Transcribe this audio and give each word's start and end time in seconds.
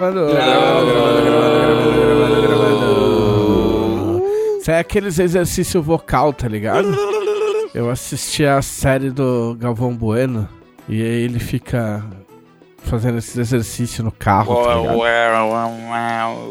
Gravando, 0.00 0.32
gravando, 0.32 1.22
gravando, 1.22 2.40
gravando, 2.40 2.42
gravando. 2.48 4.22
Isso 4.58 4.70
é 4.70 4.78
aqueles 4.78 5.18
exercícios 5.18 5.84
vocal, 5.84 6.32
tá 6.32 6.48
ligado? 6.48 6.88
Eu 7.74 7.90
assisti 7.90 8.46
a 8.46 8.62
série 8.62 9.10
do 9.10 9.54
Galvão 9.60 9.94
Bueno 9.94 10.48
e 10.88 11.02
aí 11.02 11.22
ele 11.22 11.38
fica 11.38 12.02
fazendo 12.78 13.18
esses 13.18 13.36
exercícios 13.36 14.02
no 14.02 14.10
carro, 14.10 14.54
tá 14.64 14.74
ligado? 14.76 14.96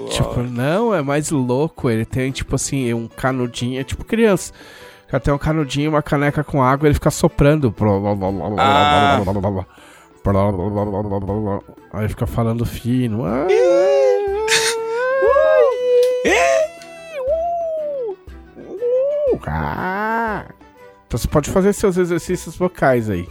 Tipo, 0.10 0.44
não, 0.44 0.94
é 0.94 1.02
mais 1.02 1.32
louco. 1.32 1.90
Ele 1.90 2.06
tem, 2.06 2.30
tipo 2.32 2.54
assim, 2.54 2.94
um 2.94 3.08
canudinho, 3.08 3.82
é 3.82 3.84
tipo 3.84 4.06
criança. 4.06 4.54
Tem 5.24 5.34
um 5.34 5.40
canudinho, 5.40 5.90
uma 5.90 6.04
caneca 6.04 6.44
com 6.44 6.62
água, 6.62 6.88
ele 6.88 6.94
fica 6.94 7.10
soprando. 7.10 7.74
Ah. 8.60 9.20
Aí 11.94 12.08
fica 12.10 12.28
falando 12.28 12.66
fino. 12.66 13.24
Ah, 13.26 13.48
ah. 19.48 20.46
Então 21.08 21.18
você 21.20 21.28
pode 21.28 21.50
fazer 21.50 21.74
seus 21.74 21.98
exercícios 21.98 22.56
vocais 22.56 23.10
aí. 23.10 23.28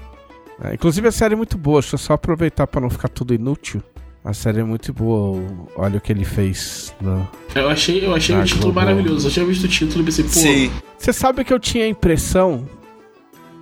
É, 0.62 0.74
inclusive 0.74 1.06
a 1.06 1.12
série 1.12 1.34
é 1.34 1.36
muito 1.36 1.56
boa, 1.56 1.80
deixa 1.80 1.94
eu 1.94 1.98
só 1.98 2.14
aproveitar 2.14 2.66
pra 2.66 2.80
não 2.80 2.90
ficar 2.90 3.08
tudo 3.08 3.32
inútil. 3.32 3.80
A 4.24 4.34
série 4.34 4.58
é 4.60 4.64
muito 4.64 4.92
boa, 4.92 5.40
olha 5.76 5.98
o 5.98 6.00
que 6.00 6.10
ele 6.12 6.24
fez. 6.24 6.92
no- 7.00 7.26
Eu 7.54 7.68
achei, 7.70 8.04
eu 8.04 8.14
achei 8.14 8.36
o 8.36 8.42
título 8.44 8.64
Globo. 8.72 8.80
maravilhoso. 8.80 9.28
Eu 9.28 9.32
tinha 9.32 9.46
visto 9.46 9.64
o 9.64 9.68
título 9.68 10.02
e 10.02 10.04
pensei, 10.06 10.24
pô, 10.24 10.30
Sim. 10.30 10.72
Você 10.98 11.12
sabe 11.12 11.44
que 11.44 11.52
eu 11.52 11.60
tinha 11.60 11.84
a 11.84 11.88
impressão. 11.88 12.68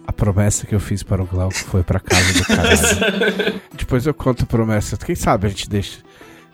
A 0.06 0.12
promessa 0.12 0.66
que 0.66 0.74
eu 0.74 0.80
fiz 0.80 1.02
para 1.02 1.22
o 1.22 1.26
Glauco 1.26 1.54
foi 1.54 1.82
pra 1.82 1.98
casa 2.00 2.32
do 2.34 2.44
caralho. 2.46 3.60
Depois 3.76 4.06
eu 4.06 4.14
conto 4.14 4.44
a 4.44 4.46
promessa. 4.46 4.96
Quem 4.96 5.14
sabe 5.16 5.46
a 5.46 5.50
gente 5.50 5.68
deixa. 5.68 5.98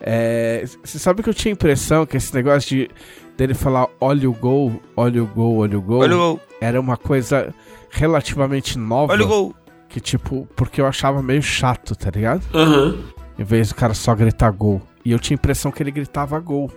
É, 0.00 0.64
Você 0.82 0.98
sabe 0.98 1.22
que 1.22 1.28
eu 1.28 1.34
tinha 1.34 1.52
a 1.52 1.54
impressão 1.54 2.04
que 2.06 2.16
esse 2.16 2.34
negócio 2.34 2.68
de 2.68 2.90
dele 3.36 3.54
falar 3.54 3.86
olha 4.00 4.28
o 4.28 4.32
gol, 4.32 4.80
olha 4.96 5.22
o 5.22 5.26
gol, 5.26 5.58
olha 5.58 5.78
o 5.78 5.82
gol, 5.82 6.00
Olha 6.00 6.14
o 6.16 6.18
gol, 6.18 6.40
era 6.60 6.80
uma 6.80 6.96
coisa 6.96 7.54
relativamente 7.90 8.78
nova. 8.78 9.12
olha 9.12 9.24
o 9.24 9.28
gol. 9.28 9.54
Que 9.88 10.00
tipo, 10.00 10.48
porque 10.56 10.80
eu 10.80 10.86
achava 10.86 11.22
meio 11.22 11.42
chato, 11.42 11.94
tá 11.94 12.10
ligado? 12.10 12.42
aham. 12.54 12.98
Em 13.38 13.44
vez 13.44 13.68
do 13.68 13.74
cara 13.74 13.94
só 13.94 14.14
gritar 14.14 14.50
gol. 14.50 14.80
E 15.04 15.12
eu 15.12 15.18
tinha 15.18 15.34
a 15.36 15.38
impressão 15.38 15.70
que 15.70 15.82
ele 15.82 15.90
gritava 15.90 16.38
gol. 16.40 16.70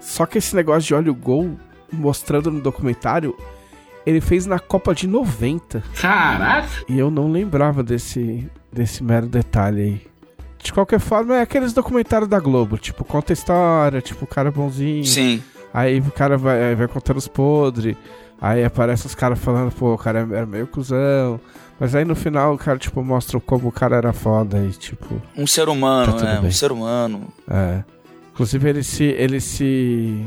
Só 0.00 0.26
que 0.26 0.38
esse 0.38 0.54
negócio 0.54 0.82
de 0.82 0.94
olha 0.94 1.10
o 1.10 1.14
gol, 1.14 1.56
mostrando 1.92 2.50
no 2.50 2.60
documentário, 2.60 3.36
ele 4.06 4.20
fez 4.20 4.46
na 4.46 4.58
Copa 4.58 4.94
de 4.94 5.06
90. 5.06 5.82
Caraca! 6.00 6.68
E 6.88 6.98
eu 6.98 7.10
não 7.10 7.30
lembrava 7.30 7.82
desse, 7.82 8.48
desse 8.72 9.02
mero 9.02 9.26
detalhe 9.26 9.80
aí. 9.82 10.06
De 10.62 10.72
qualquer 10.72 10.98
forma, 11.00 11.36
é 11.36 11.42
aqueles 11.42 11.72
documentários 11.72 12.28
da 12.28 12.40
Globo. 12.40 12.78
Tipo, 12.78 13.04
conta 13.04 13.32
a 13.32 13.34
história, 13.34 14.00
tipo, 14.00 14.24
o 14.24 14.28
cara 14.28 14.48
é 14.48 14.52
bonzinho. 14.52 15.04
Sim. 15.04 15.42
Aí 15.72 15.98
o 16.00 16.10
cara 16.10 16.38
vai, 16.38 16.74
vai 16.74 16.88
contando 16.88 17.18
os 17.18 17.28
podres. 17.28 17.96
Aí 18.40 18.64
aparece 18.64 19.06
os 19.06 19.14
caras 19.14 19.38
falando, 19.38 19.70
pô, 19.72 19.92
o 19.94 19.98
cara 19.98 20.20
era 20.30 20.46
meio 20.46 20.66
cuzão. 20.66 21.38
Mas 21.78 21.94
aí 21.94 22.04
no 22.04 22.14
final 22.14 22.54
o 22.54 22.58
cara, 22.58 22.78
tipo, 22.78 23.02
mostra 23.02 23.38
como 23.40 23.68
o 23.68 23.72
cara 23.72 23.96
era 23.96 24.12
foda 24.12 24.58
e, 24.64 24.70
tipo. 24.70 25.20
Um 25.36 25.46
ser 25.46 25.68
humano, 25.68 26.12
Tá 26.14 26.24
né? 26.24 26.38
bem. 26.40 26.48
Um 26.48 26.52
ser 26.52 26.70
humano. 26.72 27.28
É. 27.50 27.82
Inclusive 28.32 28.68
ele 28.68 28.82
se. 28.82 29.04
ele 29.04 29.40
se. 29.40 30.24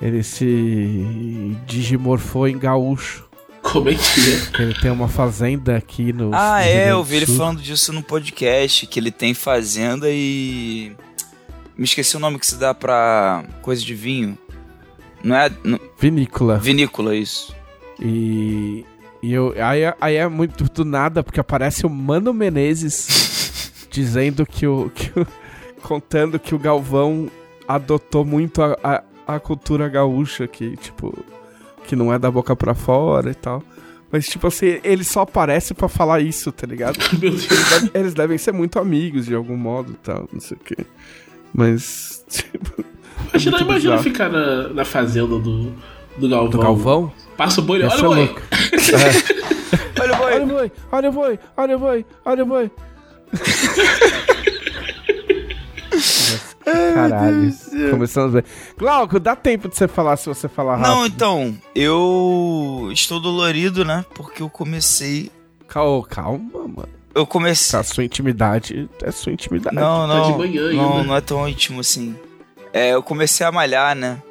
Ele 0.00 0.22
se 0.22 1.56
digimorfou 1.66 2.46
em 2.48 2.58
gaúcho. 2.58 3.26
Como 3.62 3.88
é 3.90 3.94
que 3.94 4.60
é? 4.60 4.62
Ele 4.62 4.74
tem 4.74 4.90
uma 4.90 5.08
fazenda 5.08 5.76
aqui 5.76 6.12
no. 6.12 6.30
Ah, 6.34 6.60
Rio 6.60 6.70
é, 6.72 6.90
eu 6.92 7.04
vi 7.04 7.16
ele 7.16 7.26
falando 7.26 7.60
disso 7.60 7.92
no 7.92 8.02
podcast, 8.02 8.86
que 8.86 8.98
ele 8.98 9.10
tem 9.10 9.34
fazenda 9.34 10.06
e. 10.08 10.92
Me 11.76 11.84
esqueci 11.84 12.16
o 12.16 12.20
nome 12.20 12.38
que 12.38 12.46
se 12.46 12.56
dá 12.56 12.72
pra 12.74 13.44
coisa 13.62 13.84
de 13.84 13.94
vinho. 13.94 14.36
Não 15.22 15.36
é. 15.36 15.50
não- 15.62 15.78
Vinícola. 15.98 16.58
Vinícola, 16.58 17.14
isso. 17.14 17.54
E. 18.00 18.84
E 19.20 19.32
eu, 19.32 19.52
aí, 19.60 19.82
é- 19.82 19.96
aí 20.00 20.14
é 20.14 20.28
muito 20.28 20.64
do 20.64 20.84
nada, 20.84 21.24
porque 21.24 21.40
aparece 21.40 21.84
o 21.84 21.90
Mano 21.90 22.32
Menezes 22.32 23.72
dizendo 23.90 24.46
que 24.46 24.64
o, 24.66 24.90
que 24.94 25.10
o- 25.18 25.26
contando 25.82 26.38
que 26.38 26.54
o 26.54 26.58
Galvão 26.58 27.28
adotou 27.66 28.24
muito 28.24 28.62
a, 28.62 28.78
a, 28.82 29.02
a 29.28 29.38
cultura 29.38 29.88
gaúcha, 29.90 30.46
que, 30.48 30.74
tipo, 30.78 31.16
que 31.86 31.94
não 31.94 32.10
é 32.12 32.18
da 32.18 32.30
boca 32.30 32.56
pra 32.56 32.74
fora 32.74 33.30
e 33.30 33.34
tal. 33.34 33.62
Mas, 34.10 34.26
tipo 34.26 34.46
assim, 34.46 34.80
ele 34.82 35.04
só 35.04 35.20
aparece 35.20 35.74
pra 35.74 35.86
falar 35.86 36.20
isso, 36.20 36.50
tá 36.50 36.66
ligado? 36.66 36.96
Meu 37.20 37.32
Deus. 37.32 37.46
Eles 37.92 38.14
devem 38.14 38.38
ser 38.38 38.52
muito 38.52 38.78
amigos 38.78 39.26
de 39.26 39.34
algum 39.34 39.54
modo 39.56 39.92
e 39.92 39.96
tal, 39.96 40.26
não 40.32 40.40
sei 40.40 40.56
o 40.56 40.60
quê. 40.60 40.78
Mas, 41.52 42.24
tipo, 42.28 42.82
Imagina, 43.30 43.58
muito 43.58 43.68
imagina 43.70 43.98
ficar 43.98 44.30
na, 44.30 44.68
na 44.68 44.84
fazenda 44.84 45.38
do, 45.38 45.72
do 46.16 46.28
Galvão. 46.28 46.50
do 46.50 46.58
Galvão? 46.58 47.12
Passa 47.36 47.60
o 47.60 47.64
boi, 47.64 47.80
olha 47.82 47.90
ser 47.90 48.06
o 48.06 48.14
boi. 48.14 48.24
É. 48.24 48.28
Olha 50.00 50.16
o 50.16 50.22
Olha 50.22 50.42
o 50.42 50.46
boi, 50.46 50.72
olha 50.90 51.08
o 51.08 51.12
boi, 51.12 51.38
olha 51.56 51.76
o 51.76 51.78
boi, 51.78 52.06
olha 52.24 52.42
o 52.42 52.46
boi. 52.46 52.70
Caralho, 56.94 57.54
começando 57.90 58.32
bem. 58.32 58.42
Glauco, 58.76 59.18
dá 59.20 59.34
tempo 59.36 59.68
de 59.68 59.76
você 59.76 59.88
falar 59.88 60.16
se 60.16 60.26
você 60.26 60.48
falar 60.48 60.76
rápido. 60.76 60.94
Não, 60.94 61.06
então, 61.06 61.58
eu 61.74 62.88
estou 62.92 63.20
dolorido, 63.20 63.84
né? 63.84 64.04
Porque 64.14 64.42
eu 64.42 64.50
comecei. 64.50 65.30
Calma, 65.66 66.06
calma, 66.06 66.50
mano. 66.68 66.88
Eu 67.14 67.26
comecei. 67.26 67.78
A 67.78 67.82
sua 67.82 68.04
intimidade 68.04 68.88
é 69.02 69.10
sua 69.10 69.32
intimidade. 69.32 69.74
Não, 69.74 70.06
tá 70.06 70.14
não. 70.14 70.32
de 70.32 70.38
manhã 70.38 70.72
não, 70.72 70.92
ainda. 70.92 71.04
não 71.04 71.16
é 71.16 71.20
tão 71.20 71.48
íntimo 71.48 71.80
assim. 71.80 72.14
É, 72.72 72.90
eu 72.94 73.02
comecei 73.02 73.46
a 73.46 73.50
malhar, 73.52 73.94
né? 73.96 74.22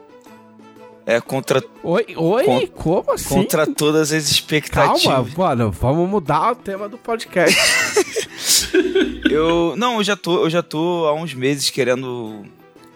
É 1.06 1.22
contra, 1.22 1.64
Oi, 1.84 2.06
oi, 2.18 2.44
Con- 2.44 2.68
como 2.68 3.12
assim? 3.14 3.30
contra 3.30 3.66
todas 3.66 4.12
as 4.12 4.30
expectativas. 4.30 5.04
Calma, 5.04 5.30
mano, 5.38 5.72
vamos 5.72 6.10
mudar 6.10 6.52
o 6.52 6.56
tema 6.56 6.90
do 6.90 6.98
podcast. 6.98 7.58
Eu. 9.30 9.76
Não, 9.78 9.98
eu 9.98 10.04
já 10.04 10.16
tô, 10.16 10.44
eu 10.44 10.50
já 10.50 10.64
tô 10.64 11.06
há 11.06 11.14
uns 11.14 11.34
meses 11.34 11.70
querendo. 11.70 12.46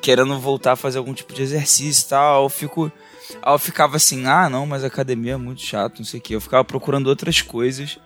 Querendo 0.02 0.40
voltar 0.40 0.72
a 0.72 0.76
fazer 0.76 0.98
algum 0.98 1.14
tipo 1.14 1.34
de 1.34 1.44
exercício 1.44 2.06
e 2.06 2.10
tal. 2.10 2.44
Eu 2.44 2.50
fico. 2.50 2.92
Aí 3.42 3.54
eu 3.54 3.60
ficava 3.60 3.98
assim, 3.98 4.26
ah 4.26 4.50
não, 4.50 4.66
mas 4.66 4.84
a 4.84 4.88
academia 4.88 5.34
é 5.34 5.38
muito 5.38 5.62
chato, 5.62 6.00
não 6.00 6.06
sei 6.06 6.20
o 6.20 6.24
que. 6.24 6.36
Eu 6.36 6.42
ficava 6.42 6.64
procurando 6.64 7.08
outras 7.08 7.42
coisas. 7.42 8.00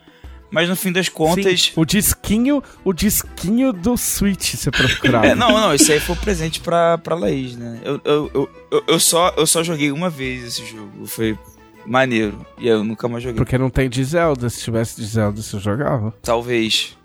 Mas 0.52 0.70
no 0.70 0.76
fim 0.76 0.92
das 0.92 1.10
contas. 1.10 1.62
Sim, 1.62 1.72
o 1.76 1.86
disquinho, 1.86 2.64
o 2.84 2.94
disquinho 2.94 3.74
do 3.74 3.98
Switch 3.98 4.56
você 4.56 4.72
procurava. 4.72 5.26
É, 5.28 5.36
não, 5.36 5.52
não, 5.52 5.74
isso 5.74 5.92
aí 5.92 6.00
foi 6.00 6.16
um 6.16 6.20
presente 6.20 6.60
pra, 6.60 6.98
pra 6.98 7.16
Laís, 7.16 7.56
né? 7.56 7.80
Eu, 7.84 8.00
eu, 8.06 8.32
eu, 8.34 8.50
eu, 8.72 8.84
eu 8.88 9.00
só, 9.00 9.34
eu 9.38 9.48
só 9.48 9.64
joguei 9.64 9.92
uma 9.92 10.10
vez 10.10 10.44
esse 10.44 10.66
jogo. 10.66 11.06
Foi 11.08 11.38
maneiro. 11.86 12.46
E 12.58 12.68
eu 12.68 12.84
nunca 12.84 13.08
mais 13.08 13.24
joguei. 13.24 13.38
Porque 13.38 13.58
não 13.58 13.70
tem 13.70 13.90
de 13.90 14.04
Zelda. 14.04 14.50
Se 14.50 14.62
tivesse 14.62 14.96
de 14.96 15.06
Zelda, 15.06 15.42
você 15.42 15.60
jogava. 15.60 16.14
Talvez. 16.22 16.96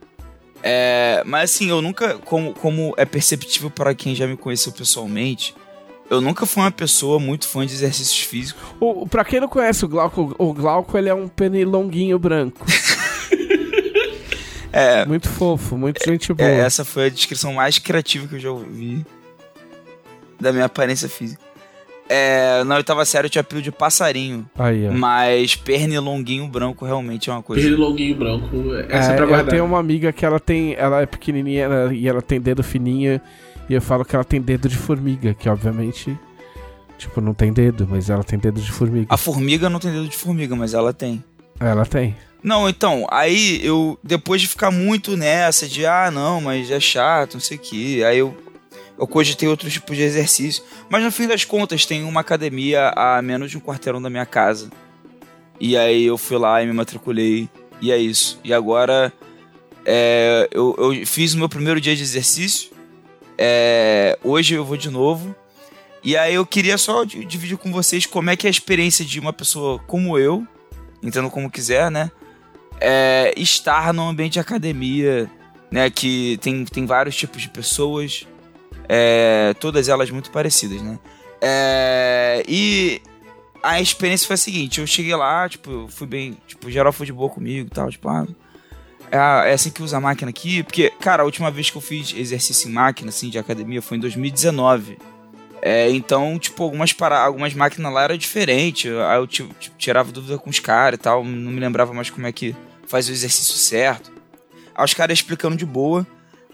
É, 0.62 1.22
mas 1.24 1.50
assim, 1.50 1.68
eu 1.70 1.80
nunca, 1.80 2.18
como, 2.18 2.52
como 2.54 2.94
é 2.96 3.04
perceptível 3.04 3.70
para 3.70 3.94
quem 3.94 4.14
já 4.14 4.26
me 4.26 4.36
conheceu 4.36 4.72
pessoalmente, 4.72 5.54
eu 6.10 6.20
nunca 6.20 6.44
fui 6.44 6.62
uma 6.62 6.70
pessoa 6.70 7.18
muito 7.18 7.46
fã 7.48 7.64
de 7.64 7.72
exercícios 7.72 8.20
físicos. 8.20 8.62
O, 8.80 9.06
pra 9.06 9.24
quem 9.24 9.40
não 9.40 9.48
conhece 9.48 9.84
o 9.84 9.88
Glauco, 9.88 10.34
o 10.38 10.52
Glauco 10.52 10.98
ele 10.98 11.08
é 11.08 11.14
um 11.14 11.28
penilonguinho 11.28 12.18
branco. 12.18 12.66
É, 14.72 15.04
Muito 15.04 15.28
fofo, 15.28 15.76
muito 15.76 16.00
gente 16.04 16.32
boa. 16.32 16.48
é, 16.48 16.60
essa 16.60 16.84
foi 16.84 17.06
a 17.06 17.08
descrição 17.08 17.52
mais 17.54 17.76
criativa 17.78 18.28
que 18.28 18.36
eu 18.36 18.38
já 18.38 18.52
ouvi 18.52 19.04
da 20.40 20.52
minha 20.52 20.66
aparência 20.66 21.08
física. 21.08 21.42
É, 22.12 22.64
na 22.64 22.74
oitava 22.74 23.04
série 23.04 23.26
eu 23.26 23.30
tinha 23.30 23.40
apelido 23.40 23.62
de 23.62 23.70
passarinho, 23.70 24.44
Aí, 24.58 24.88
ó. 24.88 24.92
mas 24.92 25.54
pernilonguinho 25.54 26.48
branco 26.48 26.84
realmente 26.84 27.30
é 27.30 27.32
uma 27.32 27.40
coisa. 27.42 27.62
Pernilonguinho 27.62 28.18
longuinho 28.18 28.40
branco. 28.50 28.74
Essa 28.88 29.10
é, 29.10 29.12
É, 29.12 29.16
pra 29.16 29.24
eu 29.24 29.28
guardar. 29.28 29.50
tenho 29.50 29.64
uma 29.64 29.78
amiga 29.78 30.12
que 30.12 30.26
ela 30.26 30.40
tem. 30.40 30.74
Ela 30.74 31.02
é 31.02 31.06
pequenininha 31.06 31.62
ela- 31.64 31.94
e 31.94 32.08
ela 32.08 32.20
tem 32.20 32.40
dedo 32.40 32.62
fininho. 32.64 33.20
E 33.68 33.74
eu 33.74 33.80
falo 33.80 34.04
que 34.04 34.16
ela 34.16 34.24
tem 34.24 34.40
dedo 34.40 34.68
de 34.68 34.76
formiga, 34.76 35.32
que 35.34 35.48
obviamente. 35.48 36.18
Tipo, 36.98 37.20
não 37.20 37.32
tem 37.32 37.52
dedo, 37.52 37.86
mas 37.88 38.10
ela 38.10 38.22
tem 38.24 38.38
dedo 38.38 38.60
de 38.60 38.70
formiga. 38.72 39.06
A 39.08 39.16
formiga 39.16 39.70
não 39.70 39.78
tem 39.78 39.90
dedo 39.92 40.08
de 40.08 40.16
formiga, 40.16 40.54
mas 40.56 40.74
ela 40.74 40.92
tem. 40.92 41.22
Ela 41.58 41.86
tem. 41.86 42.14
Não, 42.42 42.68
então, 42.68 43.06
aí 43.10 43.60
eu, 43.64 43.98
depois 44.02 44.40
de 44.42 44.48
ficar 44.48 44.70
muito 44.70 45.16
nessa, 45.16 45.68
de 45.68 45.86
ah, 45.86 46.10
não, 46.10 46.40
mas 46.40 46.70
é 46.70 46.80
chato, 46.80 47.34
não 47.34 47.40
sei 47.40 47.56
o 47.56 47.60
que, 47.60 48.02
aí 48.02 48.18
eu, 48.18 48.34
eu 49.00 49.06
cogitei 49.06 49.48
outro 49.48 49.68
tipo 49.70 49.94
de 49.94 50.02
exercício. 50.02 50.62
Mas 50.88 51.02
no 51.02 51.10
fim 51.10 51.26
das 51.26 51.44
contas, 51.44 51.86
tem 51.86 52.04
uma 52.04 52.20
academia 52.20 52.92
a 52.94 53.20
menos 53.22 53.50
de 53.50 53.56
um 53.56 53.60
quarteirão 53.60 54.00
da 54.00 54.10
minha 54.10 54.26
casa. 54.26 54.70
E 55.58 55.76
aí 55.76 56.04
eu 56.04 56.16
fui 56.18 56.38
lá 56.38 56.62
e 56.62 56.66
me 56.66 56.72
matriculei, 56.72 57.48
e 57.80 57.90
é 57.90 57.98
isso. 57.98 58.38
E 58.44 58.52
agora 58.52 59.12
é, 59.84 60.48
eu, 60.52 60.76
eu 60.78 61.06
fiz 61.06 61.34
o 61.34 61.38
meu 61.38 61.48
primeiro 61.48 61.80
dia 61.80 61.96
de 61.96 62.02
exercício, 62.02 62.70
é, 63.36 64.18
hoje 64.22 64.54
eu 64.54 64.64
vou 64.64 64.76
de 64.76 64.90
novo. 64.90 65.34
E 66.04 66.16
aí 66.16 66.34
eu 66.34 66.46
queria 66.46 66.78
só 66.78 67.04
di- 67.04 67.24
dividir 67.24 67.58
com 67.58 67.72
vocês 67.72 68.06
como 68.06 68.30
é 68.30 68.36
que 68.36 68.46
é 68.46 68.48
a 68.48 68.50
experiência 68.50 69.04
de 69.04 69.18
uma 69.18 69.32
pessoa 69.32 69.78
como 69.80 70.18
eu, 70.18 70.46
entendo 71.02 71.28
como 71.28 71.50
quiser, 71.50 71.90
né? 71.90 72.10
é, 72.80 73.34
estar 73.36 73.92
num 73.92 74.08
ambiente 74.08 74.34
de 74.34 74.40
academia, 74.40 75.30
né? 75.70 75.90
Que 75.90 76.38
tem, 76.40 76.64
tem 76.64 76.86
vários 76.86 77.14
tipos 77.14 77.42
de 77.42 77.50
pessoas. 77.50 78.26
É, 78.92 79.54
todas 79.60 79.88
elas 79.88 80.10
muito 80.10 80.32
parecidas, 80.32 80.82
né? 80.82 80.98
É, 81.40 82.42
e 82.48 83.00
a 83.62 83.80
experiência 83.80 84.26
foi 84.26 84.34
a 84.34 84.36
seguinte: 84.36 84.80
eu 84.80 84.86
cheguei 84.86 85.14
lá, 85.14 85.48
tipo, 85.48 85.86
fui 85.88 86.08
bem, 86.08 86.36
tipo, 86.48 86.68
geral 86.68 86.92
foi 86.92 87.06
de 87.06 87.12
boa 87.12 87.30
comigo 87.30 87.68
e 87.68 87.70
tal, 87.70 87.88
tipo, 87.88 88.08
ah, 88.08 88.26
é, 89.12 89.50
é 89.50 89.52
assim 89.52 89.70
que 89.70 89.80
usa 89.80 89.98
a 89.98 90.00
máquina 90.00 90.30
aqui, 90.30 90.64
porque, 90.64 90.90
cara, 91.00 91.22
a 91.22 91.24
última 91.24 91.52
vez 91.52 91.70
que 91.70 91.76
eu 91.76 91.80
fiz 91.80 92.12
exercício 92.16 92.68
em 92.68 92.72
máquina, 92.72 93.10
assim, 93.10 93.30
de 93.30 93.38
academia 93.38 93.80
foi 93.80 93.96
em 93.96 94.00
2019. 94.00 94.98
É, 95.62 95.88
então, 95.90 96.36
tipo, 96.36 96.62
algumas, 96.64 96.92
para... 96.92 97.20
algumas 97.20 97.54
máquinas 97.54 97.92
lá 97.92 98.02
era 98.02 98.18
diferente. 98.18 98.88
Aí 98.88 99.18
eu 99.18 99.26
tipo, 99.26 99.54
tirava 99.76 100.10
dúvida 100.10 100.38
com 100.38 100.48
os 100.50 100.58
caras 100.58 100.98
e 100.98 101.02
tal. 101.02 101.22
Não 101.22 101.52
me 101.52 101.60
lembrava 101.60 101.92
mais 101.92 102.08
como 102.08 102.26
é 102.26 102.32
que 102.32 102.56
faz 102.86 103.08
o 103.08 103.12
exercício 103.12 103.54
certo. 103.54 104.10
Aí 104.74 104.84
os 104.84 104.94
caras 104.94 105.18
explicando 105.18 105.56
de 105.56 105.66
boa. 105.66 106.06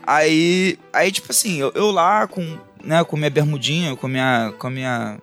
Aí, 0.06 0.78
aí 0.92 1.10
tipo 1.10 1.30
assim, 1.30 1.56
eu, 1.56 1.72
eu 1.74 1.90
lá 1.90 2.26
com, 2.28 2.58
né, 2.82 3.02
com 3.02 3.16
minha 3.16 3.30
bermudinha, 3.30 3.96
com 3.96 4.06
minha, 4.06 4.52
com 4.58 4.70
minha, 4.70 5.18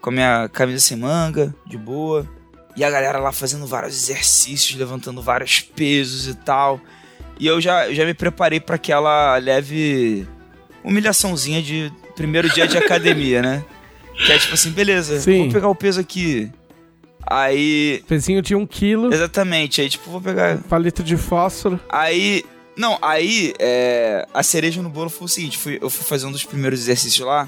com 0.00 0.10
minha 0.10 0.48
camisa 0.52 0.80
sem 0.80 0.98
manga, 0.98 1.54
de 1.66 1.78
boa. 1.78 2.28
E 2.76 2.84
a 2.84 2.90
galera 2.90 3.18
lá 3.18 3.32
fazendo 3.32 3.66
vários 3.66 3.96
exercícios, 3.96 4.78
levantando 4.78 5.22
vários 5.22 5.60
pesos 5.60 6.28
e 6.28 6.34
tal. 6.34 6.80
E 7.38 7.46
eu 7.46 7.60
já, 7.60 7.90
já 7.92 8.04
me 8.04 8.12
preparei 8.12 8.60
para 8.60 8.76
aquela 8.76 9.36
leve 9.38 10.26
humilhaçãozinha 10.84 11.62
de 11.62 11.90
primeiro 12.14 12.50
dia 12.50 12.68
de 12.68 12.76
academia, 12.76 13.40
né? 13.40 13.64
Que 14.26 14.32
é 14.32 14.38
tipo 14.38 14.52
assim, 14.52 14.70
beleza, 14.70 15.18
Sim. 15.20 15.44
vou 15.44 15.52
pegar 15.52 15.68
o 15.68 15.74
peso 15.74 15.98
aqui. 15.98 16.50
Aí. 17.26 18.02
Pezinho 18.06 18.42
de 18.42 18.54
um 18.54 18.66
quilo, 18.66 19.12
Exatamente, 19.12 19.80
aí 19.80 19.88
tipo, 19.88 20.10
vou 20.10 20.20
pegar. 20.20 20.58
palito 20.58 21.02
de 21.02 21.16
fósforo. 21.16 21.80
Aí. 21.88 22.44
Não, 22.80 22.98
aí 23.02 23.52
é, 23.58 24.26
a 24.32 24.42
cereja 24.42 24.80
no 24.80 24.88
bolo 24.88 25.10
foi 25.10 25.26
o 25.26 25.28
seguinte: 25.28 25.58
fui, 25.58 25.78
eu 25.82 25.90
fui 25.90 26.02
fazer 26.02 26.24
um 26.24 26.32
dos 26.32 26.44
primeiros 26.44 26.80
exercícios 26.80 27.26
lá. 27.26 27.46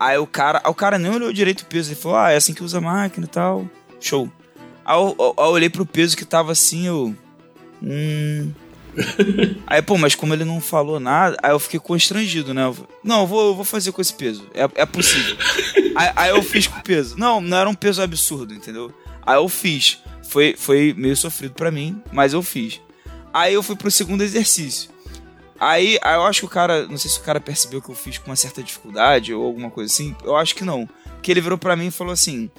Aí 0.00 0.18
o 0.18 0.26
cara. 0.26 0.60
O 0.68 0.74
cara 0.74 0.98
nem 0.98 1.12
olhou 1.12 1.32
direito 1.32 1.60
o 1.60 1.66
peso. 1.66 1.90
Ele 1.90 2.00
falou, 2.00 2.18
ah, 2.18 2.32
é 2.32 2.36
assim 2.36 2.52
que 2.52 2.64
usa 2.64 2.78
a 2.78 2.80
máquina 2.80 3.24
e 3.24 3.28
tal. 3.28 3.70
Show. 4.00 4.28
Aí 4.84 4.96
eu, 4.96 5.14
eu, 5.16 5.34
eu 5.38 5.44
olhei 5.44 5.70
pro 5.70 5.86
peso 5.86 6.16
que 6.16 6.24
tava 6.24 6.50
assim, 6.50 6.88
eu. 6.88 7.14
Hum. 7.80 8.50
aí, 9.64 9.80
pô, 9.80 9.96
mas 9.96 10.16
como 10.16 10.34
ele 10.34 10.44
não 10.44 10.60
falou 10.60 10.98
nada, 10.98 11.36
aí 11.40 11.52
eu 11.52 11.60
fiquei 11.60 11.78
constrangido, 11.78 12.52
né? 12.52 12.64
Eu, 12.64 12.76
não, 13.04 13.20
eu 13.20 13.26
vou, 13.28 13.46
eu 13.46 13.54
vou 13.54 13.64
fazer 13.64 13.92
com 13.92 14.02
esse 14.02 14.12
peso. 14.12 14.44
É, 14.52 14.68
é 14.74 14.84
possível. 14.84 15.36
aí, 15.94 16.12
aí 16.16 16.30
eu 16.30 16.42
fiz 16.42 16.66
com 16.66 16.80
o 16.80 16.82
peso. 16.82 17.16
Não, 17.16 17.40
não 17.40 17.56
era 17.56 17.70
um 17.70 17.74
peso 17.74 18.02
absurdo, 18.02 18.52
entendeu? 18.52 18.92
Aí 19.24 19.36
eu 19.36 19.48
fiz. 19.48 20.02
Foi, 20.28 20.56
foi 20.58 20.92
meio 20.98 21.16
sofrido 21.16 21.54
pra 21.54 21.70
mim, 21.70 22.02
mas 22.10 22.32
eu 22.32 22.42
fiz. 22.42 22.80
Aí 23.32 23.54
eu 23.54 23.62
fui 23.62 23.76
pro 23.76 23.90
segundo 23.90 24.22
exercício. 24.22 24.90
Aí, 25.58 25.98
aí 26.02 26.14
eu 26.16 26.24
acho 26.24 26.40
que 26.40 26.46
o 26.46 26.48
cara, 26.50 26.86
não 26.88 26.98
sei 26.98 27.10
se 27.10 27.18
o 27.18 27.22
cara 27.22 27.40
percebeu 27.40 27.80
que 27.80 27.88
eu 27.88 27.94
fiz 27.94 28.18
com 28.18 28.30
uma 28.30 28.36
certa 28.36 28.62
dificuldade 28.62 29.32
ou 29.32 29.44
alguma 29.44 29.70
coisa 29.70 29.92
assim. 29.92 30.14
Eu 30.24 30.36
acho 30.36 30.54
que 30.54 30.64
não. 30.64 30.88
Porque 31.14 31.30
ele 31.30 31.40
virou 31.40 31.56
pra 31.56 31.76
mim 31.76 31.86
e 31.86 31.90
falou 31.92 32.12
assim: 32.12 32.50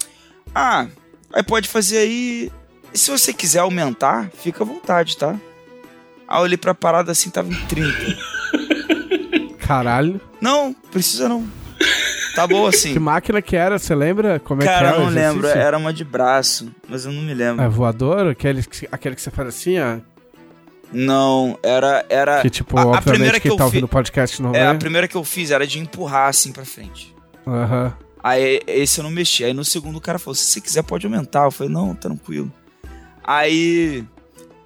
Ah, 0.56 0.88
aí 1.34 1.44
pode 1.44 1.68
fazer 1.68 1.98
aí. 1.98 2.52
E 2.94 2.98
se 2.98 3.12
você 3.12 3.34
quiser 3.34 3.60
aumentar, 3.60 4.30
fica 4.42 4.64
à 4.64 4.66
vontade, 4.68 5.18
tá? 5.18 5.32
Aí 6.28 6.38
eu 6.40 6.44
olhei 6.44 6.58
pra 6.58 6.74
parada 6.74 7.12
assim, 7.12 7.30
tava 7.30 7.50
em 7.50 7.66
30. 7.66 8.18
Caralho. 9.60 10.20
Não, 10.42 10.74
precisa 10.92 11.28
não. 11.30 11.46
Tá 12.36 12.48
bom 12.48 12.66
assim. 12.66 12.94
Que 12.94 13.00
máquina 13.00 13.42
que 13.42 13.56
era? 13.56 13.78
Você 13.78 13.94
lembra 13.94 14.40
como 14.40 14.62
é 14.62 14.66
que 14.66 14.72
Cara, 14.72 14.88
era 14.90 14.98
eu 14.98 15.02
o 15.02 15.06
não 15.06 15.12
lembro. 15.14 15.48
Era 15.48 15.78
uma 15.78 15.94
de 15.94 16.04
braço, 16.04 16.72
mas 16.88 17.06
eu 17.06 17.12
não 17.12 17.22
me 17.22 17.34
lembro. 17.34 17.64
É 17.64 17.68
voador? 17.68 18.28
Aquele, 18.28 18.64
que- 18.64 18.88
aquele 18.92 19.16
que 19.16 19.22
você 19.22 19.30
faz 19.30 19.50
assim, 19.50 19.78
ó? 19.80 19.98
Não, 20.94 21.58
era. 21.64 22.06
era 22.10 22.42
Que 22.42 22.50
tipo, 22.50 22.78
a- 22.78 22.98
a 22.98 23.02
primeira 23.02 23.36
que 23.40 23.42
quem 23.42 23.52
eu 23.52 23.58
tá 23.58 23.66
ouvindo 23.66 23.84
o 23.86 23.88
podcast 23.90 24.42
não 24.42 24.54
é, 24.56 24.68
a 24.68 24.76
primeira 24.76 25.08
que 25.08 25.16
eu 25.16 25.24
fiz 25.24 25.52
era 25.52 25.66
de 25.68 25.80
empurrar 25.80 26.30
assim 26.30 26.52
pra 26.52 26.64
frente. 26.66 27.14
Aham. 27.48 27.94
Aí 28.24 28.62
esse 28.68 29.00
eu 29.00 29.04
não 29.04 29.12
mexi. 29.12 29.44
Aí 29.44 29.54
no 29.54 29.66
segundo 29.66 29.98
o 29.98 30.02
cara 30.02 30.18
falou: 30.18 30.34
se 30.36 30.46
você 30.46 30.62
quiser 30.62 30.84
pode 30.84 31.06
aumentar. 31.06 31.44
Eu 31.46 31.52
falei, 31.52 31.72
não, 31.74 31.94
tranquilo. 31.94 32.52
Aí. 33.24 34.04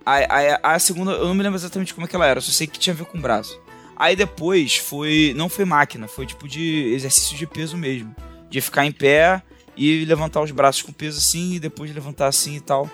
Aí, 0.05 0.25
aí 0.29 0.57
a 0.63 0.79
segunda, 0.79 1.11
eu 1.11 1.25
não 1.27 1.35
me 1.35 1.43
lembro 1.43 1.57
exatamente 1.57 1.93
como 1.93 2.05
é 2.05 2.09
que 2.09 2.15
ela 2.15 2.25
era, 2.25 2.39
só 2.39 2.51
sei 2.51 2.65
que 2.65 2.79
tinha 2.79 2.93
a 2.93 2.97
ver 2.97 3.05
com 3.05 3.17
o 3.17 3.21
braço. 3.21 3.59
Aí 3.95 4.15
depois 4.15 4.77
foi. 4.77 5.33
Não 5.35 5.49
foi 5.49 5.65
máquina, 5.65 6.07
foi 6.07 6.25
tipo 6.25 6.47
de 6.47 6.93
exercício 6.93 7.35
de 7.35 7.45
peso 7.47 7.75
mesmo. 7.75 8.15
De 8.49 8.61
ficar 8.61 8.85
em 8.85 8.91
pé 8.91 9.41
e 9.75 10.05
levantar 10.05 10.41
os 10.41 10.51
braços 10.51 10.81
com 10.81 10.91
peso 10.93 11.17
assim, 11.17 11.55
e 11.55 11.59
depois 11.59 11.93
levantar 11.93 12.27
assim 12.27 12.55
e 12.55 12.59
tal. 12.61 12.89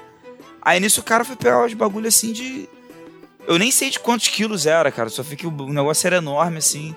Aí 0.62 0.80
nisso 0.80 1.02
o 1.02 1.04
cara 1.04 1.24
foi 1.26 1.36
pegar 1.36 1.66
os 1.66 1.74
bagulho 1.74 2.08
assim 2.08 2.32
de. 2.34 2.68
Eu 3.48 3.58
nem 3.58 3.72
sei 3.72 3.90
de 3.90 4.00
quantos 4.00 4.28
quilos 4.30 4.66
era, 4.66 4.92
cara. 4.92 5.10
Só 5.10 5.22
vi 5.22 5.36
que 5.36 5.48
o 5.48 5.70
negócio 5.70 6.08
era 6.08 6.18
enorme 6.18 6.58
assim. 6.58 6.96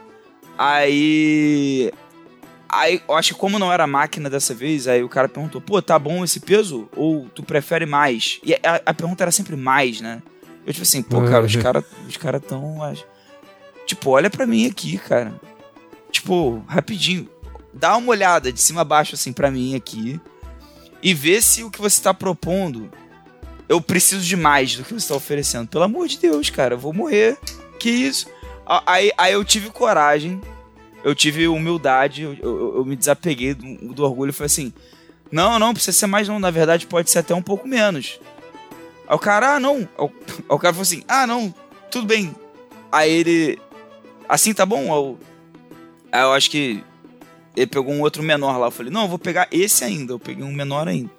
Aí. 0.57 1.93
Aí, 2.69 3.01
eu 3.09 3.15
acho 3.15 3.35
que 3.35 3.41
como 3.41 3.59
não 3.59 3.73
era 3.73 3.87
máquina 3.87 4.29
dessa 4.29 4.53
vez, 4.53 4.89
aí 4.89 5.03
o 5.03 5.09
cara 5.09 5.29
perguntou, 5.29 5.61
pô, 5.61 5.81
tá 5.81 5.99
bom 5.99 6.25
esse 6.25 6.41
peso? 6.41 6.89
Ou 6.97 7.29
tu 7.29 7.43
prefere 7.43 7.87
mais? 7.87 8.41
E 8.43 8.55
a, 8.55 8.83
a 8.87 8.93
pergunta 8.93 9.23
era 9.23 9.31
sempre 9.31 9.55
mais, 9.55 10.01
né? 10.01 10.21
Eu 10.67 10.73
tipo 10.73 10.83
assim, 10.83 11.01
pô, 11.01 11.23
cara, 11.23 11.45
os 11.45 11.55
caras 11.57 11.85
os 12.09 12.17
cara 12.17 12.41
tão... 12.41 12.79
Tipo, 13.87 14.11
olha 14.11 14.29
pra 14.29 14.47
mim 14.47 14.67
aqui, 14.67 14.99
cara. 14.99 15.41
Tipo, 16.11 16.65
rapidinho. 16.67 17.29
Dá 17.73 17.97
uma 17.97 18.11
olhada 18.11 18.53
de 18.53 18.61
cima 18.61 18.81
a 18.81 18.85
baixo, 18.85 19.15
assim, 19.15 19.33
pra 19.33 19.51
mim 19.51 19.77
aqui. 19.77 20.21
E 21.01 21.15
vê 21.15 21.41
se 21.41 21.63
o 21.63 21.71
que 21.71 21.81
você 21.81 22.03
tá 22.03 22.13
propondo... 22.13 22.91
Eu 23.69 23.81
preciso 23.81 24.25
de 24.25 24.37
mais 24.37 24.77
do 24.77 24.85
que 24.85 24.95
você 24.95 25.09
tá 25.09 25.15
oferecendo. 25.15 25.67
Pelo 25.69 25.85
amor 25.85 26.07
de 26.09 26.19
Deus, 26.19 26.51
cara, 26.51 26.75
eu 26.75 26.79
vou 26.79 26.93
morrer. 26.93 27.37
Que 27.79 27.91
isso? 27.91 28.27
Aí, 28.87 29.11
aí 29.17 29.33
eu 29.33 29.45
tive 29.45 29.71
coragem 29.71 30.41
eu 31.05 31.15
tive 31.15 31.47
humildade, 31.47 32.23
eu, 32.23 32.35
eu- 32.43 32.77
eu 32.79 32.85
me 32.85 32.97
desapeguei 32.97 33.55
do, 33.55 33.95
do 33.95 34.03
orgulho 34.03 34.31
e 34.31 34.33
falei 34.33 34.47
assim: 34.47 34.73
não, 35.31 35.57
não, 35.57 35.73
precisa 35.73 35.97
ser 35.97 36.07
mais 36.09 36.27
não, 36.27 36.41
na 36.41 36.51
verdade 36.51 36.85
pode 36.85 37.09
ser 37.11 37.21
até 37.21 37.33
um 37.33 37.43
pouco 37.43 37.69
menos. 37.69 38.19
Aí 39.07 39.15
o 39.15 39.19
cara, 39.19 39.55
ah, 39.55 39.61
não. 39.61 39.77
Aí 39.97 40.11
o, 40.49 40.59
cara 40.59 40.73
falou 40.75 40.83
assim: 40.83 41.05
ah, 41.07 41.25
não, 41.25 41.55
tudo 41.93 42.09
bem. 42.09 42.35
Aí 42.91 43.09
ele, 43.09 43.57
assim 44.29 44.53
tá 44.53 44.67
bom? 44.67 44.93
Eu, 44.93 45.19
aí 46.11 46.23
eu 46.23 46.33
acho 46.33 46.51
que 46.51 46.83
ele 47.55 47.69
pegou 47.69 47.95
um 47.95 48.01
outro 48.01 48.21
menor 48.25 48.57
lá. 48.59 48.67
Eu 48.67 48.73
falei: 48.73 48.91
não, 48.93 49.03
eu 49.03 49.09
vou 49.09 49.19
pegar 49.19 49.47
esse 49.53 49.85
ainda. 49.85 50.13
Eu 50.15 50.19
peguei 50.19 50.43
um 50.43 50.53
menor 50.53 50.89
ainda. 50.89 51.11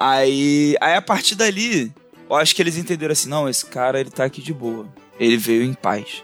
Aí, 0.00 0.76
aí 0.80 0.94
a 0.94 1.02
partir 1.02 1.34
dali, 1.34 1.92
eu 2.30 2.36
acho 2.36 2.54
que 2.54 2.62
eles 2.62 2.76
entenderam 2.76 3.12
assim: 3.12 3.28
não, 3.28 3.48
esse 3.48 3.66
cara 3.66 3.98
ele 3.98 4.10
tá 4.10 4.24
aqui 4.24 4.40
de 4.40 4.54
boa. 4.54 4.86
Ele 5.18 5.36
veio 5.36 5.64
em 5.64 5.74
paz. 5.74 6.22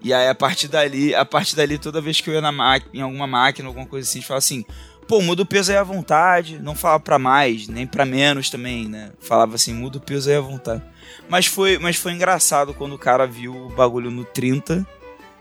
E 0.00 0.12
aí, 0.12 0.26
a 0.28 0.34
partir 0.34 0.68
dali, 0.68 1.14
a 1.14 1.24
partir 1.24 1.54
dali, 1.54 1.78
toda 1.78 2.00
vez 2.00 2.20
que 2.20 2.28
eu 2.28 2.34
ia 2.34 2.40
na 2.40 2.52
em 2.92 3.02
alguma 3.02 3.26
máquina, 3.26 3.68
alguma 3.68 3.86
coisa 3.86 4.08
assim, 4.08 4.18
a 4.18 4.20
gente 4.20 4.28
falava 4.28 4.38
assim, 4.38 4.64
pô, 5.06 5.20
muda 5.20 5.42
o 5.42 5.46
peso 5.46 5.70
aí 5.70 5.78
à 5.78 5.82
vontade, 5.82 6.58
não 6.58 6.74
falava 6.74 7.00
pra 7.00 7.18
mais, 7.18 7.68
nem 7.68 7.86
pra 7.86 8.04
menos 8.04 8.50
também, 8.50 8.88
né? 8.88 9.12
Falava 9.18 9.54
assim, 9.54 9.72
muda 9.72 9.98
o 9.98 10.00
peso 10.00 10.30
aí 10.30 10.36
à 10.36 10.40
vontade. 10.40 10.82
Mas 11.28 11.46
foi, 11.46 11.78
mas 11.78 11.96
foi 11.96 12.12
engraçado 12.12 12.74
quando 12.74 12.94
o 12.94 12.98
cara 12.98 13.26
viu 13.26 13.54
o 13.54 13.70
bagulho 13.70 14.10
no 14.10 14.24
30, 14.24 14.86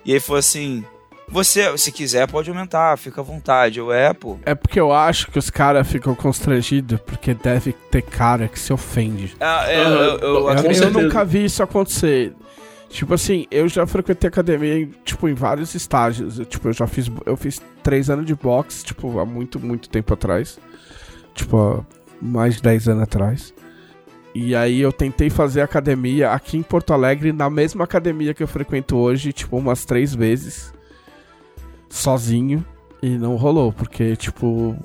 e 0.05 0.13
aí 0.13 0.19
foi 0.19 0.39
assim, 0.39 0.85
você, 1.27 1.75
se 1.77 1.91
quiser, 1.91 2.27
pode 2.27 2.49
aumentar, 2.49 2.97
fica 2.97 3.21
à 3.21 3.23
vontade. 3.23 3.79
É, 3.91 4.13
pô. 4.13 4.37
É 4.45 4.53
porque 4.53 4.79
eu 4.79 4.91
acho 4.91 5.31
que 5.31 5.39
os 5.39 5.49
caras 5.49 5.87
ficam 5.87 6.13
constrangidos 6.15 6.99
porque 7.01 7.33
deve 7.33 7.73
ter 7.91 8.01
cara 8.01 8.47
que 8.47 8.59
se 8.59 8.71
ofende. 8.73 9.35
Ah, 9.39 9.65
é, 9.69 9.81
Aham, 9.81 9.93
eu, 9.93 10.17
eu- 10.19 10.49
Eu, 10.49 10.71
eu 10.71 10.91
nunca 10.91 11.23
vi 11.25 11.45
isso 11.45 11.63
acontecer. 11.63 12.33
Tipo 12.89 13.15
assim, 13.15 13.47
eu 13.49 13.67
já 13.67 13.87
frequentei 13.87 14.27
academia 14.27 14.77
em, 14.81 14.91
tipo, 15.03 15.27
em 15.27 15.33
vários 15.33 15.73
estágios. 15.73 16.37
Eu, 16.37 16.45
tipo, 16.45 16.67
eu 16.67 16.73
já 16.73 16.85
fiz. 16.85 17.09
Eu 17.25 17.35
fiz 17.35 17.59
três 17.81 18.09
anos 18.09 18.25
de 18.25 18.35
boxe, 18.35 18.83
tipo, 18.85 19.19
há 19.19 19.25
muito, 19.25 19.59
muito 19.59 19.89
tempo 19.89 20.13
atrás. 20.13 20.59
Tipo, 21.33 21.57
há 21.57 21.83
mais 22.21 22.55
de 22.57 22.61
10 22.61 22.87
anos 22.89 23.03
atrás. 23.03 23.53
E 24.35 24.55
aí 24.55 24.79
eu 24.81 24.91
tentei 24.91 25.29
fazer 25.29 25.61
academia 25.61 26.31
aqui 26.31 26.57
em 26.57 26.63
Porto 26.63 26.91
Alegre, 26.93 27.31
na 27.31 27.49
mesma 27.49 27.83
academia 27.83 28.33
que 28.33 28.41
eu 28.43 28.47
frequento 28.47 28.95
hoje, 28.97 29.31
tipo, 29.33 29.57
umas 29.57 29.85
três 29.85 30.13
vezes. 30.13 30.72
Sozinho. 31.93 32.65
E 33.01 33.17
não 33.17 33.35
rolou, 33.35 33.71
porque, 33.71 34.15
tipo. 34.15 34.75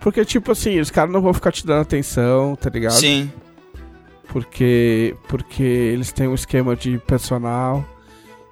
Porque, 0.00 0.24
tipo 0.24 0.50
assim, 0.52 0.80
os 0.80 0.90
caras 0.90 1.12
não 1.12 1.20
vão 1.20 1.34
ficar 1.34 1.52
te 1.52 1.66
dando 1.66 1.82
atenção, 1.82 2.56
tá 2.56 2.70
ligado? 2.70 2.92
sim, 2.92 3.30
porque 4.30 5.14
porque 5.28 5.62
eles 5.62 6.12
têm 6.12 6.28
um 6.28 6.34
esquema 6.34 6.76
de 6.76 6.98
personal 6.98 7.84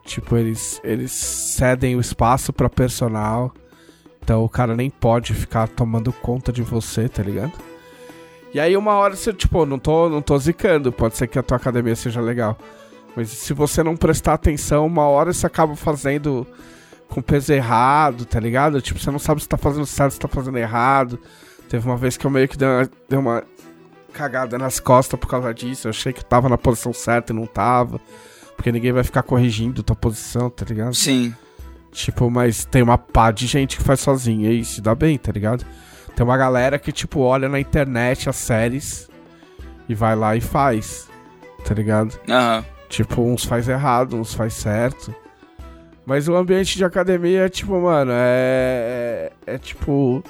tipo 0.04 0.36
eles 0.36 0.80
eles 0.82 1.12
cedem 1.12 1.96
o 1.96 2.00
espaço 2.00 2.52
pra 2.52 2.68
personal 2.68 3.52
então 4.22 4.44
o 4.44 4.48
cara 4.48 4.74
nem 4.74 4.90
pode 4.90 5.32
ficar 5.34 5.68
tomando 5.68 6.12
conta 6.12 6.52
de 6.52 6.62
você 6.62 7.08
tá 7.08 7.22
ligado 7.22 7.52
e 8.52 8.58
aí 8.58 8.76
uma 8.76 8.94
hora 8.94 9.14
você 9.14 9.32
tipo 9.32 9.64
não 9.64 9.78
tô 9.78 10.08
não 10.08 10.20
tô 10.20 10.36
zicando 10.38 10.90
pode 10.90 11.16
ser 11.16 11.28
que 11.28 11.38
a 11.38 11.42
tua 11.42 11.56
academia 11.56 11.94
seja 11.94 12.20
legal 12.20 12.58
mas 13.14 13.28
se 13.28 13.52
você 13.54 13.82
não 13.82 13.96
prestar 13.96 14.34
atenção 14.34 14.86
uma 14.86 15.06
hora 15.06 15.32
você 15.32 15.46
acaba 15.46 15.76
fazendo 15.76 16.46
com 17.08 17.22
peso 17.22 17.52
errado 17.52 18.24
tá 18.24 18.38
ligado 18.38 18.80
tipo 18.80 19.00
você 19.00 19.10
não 19.10 19.18
sabe 19.18 19.42
se 19.42 19.48
tá 19.48 19.56
fazendo 19.56 19.86
certo 19.86 20.12
se 20.12 20.20
tá 20.20 20.28
fazendo 20.28 20.58
errado 20.58 21.18
teve 21.68 21.86
uma 21.86 21.96
vez 21.96 22.16
que 22.16 22.26
eu 22.26 22.30
meio 22.30 22.48
que 22.48 22.56
dei 22.56 22.68
uma, 22.68 22.90
dei 23.08 23.18
uma 23.18 23.44
cagada 24.12 24.58
nas 24.58 24.80
costas 24.80 25.18
por 25.18 25.28
causa 25.28 25.54
disso. 25.54 25.86
Eu 25.86 25.90
achei 25.90 26.12
que 26.12 26.24
tava 26.24 26.48
na 26.48 26.58
posição 26.58 26.92
certa 26.92 27.32
e 27.32 27.36
não 27.36 27.46
tava. 27.46 28.00
Porque 28.56 28.72
ninguém 28.72 28.92
vai 28.92 29.04
ficar 29.04 29.22
corrigindo 29.22 29.84
tua 29.84 29.94
posição, 29.94 30.50
tá 30.50 30.64
ligado? 30.64 30.94
sim. 30.94 31.34
Tipo, 31.90 32.30
mas 32.30 32.66
tem 32.66 32.82
uma 32.82 32.98
pá 32.98 33.30
de 33.30 33.46
gente 33.46 33.78
que 33.78 33.82
faz 33.82 34.00
sozinha 34.00 34.52
e 34.52 34.62
se 34.62 34.80
dá 34.80 34.94
bem, 34.94 35.16
tá 35.16 35.32
ligado? 35.32 35.64
Tem 36.14 36.22
uma 36.24 36.36
galera 36.36 36.78
que, 36.78 36.92
tipo, 36.92 37.20
olha 37.20 37.48
na 37.48 37.58
internet 37.58 38.28
as 38.28 38.36
séries 38.36 39.08
e 39.88 39.94
vai 39.94 40.14
lá 40.14 40.36
e 40.36 40.40
faz, 40.40 41.08
tá 41.64 41.72
ligado? 41.72 42.14
Aham. 42.28 42.64
Tipo, 42.90 43.22
uns 43.22 43.44
faz 43.44 43.68
errado, 43.68 44.16
uns 44.16 44.34
faz 44.34 44.52
certo. 44.52 45.14
Mas 46.08 46.26
o 46.26 46.34
ambiente 46.34 46.78
de 46.78 46.84
academia 46.86 47.40
é 47.44 47.48
tipo, 47.50 47.78
mano, 47.78 48.12
é. 48.14 49.30
É, 49.46 49.54
é 49.54 49.58
tipo. 49.58 50.24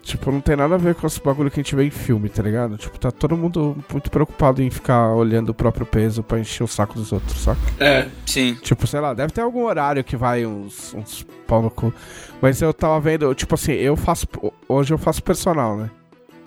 Tipo, 0.00 0.32
não 0.32 0.40
tem 0.40 0.56
nada 0.56 0.74
a 0.74 0.78
ver 0.78 0.94
com 0.96 1.06
esse 1.06 1.22
bagulho 1.22 1.48
que 1.50 1.60
a 1.60 1.62
gente 1.62 1.76
vê 1.76 1.84
em 1.84 1.90
filme, 1.90 2.28
tá 2.28 2.42
ligado? 2.42 2.76
Tipo, 2.78 2.98
tá 2.98 3.10
todo 3.12 3.36
mundo 3.36 3.76
muito 3.92 4.10
preocupado 4.10 4.60
em 4.60 4.68
ficar 4.68 5.10
olhando 5.10 5.50
o 5.50 5.54
próprio 5.54 5.86
peso 5.86 6.24
pra 6.24 6.40
encher 6.40 6.64
o 6.64 6.66
saco 6.66 6.94
dos 6.94 7.12
outros, 7.12 7.38
saca? 7.40 7.60
É, 7.78 8.08
Sim. 8.26 8.54
Tipo, 8.54 8.84
sei 8.86 8.98
lá, 8.98 9.14
deve 9.14 9.32
ter 9.32 9.42
algum 9.42 9.64
horário 9.64 10.02
que 10.02 10.16
vai 10.16 10.44
uns, 10.44 10.92
uns 10.94 11.24
pau 11.46 11.62
no 11.62 11.70
cu. 11.70 11.94
Mas 12.40 12.60
eu 12.60 12.72
tava 12.72 12.98
vendo, 12.98 13.32
tipo 13.34 13.54
assim, 13.54 13.72
eu 13.72 13.96
faço. 13.96 14.26
Hoje 14.66 14.92
eu 14.92 14.98
faço 14.98 15.22
personal, 15.22 15.76
né? 15.76 15.90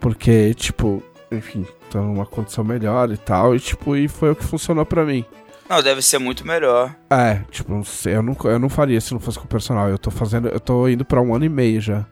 Porque, 0.02 0.54
tipo, 0.56 1.02
enfim, 1.32 1.66
tô 1.90 2.00
numa 2.02 2.26
condição 2.26 2.64
melhor 2.64 3.10
e 3.12 3.18
tal. 3.18 3.56
E, 3.56 3.60
tipo, 3.60 3.96
e 3.96 4.08
foi 4.08 4.32
o 4.32 4.36
que 4.36 4.44
funcionou 4.44 4.86
pra 4.86 5.06
mim. 5.06 5.24
Não, 5.70 5.82
deve 5.82 6.02
ser 6.02 6.20
muito 6.20 6.46
melhor. 6.46 6.96
É, 7.10 7.42
tipo, 7.50 7.72
eu 8.06 8.22
não, 8.22 8.38
eu 8.44 8.60
não 8.60 8.70
faria 8.70 9.02
se 9.02 9.14
não 9.14 9.20
fosse 9.20 9.40
com 9.40 9.46
o 9.46 9.48
personal. 9.48 9.90
Eu 9.90 9.98
tô 9.98 10.12
fazendo. 10.12 10.48
Eu 10.48 10.60
tô 10.60 10.88
indo 10.88 11.04
pra 11.04 11.22
um 11.22 11.34
ano 11.34 11.46
e 11.46 11.50
meio 11.50 11.82
já. 11.82 12.06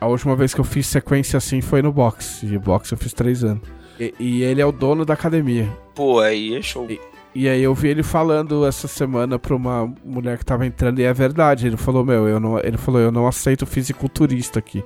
A 0.00 0.06
última 0.06 0.36
vez 0.36 0.52
que 0.52 0.60
eu 0.60 0.64
fiz 0.64 0.86
sequência 0.86 1.36
assim 1.36 1.60
foi 1.60 1.82
no 1.82 1.92
box. 1.92 2.42
E 2.42 2.58
box 2.58 2.92
eu 2.92 2.98
fiz 2.98 3.12
três 3.12 3.44
anos. 3.44 3.62
E, 3.98 4.14
e 4.18 4.42
ele 4.42 4.60
é 4.60 4.66
o 4.66 4.72
dono 4.72 5.04
da 5.04 5.14
academia. 5.14 5.68
Pô, 5.94 6.20
aí 6.20 6.54
é 6.54 6.62
show. 6.62 6.86
E 7.34 7.48
aí 7.48 7.62
eu 7.62 7.74
vi 7.74 7.88
ele 7.88 8.02
falando 8.02 8.66
essa 8.66 8.88
semana 8.88 9.38
pra 9.38 9.54
uma 9.54 9.92
mulher 10.02 10.38
que 10.38 10.44
tava 10.44 10.66
entrando 10.66 10.98
e 10.98 11.04
é 11.04 11.12
verdade. 11.12 11.66
Ele 11.66 11.76
falou, 11.76 12.04
meu, 12.04 12.26
eu 12.26 12.40
não. 12.40 12.58
Ele 12.58 12.78
falou, 12.78 13.00
eu 13.00 13.12
não 13.12 13.26
aceito 13.26 13.66
fisiculturista 13.66 14.58
aqui. 14.58 14.82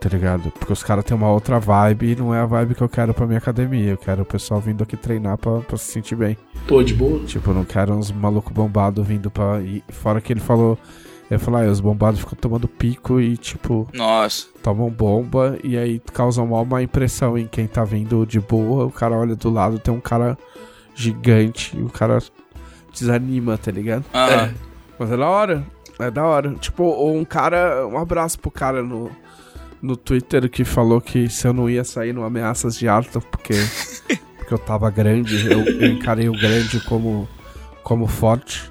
Tá 0.00 0.08
ligado? 0.08 0.50
Porque 0.52 0.72
os 0.72 0.82
caras 0.82 1.04
têm 1.04 1.14
uma 1.14 1.30
outra 1.30 1.60
vibe 1.60 2.12
e 2.12 2.16
não 2.16 2.34
é 2.34 2.40
a 2.40 2.46
vibe 2.46 2.74
que 2.74 2.80
eu 2.82 2.88
quero 2.88 3.12
pra 3.12 3.26
minha 3.26 3.38
academia. 3.38 3.90
Eu 3.90 3.98
quero 3.98 4.22
o 4.22 4.24
pessoal 4.24 4.58
vindo 4.58 4.82
aqui 4.82 4.96
treinar 4.96 5.36
pra, 5.36 5.60
pra 5.60 5.76
se 5.76 5.92
sentir 5.92 6.16
bem. 6.16 6.38
pô, 6.66 6.82
de 6.82 6.94
boa. 6.94 7.18
Tipo, 7.26 7.50
eu 7.50 7.54
não 7.54 7.64
quero 7.64 7.92
uns 7.92 8.10
malucos 8.10 8.50
bombados 8.50 9.06
vindo 9.06 9.30
pra. 9.30 9.60
E 9.60 9.84
fora 9.90 10.20
que 10.20 10.32
ele 10.32 10.40
falou. 10.40 10.78
Ele 11.30 11.38
falou, 11.38 11.60
ah, 11.60 11.66
os 11.66 11.78
bombados 11.78 12.18
ficam 12.18 12.36
tomando 12.36 12.66
pico 12.66 13.20
e, 13.20 13.36
tipo, 13.36 13.86
Nossa. 13.94 14.48
tomam 14.64 14.90
bomba 14.90 15.56
e 15.62 15.78
aí 15.78 16.02
causam 16.12 16.44
mal 16.44 16.64
uma 16.64 16.82
impressão 16.82 17.38
em 17.38 17.46
quem 17.46 17.68
tá 17.68 17.84
vindo 17.84 18.26
de 18.26 18.40
boa. 18.40 18.86
O 18.86 18.90
cara 18.90 19.14
olha 19.16 19.36
do 19.36 19.48
lado, 19.48 19.78
tem 19.78 19.94
um 19.94 20.00
cara 20.00 20.36
gigante 20.92 21.76
e 21.78 21.82
o 21.82 21.88
cara 21.88 22.18
desanima, 22.92 23.56
tá 23.56 23.70
ligado? 23.70 24.04
Aham. 24.12 24.54
Mas 24.98 25.12
é 25.12 25.16
da 25.16 25.28
hora. 25.28 25.66
É 26.00 26.10
da 26.10 26.24
hora. 26.24 26.54
Tipo, 26.54 26.82
ou 26.82 27.14
um 27.16 27.24
cara. 27.24 27.86
Um 27.86 27.96
abraço 27.98 28.38
pro 28.38 28.50
cara 28.50 28.82
no, 28.82 29.08
no 29.82 29.96
Twitter 29.96 30.48
que 30.48 30.64
falou 30.64 31.00
que 31.00 31.28
se 31.28 31.46
eu 31.46 31.52
não 31.52 31.68
ia 31.68 31.84
sair 31.84 32.12
no 32.12 32.24
Ameaças 32.24 32.76
de 32.76 32.88
Arthur, 32.88 33.22
porque, 33.22 33.54
porque 34.36 34.54
eu 34.54 34.58
tava 34.58 34.90
grande, 34.90 35.50
eu, 35.50 35.60
eu 35.64 35.86
encarei 35.88 36.28
o 36.28 36.32
grande 36.32 36.80
como, 36.80 37.28
como 37.82 38.06
forte. 38.06 38.70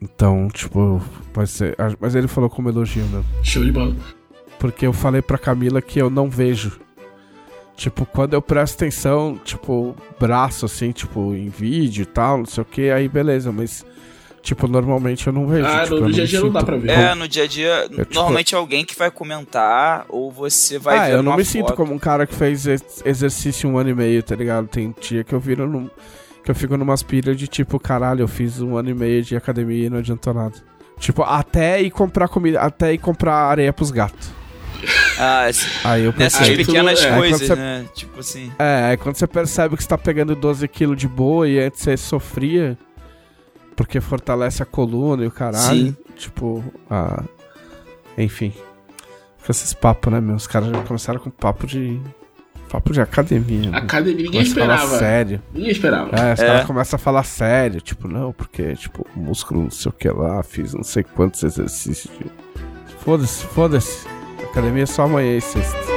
Então, 0.00 0.48
tipo, 0.48 1.02
pode 1.32 1.50
ser. 1.50 1.76
Mas 2.00 2.14
ele 2.14 2.28
falou 2.28 2.50
como 2.50 2.68
elogio 2.68 3.04
mesmo. 3.04 3.24
Show 3.42 3.64
de 3.64 3.72
bola. 3.72 3.96
Porque 4.58 4.86
eu 4.86 4.92
falei 4.92 5.22
pra 5.22 5.38
Camila 5.38 5.80
que 5.82 5.98
eu 5.98 6.10
não 6.10 6.28
vejo. 6.28 6.78
Tipo, 7.76 8.06
quando 8.06 8.32
eu 8.32 8.40
presto 8.40 8.76
atenção, 8.76 9.38
tipo, 9.44 9.94
braço 10.18 10.64
assim, 10.64 10.92
tipo, 10.92 11.34
em 11.34 11.50
vídeo 11.50 12.02
e 12.02 12.06
tal, 12.06 12.38
não 12.38 12.46
sei 12.46 12.62
o 12.62 12.64
que, 12.64 12.90
aí 12.90 13.06
beleza, 13.06 13.52
mas, 13.52 13.84
tipo, 14.46 14.68
normalmente 14.68 15.26
eu 15.26 15.32
não 15.32 15.46
vejo. 15.46 15.66
Ah, 15.66 15.82
tipo, 15.82 15.96
no 16.00 16.12
dia 16.12 16.22
a 16.22 16.26
dia 16.26 16.40
não 16.40 16.52
dá 16.52 16.60
sinto- 16.60 16.66
pra 16.68 16.76
ver. 16.78 16.90
É, 16.90 17.14
no 17.16 17.26
dia 17.28 17.42
a 17.42 17.46
dia, 17.48 17.88
tipo- 17.90 18.14
normalmente 18.14 18.54
é 18.54 18.58
alguém 18.58 18.84
que 18.84 18.96
vai 18.96 19.10
comentar 19.10 20.06
ou 20.08 20.30
você 20.30 20.78
vai 20.78 20.96
ah, 20.98 21.04
ver 21.06 21.12
eu 21.14 21.22
não 21.22 21.32
uma 21.32 21.38
me 21.38 21.44
sinto 21.44 21.66
foto. 21.66 21.76
como 21.76 21.92
um 21.92 21.98
cara 21.98 22.26
que 22.26 22.34
fez 22.34 22.66
ex- 22.66 23.02
exercício 23.04 23.68
um 23.68 23.76
ano 23.76 23.90
e 23.90 23.94
meio, 23.94 24.22
tá 24.22 24.36
ligado? 24.36 24.68
Tem 24.68 24.94
dia 25.00 25.24
que 25.24 25.32
eu 25.34 25.40
viro 25.40 25.66
num. 25.68 25.90
Que 26.44 26.52
eu 26.52 26.54
fico 26.54 26.76
numas 26.76 27.02
pilhas 27.02 27.36
de 27.36 27.48
tipo, 27.48 27.78
caralho, 27.80 28.20
eu 28.22 28.28
fiz 28.28 28.60
um 28.60 28.76
ano 28.76 28.88
e 28.90 28.94
meio 28.94 29.20
de 29.22 29.34
academia 29.36 29.86
e 29.86 29.90
não 29.90 29.98
adiantou 29.98 30.32
nada. 30.32 30.54
Tipo, 30.98 31.22
até 31.24 31.82
ir 31.82 31.90
comprar 31.90 32.28
comida, 32.28 32.60
até 32.60 32.92
ir 32.92 32.98
comprar 32.98 33.34
areia 33.34 33.72
pros 33.72 33.90
gatos. 33.90 34.30
Ah, 35.18 35.46
Aí 35.84 36.04
eu 36.04 36.14
nessas 36.16 36.46
tu- 36.48 36.56
pequenas 36.56 37.02
é, 37.04 37.16
coisas, 37.16 37.40
você- 37.48 37.54
né? 37.56 37.84
Tipo 37.94 38.20
assim. 38.20 38.52
É, 38.58 38.96
quando 38.98 39.16
você 39.16 39.26
percebe 39.26 39.76
que 39.76 39.82
você 39.82 39.88
tá 39.88 39.98
pegando 39.98 40.36
12kg 40.36 40.94
de 40.94 41.08
boa 41.08 41.48
e 41.48 41.58
antes 41.58 41.80
você 41.82 41.96
sofria, 41.96 42.78
porque 43.76 44.00
fortalece 44.00 44.62
a 44.62 44.66
coluna 44.66 45.22
e 45.24 45.26
o 45.26 45.30
caralho. 45.30 45.68
Sim. 45.88 45.96
Tipo, 46.16 46.64
ah, 46.90 47.22
enfim. 48.18 48.52
Com 49.44 49.52
esses 49.52 49.72
papos, 49.74 50.12
né, 50.12 50.20
meu? 50.20 50.34
Os 50.36 50.46
caras 50.46 50.70
já 50.70 50.82
começaram 50.82 51.20
com 51.20 51.30
papo 51.30 51.66
de. 51.66 52.00
Papo 52.68 52.92
de 52.92 53.00
academia. 53.00 53.70
né? 53.70 53.78
Academia, 53.78 54.24
ninguém 54.24 54.42
Começa 54.44 54.50
a 54.50 54.54
falar 54.64 54.74
esperava. 54.76 54.98
sério. 54.98 55.42
Ninguém 55.54 55.70
esperava. 55.70 56.10
É, 56.16 56.32
os 56.34 56.40
É. 56.40 56.46
caras 56.46 56.66
começam 56.66 56.96
a 56.96 56.98
falar 56.98 57.22
sério. 57.22 57.80
Tipo, 57.80 58.08
não, 58.08 58.32
porque, 58.32 58.74
tipo, 58.74 59.06
músculo 59.14 59.62
não 59.62 59.70
sei 59.70 59.88
o 59.88 59.92
que 59.92 60.08
lá, 60.08 60.42
fiz 60.42 60.74
não 60.74 60.82
sei 60.82 61.04
quantos 61.04 61.44
exercícios. 61.44 62.12
de- 62.18 62.26
Foda-se, 62.98 63.44
foda-se. 63.46 64.04
Academia 64.50 64.82
é 64.82 64.86
só 64.86 65.02
amanhã 65.04 65.36
e 65.36 65.40
sexta. 65.40 65.95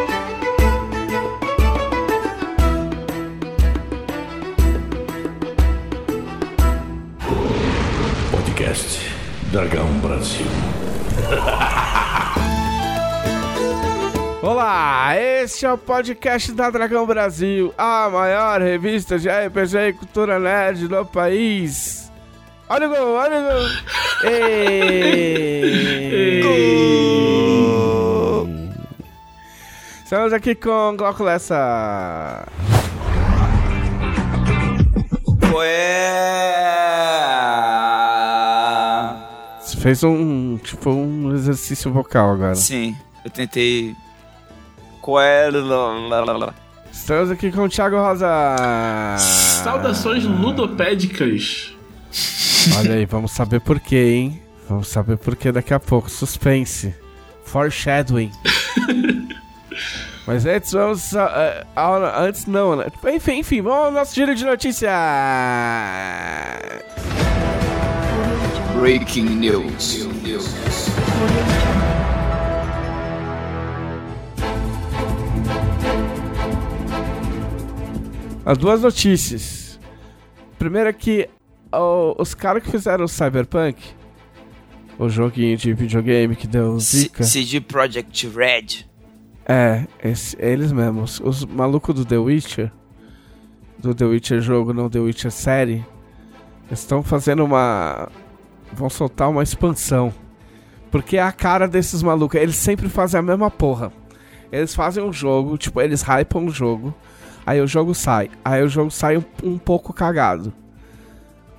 Olá, 14.70 15.18
este 15.18 15.66
é 15.66 15.74
o 15.74 15.80
podcast 15.80 16.52
da 16.52 16.70
Dragão 16.70 17.04
Brasil, 17.04 17.74
a 17.76 18.08
maior 18.08 18.62
revista 18.62 19.18
de 19.18 19.28
RPG 19.28 19.78
e 19.80 19.94
cultura 19.94 20.38
nerd 20.38 20.88
do 20.88 21.04
país. 21.08 22.12
Olha 22.70 22.88
o 22.88 22.90
gol, 22.92 23.16
olha 23.16 23.40
o 23.40 23.44
gol. 23.46 23.64
Ei. 24.30 24.70
Estamos 30.04 30.34
aqui 30.34 30.54
com 30.54 30.96
Glauco 30.96 31.24
Lessa. 31.24 32.48
Ué. 35.52 36.14
Você 39.62 39.78
fez 39.78 40.04
um, 40.04 40.58
tipo, 40.58 40.92
um 40.92 41.34
exercício 41.34 41.92
vocal 41.92 42.34
agora. 42.34 42.54
Sim, 42.54 42.96
eu 43.26 43.32
tentei. 43.32 43.96
É? 46.50 46.91
Estamos 46.91 47.32
aqui 47.32 47.51
com 47.51 47.62
o 47.63 47.70
Thiago 47.70 47.98
Rosa. 47.98 48.27
Saudações 49.18 50.24
ludopédicas. 50.25 51.74
Olha 52.77 52.96
aí, 52.96 53.06
vamos 53.06 53.32
saber 53.32 53.62
por 53.62 53.79
quê, 53.79 54.13
hein? 54.15 54.41
Vamos 54.68 54.88
saber 54.88 55.18
por 55.18 55.36
quê 55.36 55.51
daqui 55.51 55.74
a 55.74 55.79
pouco. 55.79 56.10
Suspense. 56.10 56.94
Foreshadowing. 57.44 58.32
Mas 60.27 60.46
antes, 60.46 60.72
vamos. 60.72 61.15
ah, 61.15 61.65
ah, 61.75 62.22
antes 62.22 62.46
não, 62.46 62.75
né? 62.75 62.86
Enfim, 63.15 63.39
enfim, 63.39 63.62
vamos 63.62 63.86
ao 63.86 63.91
nosso 63.91 64.13
giro 64.13 64.36
de 64.36 64.46
notícias. 64.46 64.91
Breaking 68.79 69.24
News. 69.24 70.06
As 78.50 78.58
duas 78.58 78.82
notícias. 78.82 79.79
Primeiro 80.58 80.89
é 80.89 80.94
que 80.94 81.29
os 82.18 82.34
caras 82.34 82.63
que 82.63 82.72
fizeram 82.72 83.06
o 83.06 83.08
Cyberpunk, 83.08 83.79
o 84.98 85.08
joguinho 85.08 85.56
de 85.56 85.72
videogame 85.72 86.36
que 86.36 86.48
deu 86.48 86.79
zica. 86.79 87.24
CD 87.24 87.62
Projekt 87.62 88.27
Red. 88.27 88.88
É, 89.48 89.86
esse- 90.03 90.36
eles 90.39 90.72
mesmos. 90.72 91.22
Os 91.24 91.46
malucos 91.46 91.94
do 91.94 92.03
The 92.03 92.18
Witcher, 92.18 92.72
do 93.77 93.94
The 93.94 94.06
Witcher 94.06 94.41
jogo, 94.41 94.74
não 94.74 94.89
The 94.89 94.98
Witcher 95.00 95.29
série, 95.29 95.86
estão 96.72 97.03
fazendo 97.03 97.46
uma. 97.46 98.10
Vão 98.74 98.89
soltar 98.89 99.29
uma 99.29 99.44
expansão. 99.44 100.12
Porque 100.89 101.18
é 101.18 101.22
a 101.22 101.32
cara 101.32 101.68
desses 101.68 102.01
malucos. 102.01 102.41
Eles 102.41 102.56
sempre 102.56 102.89
fazem 102.89 103.20
a 103.20 103.22
mesma 103.22 103.51
porra. 103.51 103.94
Eles 104.51 104.74
fazem 104.74 105.03
um 105.03 105.13
jogo, 105.13 105.56
tipo, 105.56 105.79
eles 105.79 106.01
hypam 106.01 106.46
o 106.48 106.50
jogo. 106.50 106.96
Aí 107.50 107.60
o 107.62 107.65
jogo 107.65 107.96
sai. 107.96 108.29
Aí 108.46 108.62
o 108.62 108.70
jogo 108.70 108.91
sai 108.91 109.18
um, 109.18 109.24
um 109.44 109.58
pouco 109.58 109.91
cagado. 109.91 110.53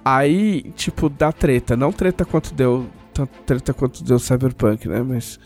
Aí, 0.04 0.70
tipo, 0.76 1.08
dá 1.08 1.32
treta. 1.32 1.76
Não 1.76 1.90
treta 1.90 2.24
quanto 2.24 2.54
deu. 2.54 2.86
Tanto 3.12 3.32
treta 3.44 3.74
quanto 3.74 4.04
deu 4.04 4.16
Cyberpunk, 4.20 4.88
né? 4.88 5.02
Mas. 5.02 5.40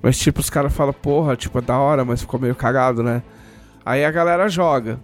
Mas, 0.00 0.16
tipo, 0.16 0.38
os 0.38 0.48
caras 0.48 0.72
falam, 0.72 0.92
porra, 0.92 1.34
tipo, 1.34 1.58
é 1.58 1.60
da 1.60 1.76
hora, 1.76 2.04
mas 2.04 2.20
ficou 2.20 2.38
meio 2.38 2.54
cagado, 2.54 3.02
né? 3.02 3.20
Aí 3.84 4.04
a 4.04 4.12
galera 4.12 4.48
joga. 4.48 5.00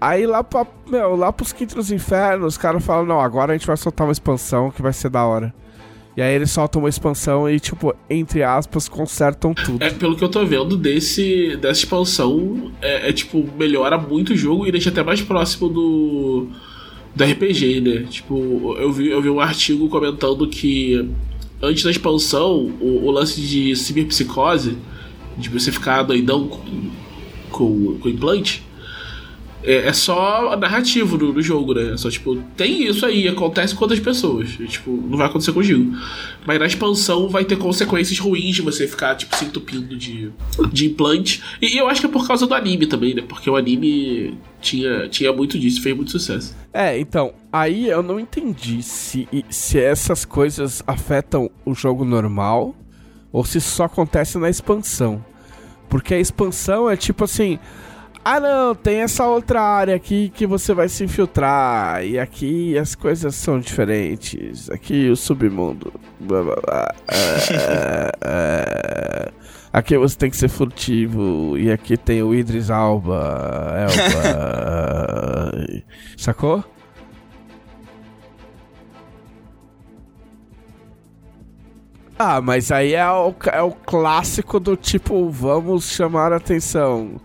Aí 0.00 0.26
lá, 0.26 0.42
pra, 0.42 0.66
meu, 0.88 1.14
lá 1.14 1.32
pros 1.32 1.52
quintos 1.52 1.92
infernos, 1.92 2.54
os 2.54 2.58
caras 2.58 2.84
falam, 2.84 3.06
não, 3.06 3.20
agora 3.20 3.52
a 3.52 3.56
gente 3.56 3.68
vai 3.68 3.76
soltar 3.76 4.04
uma 4.04 4.12
expansão 4.12 4.72
que 4.72 4.82
vai 4.82 4.92
ser 4.92 5.10
da 5.10 5.24
hora. 5.24 5.54
E 6.16 6.22
aí 6.22 6.34
eles 6.34 6.50
soltam 6.50 6.82
uma 6.82 6.88
expansão 6.88 7.48
e, 7.48 7.60
tipo, 7.60 7.94
entre 8.08 8.42
aspas, 8.42 8.88
consertam 8.88 9.54
tudo. 9.54 9.82
É, 9.82 9.90
pelo 9.90 10.16
que 10.16 10.24
eu 10.24 10.28
tô 10.28 10.44
vendo 10.44 10.76
desse, 10.76 11.56
dessa 11.56 11.80
expansão, 11.80 12.72
é, 12.82 13.08
é, 13.08 13.12
tipo, 13.12 13.48
melhora 13.56 13.96
muito 13.96 14.32
o 14.32 14.36
jogo 14.36 14.66
e 14.66 14.72
deixa 14.72 14.90
até 14.90 15.02
mais 15.02 15.20
próximo 15.20 15.68
do, 15.68 16.48
do 17.14 17.24
RPG, 17.24 17.80
né? 17.80 18.06
Tipo, 18.10 18.76
eu 18.78 18.92
vi, 18.92 19.08
eu 19.08 19.22
vi 19.22 19.30
um 19.30 19.40
artigo 19.40 19.88
comentando 19.88 20.48
que 20.48 21.08
antes 21.62 21.84
da 21.84 21.90
expansão, 21.90 22.72
o, 22.80 23.06
o 23.06 23.10
lance 23.10 23.40
de 23.40 23.76
ciberpsicose, 23.76 24.76
de 25.36 25.48
você 25.48 25.70
ficar 25.70 26.02
doidão 26.02 26.48
com, 26.48 26.90
com, 27.50 27.98
com 27.98 28.08
implante, 28.08 28.64
é, 29.62 29.88
é 29.88 29.92
só 29.92 30.56
narrativo 30.56 31.18
no, 31.18 31.32
no, 31.32 31.42
jogo, 31.42 31.74
né? 31.74 31.92
É 31.92 31.96
só, 31.96 32.10
tipo, 32.10 32.36
tem 32.56 32.86
isso 32.86 33.04
aí, 33.04 33.28
acontece 33.28 33.74
com 33.74 33.84
outras 33.84 34.00
pessoas. 34.00 34.48
E, 34.58 34.66
tipo, 34.66 34.90
não 34.90 35.18
vai 35.18 35.26
acontecer 35.26 35.52
contigo. 35.52 35.96
Mas 36.46 36.58
na 36.58 36.66
expansão 36.66 37.28
vai 37.28 37.44
ter 37.44 37.56
consequências 37.56 38.18
ruins 38.18 38.56
de 38.56 38.62
você 38.62 38.86
ficar, 38.86 39.14
tipo, 39.14 39.36
se 39.36 39.44
entupindo 39.44 39.96
de, 39.96 40.30
de 40.72 40.86
implante. 40.86 41.42
E, 41.60 41.74
e 41.74 41.78
eu 41.78 41.88
acho 41.88 42.00
que 42.00 42.06
é 42.06 42.10
por 42.10 42.26
causa 42.26 42.46
do 42.46 42.54
anime 42.54 42.86
também, 42.86 43.14
né? 43.14 43.22
Porque 43.26 43.48
o 43.50 43.56
anime 43.56 44.38
tinha, 44.60 45.08
tinha 45.08 45.32
muito 45.32 45.58
disso, 45.58 45.82
fez 45.82 45.94
muito 45.94 46.10
sucesso. 46.10 46.56
É, 46.72 46.98
então, 46.98 47.32
aí 47.52 47.88
eu 47.88 48.02
não 48.02 48.18
entendi 48.18 48.82
se, 48.82 49.28
se 49.50 49.78
essas 49.78 50.24
coisas 50.24 50.82
afetam 50.86 51.50
o 51.64 51.74
jogo 51.74 52.04
normal 52.04 52.74
ou 53.32 53.44
se 53.44 53.60
só 53.60 53.84
acontece 53.84 54.38
na 54.38 54.48
expansão. 54.48 55.24
Porque 55.88 56.14
a 56.14 56.20
expansão 56.20 56.88
é 56.88 56.96
tipo 56.96 57.24
assim 57.24 57.58
ah, 58.22 58.38
não, 58.38 58.74
tem 58.74 59.00
essa 59.00 59.26
outra 59.26 59.62
área 59.62 59.94
aqui 59.96 60.30
que 60.34 60.46
você 60.46 60.74
vai 60.74 60.90
se 60.90 61.02
infiltrar. 61.04 62.04
E 62.04 62.18
aqui 62.18 62.76
as 62.76 62.94
coisas 62.94 63.34
são 63.34 63.58
diferentes. 63.58 64.68
Aqui 64.70 65.08
o 65.08 65.16
submundo. 65.16 65.92
Blá, 66.20 66.42
blá, 66.42 66.56
blá. 66.56 66.94
É, 67.08 68.12
é, 68.22 69.32
aqui 69.72 69.96
você 69.96 70.18
tem 70.18 70.28
que 70.30 70.36
ser 70.36 70.48
furtivo. 70.48 71.56
E 71.56 71.72
aqui 71.72 71.96
tem 71.96 72.22
o 72.22 72.34
Idris 72.34 72.70
Alba. 72.70 73.74
Elba. 73.88 75.52
Sacou? 76.18 76.62
Ah, 82.18 82.38
mas 82.42 82.70
aí 82.70 82.92
é 82.92 83.10
o, 83.10 83.34
é 83.50 83.62
o 83.62 83.72
clássico 83.72 84.60
do 84.60 84.76
tipo, 84.76 85.30
vamos 85.30 85.88
chamar 85.90 86.34
a 86.34 86.36
atenção. 86.36 87.18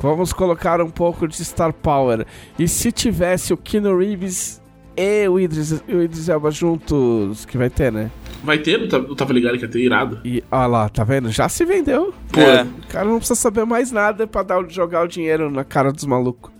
Vamos 0.00 0.32
colocar 0.32 0.80
um 0.80 0.90
pouco 0.90 1.26
de 1.26 1.44
Star 1.44 1.72
Power. 1.72 2.26
E 2.58 2.68
se 2.68 2.92
tivesse 2.92 3.52
o 3.52 3.56
Keanu 3.56 3.98
Reeves 3.98 4.62
e 4.96 5.28
o 5.28 5.38
Idris, 5.38 5.82
o 5.88 6.02
Idris 6.02 6.28
Elba 6.28 6.50
juntos, 6.50 7.44
que 7.44 7.56
vai 7.56 7.70
ter, 7.70 7.92
né? 7.92 8.10
Vai 8.42 8.58
ter, 8.58 8.90
não, 8.90 9.02
não 9.02 9.14
tava 9.14 9.32
ligado 9.32 9.56
que 9.56 9.64
ia 9.64 9.68
ter 9.68 9.80
irado. 9.80 10.20
E 10.24 10.42
olha 10.50 10.66
lá, 10.66 10.88
tá 10.88 11.04
vendo? 11.04 11.30
Já 11.30 11.48
se 11.48 11.64
vendeu. 11.64 12.12
Pô, 12.32 12.40
é. 12.40 12.62
o 12.62 12.86
cara 12.88 13.04
não 13.04 13.18
precisa 13.18 13.34
saber 13.34 13.64
mais 13.64 13.92
nada 13.92 14.26
pra 14.26 14.42
dar, 14.42 14.68
jogar 14.68 15.04
o 15.04 15.08
dinheiro 15.08 15.50
na 15.50 15.64
cara 15.64 15.92
dos 15.92 16.04
malucos. 16.04 16.50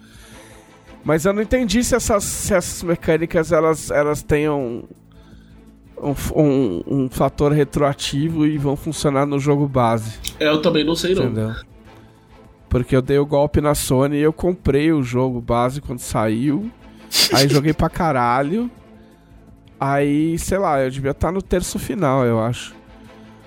Mas 1.04 1.25
eu 1.25 1.33
não 1.33 1.42
entendi 1.42 1.83
se 1.83 1.95
essas, 1.95 2.25
se 2.25 2.54
essas 2.54 2.83
mecânicas 2.83 3.50
elas, 3.50 3.90
elas 3.90 4.23
tenham 4.23 4.85
um, 6.00 6.14
um, 6.35 6.83
um, 6.87 7.09
fator 7.09 7.52
retroativo 7.52 8.47
e 8.47 8.59
vão 8.59 8.76
funcionar 8.76 9.25
no 9.25 9.38
jogo 9.38 9.66
base. 9.66 10.18
É, 10.38 10.49
eu 10.49 10.61
também 10.61 10.85
não 10.85 10.95
sei 10.95 11.14
não. 11.14 11.54
Porque 12.68 12.94
eu 12.94 13.02
dei 13.02 13.18
o 13.18 13.26
golpe 13.26 13.60
na 13.60 13.75
Sony 13.75 14.16
e 14.16 14.20
eu 14.20 14.32
comprei 14.32 14.92
o 14.92 15.02
jogo 15.02 15.40
base 15.40 15.80
quando 15.80 16.00
saiu. 16.00 16.70
Aí 17.32 17.48
joguei 17.48 17.72
pra 17.72 17.88
caralho. 17.88 18.70
Aí, 19.81 20.37
sei 20.38 20.59
lá, 20.59 20.81
eu 20.81 20.90
devia 20.90 21.12
estar 21.12 21.28
tá 21.28 21.33
no 21.33 21.40
terço 21.40 21.78
final, 21.78 22.24
eu 22.24 22.40
acho. 22.40 22.76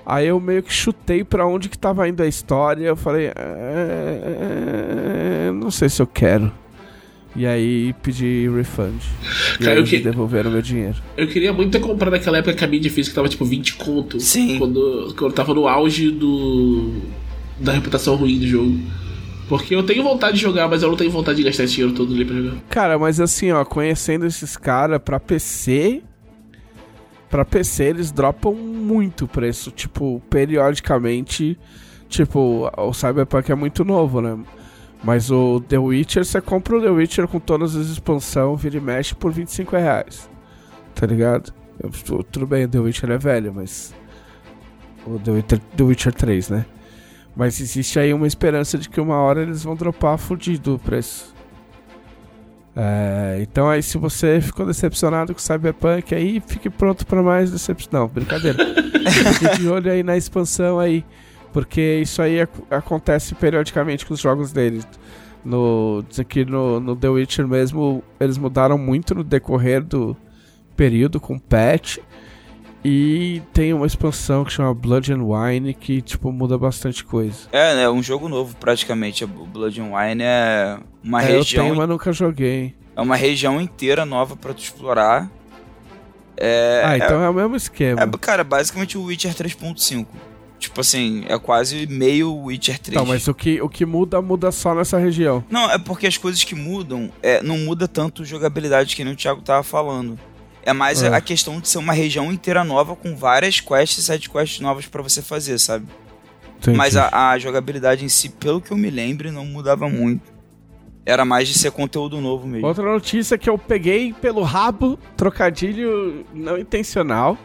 Aí 0.05 0.27
eu 0.27 0.39
meio 0.39 0.63
que 0.63 0.73
chutei 0.73 1.23
pra 1.23 1.45
onde 1.45 1.69
que 1.69 1.77
tava 1.77 2.07
indo 2.07 2.23
a 2.23 2.27
história. 2.27 2.85
Eu 2.85 2.95
falei, 2.95 3.31
é, 3.35 5.51
não 5.53 5.69
sei 5.69 5.89
se 5.89 6.01
eu 6.01 6.07
quero. 6.07 6.51
E 7.35 7.45
aí 7.45 7.93
pedi 8.01 8.49
refund. 8.49 8.99
E 9.59 9.63
Cara, 9.63 9.79
aí 9.79 9.85
que... 9.85 9.99
devolveram 9.99 10.51
meu 10.51 10.61
dinheiro. 10.61 10.97
Eu 11.15 11.27
queria 11.27 11.53
muito 11.53 11.71
ter 11.71 11.79
comprado 11.79 12.11
naquela 12.11 12.39
época 12.39 12.53
que 12.53 12.65
a 12.65 12.67
mídia 12.67 12.91
física 12.91 13.15
tava 13.15 13.29
tipo 13.29 13.45
20 13.45 13.75
conto. 13.75 14.19
Sim. 14.19 14.57
Quando, 14.57 15.13
quando 15.17 15.33
tava 15.33 15.53
no 15.53 15.67
auge 15.67 16.11
do. 16.11 16.91
da 17.59 17.71
reputação 17.71 18.15
ruim 18.15 18.37
do 18.37 18.47
jogo. 18.47 18.77
Porque 19.51 19.75
eu 19.75 19.83
tenho 19.85 20.01
vontade 20.01 20.37
de 20.37 20.41
jogar, 20.41 20.69
mas 20.69 20.81
eu 20.81 20.87
não 20.87 20.95
tenho 20.95 21.11
vontade 21.11 21.35
de 21.35 21.43
gastar 21.43 21.65
esse 21.65 21.73
dinheiro 21.73 21.93
todo 21.93 22.13
ali 22.13 22.23
pra 22.23 22.37
jogar. 22.37 22.55
Cara, 22.69 22.97
mas 22.97 23.19
assim, 23.19 23.51
ó, 23.51 23.65
conhecendo 23.65 24.25
esses 24.25 24.55
caras, 24.55 24.97
pra 25.03 25.19
PC. 25.19 26.01
Pra 27.29 27.43
PC 27.43 27.83
eles 27.83 28.13
dropam 28.13 28.53
muito 28.53 29.27
preço. 29.27 29.69
Tipo, 29.69 30.21
periodicamente. 30.29 31.59
Tipo, 32.07 32.71
o 32.77 32.93
Cyberpunk 32.93 33.51
é 33.51 33.55
muito 33.55 33.83
novo, 33.83 34.21
né? 34.21 34.39
Mas 35.03 35.29
o 35.29 35.59
The 35.59 35.77
Witcher, 35.77 36.23
você 36.23 36.39
compra 36.39 36.77
o 36.77 36.81
The 36.81 36.89
Witcher 36.89 37.27
com 37.27 37.41
todas 37.41 37.75
as 37.75 37.87
expansões, 37.87 38.61
vira 38.61 38.77
e 38.77 38.79
mexe 38.79 39.13
por 39.13 39.33
25 39.33 39.75
reais. 39.75 40.29
Tá 40.95 41.05
ligado? 41.05 41.53
Eu, 41.83 41.89
tudo 42.23 42.47
bem, 42.47 42.63
o 42.63 42.69
The 42.69 42.79
Witcher 42.79 43.11
é 43.11 43.17
velho, 43.17 43.53
mas. 43.53 43.93
O 45.05 45.19
The 45.19 45.31
Witcher, 45.31 45.59
The 45.75 45.83
Witcher 45.83 46.13
3, 46.13 46.49
né? 46.51 46.65
Mas 47.35 47.59
existe 47.61 47.99
aí 47.99 48.13
uma 48.13 48.27
esperança 48.27 48.77
de 48.77 48.89
que 48.89 48.99
uma 48.99 49.17
hora 49.17 49.41
eles 49.41 49.63
vão 49.63 49.75
dropar 49.75 50.17
fudido 50.17 50.75
o 50.75 50.79
preço. 50.79 51.33
É, 52.75 53.39
então 53.41 53.69
aí 53.69 53.83
se 53.83 53.97
você 53.97 54.39
ficou 54.39 54.65
decepcionado 54.65 55.33
com 55.33 55.39
o 55.39 55.41
Cyberpunk 55.41 56.15
aí, 56.15 56.41
fique 56.45 56.69
pronto 56.69 57.05
para 57.05 57.21
mais 57.21 57.51
decepção. 57.51 58.01
Não, 58.01 58.07
brincadeira. 58.07 58.57
fique 59.37 59.59
de 59.59 59.67
olho 59.67 59.91
aí 59.91 60.03
na 60.03 60.17
expansão 60.17 60.79
aí. 60.79 61.05
Porque 61.51 61.99
isso 62.01 62.21
aí 62.21 62.39
ac 62.41 62.51
acontece 62.69 63.35
periodicamente 63.35 64.05
com 64.05 64.13
os 64.13 64.19
jogos 64.19 64.51
deles. 64.51 64.87
No, 65.43 66.03
diz 66.07 66.19
aqui 66.19 66.45
no, 66.45 66.79
no 66.79 66.95
The 66.95 67.09
Witcher 67.09 67.47
mesmo, 67.47 68.03
eles 68.19 68.37
mudaram 68.37 68.77
muito 68.77 69.13
no 69.15 69.23
decorrer 69.23 69.83
do 69.83 70.15
período 70.77 71.19
com 71.19 71.37
patch. 71.37 71.97
E 72.83 73.41
tem 73.53 73.73
uma 73.73 73.85
expansão 73.85 74.43
que 74.43 74.51
chama 74.51 74.73
Blood 74.73 75.13
and 75.13 75.23
Wine 75.23 75.73
que, 75.73 76.01
tipo, 76.01 76.31
muda 76.31 76.57
bastante 76.57 77.03
coisa. 77.03 77.47
É, 77.51 77.75
né? 77.75 77.89
Um 77.89 78.01
jogo 78.01 78.27
novo, 78.27 78.55
praticamente. 78.55 79.23
O 79.23 79.27
Blood 79.27 79.79
and 79.79 79.91
Wine 79.95 80.23
é 80.23 80.79
uma 81.03 81.21
é, 81.21 81.25
região... 81.25 81.63
Eu 81.63 81.69
tenho, 81.69 81.77
mas 81.77 81.89
nunca 81.89 82.11
joguei. 82.11 82.73
É 82.95 83.01
uma 83.01 83.15
região 83.15 83.61
inteira 83.61 84.05
nova 84.05 84.35
para 84.35 84.53
tu 84.53 84.63
explorar. 84.63 85.29
É, 86.35 86.81
ah, 86.83 86.97
então 86.97 87.21
é, 87.21 87.25
é, 87.25 87.29
o 87.29 87.33
mesmo 87.33 87.55
esquema. 87.55 88.01
É, 88.01 88.07
cara, 88.19 88.43
basicamente 88.43 88.97
o 88.97 89.03
Witcher 89.03 89.33
3.5. 89.33 90.07
Tipo 90.57 90.81
assim, 90.81 91.23
é 91.27 91.37
quase 91.39 91.87
meio 91.87 92.35
Witcher 92.35 92.79
3. 92.79 92.95
Não, 92.95 93.05
mas 93.05 93.27
o 93.27 93.33
que, 93.33 93.61
o 93.61 93.69
que 93.69 93.85
muda, 93.85 94.21
muda 94.21 94.51
só 94.51 94.75
nessa 94.75 94.97
região. 94.97 95.43
Não, 95.49 95.69
é 95.69 95.77
porque 95.77 96.07
as 96.07 96.17
coisas 96.17 96.43
que 96.43 96.55
mudam, 96.55 97.11
é, 97.21 97.41
não 97.43 97.57
muda 97.59 97.87
tanto 97.87 98.25
jogabilidade 98.25 98.95
que 98.95 99.03
nem 99.03 99.13
o 99.13 99.15
Thiago 99.15 99.41
tava 99.41 99.63
falando. 99.63 100.19
É 100.63 100.73
mais 100.73 101.01
é. 101.01 101.07
a 101.07 101.21
questão 101.21 101.59
de 101.59 101.67
ser 101.67 101.77
uma 101.77 101.93
região 101.93 102.31
inteira 102.31 102.63
nova 102.63 102.95
com 102.95 103.15
várias 103.15 103.59
quests 103.59 103.97
e 103.97 104.03
side 104.03 104.29
quests 104.29 104.59
novas 104.59 104.85
para 104.85 105.01
você 105.01 105.21
fazer, 105.21 105.57
sabe? 105.59 105.87
Entendi. 106.59 106.77
Mas 106.77 106.95
a, 106.95 107.31
a, 107.31 107.39
jogabilidade 107.39 108.05
em 108.05 108.09
si, 108.09 108.29
pelo 108.29 108.61
que 108.61 108.71
eu 108.71 108.77
me 108.77 108.89
lembro, 108.89 109.31
não 109.31 109.45
mudava 109.45 109.89
muito. 109.89 110.31
Era 111.03 111.25
mais 111.25 111.47
de 111.47 111.55
ser 111.55 111.71
conteúdo 111.71 112.21
novo 112.21 112.47
mesmo. 112.47 112.67
Outra 112.67 112.83
notícia 112.83 113.37
que 113.37 113.49
eu 113.49 113.57
peguei 113.57 114.13
pelo 114.13 114.43
rabo, 114.43 114.99
trocadilho 115.17 116.23
não 116.31 116.59
intencional, 116.59 117.35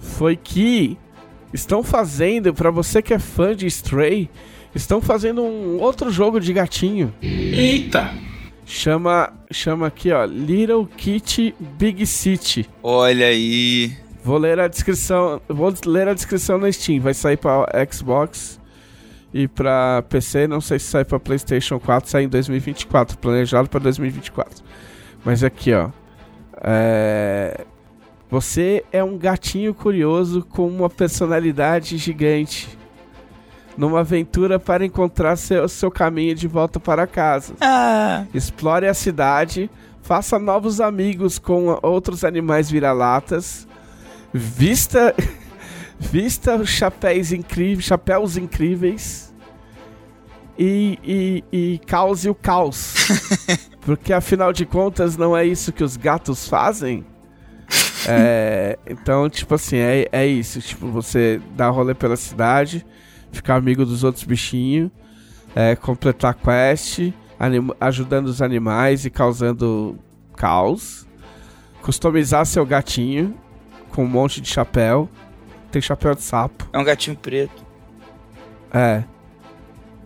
foi 0.00 0.34
que 0.34 0.98
estão 1.52 1.84
fazendo, 1.84 2.52
para 2.52 2.70
você 2.72 3.00
que 3.00 3.14
é 3.14 3.18
fã 3.20 3.54
de 3.54 3.66
Stray, 3.66 4.28
estão 4.74 5.00
fazendo 5.00 5.42
um 5.42 5.80
outro 5.80 6.10
jogo 6.10 6.40
de 6.40 6.52
gatinho. 6.52 7.14
Eita! 7.22 8.12
Chama, 8.66 9.32
chama 9.50 9.88
aqui, 9.88 10.10
ó, 10.10 10.24
Little 10.24 10.86
Kitty 10.86 11.54
Big 11.78 12.06
City. 12.06 12.68
Olha 12.82 13.26
aí. 13.26 13.92
Vou 14.24 14.38
ler 14.38 14.58
a 14.58 14.68
descrição, 14.68 15.40
vou 15.46 15.72
ler 15.84 16.08
a 16.08 16.14
descrição 16.14 16.58
na 16.58 16.72
Steam. 16.72 17.00
Vai 17.00 17.12
sair 17.12 17.36
para 17.36 17.66
Xbox 17.92 18.58
e 19.34 19.46
para 19.46 20.02
PC, 20.08 20.46
não 20.46 20.60
sei 20.60 20.78
se 20.78 20.86
sai 20.86 21.04
para 21.04 21.20
PlayStation 21.20 21.78
4, 21.78 22.08
sai 22.08 22.24
em 22.24 22.28
2024, 22.28 23.18
planejado 23.18 23.68
para 23.68 23.80
2024. 23.80 24.64
Mas 25.24 25.44
aqui, 25.44 25.74
ó. 25.74 25.90
É... 26.62 27.66
Você 28.30 28.82
é 28.90 29.04
um 29.04 29.18
gatinho 29.18 29.74
curioso 29.74 30.42
com 30.42 30.66
uma 30.66 30.88
personalidade 30.88 31.98
gigante 31.98 32.68
numa 33.76 34.00
aventura 34.00 34.58
para 34.58 34.84
encontrar 34.84 35.36
seu, 35.36 35.68
seu 35.68 35.90
caminho 35.90 36.34
de 36.34 36.46
volta 36.46 36.78
para 36.78 37.06
casa. 37.06 37.54
Ah. 37.60 38.24
Explore 38.32 38.86
a 38.86 38.94
cidade, 38.94 39.70
faça 40.02 40.38
novos 40.38 40.80
amigos 40.80 41.38
com 41.38 41.78
outros 41.82 42.24
animais 42.24 42.70
vira-latas, 42.70 43.66
vista 44.32 45.14
vista 45.98 46.64
chapéus 46.64 47.32
incríveis, 47.32 47.84
chapéus 47.84 48.36
incríveis 48.36 49.32
e, 50.58 50.98
e, 51.02 51.44
e 51.52 51.80
cause 51.86 52.28
o 52.28 52.34
caos. 52.34 52.94
Porque 53.82 54.12
afinal 54.12 54.52
de 54.52 54.64
contas 54.64 55.16
não 55.16 55.36
é 55.36 55.44
isso 55.44 55.72
que 55.72 55.84
os 55.84 55.96
gatos 55.96 56.48
fazem? 56.48 57.04
É, 58.06 58.78
então, 58.86 59.28
tipo 59.28 59.54
assim, 59.54 59.76
é, 59.76 60.08
é 60.10 60.26
isso. 60.26 60.60
Tipo, 60.60 60.88
você 60.88 61.40
dá 61.54 61.68
rolê 61.68 61.94
pela 61.94 62.16
cidade, 62.16 62.84
ficar 63.34 63.56
amigo 63.56 63.84
dos 63.84 64.02
outros 64.04 64.24
bichinhos, 64.24 64.90
é, 65.54 65.76
completar 65.76 66.34
quest, 66.34 67.12
ajudando 67.80 68.26
os 68.28 68.40
animais 68.40 69.04
e 69.04 69.10
causando 69.10 69.98
caos. 70.36 71.06
Customizar 71.82 72.46
seu 72.46 72.64
gatinho 72.64 73.34
com 73.90 74.04
um 74.04 74.08
monte 74.08 74.40
de 74.40 74.48
chapéu. 74.48 75.08
Tem 75.70 75.82
chapéu 75.82 76.14
de 76.14 76.22
sapo. 76.22 76.66
É 76.72 76.78
um 76.78 76.84
gatinho 76.84 77.16
preto. 77.16 77.64
É. 78.72 79.04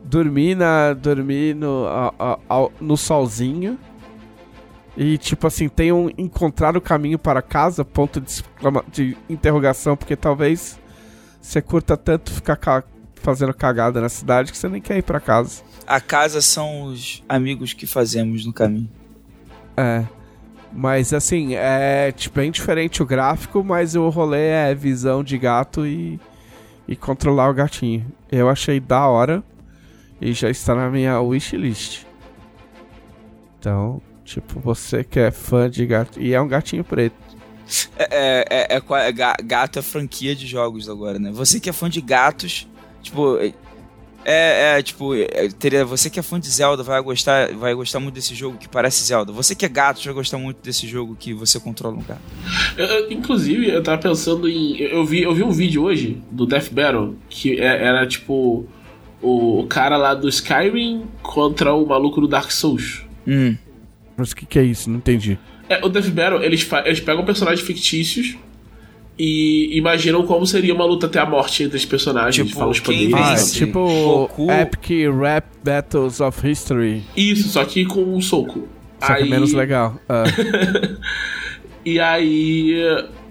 Dormir, 0.04 0.54
na, 0.56 0.94
dormir 0.94 1.54
no, 1.54 1.86
a- 1.86 2.38
a- 2.48 2.68
no 2.80 2.96
solzinho. 2.96 3.78
E, 4.96 5.16
tipo 5.16 5.46
assim, 5.46 5.68
tem 5.68 5.92
um 5.92 6.10
encontrar 6.18 6.76
o 6.76 6.80
caminho 6.80 7.18
para 7.18 7.40
casa, 7.40 7.84
ponto 7.84 8.20
de, 8.20 8.42
de 8.90 9.16
interrogação, 9.28 9.96
porque 9.96 10.16
talvez 10.16 10.80
você 11.40 11.62
curta 11.62 11.96
tanto 11.96 12.32
ficar 12.32 12.56
ca- 12.56 12.82
fazendo 13.18 13.52
cagada 13.54 14.00
na 14.00 14.08
cidade 14.08 14.52
que 14.52 14.58
você 14.58 14.68
nem 14.68 14.80
quer 14.80 14.98
ir 14.98 15.02
pra 15.02 15.20
casa. 15.20 15.62
A 15.86 16.00
casa 16.00 16.40
são 16.40 16.84
os 16.84 17.22
amigos 17.28 17.72
que 17.72 17.86
fazemos 17.86 18.44
no 18.44 18.52
caminho. 18.52 18.88
É. 19.76 20.04
Mas, 20.72 21.12
assim, 21.14 21.54
é 21.54 22.12
tipo, 22.12 22.36
bem 22.36 22.50
diferente 22.50 23.02
o 23.02 23.06
gráfico, 23.06 23.64
mas 23.64 23.94
o 23.94 24.08
rolê 24.10 24.48
é 24.48 24.74
visão 24.74 25.24
de 25.24 25.38
gato 25.38 25.86
e, 25.86 26.20
e 26.86 26.94
controlar 26.94 27.48
o 27.48 27.54
gatinho. 27.54 28.06
Eu 28.30 28.48
achei 28.50 28.78
da 28.78 29.06
hora 29.06 29.42
e 30.20 30.32
já 30.32 30.50
está 30.50 30.74
na 30.74 30.90
minha 30.90 31.20
wishlist. 31.20 32.04
Então, 33.58 34.02
tipo, 34.24 34.60
você 34.60 35.02
que 35.02 35.18
é 35.18 35.30
fã 35.30 35.70
de 35.70 35.86
gato. 35.86 36.20
E 36.20 36.34
é 36.34 36.40
um 36.40 36.48
gatinho 36.48 36.84
preto. 36.84 37.16
É, 37.98 38.44
é, 38.50 38.76
é, 38.76 38.76
é 38.76 39.08
é 39.08 39.12
ga- 39.12 39.36
gato 39.42 39.78
é 39.78 39.82
franquia 39.82 40.34
de 40.34 40.46
jogos 40.46 40.88
agora, 40.88 41.18
né? 41.18 41.30
Você 41.32 41.60
que 41.60 41.68
é 41.68 41.72
fã 41.72 41.88
de 41.88 42.00
gatos, 42.00 42.68
tipo. 43.08 43.36
é- 43.38 43.52
É, 44.30 44.78
é, 44.78 44.82
tipo, 44.82 45.14
é, 45.14 45.48
teria, 45.58 45.86
você 45.86 46.10
que 46.10 46.18
é 46.20 46.22
fã 46.22 46.38
de 46.38 46.50
Zelda 46.50 46.82
vai 46.82 47.00
gostar, 47.00 47.50
vai 47.54 47.72
gostar 47.72 47.98
muito 47.98 48.14
desse 48.16 48.34
jogo 48.34 48.58
que 48.58 48.68
parece 48.68 49.02
Zelda. 49.04 49.32
Você 49.32 49.54
que 49.54 49.64
é 49.64 49.68
gato 49.70 50.04
vai 50.04 50.12
gostar 50.12 50.36
muito 50.36 50.58
desse 50.62 50.86
jogo 50.86 51.16
que 51.18 51.32
você 51.32 51.58
controla 51.58 51.96
um 51.96 52.02
gato. 52.02 52.20
Eu- 52.76 52.84
eu- 52.84 53.12
inclusive, 53.12 53.70
eu 53.70 53.82
tava 53.82 53.96
pensando 54.02 54.46
em. 54.46 54.76
Eu, 54.80 55.02
vi, 55.06 55.22
eu 55.22 55.32
vi 55.34 55.42
um 55.42 55.50
vídeo 55.52 55.82
hoje 55.84 56.20
do 56.30 56.44
Death 56.44 56.70
Battle 56.72 57.16
que 57.30 57.58
é- 57.58 57.82
era 57.86 58.06
tipo 58.06 58.66
o 59.22 59.64
cara 59.66 59.96
lá 59.96 60.14
do 60.14 60.28
Skyrim 60.28 61.04
contra 61.22 61.72
o 61.72 61.86
maluco 61.86 62.20
do 62.20 62.28
Dark 62.28 62.50
Souls. 62.50 63.06
Hum. 63.26 63.56
Mas 64.14 64.32
o 64.32 64.36
que, 64.36 64.44
que 64.44 64.58
é 64.58 64.62
isso? 64.62 64.90
Não 64.90 64.98
entendi. 64.98 65.38
É, 65.70 65.82
o 65.82 65.88
Death 65.88 66.08
Battle, 66.10 66.42
eles, 66.42 66.68
eles 66.84 67.00
pegam 67.00 67.24
personagens 67.24 67.66
fictícios 67.66 68.36
e 69.18 69.76
imaginam 69.76 70.24
como 70.24 70.46
seria 70.46 70.72
uma 70.74 70.84
luta 70.84 71.06
até 71.06 71.18
a 71.18 71.26
morte 71.26 71.64
entre 71.64 71.76
os 71.76 71.84
personagens, 71.84 72.46
Tipo, 72.46 72.56
falam 72.58 72.70
os 72.72 72.80
poderes. 72.80 73.12
Ah, 73.14 73.32
é 73.32 73.44
tipo 73.44 73.84
Goku. 73.86 74.50
Epic 74.50 74.90
Rap 75.20 75.44
Battles 75.64 76.20
of 76.20 76.48
History. 76.48 77.02
Isso, 77.16 77.48
só 77.48 77.64
que 77.64 77.84
com 77.84 78.02
um 78.02 78.20
soco. 78.20 78.68
Só 79.00 79.14
que 79.14 79.22
Aí- 79.24 79.28
menos 79.30 79.52
legal. 79.52 79.96
Ah, 80.08 80.24
E 81.84 81.98
aí. 81.98 82.74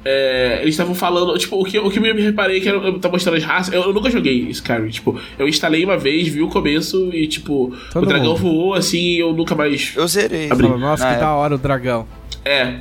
é, 0.04 0.60
eles 0.62 0.73
estavam 0.73 0.95
falando, 0.95 1.38
tipo, 1.38 1.62
o 1.62 1.63
que, 1.65 1.78
o 1.78 1.89
que 1.91 2.00
eu 2.00 2.02
me 2.15 2.21
reparei 2.21 2.60
que 2.60 2.67
era, 2.67 2.78
eu 2.78 2.97
tava 3.00 3.13
mostrando 3.13 3.36
as 3.38 3.43
raças. 3.43 3.73
Eu, 3.73 3.84
eu 3.84 3.93
nunca 3.93 4.10
joguei 4.10 4.39
Skyrim, 4.50 4.89
tipo, 4.89 5.19
eu 5.38 5.47
instalei 5.47 5.84
uma 5.86 5.97
vez, 5.97 6.28
vi 6.28 6.41
o 6.41 6.47
começo 6.47 7.10
e, 7.13 7.28
tipo, 7.28 7.76
Todo 7.91 8.04
o 8.04 8.08
dragão 8.08 8.30
mundo. 8.30 8.38
voou 8.38 8.73
assim 8.73 8.97
e 9.00 9.19
eu 9.19 9.34
nunca 9.34 9.54
mais. 9.54 9.93
Eu 9.95 10.08
zerei. 10.08 10.50
Abri. 10.52 10.65
fala, 10.67 10.80
nossa, 10.80 11.04
Na 11.04 11.10
que 11.10 11.15
época. 11.17 11.28
da 11.28 11.36
hora 11.36 11.56
o 11.56 11.58
dragão. 11.58 12.08
É. 12.43 12.80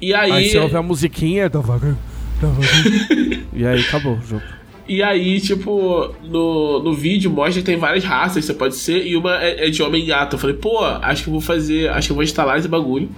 E 0.00 0.14
aí. 0.14 0.30
Aí 0.32 0.48
você 0.50 0.58
ouve 0.58 0.76
a 0.76 0.82
musiquinha, 0.82 1.48
tá 1.50 1.60
tá 1.60 1.66
vagando. 1.66 1.98
E 3.52 3.66
aí 3.66 3.80
acabou 3.80 4.14
o 4.14 4.22
jogo. 4.22 4.42
E 4.88 5.04
aí, 5.04 5.40
tipo, 5.40 6.12
no, 6.24 6.82
no 6.82 6.92
vídeo 6.92 7.30
mostra 7.30 7.60
que 7.60 7.66
tem 7.66 7.76
várias 7.76 8.02
raças 8.02 8.38
que 8.38 8.42
você 8.42 8.54
pode 8.54 8.74
ser 8.74 9.06
e 9.06 9.16
uma 9.16 9.40
é, 9.40 9.68
é 9.68 9.70
de 9.70 9.80
homem 9.82 10.04
gato. 10.04 10.34
Eu 10.34 10.38
falei, 10.40 10.56
pô, 10.56 10.84
acho 10.84 11.22
que 11.22 11.28
eu 11.28 11.32
vou 11.32 11.40
fazer. 11.40 11.88
Acho 11.90 12.08
que 12.08 12.12
eu 12.12 12.16
vou 12.16 12.24
instalar 12.24 12.58
esse 12.58 12.66
bagulho. 12.66 13.08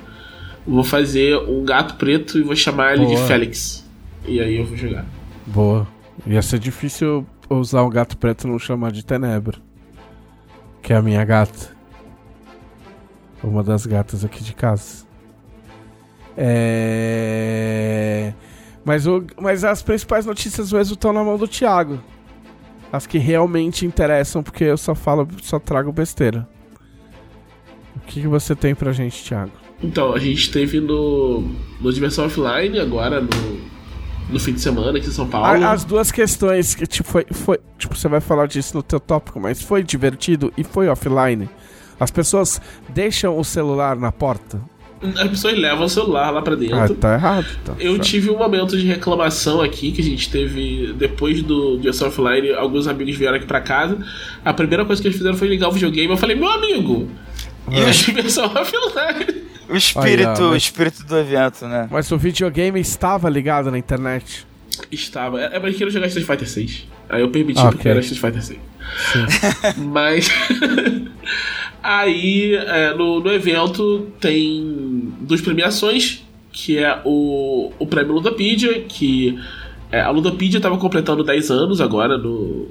Vou 0.66 0.85
fazer 0.85 1.35
um 1.38 1.64
gato 1.64 1.94
preto 1.94 2.38
e 2.38 2.42
vou 2.42 2.54
chamar 2.54 2.94
ele 2.94 3.06
de. 3.06 3.16
Félix. 3.26 3.88
E 4.28 4.38
aí 4.38 4.58
eu 4.58 4.66
vou 4.66 4.76
jogar. 4.76 5.06
Boa. 5.46 5.88
Ia 6.26 6.42
ser 6.42 6.58
difícil 6.58 7.26
usar 7.48 7.82
um 7.85 7.90
gato 7.90 8.18
preto 8.18 8.46
e 8.46 8.50
não 8.50 8.58
chamar 8.58 8.92
de 8.92 9.02
Tenebra. 9.02 9.56
Que 10.82 10.92
é 10.92 10.96
a 10.96 11.02
minha 11.02 11.24
gata. 11.24 11.74
Uma 13.42 13.62
das 13.62 13.87
gatas 13.87 14.26
aqui 14.26 14.44
de 14.44 14.54
casa. 14.54 15.06
É. 16.37 18.35
Mas, 18.84 19.06
o... 19.06 19.24
Mas 19.40 19.64
as 19.64 19.82
principais 19.82 20.26
notícias 20.26 20.72
mesmo 20.72 20.94
estão 20.94 21.12
na 21.12 21.22
mão 21.22 21.36
do 21.36 21.46
Thiago. 21.46 22.00
As 22.92 23.06
que 23.06 23.18
realmente 23.18 23.86
interessam, 23.86 24.42
porque 24.42 24.64
eu 24.64 24.76
só 24.76 24.94
falo, 24.94 25.26
só 25.42 25.58
trago 25.58 25.92
besteira. 25.92 26.46
O 27.96 28.00
que, 28.00 28.20
que 28.20 28.28
você 28.28 28.54
tem 28.54 28.74
pra 28.74 28.92
gente, 28.92 29.24
Thiago? 29.24 29.52
Então, 29.82 30.12
a 30.12 30.18
gente 30.18 30.50
teve 30.50 30.80
no, 30.80 31.42
no 31.80 31.92
Dimensão 31.92 32.26
Offline 32.26 32.78
agora, 32.78 33.20
no, 33.20 33.28
no 34.28 34.38
fim 34.38 34.52
de 34.52 34.60
semana 34.60 34.98
aqui 34.98 35.08
em 35.08 35.12
São 35.12 35.28
Paulo. 35.28 35.64
As 35.64 35.84
duas 35.84 36.12
questões 36.12 36.74
que 36.74 36.86
tipo, 36.86 37.08
foi, 37.08 37.26
foi. 37.30 37.58
Tipo, 37.78 37.96
você 37.96 38.08
vai 38.08 38.20
falar 38.20 38.46
disso 38.46 38.76
no 38.76 38.82
teu 38.82 39.00
tópico, 39.00 39.40
mas 39.40 39.62
foi 39.62 39.82
divertido 39.82 40.52
e 40.56 40.62
foi 40.62 40.88
offline. 40.88 41.48
As 41.98 42.10
pessoas 42.10 42.60
deixam 42.88 43.38
o 43.38 43.44
celular 43.44 43.96
na 43.96 44.12
porta. 44.12 44.60
As 45.18 45.28
pessoas 45.28 45.58
levam 45.58 45.84
o 45.86 45.88
celular 45.88 46.30
lá 46.30 46.40
pra 46.42 46.54
dentro. 46.54 46.76
Ah, 46.76 46.88
tá 46.88 47.14
errado. 47.14 47.46
Tá. 47.64 47.74
Eu 47.80 47.98
tive 47.98 48.30
um 48.30 48.38
momento 48.38 48.76
de 48.76 48.86
reclamação 48.86 49.60
aqui 49.60 49.90
que 49.92 50.00
a 50.00 50.04
gente 50.04 50.30
teve 50.30 50.92
depois 50.96 51.42
do 51.42 51.76
Dimensão 51.78 52.08
Offline. 52.08 52.52
Alguns 52.54 52.86
amigos 52.86 53.16
vieram 53.16 53.36
aqui 53.36 53.46
pra 53.46 53.60
casa. 53.60 53.98
A 54.44 54.52
primeira 54.54 54.84
coisa 54.84 55.02
que 55.02 55.08
eles 55.08 55.16
fizeram 55.18 55.36
foi 55.36 55.48
ligar 55.48 55.68
o 55.68 55.72
videogame. 55.72 56.10
Eu 56.10 56.16
falei, 56.16 56.36
meu 56.36 56.48
amigo, 56.50 57.08
e 57.70 57.76
É. 57.80 57.86
a 57.86 57.90
Dimensão 57.90 58.44
Offline? 58.46 59.42
O 59.68 59.76
espírito, 59.76 60.28
Olha, 60.28 60.40
mas- 60.40 60.52
o 60.52 60.56
espírito 60.56 61.04
do 61.04 61.16
evento, 61.18 61.66
né? 61.66 61.88
Mas 61.90 62.10
o 62.12 62.18
videogame 62.18 62.78
estava 62.78 63.28
ligado 63.30 63.70
na 63.70 63.78
internet. 63.78 64.46
Estava. 64.90 65.40
É, 65.40 65.58
mas 65.58 65.72
eu 65.72 65.78
queria 65.78 65.92
jogar 65.92 66.06
Street 66.06 66.26
Fighter 66.26 66.48
6. 66.48 66.87
Aí 67.08 67.20
eu 67.20 67.28
permiti 67.30 67.61
Ah, 67.61 67.70
porque 67.70 67.88
era 67.88 68.00
Street 68.00 68.20
Fighter 68.20 68.42
6. 68.42 68.58
Mas. 69.78 70.28
aí, 71.82 72.54
é, 72.54 72.94
no, 72.94 73.20
no 73.20 73.32
evento, 73.32 74.08
tem 74.20 75.12
duas 75.20 75.40
premiações, 75.40 76.22
que 76.52 76.78
é 76.78 77.00
o, 77.04 77.72
o 77.78 77.87
prêmio 77.87 78.14
Ludopedia, 78.14 78.80
que 78.82 79.38
é, 79.90 80.00
a 80.00 80.11
Ludopedia 80.11 80.58
estava 80.58 80.78
completando 80.78 81.22
10 81.22 81.50
anos 81.50 81.80
agora 81.80 82.16
no. 82.16 82.68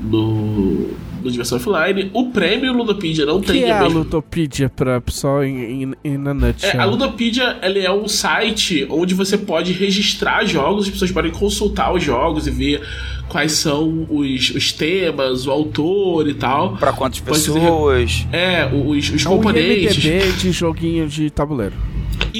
No, 0.00 0.90
no 1.22 1.30
Dimensão 1.30 1.58
Offline. 1.58 2.10
O 2.14 2.30
prêmio 2.30 2.72
Ludopedia 2.72 3.26
não 3.26 3.36
O 3.38 3.42
tem 3.42 3.62
que 3.62 3.64
é 3.64 3.72
a 3.72 3.80
a 3.80 3.86
Ludopedia 3.86 4.68
pra 4.68 5.00
pessoal 5.00 5.42
em, 5.44 5.82
em, 5.82 5.94
em 6.04 6.14
a 6.14 6.34
nutshell? 6.34 6.70
é, 6.70 6.78
a 6.78 6.84
Ludopedia 6.84 7.58
ele 7.62 7.80
é 7.80 7.90
um 7.92 8.06
site 8.06 8.86
onde 8.90 9.14
você 9.14 9.36
pode 9.36 9.72
registrar 9.72 10.44
jogos, 10.44 10.84
as 10.84 10.90
pessoas 10.90 11.10
podem 11.10 11.32
consultar 11.32 11.92
os 11.92 12.02
jogos 12.02 12.46
e 12.46 12.50
ver 12.50 12.80
quais 13.28 13.52
são 13.52 14.06
os, 14.08 14.50
os 14.50 14.72
temas, 14.72 15.46
o 15.46 15.50
autor 15.50 16.28
e 16.28 16.34
tal. 16.34 16.76
Pra 16.76 16.92
quantas 16.92 17.20
pessoas? 17.20 18.24
É, 18.32 18.66
os, 18.72 19.10
os 19.10 19.26
É 19.26 19.28
um 19.28 19.36
componentes. 19.36 19.96
IMDB 20.04 20.32
de 20.38 20.52
joguinho 20.52 21.08
de 21.08 21.28
tabuleiro. 21.28 21.74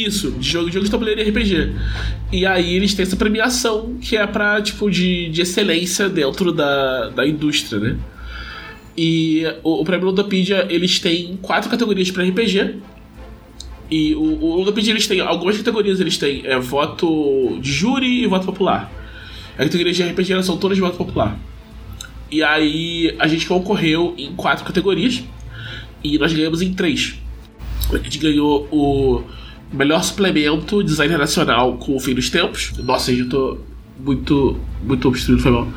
Isso, 0.07 0.33
de 0.33 0.49
jogo, 0.49 0.71
jogo 0.71 0.85
de 0.85 0.91
tabuleiro 0.91 1.21
e 1.21 1.31
RPG. 1.31 1.73
E 2.33 2.47
aí 2.47 2.75
eles 2.75 2.95
têm 2.95 3.05
essa 3.05 3.17
premiação 3.17 3.97
que 4.01 4.17
é 4.17 4.27
pra, 4.27 4.61
tipo, 4.63 4.91
de, 4.91 5.29
de 5.31 5.43
excelência 5.43 6.09
dentro 6.09 6.53
da, 6.53 7.09
da 7.09 7.27
indústria, 7.27 7.81
né? 7.81 7.97
E 8.97 9.45
o, 9.63 9.81
o 9.81 9.85
prêmio 9.85 10.07
Ludopedia, 10.07 10.67
eles 10.69 10.99
têm 10.99 11.39
quatro 11.41 11.71
categorias 11.71 12.11
pra 12.11 12.25
RPG. 12.25 12.77
E 13.91 14.15
o, 14.15 14.45
o 14.45 14.57
Ludopedia, 14.57 14.93
eles 14.93 15.07
têm 15.07 15.21
algumas 15.21 15.57
categorias, 15.57 16.01
eles 16.01 16.19
têm 16.19 16.43
é, 16.45 16.59
voto 16.59 17.59
de 17.61 17.73
júri 17.73 18.23
e 18.23 18.27
voto 18.27 18.45
popular. 18.45 18.93
As 19.57 19.65
categorias 19.65 19.97
de 19.97 20.03
RPG 20.03 20.33
elas 20.33 20.47
são 20.47 20.57
todas 20.57 20.77
de 20.77 20.83
voto 20.83 20.97
popular. 20.97 21.39
E 22.31 22.43
aí 22.43 23.15
a 23.19 23.27
gente 23.27 23.47
concorreu 23.47 24.15
em 24.19 24.33
quatro 24.35 24.65
categorias 24.65 25.23
e 26.05 26.19
nós 26.19 26.33
ganhamos 26.33 26.61
em 26.61 26.75
três. 26.75 27.15
A 27.91 27.97
gente 27.99 28.19
ganhou 28.19 28.69
o 28.71 29.23
melhor 29.73 30.03
suplemento 30.03 30.83
design 30.83 31.17
nacional 31.17 31.75
com 31.77 31.97
o 31.97 32.01
fim 32.01 32.15
dos 32.15 32.31
tempos. 32.31 32.73
Nossa, 32.79 33.13
eu 33.13 33.29
tô 33.29 33.59
muito, 33.99 34.59
muito 34.83 35.09
obstruído, 35.09 35.43
foi 35.43 35.53
mal. 35.53 35.69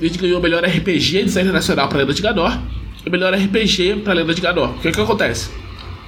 A 0.00 0.04
gente 0.04 0.18
ganhou 0.18 0.38
o 0.38 0.42
melhor 0.42 0.64
RPG 0.64 1.24
design 1.24 1.52
nacional 1.52 1.88
pra 1.88 1.98
Lenda 1.98 2.14
de 2.14 2.22
Ganor 2.22 2.58
e 3.04 3.08
o 3.08 3.12
melhor 3.12 3.34
RPG 3.34 3.96
pra 4.02 4.12
Lenda 4.14 4.32
de 4.34 4.40
Ganor. 4.40 4.70
O 4.70 4.80
que 4.80 4.90
que 4.90 5.00
acontece? 5.00 5.50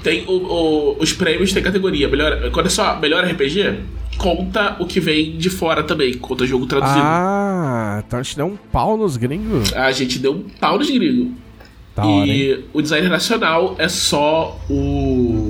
Tem 0.03 0.25
o- 0.27 0.33
o- 0.33 0.97
os 0.99 1.13
prêmios, 1.13 1.53
tem 1.53 1.63
categoria. 1.63 2.09
Melhor, 2.09 2.51
quando 2.51 2.67
é 2.67 2.71
só 2.71 2.99
melhor 2.99 3.23
RPG, 3.25 3.75
conta 4.17 4.77
o 4.81 4.87
que 4.87 4.99
vem 4.99 5.37
de 5.37 5.49
fora 5.51 5.83
também, 5.85 6.15
conta 6.15 6.45
jogo 6.47 6.67
traduzido. 6.67 7.01
Ah, 7.05 8.03
então 8.05 8.19
a 8.19 8.23
gente 8.23 8.35
deu 8.37 8.47
um 8.47 8.57
pau 8.57 8.97
nos 8.97 9.17
gringos. 9.17 9.73
A 9.75 9.93
gente 9.93 10.19
deu 10.19 10.33
um 10.33 10.45
pau 10.59 10.79
nos 10.79 10.91
gringos. 10.91 11.29
Hora, 11.95 12.27
hein? 12.27 12.33
e 12.35 12.65
o 12.73 12.81
designer 12.81 13.11
nacional 13.11 13.77
é 13.79 13.87
só 13.87 14.59
o. 14.69 15.42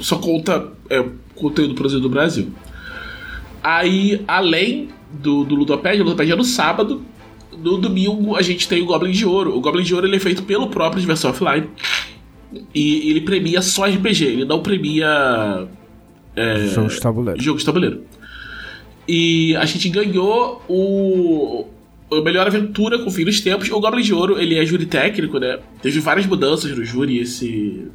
só 0.00 0.18
conta 0.18 0.72
é, 0.90 1.04
conteúdo 1.34 1.74
produzido 1.74 2.02
no 2.02 2.08
Brasil. 2.08 2.48
Aí, 3.62 4.22
além 4.28 4.88
do, 5.10 5.44
do 5.44 5.54
Ludopédia, 5.54 6.02
o 6.02 6.04
Ludopédia 6.04 6.34
é 6.34 6.36
no 6.36 6.44
sábado. 6.44 7.02
No 7.58 7.78
domingo 7.78 8.36
a 8.36 8.42
gente 8.42 8.68
tem 8.68 8.82
o 8.82 8.86
Goblin 8.86 9.12
de 9.12 9.24
Ouro. 9.24 9.56
O 9.56 9.60
Goblin 9.60 9.82
de 9.82 9.94
Ouro 9.94 10.06
ele 10.06 10.16
é 10.16 10.20
feito 10.20 10.42
pelo 10.42 10.68
próprio 10.68 11.00
Diversão 11.00 11.30
Offline. 11.30 11.68
E 12.74 13.10
ele 13.10 13.22
premia 13.22 13.60
só 13.62 13.86
RPG, 13.86 14.24
ele 14.24 14.44
não 14.44 14.62
premia. 14.62 15.66
É, 16.34 16.68
Jogo 16.68 16.88
de 16.88 17.00
tabuleiro. 17.00 17.42
Jogo 17.42 17.58
de 17.58 17.64
tabuleiro. 17.64 18.02
E 19.08 19.56
a 19.56 19.64
gente 19.64 19.88
ganhou 19.88 20.62
o. 20.68 21.66
A 22.12 22.20
melhor 22.20 22.46
aventura 22.46 23.00
com 23.00 23.08
o 23.08 23.10
fim 23.10 23.24
dos 23.24 23.40
tempos. 23.40 23.68
O 23.70 23.80
Goblin 23.80 24.02
de 24.02 24.14
Ouro, 24.14 24.38
ele 24.38 24.56
é 24.56 24.64
júri 24.64 24.86
técnico, 24.86 25.38
né? 25.38 25.58
Teve 25.82 25.98
várias 25.98 26.24
mudanças 26.24 26.70
no 26.76 26.84
júri 26.84 27.18
esse, 27.18 27.88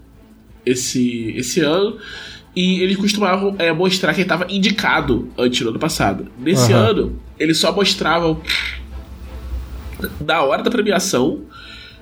esse, 0.65 1.33
esse 1.37 1.59
ano. 1.59 1.97
E 2.55 2.81
eles 2.81 2.97
costumavam 2.97 3.55
é, 3.57 3.71
mostrar 3.71 4.13
quem 4.13 4.23
estava 4.23 4.45
indicado 4.49 5.29
antes 5.37 5.61
no 5.61 5.69
ano 5.69 5.79
passado. 5.79 6.27
Nesse 6.37 6.73
Aham. 6.73 6.89
ano, 6.89 7.19
eles 7.39 7.57
só 7.57 7.71
mostravam, 7.71 8.41
na 10.25 10.41
hora 10.43 10.61
da 10.63 10.69
premiação, 10.69 11.41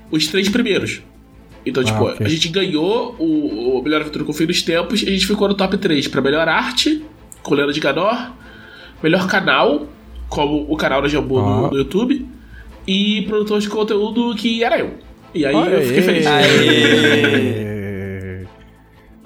os 0.09 0.27
três 0.27 0.49
primeiros. 0.49 1.01
Então, 1.65 1.83
Ah, 1.83 1.85
tipo, 1.85 2.03
ok. 2.05 2.25
a 2.25 2.29
gente 2.29 2.47
ganhou 2.49 3.15
o, 3.19 3.77
o 3.79 3.83
Melhor 3.83 4.01
Aventura 4.01 4.23
com 4.25 4.31
o 4.31 4.33
Fim 4.33 4.45
dos 4.47 4.61
Tempos 4.63 5.03
e 5.03 5.07
a 5.07 5.11
gente 5.11 5.27
ficou 5.27 5.47
no 5.47 5.53
top 5.53 5.77
3 5.77 6.07
pra 6.07 6.21
melhor 6.21 6.47
arte, 6.47 7.03
com 7.43 7.53
Leandro 7.53 7.73
de 7.73 7.79
Ganor, 7.79 8.31
melhor 9.03 9.27
canal, 9.27 9.87
como 10.29 10.65
o 10.67 10.75
canal 10.75 11.01
da 11.01 11.07
Jambu 11.07 11.35
no, 11.41 11.65
Ah. 11.67 11.69
no 11.69 11.77
YouTube, 11.77 12.25
e 12.87 13.21
produtor 13.27 13.59
de 13.59 13.69
conteúdo 13.69 14.33
que 14.35 14.63
era 14.63 14.79
eu. 14.79 14.95
E 15.35 15.45
aí 15.45 15.53
Olha 15.53 15.75
eu 15.75 15.81
fiquei 15.83 16.01
feliz. 16.01 16.25
Aê! 16.25 17.78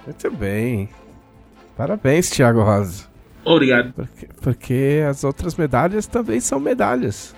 Muito 0.06 0.32
bem. 0.32 0.89
Parabéns, 1.78 2.30
Thiago 2.30 2.62
Rosa. 2.62 3.06
Obrigado. 3.46 3.94
Porque, 3.94 4.28
porque 4.42 5.04
as 5.10 5.24
outras 5.24 5.56
medalhas 5.56 6.06
também 6.06 6.39
são 6.39 6.60
medalhas. 6.60 7.36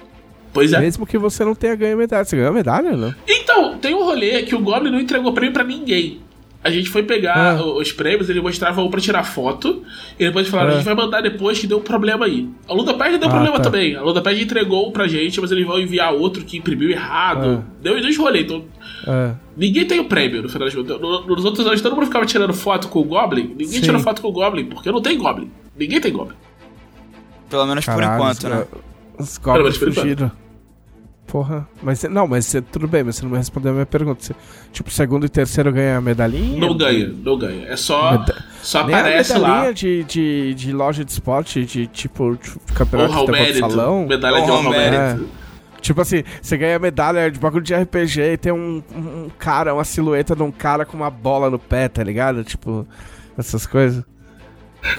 Pois 0.53 0.71
é. 0.71 0.79
Mesmo 0.79 1.05
que 1.05 1.17
você 1.17 1.43
não 1.43 1.53
tenha 1.53 1.75
ganho 1.75 1.97
medalha. 1.97 2.23
Você 2.23 2.37
ganhou 2.37 2.53
medalha, 2.53 2.95
não? 2.95 3.13
Então, 3.27 3.77
tem 3.77 3.93
um 3.93 4.03
rolê 4.03 4.43
que 4.43 4.55
o 4.55 4.59
Goblin 4.59 4.91
não 4.91 4.99
entregou 4.99 5.33
prêmio 5.33 5.53
pra 5.53 5.63
ninguém. 5.63 6.21
A 6.65 6.71
gente 6.71 6.89
foi 6.89 7.03
pegar 7.03 7.57
Ah. 7.59 7.63
os 7.63 7.91
prêmios, 7.91 8.27
ele 8.27 8.41
mostrava 8.41 8.81
um 8.81 8.89
pra 8.89 8.99
tirar 8.99 9.23
foto, 9.23 9.83
e 10.19 10.25
depois 10.25 10.47
falaram, 10.47 10.69
Ah. 10.71 10.73
a 10.73 10.75
gente 10.77 10.85
vai 10.85 10.95
mandar 10.95 11.21
depois 11.21 11.59
que 11.59 11.67
deu 11.67 11.77
um 11.77 11.81
problema 11.81 12.25
aí. 12.25 12.49
A 12.67 12.73
Ludopad 12.73 13.17
deu 13.19 13.27
Ah, 13.27 13.31
problema 13.31 13.57
tá. 13.57 13.63
também. 13.65 13.95
A 13.95 14.01
Ludopad 14.01 14.41
entregou 14.41 14.89
um 14.89 14.91
pra 14.91 15.07
gente, 15.07 15.39
mas 15.39 15.51
eles 15.51 15.63
vão 15.63 15.79
enviar 15.79 16.11
outro 16.11 16.43
que 16.43 16.57
imprimiu 16.57 16.89
errado. 16.89 17.63
Ah. 17.63 17.71
Deu 17.83 18.01
dois 18.01 18.17
rolês, 18.17 18.45
então 18.45 18.65
É. 19.07 19.33
ninguém 19.55 19.85
tem 19.85 19.99
o 19.99 20.05
prêmio 20.05 20.41
no 20.41 20.49
final 20.49 20.65
das 20.67 20.73
contas. 20.75 20.99
No- 20.99 21.27
Nos 21.27 21.45
outros 21.45 21.67
anos 21.67 21.79
todo 21.81 21.93
mundo 21.95 22.07
ficava 22.07 22.25
tirando 22.25 22.53
foto 22.53 22.87
com 22.87 22.99
o 22.99 23.03
Goblin, 23.03 23.43
ninguém 23.49 23.67
Sim. 23.67 23.81
tirou 23.81 23.99
foto 24.01 24.21
com 24.23 24.29
o 24.29 24.31
Goblin, 24.31 24.65
porque 24.65 24.91
não 24.91 25.01
tem 25.03 25.15
Goblin. 25.19 25.51
Ninguém 25.77 26.01
tem 26.01 26.11
Goblin. 26.11 26.35
Pelo 27.47 27.65
menos 27.67 27.85
por 27.85 27.93
Caralho, 27.95 28.15
enquanto, 28.15 28.37
os, 28.37 28.43
né? 28.43 28.65
Os 29.19 29.37
goblins 29.37 29.77
por 29.77 29.89
enquanto. 29.89 30.01
fugiram. 30.03 30.31
Porra. 31.27 31.67
Mas 31.81 32.03
não, 32.03 32.27
mas 32.27 32.53
tudo 32.71 32.87
bem, 32.87 33.03
mas 33.03 33.15
você 33.15 33.23
não 33.23 33.31
me 33.31 33.37
respondeu 33.37 33.71
a 33.71 33.73
minha 33.73 33.85
pergunta. 33.85 34.23
Você, 34.23 34.35
tipo, 34.71 34.91
segundo 34.91 35.25
e 35.25 35.29
terceiro 35.29 35.71
ganha 35.73 35.99
medalhinha? 35.99 36.59
Não 36.59 36.77
ganha, 36.77 37.11
não 37.23 37.37
ganha. 37.37 37.67
É 37.67 37.75
só, 37.75 38.11
Meda- 38.11 38.45
só 38.61 38.85
Nem 38.85 38.95
a 38.95 38.99
aparece 38.99 39.33
medalhinha 39.33 39.63
lá. 39.65 39.71
de, 39.71 40.03
de, 40.03 40.53
de 40.53 40.71
loja 40.71 41.03
de 41.03 41.11
esporte, 41.11 41.65
de 41.65 41.87
tipo, 41.87 42.37
de 42.37 42.73
campeonato 42.73 43.11
Honra 43.13 43.19
de 43.21 43.25
de 43.25 43.31
mérito. 43.31 43.59
salão. 43.59 44.05
Medalha 44.07 44.35
de 44.37 44.41
Honra 44.43 44.51
ao 44.53 44.59
honra 44.59 44.69
mérito. 44.69 44.97
mérito. 45.01 45.29
Tipo 45.81 46.01
assim, 46.01 46.23
você 46.41 46.57
ganha 46.57 46.79
medalha 46.79 47.29
de 47.29 47.39
bagulho 47.39 47.63
de 47.63 47.73
RPG 47.75 48.21
e 48.33 48.37
tem 48.37 48.51
um 48.51 48.81
um 48.95 49.29
cara, 49.37 49.73
uma 49.73 49.83
silhueta 49.83 50.35
de 50.35 50.41
um 50.43 50.51
cara 50.51 50.85
com 50.85 50.95
uma 50.97 51.09
bola 51.11 51.49
no 51.49 51.59
pé, 51.59 51.87
tá 51.89 52.03
ligado? 52.03 52.43
Tipo, 52.43 52.87
essas 53.37 53.65
coisas. 53.67 54.03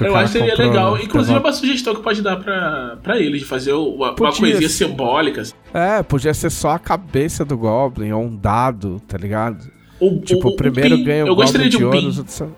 O 0.01 0.05
Eu 0.05 0.17
acho 0.17 0.33
que 0.33 0.39
seria 0.39 0.55
legal. 0.57 0.99
Inclusive, 1.01 1.37
é 1.37 1.41
uma 1.41 1.53
sugestão 1.53 1.95
que 1.95 2.03
pode 2.03 2.21
dar 2.23 2.37
pra, 2.37 2.99
pra 3.03 3.19
eles, 3.19 3.41
de 3.41 3.47
fazer 3.47 3.73
uma, 3.73 4.11
uma 4.11 4.15
coisinha 4.33 4.69
ser. 4.69 4.87
simbólica. 4.87 5.43
assim. 5.43 5.53
É, 5.73 6.03
podia 6.03 6.35
ser 6.35 6.51
só 6.51 6.71
a 6.71 6.79
cabeça 6.79 7.45
do 7.45 7.57
Goblin, 7.57 8.13
ou 8.13 8.23
um 8.25 8.37
dado, 8.37 9.01
tá 9.07 9.17
ligado? 9.17 9.71
O, 10.01 10.19
Tipo, 10.21 10.49
o, 10.49 10.57
primeiro 10.57 10.97
pin. 10.97 11.05
ganha 11.05 11.25
o 11.25 11.29
Eu 11.29 11.35
Goblin 11.37 11.69
de 11.69 11.77
um 11.79 11.87
ouro, 11.87 11.99
pin. 12.01 12.07
os 12.09 12.19
outros. 12.19 12.41
É, 12.43 12.49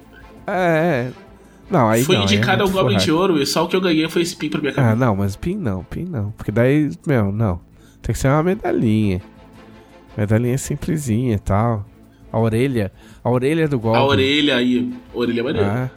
é. 0.50 1.10
Não, 1.70 1.86
aí 1.88 2.02
Foi 2.02 2.14
não, 2.16 2.22
é 2.22 2.24
indicado 2.24 2.62
ao 2.62 2.68
muito 2.68 2.80
Goblin 2.82 2.96
de. 2.98 3.12
Ouro 3.12 3.40
e 3.42 3.46
só 3.46 3.64
o 3.64 3.68
que 3.68 3.76
eu 3.76 3.80
ganhei 3.80 4.08
foi 4.08 4.22
esse 4.22 4.34
pin 4.34 4.48
pra 4.48 4.58
minha 4.60 4.72
Ah, 4.72 4.76
cabeça. 4.76 4.96
não, 4.96 5.14
mas 5.14 5.36
pin 5.36 5.54
não, 5.54 5.84
pin 5.84 6.04
não. 6.04 6.30
Porque 6.30 6.50
daí, 6.50 6.90
meu, 7.06 7.30
não. 7.30 7.60
Tem 8.00 8.12
que 8.14 8.18
ser 8.18 8.28
uma 8.28 8.42
medalhinha. 8.42 9.20
Medalhinha 10.16 10.56
simplesinha 10.58 11.34
e 11.34 11.38
tal. 11.38 11.84
A 12.32 12.38
orelha. 12.38 12.90
A 13.22 13.30
orelha 13.30 13.68
do 13.68 13.78
Goblin. 13.78 14.00
a 14.00 14.04
orelha 14.04 14.56
aí. 14.56 14.92
A 15.14 15.18
orelha 15.18 15.40
é 15.40 15.42
maneira. 15.44 15.68
É, 15.68 15.90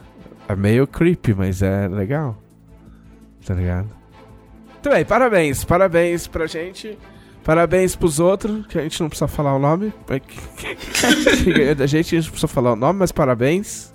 é 0.48 0.56
meio 0.56 0.86
creepy, 0.86 1.34
mas 1.34 1.62
é 1.62 1.88
legal. 1.88 2.36
Tá 3.44 3.54
ligado? 3.54 3.88
Muito 4.72 4.90
bem, 4.90 5.04
parabéns. 5.04 5.64
Parabéns 5.64 6.26
pra 6.26 6.46
gente. 6.46 6.98
Parabéns 7.44 7.96
pros 7.96 8.20
outros, 8.20 8.66
que 8.66 8.78
a 8.78 8.82
gente 8.82 9.00
não 9.00 9.08
precisa 9.08 9.26
falar 9.26 9.54
o 9.54 9.58
nome. 9.58 9.92
da 11.76 11.86
gente, 11.86 12.14
a 12.14 12.18
gente 12.18 12.26
não 12.26 12.30
precisa 12.30 12.48
falar 12.48 12.72
o 12.72 12.76
nome, 12.76 13.00
mas 13.00 13.10
parabéns. 13.10 13.92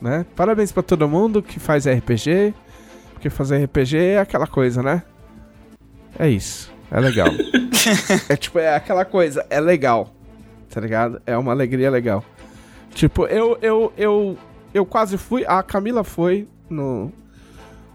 Né? 0.00 0.24
Parabéns 0.36 0.70
pra 0.70 0.82
todo 0.82 1.08
mundo 1.08 1.42
que 1.42 1.58
faz 1.58 1.86
RPG. 1.86 2.54
Porque 3.12 3.28
fazer 3.28 3.64
RPG 3.64 3.96
é 3.96 4.18
aquela 4.18 4.46
coisa, 4.46 4.80
né? 4.80 5.02
É 6.16 6.28
isso. 6.28 6.72
É 6.90 7.00
legal. 7.00 7.28
é 8.28 8.36
tipo, 8.36 8.58
é 8.60 8.74
aquela 8.74 9.04
coisa, 9.04 9.44
é 9.50 9.60
legal. 9.60 10.14
Tá 10.70 10.80
ligado? 10.80 11.20
É 11.26 11.36
uma 11.36 11.50
alegria 11.52 11.90
legal. 11.90 12.24
Tipo, 12.94 13.26
eu, 13.26 13.58
eu, 13.60 13.92
eu, 13.96 14.38
eu 14.72 14.84
quase 14.86 15.16
fui. 15.18 15.44
A 15.46 15.62
Camila 15.62 16.04
foi 16.04 16.46
no, 16.68 17.10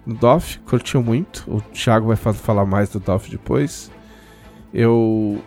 no 0.06 0.16
DOF, 0.16 0.60
curtiu 0.60 1.02
muito. 1.04 1.44
O 1.48 1.62
Thiago 1.62 2.08
vai 2.08 2.16
fa- 2.16 2.34
falar 2.34 2.66
mais 2.66 2.90
do 2.90 3.00
DOF 3.00 3.30
depois. 3.30 3.92
Eu, 4.74 5.42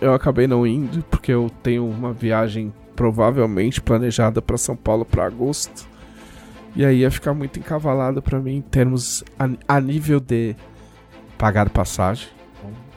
eu 0.00 0.14
acabei 0.14 0.46
não 0.46 0.66
indo, 0.66 1.02
porque 1.04 1.32
eu 1.32 1.50
tenho 1.62 1.86
uma 1.88 2.12
viagem 2.12 2.72
provavelmente 2.96 3.80
planejada 3.80 4.40
pra 4.42 4.56
São 4.58 4.76
Paulo 4.76 5.04
pra 5.04 5.26
agosto. 5.26 5.88
E 6.76 6.84
aí 6.84 6.98
ia 7.00 7.10
ficar 7.10 7.34
muito 7.34 7.58
encavalado 7.58 8.22
pra 8.22 8.38
mim 8.38 8.56
em 8.56 8.60
termos 8.62 9.24
a, 9.38 9.48
a 9.76 9.80
nível 9.80 10.20
de 10.20 10.54
pagar 11.36 11.68
passagem. 11.70 12.28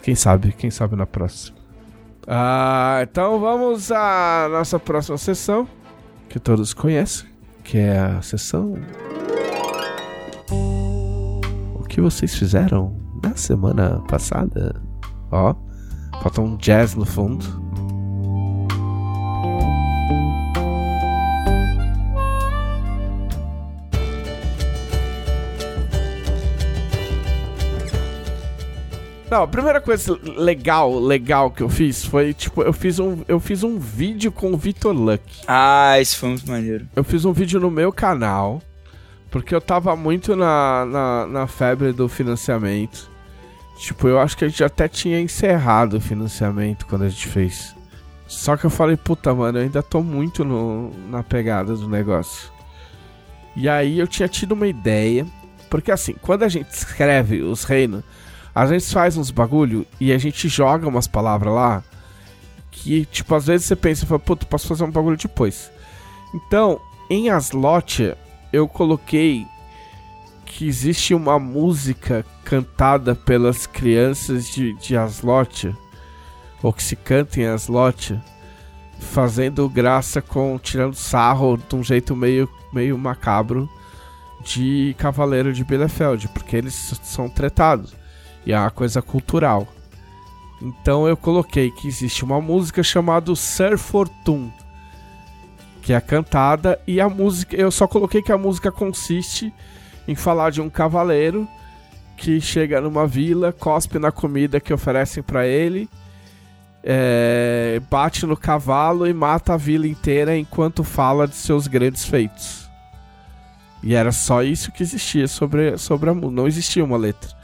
Quem 0.02 0.16
sabe, 0.16 0.52
quem 0.52 0.70
sabe 0.70 0.96
na 0.96 1.06
próxima. 1.06 1.58
Ah, 2.28 3.00
então 3.02 3.40
vamos 3.40 3.92
à 3.92 4.48
nossa 4.50 4.78
próxima 4.80 5.18
sessão, 5.18 5.68
que 6.30 6.40
todos 6.40 6.74
conhecem, 6.74 7.28
que 7.64 7.78
é 7.78 7.98
a 7.98 8.22
sessão. 8.22 8.74
O 11.76 11.84
que 11.88 12.02
vocês 12.02 12.36
fizeram 12.36 12.96
na 13.24 13.36
semana 13.36 14.02
passada? 14.08 14.82
Ó, 15.32 15.56
falta 16.22 16.42
um 16.42 16.58
jazz 16.58 16.96
no 16.96 17.06
fundo. 17.06 17.46
Não, 29.34 29.42
a 29.42 29.48
primeira 29.48 29.82
coisa 29.82 30.16
legal, 30.38 31.00
legal 31.00 31.50
que 31.50 31.64
eu 31.64 31.68
fiz 31.68 32.06
foi, 32.06 32.36
tipo, 32.36 32.62
eu 32.62 32.72
fiz 32.72 33.00
um, 33.00 33.24
eu 33.28 33.40
fiz 33.40 33.64
um 33.64 33.80
vídeo 33.80 34.32
com 34.32 34.54
o 34.54 34.58
Vitor 34.58 34.94
Luck. 34.94 35.24
Ah, 35.48 36.00
isso 36.00 36.20
foi 36.20 36.30
muito 36.30 36.48
maneiro. 36.48 36.88
Eu 36.96 37.04
fiz 37.04 37.26
um 37.26 37.34
vídeo 37.34 37.60
no 37.60 37.72
meu 37.72 37.92
canal, 37.92 38.62
porque 39.32 39.56
eu 39.56 39.60
tava 39.60 39.96
muito 39.96 40.36
na, 40.36 40.86
na, 40.86 41.26
na 41.26 41.48
febre 41.48 41.92
do 41.92 42.08
financiamento. 42.08 43.10
Tipo, 43.80 44.08
eu 44.08 44.20
acho 44.20 44.38
que 44.38 44.46
a 44.46 44.48
gente 44.48 44.64
até 44.64 44.88
tinha 44.88 45.20
encerrado 45.20 45.98
o 45.98 46.00
financiamento 46.00 46.86
quando 46.86 47.06
a 47.06 47.10
gente 47.10 47.28
fez. 47.28 47.76
Só 48.28 48.56
que 48.56 48.66
eu 48.66 48.70
falei, 48.70 48.98
puta, 48.98 49.34
mano, 49.34 49.58
eu 49.58 49.64
ainda 49.64 49.82
tô 49.82 50.04
muito 50.04 50.46
no, 50.46 50.92
na 51.10 51.24
pegada 51.24 51.74
do 51.74 51.90
negócio. 51.90 52.52
E 53.56 53.68
aí 53.68 53.98
eu 53.98 54.06
tinha 54.06 54.30
tido 54.30 54.52
uma 54.52 54.68
ideia. 54.68 55.26
Porque 55.72 55.92
assim, 55.92 56.14
quando 56.22 56.44
a 56.44 56.48
gente 56.48 56.70
escreve 56.70 57.42
os 57.42 57.64
reinos, 57.64 58.04
a 58.54 58.66
gente 58.66 58.86
faz 58.92 59.18
uns 59.18 59.32
bagulho 59.32 59.86
e 60.00 60.12
a 60.12 60.18
gente 60.18 60.48
joga 60.48 60.88
umas 60.88 61.08
palavras 61.08 61.54
lá. 61.54 61.84
Que, 62.72 63.06
tipo, 63.06 63.34
às 63.36 63.46
vezes 63.46 63.68
você 63.68 63.76
pensa, 63.76 64.06
fala, 64.06 64.20
puta, 64.20 64.46
posso 64.46 64.68
fazer 64.68 64.84
um 64.84 64.92
bagulho 64.92 65.18
depois. 65.18 65.72
Então, 66.34 66.80
em 67.10 67.30
Aslotia, 67.30 68.18
eu 68.52 68.68
coloquei 68.68 69.46
que 70.46 70.68
existe 70.68 71.14
uma 71.14 71.40
música 71.40 72.26
cantada 72.44 73.16
pelas 73.16 73.66
crianças 73.66 74.48
de, 74.48 74.74
de 74.74 74.96
Aslotia, 74.96 75.76
ou 76.62 76.72
que 76.72 76.84
se 76.84 76.96
canta 76.96 77.40
em 77.40 77.46
Aslotia, 77.46 78.24
fazendo 79.00 79.68
graça 79.68 80.22
com, 80.22 80.60
tirando 80.62 80.96
sarro 80.96 81.58
de 81.58 81.76
um 81.76 81.84
jeito 81.84 82.16
meio, 82.16 82.50
meio 82.72 82.98
macabro 82.98 83.70
de 84.44 84.96
Cavaleiro 84.98 85.54
de 85.54 85.64
Bielefeld, 85.64 86.28
porque 86.30 86.56
eles 86.56 87.00
são 87.04 87.30
tretados, 87.30 87.96
e 88.46 88.52
é 88.52 88.60
uma 88.60 88.72
coisa 88.72 89.02
cultural. 89.02 89.68
Então 90.62 91.08
eu 91.08 91.18
coloquei 91.18 91.72
que 91.72 91.88
existe 91.88 92.24
uma 92.24 92.40
música 92.40 92.82
chamada 92.82 93.36
Sir 93.36 93.78
Fortune, 93.78 94.54
que 95.82 95.92
é 95.92 96.00
cantada, 96.00 96.80
e 96.88 97.02
a 97.02 97.10
música, 97.10 97.56
eu 97.56 97.70
só 97.70 97.88
coloquei 97.88 98.22
que 98.22 98.32
a 98.32 98.38
música 98.38 98.72
consiste 98.72 99.54
em 100.08 100.16
falar 100.16 100.50
de 100.50 100.62
um 100.62 100.70
cavaleiro 100.70 101.48
que 102.16 102.40
chega 102.40 102.80
numa 102.80 103.06
vila, 103.06 103.52
cospe 103.52 104.00
na 104.00 104.12
comida 104.12 104.60
que 104.60 104.74
oferecem 104.74 105.22
para 105.22 105.46
ele, 105.46 105.90
é, 106.84 107.82
bate 107.90 108.26
no 108.26 108.38
cavalo 108.38 109.08
e 109.08 109.14
mata 109.14 109.54
a 109.54 109.58
vila 109.58 109.88
inteira 109.88 110.38
enquanto 110.38 110.84
fala 110.84 111.28
de 111.28 111.36
seus 111.36 111.68
grandes 111.68 112.06
feitos. 112.06 112.70
E 113.82 113.94
era 113.96 114.14
só 114.14 114.42
isso 114.42 114.72
que 114.72 114.82
existia 114.82 115.28
sobre, 115.28 115.78
sobre 115.78 116.10
a 116.10 116.14
música. 116.14 116.32
Não 116.32 116.48
existia 116.48 116.84
uma 116.84 116.96
letra. 116.96 117.43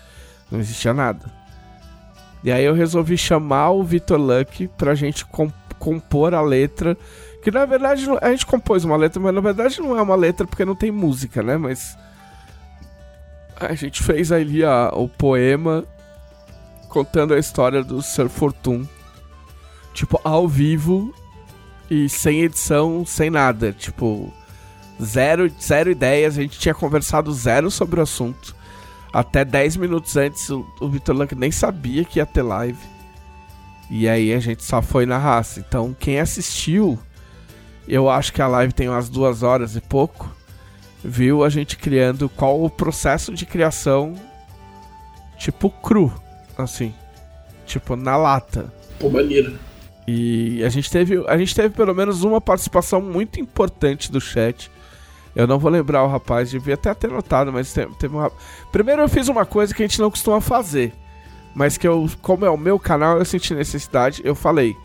Não 0.52 0.60
existia 0.60 0.94
nada. 0.94 1.26
E 2.44 2.52
aí 2.52 2.64
eu 2.64 2.74
resolvi 2.74 3.18
chamar 3.18 3.72
o 3.72 3.84
Vitor 3.84 4.20
Luck 4.20 4.68
pra 4.78 4.96
gente 4.96 5.26
compor 5.78 6.34
a 6.34 6.42
letra 6.42 6.98
que 7.42 7.52
na 7.52 7.66
verdade 7.66 8.06
a 8.22 8.30
gente 8.32 8.46
compôs 8.46 8.84
uma 8.84 8.98
letra, 8.98 9.22
mas 9.22 9.34
na 9.34 9.42
verdade 9.42 9.80
não 9.80 9.98
é 9.98 10.02
uma 10.02 10.16
letra 10.16 10.46
porque 10.46 10.66
não 10.66 10.76
tem 10.76 10.92
música, 10.92 11.42
né? 11.42 11.58
Mas 11.58 11.98
a 13.60 13.74
gente 13.74 14.04
fez 14.04 14.32
ali 14.32 14.64
a, 14.64 14.92
o 14.94 15.08
poema 15.08 15.86
contando 16.90 17.34
a 17.34 17.40
história 17.40 17.84
do 17.84 18.02
Sir 18.02 18.30
Fortune. 18.30 18.88
Tipo, 19.94 20.20
ao 20.24 20.48
vivo 20.48 21.14
e 21.90 22.10
sem 22.10 22.42
edição, 22.42 23.06
sem 23.06 23.30
nada. 23.30 23.72
Tipo, 23.72 24.34
zero, 25.02 25.50
zero 25.62 25.90
ideias. 25.90 26.38
A 26.38 26.42
gente 26.42 26.60
tinha 26.60 26.74
conversado 26.74 27.34
zero 27.34 27.72
sobre 27.72 28.00
o 28.00 28.04
assunto. 28.04 28.56
Até 29.12 29.44
10 29.44 29.78
minutos 29.78 30.16
antes, 30.18 30.50
o, 30.50 30.66
o 30.80 30.88
Victor 30.88 31.16
Luck 31.16 31.34
nem 31.36 31.52
sabia 31.52 32.04
que 32.04 32.20
ia 32.20 32.26
ter 32.26 32.44
live. 32.44 32.80
E 33.90 34.08
aí 34.08 34.34
a 34.34 34.40
gente 34.40 34.64
só 34.64 34.82
foi 34.82 35.06
na 35.06 35.18
raça. 35.18 35.60
Então, 35.60 35.96
quem 36.00 36.20
assistiu 36.20 37.00
eu 37.90 38.08
acho 38.08 38.32
que 38.32 38.42
a 38.42 38.48
live 38.48 38.72
tem 38.72 38.88
umas 38.88 39.10
duas 39.10 39.42
horas 39.42 39.76
e 39.76 39.82
pouco. 39.82 40.32
Viu 41.04 41.44
a 41.44 41.50
gente 41.50 41.76
criando 41.76 42.30
qual 42.30 42.64
o 42.64 42.70
processo 42.70 43.34
de 43.34 43.48
criação, 43.48 44.14
tipo 45.40 45.72
cru, 45.72 46.14
assim, 46.56 46.94
tipo 47.66 47.96
na 47.96 48.16
lata. 48.16 48.72
Pô, 49.00 49.10
maneiro. 49.10 49.58
E 50.08 50.64
a 50.64 50.70
gente 50.70 50.92
teve, 50.92 51.24
a 51.28 51.36
gente 51.36 51.56
teve 51.56 51.74
pelo 51.74 51.96
menos 51.96 52.24
uma 52.24 52.40
participação 52.40 53.02
muito 53.02 53.40
importante 53.40 54.12
do 54.12 54.22
chat. 54.22 54.70
Eu 55.40 55.48
não 55.48 55.58
vou 55.58 55.72
lembrar 55.72 56.04
o 56.04 56.08
rapaz, 56.10 56.50
devia 56.50 56.74
até 56.74 56.94
ter 56.94 57.10
notado, 57.10 57.50
mas 57.54 57.72
teve, 57.72 58.14
um 58.14 58.30
Primeiro 58.74 59.02
eu 59.02 59.08
fiz 59.08 59.30
uma 59.30 59.46
coisa 59.46 59.74
que 59.74 59.82
a 59.82 59.88
gente 59.88 60.02
não 60.02 60.12
costuma 60.12 60.42
fazer, 60.42 60.94
mas 61.56 61.78
que 61.78 61.88
eu, 61.88 62.10
como 62.22 62.46
é 62.46 62.50
o 62.50 62.58
meu 62.58 62.78
canal, 62.78 63.18
eu 63.18 63.24
senti 63.24 63.54
necessidade, 63.54 64.22
eu 64.26 64.36
falei 64.36 64.76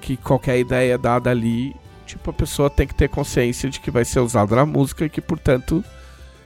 que 0.00 0.16
qualquer 0.16 0.56
ideia 0.60 0.96
dada 0.96 1.30
ali 1.30 1.74
tipo, 2.06 2.30
a 2.30 2.32
pessoa 2.32 2.70
tem 2.70 2.86
que 2.86 2.94
ter 2.94 3.08
consciência 3.08 3.68
de 3.68 3.80
que 3.80 3.90
vai 3.90 4.04
ser 4.04 4.20
usada 4.20 4.54
na 4.54 4.64
música 4.64 5.04
e 5.04 5.10
que, 5.10 5.20
portanto, 5.20 5.84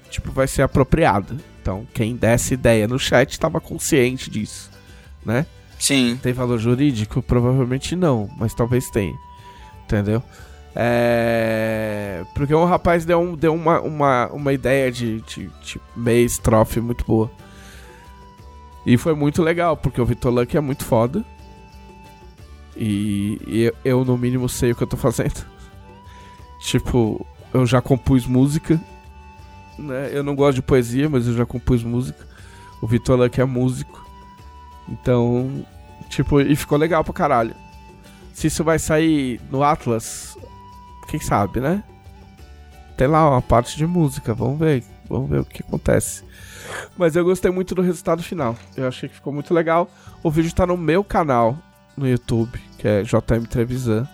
tipo, 0.08 0.32
vai 0.32 0.48
ser 0.48 0.62
apropriada. 0.62 1.36
Então, 1.60 1.86
quem 1.92 2.16
desse 2.16 2.54
ideia 2.54 2.88
no 2.88 2.98
chat 2.98 3.32
estava 3.32 3.60
consciente 3.60 4.30
disso, 4.30 4.70
né? 5.26 5.44
Sim. 5.78 6.18
Tem 6.22 6.32
valor 6.32 6.58
jurídico? 6.58 7.20
Provavelmente 7.20 7.94
não, 7.94 8.30
mas 8.38 8.54
talvez 8.54 8.88
tenha. 8.88 9.14
Entendeu? 9.84 10.22
É... 10.74 12.24
Porque 12.34 12.54
um 12.54 12.64
rapaz 12.64 13.04
deu, 13.04 13.20
um, 13.20 13.36
deu 13.36 13.54
uma, 13.54 13.80
uma, 13.80 14.26
uma 14.28 14.52
ideia 14.52 14.90
de, 14.90 15.20
de, 15.22 15.50
de 15.62 15.80
meia 15.94 16.24
estrofe 16.24 16.80
muito 16.80 17.04
boa. 17.04 17.30
E 18.84 18.96
foi 18.96 19.14
muito 19.14 19.42
legal, 19.42 19.76
porque 19.76 20.00
o 20.00 20.06
Vitor 20.06 20.32
Luck 20.32 20.56
é 20.56 20.60
muito 20.60 20.84
foda. 20.84 21.24
E, 22.76 23.40
e 23.46 23.72
eu, 23.84 24.04
no 24.04 24.16
mínimo, 24.16 24.48
sei 24.48 24.72
o 24.72 24.74
que 24.74 24.82
eu 24.82 24.88
tô 24.88 24.96
fazendo. 24.96 25.44
Tipo, 26.60 27.26
eu 27.52 27.66
já 27.66 27.80
compus 27.80 28.26
música. 28.26 28.80
Né? 29.78 30.10
Eu 30.12 30.22
não 30.22 30.34
gosto 30.34 30.56
de 30.56 30.62
poesia, 30.62 31.08
mas 31.08 31.26
eu 31.26 31.34
já 31.34 31.44
compus 31.44 31.82
música. 31.82 32.26
O 32.80 32.86
Vitor 32.86 33.18
Luck 33.18 33.40
é 33.40 33.44
músico. 33.44 34.04
Então, 34.88 35.64
tipo, 36.08 36.40
e 36.40 36.54
ficou 36.56 36.78
legal 36.78 37.04
pra 37.04 37.12
caralho. 37.12 37.54
Se 38.32 38.46
isso 38.46 38.64
vai 38.64 38.78
sair 38.78 39.40
no 39.50 39.62
Atlas, 39.62 40.31
quem 41.12 41.20
sabe, 41.20 41.60
né? 41.60 41.84
Tem 42.96 43.06
lá 43.06 43.28
uma 43.28 43.42
parte 43.42 43.76
de 43.76 43.86
música, 43.86 44.32
vamos 44.32 44.58
ver. 44.58 44.82
Vamos 45.10 45.28
ver 45.28 45.40
o 45.40 45.44
que 45.44 45.62
acontece. 45.62 46.24
Mas 46.96 47.14
eu 47.14 47.22
gostei 47.22 47.50
muito 47.50 47.74
do 47.74 47.82
resultado 47.82 48.22
final. 48.22 48.56
Eu 48.74 48.88
achei 48.88 49.10
que 49.10 49.14
ficou 49.14 49.30
muito 49.30 49.52
legal. 49.52 49.90
O 50.22 50.30
vídeo 50.30 50.54
tá 50.54 50.66
no 50.66 50.74
meu 50.74 51.04
canal 51.04 51.58
no 51.94 52.08
YouTube, 52.08 52.58
que 52.78 52.88
é 52.88 53.02
JM 53.02 53.44
Trevisan. 53.46 54.08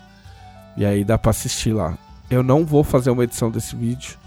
E 0.77 0.85
aí 0.85 1.05
dá 1.05 1.17
pra 1.17 1.31
assistir 1.31 1.73
lá. 1.73 1.97
Eu 2.29 2.43
não 2.43 2.67
vou 2.67 2.83
fazer 2.83 3.11
uma 3.11 3.23
edição 3.23 3.49
desse 3.49 3.77
vídeo. 3.77 4.19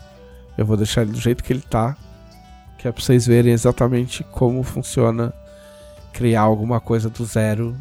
Eu 0.58 0.66
vou 0.66 0.78
deixar 0.78 1.02
ele 1.02 1.12
do 1.12 1.20
jeito 1.20 1.44
que 1.44 1.52
ele 1.52 1.62
tá. 1.62 1.98
Que 2.78 2.88
é 2.88 2.92
pra 2.92 3.04
vocês 3.04 3.28
verem 3.28 3.52
exatamente 3.52 4.24
como 4.32 4.64
funciona 4.64 5.34
criar 6.14 6.42
alguma 6.42 6.80
coisa 6.80 7.10
do 7.10 7.26
zero 7.26 7.76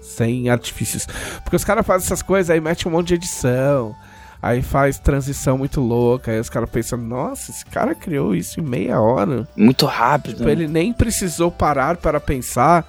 sem 0.00 0.48
artifícios. 0.48 1.06
Porque 1.42 1.56
os 1.56 1.64
caras 1.64 1.86
fazem 1.86 2.06
essas 2.06 2.22
coisas, 2.22 2.48
aí 2.48 2.60
mete 2.60 2.88
um 2.88 2.90
monte 2.90 3.08
de 3.08 3.14
edição, 3.14 3.94
aí 4.42 4.62
faz 4.62 4.98
transição 4.98 5.58
muito 5.58 5.80
louca, 5.80 6.30
aí 6.30 6.40
os 6.40 6.48
caras 6.48 6.70
pensam, 6.70 6.98
nossa, 6.98 7.50
esse 7.50 7.64
cara 7.66 7.94
criou 7.94 8.34
isso 8.34 8.60
em 8.60 8.62
meia 8.62 9.00
hora. 9.00 9.48
Muito 9.56 9.86
rápido. 9.86 10.36
Tipo, 10.36 10.46
né? 10.46 10.52
Ele 10.52 10.68
nem 10.68 10.92
precisou 10.92 11.50
parar 11.50 11.96
para 11.96 12.20
pensar. 12.20 12.86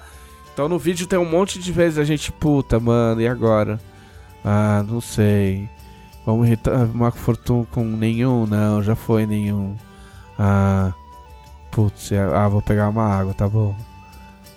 Então 0.52 0.68
no 0.68 0.78
vídeo 0.78 1.06
tem 1.06 1.18
um 1.18 1.28
monte 1.28 1.58
de 1.58 1.72
vezes 1.72 1.98
a 1.98 2.04
gente, 2.04 2.30
puta, 2.32 2.78
mano, 2.78 3.20
e 3.20 3.28
agora? 3.28 3.80
Ah, 4.44 4.84
não 4.86 5.00
sei. 5.00 5.68
Vamos 6.24 6.46
irritar 6.46 6.86
Marco 6.88 7.18
Fortune 7.18 7.66
com 7.66 7.84
nenhum? 7.84 8.46
Não, 8.46 8.82
já 8.82 8.94
foi 8.94 9.26
nenhum. 9.26 9.76
Ah. 10.38 10.92
Putz, 11.72 12.12
ah, 12.12 12.48
vou 12.48 12.60
pegar 12.60 12.90
uma 12.90 13.02
água, 13.02 13.32
tá 13.32 13.48
bom. 13.48 13.74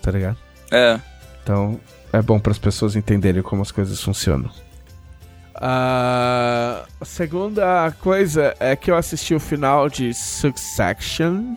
Tá 0.02 0.12
ligado? 0.12 0.38
É. 0.70 1.00
Então, 1.42 1.80
é 2.12 2.22
bom 2.22 2.40
para 2.40 2.52
as 2.52 2.60
pessoas 2.60 2.96
entenderem 2.96 3.42
como 3.42 3.62
as 3.62 3.72
coisas 3.72 4.02
funcionam. 4.02 4.50
Uh, 5.56 6.84
a 7.00 7.06
segunda 7.06 7.92
coisa 8.02 8.54
é 8.60 8.76
que 8.76 8.92
eu 8.92 8.96
assisti 8.98 9.34
o 9.34 9.40
final 9.40 9.88
de 9.88 10.14
Succession. 10.14 11.56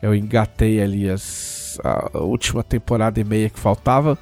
Eu 0.00 0.14
engatei 0.14 0.80
ali 0.80 1.10
as, 1.10 1.80
a 1.82 2.18
última 2.18 2.62
temporada 2.62 3.18
e 3.18 3.24
meia 3.24 3.50
que 3.50 3.58
faltava. 3.58 4.16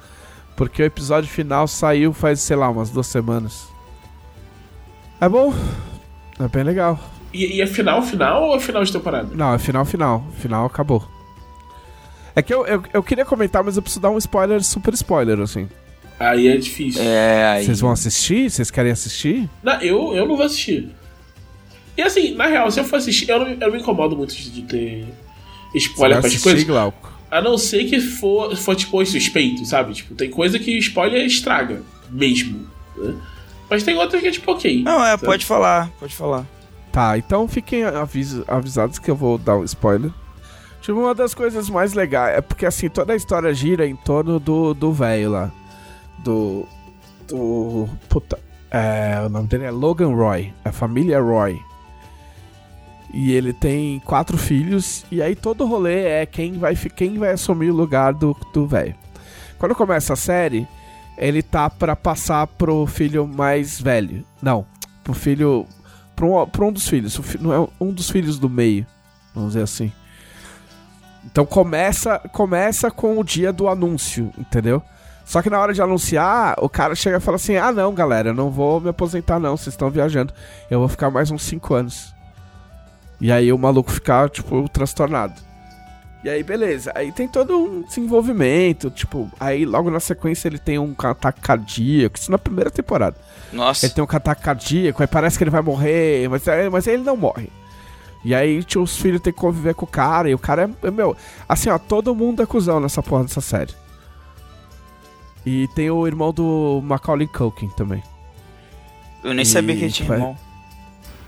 Porque 0.55 0.81
o 0.81 0.85
episódio 0.85 1.29
final 1.29 1.67
saiu 1.67 2.13
faz, 2.13 2.39
sei 2.39 2.55
lá, 2.55 2.69
umas 2.69 2.89
duas 2.89 3.07
semanas. 3.07 3.67
É 5.19 5.29
bom. 5.29 5.53
É 6.39 6.47
bem 6.47 6.63
legal. 6.63 6.99
E, 7.31 7.57
e 7.57 7.61
é 7.61 7.67
final, 7.67 8.01
final 8.01 8.43
ou 8.43 8.55
é 8.55 8.59
final 8.59 8.83
de 8.83 8.91
temporada? 8.91 9.29
Não, 9.33 9.53
é 9.53 9.59
final, 9.59 9.85
final. 9.85 10.23
Final 10.37 10.65
acabou. 10.65 11.07
É 12.35 12.41
que 12.41 12.53
eu, 12.53 12.65
eu, 12.65 12.83
eu 12.93 13.03
queria 13.03 13.25
comentar, 13.25 13.63
mas 13.63 13.75
eu 13.75 13.81
preciso 13.81 14.01
dar 14.01 14.09
um 14.09 14.17
spoiler, 14.17 14.63
super 14.63 14.93
spoiler, 14.93 15.39
assim. 15.39 15.67
Aí 16.23 16.47
é 16.47 16.57
difícil. 16.57 17.01
É, 17.01 17.45
aí... 17.47 17.65
Vocês 17.65 17.79
vão 17.81 17.91
assistir? 17.91 18.49
Vocês 18.49 18.71
querem 18.71 18.91
assistir? 18.91 19.49
Não, 19.61 19.81
eu, 19.81 20.15
eu 20.15 20.27
não 20.27 20.37
vou 20.37 20.45
assistir. 20.45 20.89
E 21.97 22.01
assim, 22.01 22.33
na 22.33 22.47
real, 22.47 22.71
se 22.71 22.79
eu 22.79 22.85
for 22.85 22.95
assistir, 22.95 23.29
eu 23.29 23.39
não, 23.39 23.47
eu 23.47 23.57
não 23.57 23.71
me 23.71 23.79
incomodo 23.79 24.15
muito 24.15 24.33
de 24.33 24.61
ter 24.63 25.05
spoiler 25.75 26.19
para 26.19 26.27
as 26.27 26.41
coisas. 26.41 26.63
Glauco? 26.63 27.11
A 27.29 27.41
não 27.41 27.57
ser 27.57 27.85
que 27.85 27.99
for, 27.99 28.55
for 28.55 28.75
tipo, 28.75 29.03
suspeito, 29.05 29.65
sabe? 29.65 29.93
Tipo, 29.93 30.15
tem 30.15 30.29
coisa 30.29 30.57
que 30.57 30.77
spoiler 30.77 31.25
estraga 31.25 31.83
mesmo. 32.09 32.67
Né? 32.95 33.15
Mas 33.69 33.83
tem 33.83 33.95
outras 33.95 34.21
que 34.21 34.27
é 34.27 34.31
tipo, 34.31 34.51
ok. 34.51 34.83
Não, 34.83 35.03
é, 35.03 35.17
pode 35.17 35.45
falar, 35.45 35.89
pode 35.99 36.15
falar. 36.15 36.45
Tá, 36.91 37.17
então 37.17 37.47
fiquem 37.47 37.83
avis 37.83 38.39
avisados 38.47 38.99
que 38.99 39.09
eu 39.09 39.15
vou 39.15 39.37
dar 39.37 39.57
um 39.57 39.63
spoiler. 39.63 40.11
Tipo, 40.79 40.99
uma 40.99 41.15
das 41.15 41.33
coisas 41.33 41.69
mais 41.69 41.93
legais 41.93 42.37
é 42.37 42.41
porque 42.41 42.65
assim, 42.65 42.87
toda 42.87 43.13
a 43.13 43.15
história 43.15 43.51
gira 43.53 43.87
em 43.87 43.95
torno 43.95 44.39
do 44.39 44.93
velho 44.93 45.31
lá. 45.31 45.51
Do. 46.19 46.67
Do. 47.27 47.89
Puta. 48.09 48.39
É, 48.69 49.21
o 49.25 49.29
nome 49.29 49.47
dele 49.47 49.65
é 49.65 49.71
Logan 49.71 50.13
Roy. 50.13 50.53
A 50.65 50.71
família 50.71 51.21
Roy. 51.21 51.59
E 53.13 53.31
ele 53.31 53.53
tem 53.53 53.99
quatro 53.99 54.37
filhos. 54.37 55.05
E 55.11 55.21
aí 55.21 55.35
todo 55.35 55.65
rolê 55.65 56.05
é 56.05 56.25
quem 56.25 56.53
vai, 56.53 56.75
quem 56.75 57.17
vai 57.17 57.31
assumir 57.31 57.69
o 57.69 57.75
lugar 57.75 58.13
do 58.13 58.35
velho. 58.67 58.95
Quando 59.59 59.75
começa 59.75 60.13
a 60.13 60.17
série, 60.17 60.67
ele 61.17 61.43
tá 61.43 61.69
para 61.69 61.95
passar 61.95 62.47
pro 62.47 62.85
filho 62.87 63.27
mais 63.27 63.79
velho. 63.79 64.25
Não, 64.41 64.65
pro 65.03 65.13
filho. 65.13 65.65
Pro 66.15 66.41
um, 66.41 66.47
pro 66.47 66.67
um 66.67 66.71
dos 66.71 66.87
filhos. 66.87 67.19
Não 67.39 67.53
é 67.53 67.67
um 67.79 67.91
dos 67.91 68.09
filhos 68.09 68.39
do 68.39 68.49
meio. 68.49 68.85
Vamos 69.33 69.53
dizer 69.53 69.63
assim. 69.63 69.91
Então 71.25 71.45
começa, 71.45 72.19
começa 72.19 72.91
com 72.91 73.17
o 73.17 73.23
dia 73.23 73.53
do 73.53 73.67
anúncio, 73.67 74.31
entendeu? 74.37 74.83
Só 75.25 75.41
que 75.41 75.49
na 75.49 75.59
hora 75.59 75.73
de 75.73 75.81
anunciar, 75.81 76.55
o 76.59 76.67
cara 76.67 76.95
chega 76.95 77.17
e 77.17 77.19
fala 77.19 77.35
assim: 77.35 77.55
Ah, 77.55 77.71
não, 77.71 77.93
galera, 77.93 78.29
eu 78.29 78.33
não 78.33 78.49
vou 78.49 78.81
me 78.81 78.89
aposentar, 78.89 79.39
não. 79.39 79.55
Vocês 79.55 79.73
estão 79.73 79.89
viajando. 79.89 80.33
Eu 80.69 80.79
vou 80.79 80.87
ficar 80.87 81.09
mais 81.09 81.31
uns 81.31 81.43
5 81.43 81.73
anos. 81.73 82.13
E 83.21 83.31
aí 83.31 83.53
o 83.53 83.57
maluco 83.57 83.91
fica, 83.91 84.27
tipo, 84.27 84.67
transtornado. 84.69 85.33
E 86.23 86.29
aí, 86.29 86.41
beleza. 86.41 86.91
Aí 86.95 87.11
tem 87.11 87.27
todo 87.27 87.57
um 87.57 87.81
desenvolvimento. 87.81 88.89
Tipo, 88.89 89.29
aí 89.39 89.65
logo 89.65 89.89
na 89.89 89.99
sequência 89.99 90.47
ele 90.47 90.57
tem 90.57 90.79
um 90.79 90.95
ataque 90.97 91.41
cardíaco. 91.41 92.17
Isso 92.17 92.31
na 92.31 92.37
primeira 92.37 92.71
temporada. 92.71 93.15
Nossa. 93.51 93.85
Ele 93.85 93.93
tem 93.93 94.03
um 94.03 94.07
ataque 94.09 94.41
cardíaco, 94.41 95.01
aí 95.01 95.07
parece 95.07 95.37
que 95.37 95.43
ele 95.43 95.51
vai 95.51 95.61
morrer, 95.61 96.27
mas, 96.29 96.43
mas 96.71 96.87
aí 96.87 96.95
ele 96.95 97.03
não 97.03 97.15
morre. 97.15 97.49
E 98.25 98.33
aí 98.33 98.65
os 98.77 98.97
filhos 98.97 99.21
têm 99.21 99.33
que 99.33 99.39
conviver 99.39 99.75
com 99.75 99.85
o 99.85 99.87
cara, 99.87 100.29
e 100.29 100.33
o 100.33 100.39
cara 100.39 100.63
é, 100.63 100.87
é. 100.87 100.91
Meu, 100.91 101.15
assim, 101.47 101.69
ó, 101.69 101.77
todo 101.77 102.15
mundo 102.15 102.41
é 102.41 102.45
cuzão 102.45 102.79
nessa 102.79 103.03
porra 103.03 103.23
dessa 103.23 103.41
série. 103.41 103.73
E 105.45 105.67
tem 105.75 105.89
o 105.89 106.05
irmão 106.07 106.31
do 106.33 106.81
Macaulay 106.83 107.27
Culkin 107.27 107.69
também. 107.69 108.01
Eu 109.23 109.33
nem 109.33 109.43
sabia 109.45 109.75
que 109.75 109.83
ele 109.83 109.91
tinha 109.91 110.13
irmão. 110.13 110.37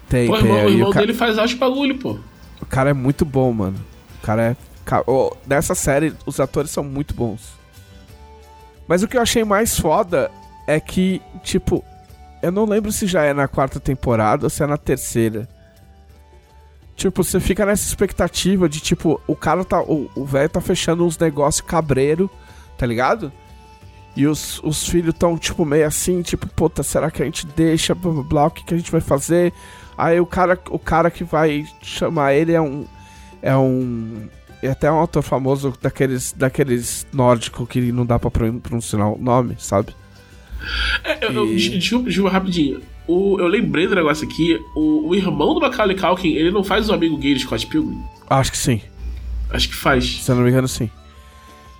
Tem, 0.10 0.28
Pô, 0.28 0.36
o 0.36 0.38
tem. 0.42 0.46
irmão, 0.48 0.66
o 0.66 0.70
irmão 0.70 0.90
o, 0.90 0.94
ca- 0.94 1.00
dele 1.00 1.14
faz 1.14 1.38
altos 1.38 1.56
bagulho, 1.56 1.98
pô. 1.98 2.18
o 2.62 2.66
cara 2.66 2.92
é 2.92 2.94
muito 2.94 3.26
bom, 3.26 3.52
mano. 3.52 3.78
O 4.22 4.26
cara 4.26 4.52
é. 4.52 4.56
ô, 5.10 5.36
nessa 5.48 5.74
série, 5.76 6.14
os 6.26 6.40
atores 6.40 6.72
são 6.72 6.84
muito 6.84 7.14
bons. 7.14 7.54
Mas 8.88 9.02
o 9.04 9.08
que 9.08 9.18
eu 9.18 9.22
achei 9.22 9.44
mais 9.44 9.80
foda 9.80 10.30
é 10.68 10.80
que, 10.80 11.22
tipo, 11.44 11.84
eu 12.42 12.52
não 12.52 12.66
lembro 12.66 12.92
se 12.92 13.08
já 13.08 13.24
é 13.24 13.34
na 13.34 13.48
quarta 13.48 13.80
temporada 13.80 14.46
ou 14.46 14.50
se 14.50 14.64
é 14.64 14.68
na 14.68 14.78
terceira. 14.78 15.50
Tipo, 16.96 17.24
você 17.24 17.40
fica 17.40 17.66
nessa 17.66 17.86
expectativa 17.88 18.70
de, 18.70 18.80
tipo, 18.80 19.20
o 19.28 19.36
cara 19.36 19.66
tá. 19.66 19.82
O 19.82 20.10
o 20.16 20.24
velho 20.24 20.50
tá 20.50 20.62
fechando 20.62 21.06
uns 21.06 21.18
negócios 21.18 21.66
cabreiro, 21.66 22.30
tá 22.78 22.86
ligado? 22.86 23.32
E 24.16 24.26
os, 24.28 24.62
os 24.64 24.88
filhos 24.88 25.14
tão, 25.18 25.38
tipo, 25.38 25.66
meio 25.66 25.86
assim, 25.86 26.22
tipo, 26.22 26.48
puta, 26.48 26.82
será 26.84 27.12
que 27.12 27.22
a 27.22 27.26
gente 27.26 27.46
deixa, 27.48 27.94
blá 27.94 28.12
blá 28.14 28.24
blá, 28.24 28.46
o 28.48 28.52
que, 28.52 28.64
que 28.64 28.74
a 28.74 28.78
gente 28.78 28.92
vai 28.92 29.02
fazer? 29.02 29.52
Aí 29.98 30.20
o 30.20 30.26
cara, 30.26 30.58
o 30.70 30.80
cara 30.80 31.12
que 31.12 31.24
vai 31.24 31.66
chamar 31.82 32.34
ele 32.34 32.54
é 32.54 32.62
um. 32.62 32.86
É 33.42 33.56
um. 33.56 34.28
É 34.64 34.70
até 34.70 34.90
um 34.92 34.96
autor 34.96 35.22
famoso 35.22 35.74
daqueles, 35.82 36.32
daqueles 36.32 37.06
nórdico 37.14 37.68
que 37.68 37.92
não 37.92 38.06
dá 38.06 38.18
pra 38.18 38.32
pron- 38.32 38.60
pronunciar 38.60 39.06
o 39.12 39.18
nome, 39.18 39.56
sabe? 39.60 39.94
É, 41.04 41.26
eu, 41.26 41.32
eu, 41.34 41.54
E- 41.54 41.78
desculpa, 41.78 42.08
desculpa 42.08 42.32
rapidinho. 42.32 42.82
O, 43.08 43.38
eu 43.40 43.48
lembrei 43.48 43.86
do 43.86 43.94
negócio 43.94 44.26
aqui. 44.28 44.58
O, 44.76 45.10
o 45.10 45.16
irmão 45.16 45.54
do 45.54 45.60
Macaulay 45.62 45.96
Culkin, 45.96 46.30
ele 46.34 46.50
não 46.52 46.64
faz 46.64 46.90
o 46.90 46.94
amigo 46.94 47.18
gay 47.18 47.34
de 47.36 47.42
Scott 47.42 47.68
Pilgrim? 47.68 48.02
Acho 48.30 48.52
que 48.52 48.58
sim. 48.58 48.82
Acho 49.52 49.70
que 49.70 49.76
faz. 49.76 50.24
Se 50.24 50.32
eu 50.32 50.36
não 50.36 50.44
me 50.44 50.50
engano, 50.50 50.68
sim. 50.68 50.90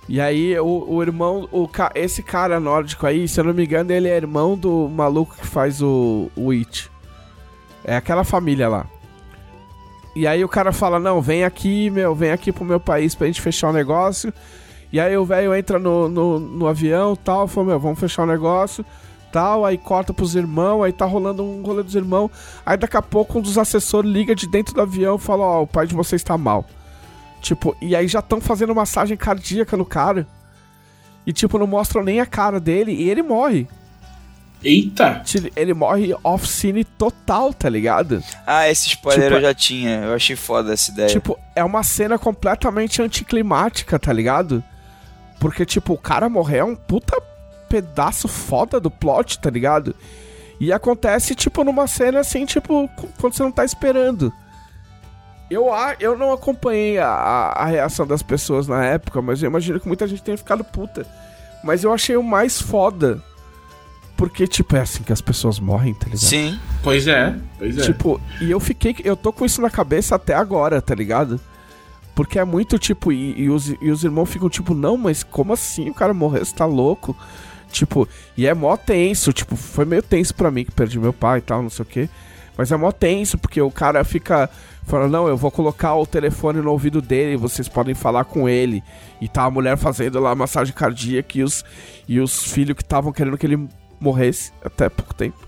E 0.08 0.20
aí, 0.20 0.58
o, 0.60 0.86
o 0.88 1.02
irmão, 1.02 1.48
o, 1.50 1.68
esse 1.94 2.22
cara 2.22 2.60
nórdico 2.60 3.06
aí, 3.06 3.26
se 3.26 3.40
eu 3.40 3.44
não 3.44 3.54
me 3.54 3.64
engano, 3.64 3.92
ele 3.92 4.08
é 4.08 4.16
irmão 4.16 4.56
do 4.56 4.88
maluco 4.88 5.34
que 5.36 5.46
faz 5.46 5.82
o, 5.82 6.30
o 6.36 6.50
It. 6.52 6.90
É 7.84 7.96
aquela 7.96 8.22
família 8.22 8.68
lá. 8.68 8.86
E 10.14 10.26
aí 10.26 10.42
o 10.44 10.48
cara 10.48 10.72
fala, 10.72 10.98
não, 10.98 11.20
vem 11.20 11.44
aqui, 11.44 11.90
meu, 11.90 12.14
vem 12.14 12.30
aqui 12.30 12.50
pro 12.50 12.64
meu 12.64 12.80
país 12.80 13.14
pra 13.14 13.26
gente 13.26 13.42
fechar 13.42 13.68
o 13.68 13.72
negócio. 13.72 14.32
E 14.92 15.00
aí 15.00 15.16
o 15.16 15.24
velho 15.24 15.54
entra 15.54 15.78
no, 15.78 16.08
no, 16.08 16.38
no 16.38 16.66
avião 16.66 17.14
tal, 17.16 17.46
fala, 17.46 17.66
meu, 17.66 17.80
vamos 17.80 17.98
fechar 17.98 18.22
o 18.22 18.26
negócio, 18.26 18.84
tal, 19.32 19.64
aí 19.64 19.76
corta 19.76 20.14
pros 20.14 20.34
irmãos, 20.34 20.84
aí 20.84 20.92
tá 20.92 21.04
rolando 21.04 21.42
um 21.42 21.62
rolê 21.62 21.82
dos 21.82 21.94
irmãos. 21.94 22.30
Aí 22.64 22.76
daqui 22.76 22.96
a 22.96 23.02
pouco 23.02 23.38
um 23.38 23.42
dos 23.42 23.58
assessores 23.58 24.10
liga 24.10 24.34
de 24.34 24.48
dentro 24.48 24.72
do 24.72 24.80
avião 24.80 25.16
e 25.16 25.18
fala, 25.18 25.44
ó, 25.44 25.62
o 25.62 25.66
pai 25.66 25.86
de 25.86 25.94
vocês 25.94 26.22
tá 26.22 26.38
mal. 26.38 26.64
Tipo, 27.46 27.76
e 27.80 27.94
aí 27.94 28.08
já 28.08 28.18
estão 28.18 28.40
fazendo 28.40 28.74
massagem 28.74 29.16
cardíaca 29.16 29.76
no 29.76 29.84
cara. 29.86 30.26
E, 31.24 31.32
tipo, 31.32 31.58
não 31.58 31.66
mostram 31.66 32.02
nem 32.02 32.18
a 32.20 32.26
cara 32.26 32.58
dele 32.58 32.90
e 32.92 33.08
ele 33.08 33.22
morre. 33.22 33.68
Eita! 34.64 35.22
Ele 35.54 35.72
morre 35.74 36.12
off-scene 36.24 36.82
total, 36.82 37.52
tá 37.52 37.68
ligado? 37.68 38.20
Ah, 38.46 38.68
esse 38.68 38.88
spoiler 38.88 39.24
Tipo, 39.24 39.36
eu 39.36 39.42
já 39.42 39.54
tinha. 39.54 39.96
Eu 40.00 40.14
achei 40.14 40.34
foda 40.34 40.72
essa 40.72 40.90
ideia. 40.90 41.08
Tipo, 41.08 41.38
é 41.54 41.62
uma 41.62 41.82
cena 41.84 42.18
completamente 42.18 43.00
anticlimática, 43.00 43.96
tá 43.98 44.12
ligado? 44.12 44.62
Porque, 45.38 45.64
tipo, 45.64 45.92
o 45.92 45.98
cara 45.98 46.28
morrer 46.28 46.58
é 46.58 46.64
um 46.64 46.74
puta 46.74 47.20
pedaço 47.68 48.26
foda 48.26 48.80
do 48.80 48.90
plot, 48.90 49.38
tá 49.38 49.50
ligado? 49.50 49.94
E 50.58 50.72
acontece, 50.72 51.34
tipo, 51.34 51.62
numa 51.62 51.86
cena 51.86 52.20
assim, 52.20 52.44
tipo, 52.46 52.88
qu- 52.96 53.08
quando 53.20 53.34
você 53.34 53.42
não 53.42 53.52
tá 53.52 53.64
esperando. 53.64 54.32
Eu, 55.50 55.66
eu 56.00 56.18
não 56.18 56.32
acompanhei 56.32 56.98
a, 56.98 57.08
a, 57.08 57.62
a 57.62 57.66
reação 57.66 58.06
das 58.06 58.22
pessoas 58.22 58.66
na 58.66 58.84
época, 58.84 59.22
mas 59.22 59.42
eu 59.42 59.48
imagino 59.48 59.78
que 59.78 59.86
muita 59.86 60.06
gente 60.06 60.22
tenha 60.22 60.36
ficado 60.36 60.64
puta. 60.64 61.06
Mas 61.62 61.84
eu 61.84 61.92
achei 61.92 62.16
o 62.16 62.22
mais 62.22 62.60
foda. 62.60 63.22
Porque, 64.16 64.46
tipo, 64.46 64.74
é 64.76 64.80
assim 64.80 65.02
que 65.02 65.12
as 65.12 65.20
pessoas 65.20 65.60
morrem, 65.60 65.92
tá 65.92 66.06
ligado? 66.06 66.20
Sim. 66.20 66.58
Pois 66.82 67.06
é, 67.06 67.36
pois 67.58 67.76
é. 67.78 67.82
Tipo, 67.82 68.20
e 68.40 68.50
eu 68.50 68.58
fiquei. 68.58 68.96
Eu 69.04 69.14
tô 69.14 69.32
com 69.32 69.44
isso 69.44 69.60
na 69.60 69.68
cabeça 69.68 70.14
até 70.14 70.34
agora, 70.34 70.80
tá 70.80 70.94
ligado? 70.94 71.38
Porque 72.14 72.38
é 72.38 72.44
muito 72.44 72.78
tipo. 72.78 73.12
E, 73.12 73.42
e 73.42 73.50
os, 73.50 73.68
e 73.68 73.90
os 73.90 74.02
irmãos 74.02 74.30
ficam 74.30 74.48
tipo, 74.48 74.74
não, 74.74 74.96
mas 74.96 75.22
como 75.22 75.52
assim 75.52 75.90
o 75.90 75.94
cara 75.94 76.14
morreu? 76.14 76.44
Você 76.44 76.54
tá 76.54 76.64
louco? 76.64 77.14
Tipo, 77.70 78.08
e 78.36 78.46
é 78.46 78.54
mó 78.54 78.74
tenso. 78.76 79.34
Tipo, 79.34 79.54
foi 79.54 79.84
meio 79.84 80.02
tenso 80.02 80.34
pra 80.34 80.50
mim 80.50 80.64
que 80.64 80.72
perdi 80.72 80.98
meu 80.98 81.12
pai 81.12 81.38
e 81.38 81.42
tal, 81.42 81.62
não 81.62 81.70
sei 81.70 81.82
o 81.82 81.86
quê. 81.86 82.08
Mas 82.56 82.72
é 82.72 82.76
mó 82.76 82.90
tenso, 82.90 83.36
porque 83.36 83.60
o 83.60 83.70
cara 83.70 84.02
fica 84.02 84.48
falando, 84.86 85.12
não, 85.12 85.28
eu 85.28 85.36
vou 85.36 85.50
colocar 85.50 85.94
o 85.94 86.06
telefone 86.06 86.60
no 86.60 86.70
ouvido 86.70 87.02
dele, 87.02 87.36
vocês 87.36 87.68
podem 87.68 87.94
falar 87.94 88.24
com 88.24 88.48
ele. 88.48 88.82
E 89.20 89.28
tá 89.28 89.44
a 89.44 89.50
mulher 89.50 89.76
fazendo 89.76 90.18
lá 90.20 90.34
massagem 90.34 90.72
cardíaca 90.72 91.38
e 91.38 91.42
os, 91.42 91.64
e 92.08 92.20
os 92.20 92.50
filhos 92.50 92.76
que 92.76 92.82
estavam 92.82 93.12
querendo 93.12 93.36
que 93.36 93.46
ele 93.46 93.68
morresse 94.00 94.52
até 94.64 94.88
pouco 94.88 95.14
tempo 95.14 95.46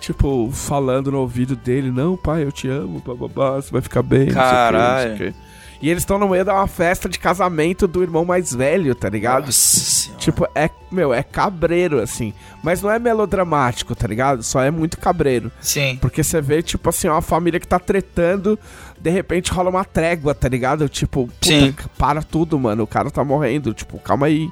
tipo, 0.00 0.50
falando 0.52 1.10
no 1.10 1.20
ouvido 1.20 1.56
dele, 1.56 1.90
não, 1.90 2.16
pai, 2.16 2.44
eu 2.44 2.52
te 2.52 2.68
amo, 2.68 3.02
bababá, 3.04 3.56
você 3.56 3.70
vai 3.70 3.80
ficar 3.80 4.02
bem, 4.02 4.26
não 4.26 4.32
sei 4.32 4.42
o 4.42 4.42
quê, 4.42 4.78
não 4.78 4.98
sei 4.98 5.12
o 5.12 5.16
Caralho. 5.16 5.34
E 5.80 5.90
eles 5.90 6.02
estão 6.02 6.18
no 6.18 6.28
meio 6.28 6.44
de 6.44 6.50
uma 6.50 6.66
festa 6.66 7.08
de 7.08 7.18
casamento 7.18 7.86
do 7.86 8.02
irmão 8.02 8.24
mais 8.24 8.54
velho, 8.54 8.94
tá 8.94 9.08
ligado? 9.08 9.46
Nossa. 9.46 10.10
Tipo, 10.18 10.48
é, 10.54 10.70
meu, 10.90 11.12
é 11.12 11.22
cabreiro, 11.22 12.00
assim. 12.00 12.32
Mas 12.62 12.80
não 12.80 12.90
é 12.90 12.98
melodramático, 12.98 13.94
tá 13.94 14.06
ligado? 14.06 14.42
Só 14.42 14.62
é 14.62 14.70
muito 14.70 14.98
cabreiro. 14.98 15.52
Sim. 15.60 15.98
Porque 16.00 16.24
você 16.24 16.40
vê, 16.40 16.62
tipo 16.62 16.88
assim, 16.88 17.08
uma 17.08 17.20
família 17.22 17.60
que 17.60 17.68
tá 17.68 17.78
tretando, 17.78 18.58
de 18.98 19.10
repente 19.10 19.52
rola 19.52 19.70
uma 19.70 19.84
trégua, 19.84 20.34
tá 20.34 20.48
ligado? 20.48 20.88
Tipo, 20.88 21.26
puta, 21.26 21.46
Sim. 21.46 21.74
para 21.98 22.22
tudo, 22.22 22.58
mano. 22.58 22.82
O 22.82 22.86
cara 22.86 23.10
tá 23.10 23.22
morrendo. 23.22 23.74
Tipo, 23.74 23.98
calma 23.98 24.26
aí, 24.26 24.48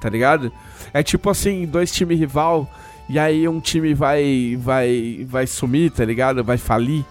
tá 0.00 0.08
ligado? 0.08 0.52
É 0.92 1.02
tipo 1.02 1.30
assim, 1.30 1.66
dois 1.66 1.90
times 1.90 2.18
rival, 2.18 2.70
e 3.08 3.18
aí 3.18 3.48
um 3.48 3.60
time 3.60 3.94
vai, 3.94 4.56
vai, 4.60 5.26
vai 5.28 5.46
sumir, 5.46 5.90
tá 5.90 6.04
ligado? 6.04 6.44
Vai 6.44 6.58
falir. 6.58 7.04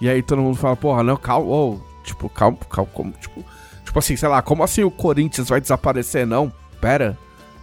E 0.00 0.08
aí 0.08 0.22
todo 0.22 0.40
mundo 0.40 0.56
fala, 0.56 0.76
porra, 0.76 1.02
não, 1.02 1.16
calma, 1.16 1.46
ô, 1.46 1.80
tipo, 2.08 2.28
calma, 2.28 2.58
calma, 2.70 2.90
como, 2.92 3.12
tipo, 3.12 3.44
tipo 3.84 3.98
assim, 3.98 4.16
sei 4.16 4.28
lá, 4.28 4.42
como 4.42 4.62
assim 4.62 4.82
o 4.82 4.90
Corinthians 4.90 5.48
vai 5.48 5.60
desaparecer? 5.60 6.26
Não, 6.26 6.52
pera, 6.80 7.16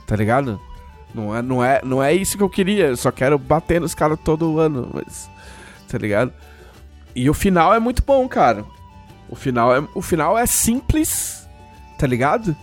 tá 0.06 0.16
ligado? 0.16 0.60
Não 1.14 1.36
é, 1.36 1.42
não 1.42 1.64
é, 1.64 1.82
não 1.84 2.04
é 2.04 2.14
isso 2.14 2.38
que 2.38 2.44
eu 2.44 2.50
queria, 2.50 2.88
eu 2.88 2.98
só 2.98 3.12
quero 3.12 3.38
bater 3.40 3.80
nos 3.82 3.96
caras 3.96 4.20
todo 4.24 4.60
ano, 4.60 4.90
mas, 4.94 5.30
tá 5.88 5.98
ligado? 5.98 6.32
E 7.16 7.30
o 7.30 7.34
final 7.34 7.74
é 7.74 7.80
muito 7.80 8.04
bom, 8.04 8.28
cara. 8.28 8.66
O 9.30 9.36
final 9.36 9.76
é, 9.76 9.84
o 9.96 10.02
final 10.02 10.38
é 10.38 10.46
simples, 10.46 11.48
tá 11.98 12.06
ligado? 12.06 12.56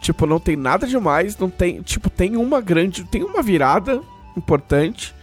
Tipo, 0.00 0.26
não 0.26 0.40
tem 0.40 0.56
nada 0.56 0.86
demais, 0.86 1.36
não 1.36 1.50
tem, 1.50 1.82
tipo, 1.82 2.08
tem 2.08 2.36
uma 2.36 2.60
grande, 2.60 3.04
tem 3.04 3.22
uma 3.22 3.42
virada 3.42 4.00
importante, 4.36 5.14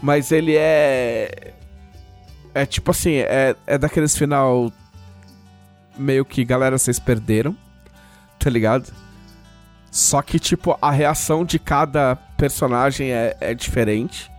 mas 0.00 0.32
ele 0.32 0.56
é 0.56 1.52
é 2.54 2.66
tipo 2.66 2.90
assim, 2.90 3.16
é, 3.16 3.54
é 3.66 3.78
daqueles 3.78 4.16
final 4.16 4.72
meio 5.96 6.24
que, 6.24 6.44
galera, 6.44 6.78
vocês 6.78 6.98
perderam, 6.98 7.56
tá 8.38 8.48
ligado? 8.50 8.92
Só 9.90 10.22
que, 10.22 10.38
tipo, 10.38 10.78
a 10.80 10.90
reação 10.90 11.44
de 11.44 11.58
cada 11.58 12.16
personagem 12.36 13.10
é, 13.10 13.36
é 13.40 13.54
diferente. 13.54 14.30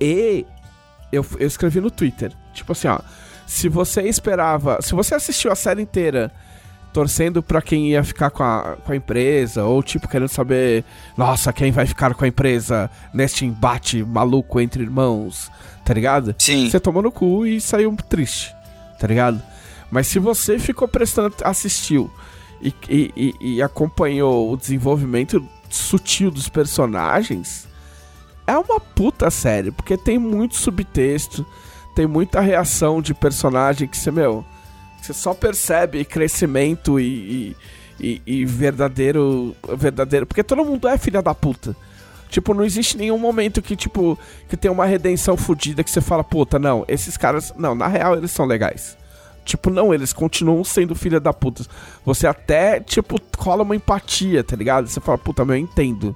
E 0.00 0.46
eu, 1.10 1.24
eu 1.38 1.46
escrevi 1.46 1.80
no 1.80 1.90
Twitter, 1.90 2.32
tipo 2.52 2.72
assim, 2.72 2.88
ó, 2.88 3.00
se 3.46 3.68
você 3.68 4.02
esperava, 4.02 4.78
se 4.80 4.94
você 4.94 5.14
assistiu 5.14 5.50
a 5.50 5.56
série 5.56 5.82
inteira 5.82 6.32
torcendo 6.92 7.42
pra 7.42 7.62
quem 7.62 7.90
ia 7.90 8.02
ficar 8.02 8.30
com 8.30 8.42
a, 8.42 8.76
com 8.84 8.92
a 8.92 8.96
empresa, 8.96 9.64
ou 9.64 9.82
tipo, 9.82 10.08
querendo 10.08 10.28
saber, 10.28 10.84
nossa, 11.16 11.52
quem 11.52 11.70
vai 11.70 11.86
ficar 11.86 12.14
com 12.14 12.24
a 12.24 12.28
empresa 12.28 12.90
neste 13.12 13.44
embate 13.44 14.02
maluco 14.04 14.60
entre 14.60 14.82
irmãos, 14.82 15.50
tá 15.84 15.94
ligado? 15.94 16.34
Sim. 16.38 16.68
Você 16.68 16.80
tomou 16.80 17.02
no 17.02 17.12
cu 17.12 17.46
e 17.46 17.60
saiu 17.60 17.94
triste, 18.08 18.54
tá 18.98 19.06
ligado? 19.06 19.40
Mas 19.90 20.06
se 20.06 20.18
você 20.18 20.58
ficou 20.58 20.86
prestando, 20.86 21.34
assistiu 21.42 22.10
e, 22.60 22.72
e, 22.88 23.34
e- 23.40 23.62
acompanhou 23.62 24.52
o 24.52 24.56
desenvolvimento 24.56 25.44
sutil 25.68 26.30
dos 26.30 26.48
personagens, 26.48 27.68
é 28.46 28.56
uma 28.56 28.78
puta 28.80 29.30
série, 29.30 29.70
porque 29.70 29.96
tem 29.96 30.18
muito 30.18 30.56
subtexto, 30.56 31.44
tem 31.94 32.06
muita 32.06 32.40
reação 32.40 33.00
de 33.02 33.14
personagem 33.14 33.88
que 33.88 33.96
você, 33.96 34.10
meu, 34.10 34.44
você 35.00 35.12
só 35.12 35.34
percebe 35.34 36.04
crescimento 36.04 37.00
e, 37.00 37.04
e, 37.04 37.56
e- 38.00 38.22
e 38.26 38.44
verdadeiro, 38.44 39.54
verdadeiro. 39.76 40.26
Porque 40.26 40.42
todo 40.44 40.64
mundo 40.64 40.86
é 40.88 40.96
filha 40.98 41.22
da 41.22 41.34
puta. 41.34 41.74
Tipo, 42.28 42.54
não 42.54 42.62
existe 42.62 42.96
nenhum 42.96 43.18
momento 43.18 43.60
que, 43.60 43.74
tipo, 43.74 44.16
que 44.48 44.56
tem 44.56 44.70
uma 44.70 44.86
redenção 44.86 45.36
fodida 45.36 45.82
que 45.82 45.90
você 45.90 46.00
fala, 46.00 46.22
puta, 46.22 46.60
não, 46.60 46.84
esses 46.86 47.16
caras. 47.16 47.52
Não, 47.56 47.74
na 47.74 47.88
real 47.88 48.14
eles 48.16 48.30
são 48.30 48.46
legais. 48.46 48.96
Tipo, 49.50 49.68
não, 49.68 49.92
eles 49.92 50.12
continuam 50.12 50.62
sendo 50.62 50.94
filha 50.94 51.18
da 51.18 51.32
puta. 51.32 51.64
Você 52.04 52.24
até, 52.24 52.78
tipo, 52.78 53.16
rola 53.36 53.64
uma 53.64 53.74
empatia, 53.74 54.44
tá 54.44 54.54
ligado? 54.54 54.86
Você 54.86 55.00
fala, 55.00 55.18
puta, 55.18 55.44
meu, 55.44 55.56
eu 55.56 55.60
entendo, 55.60 56.14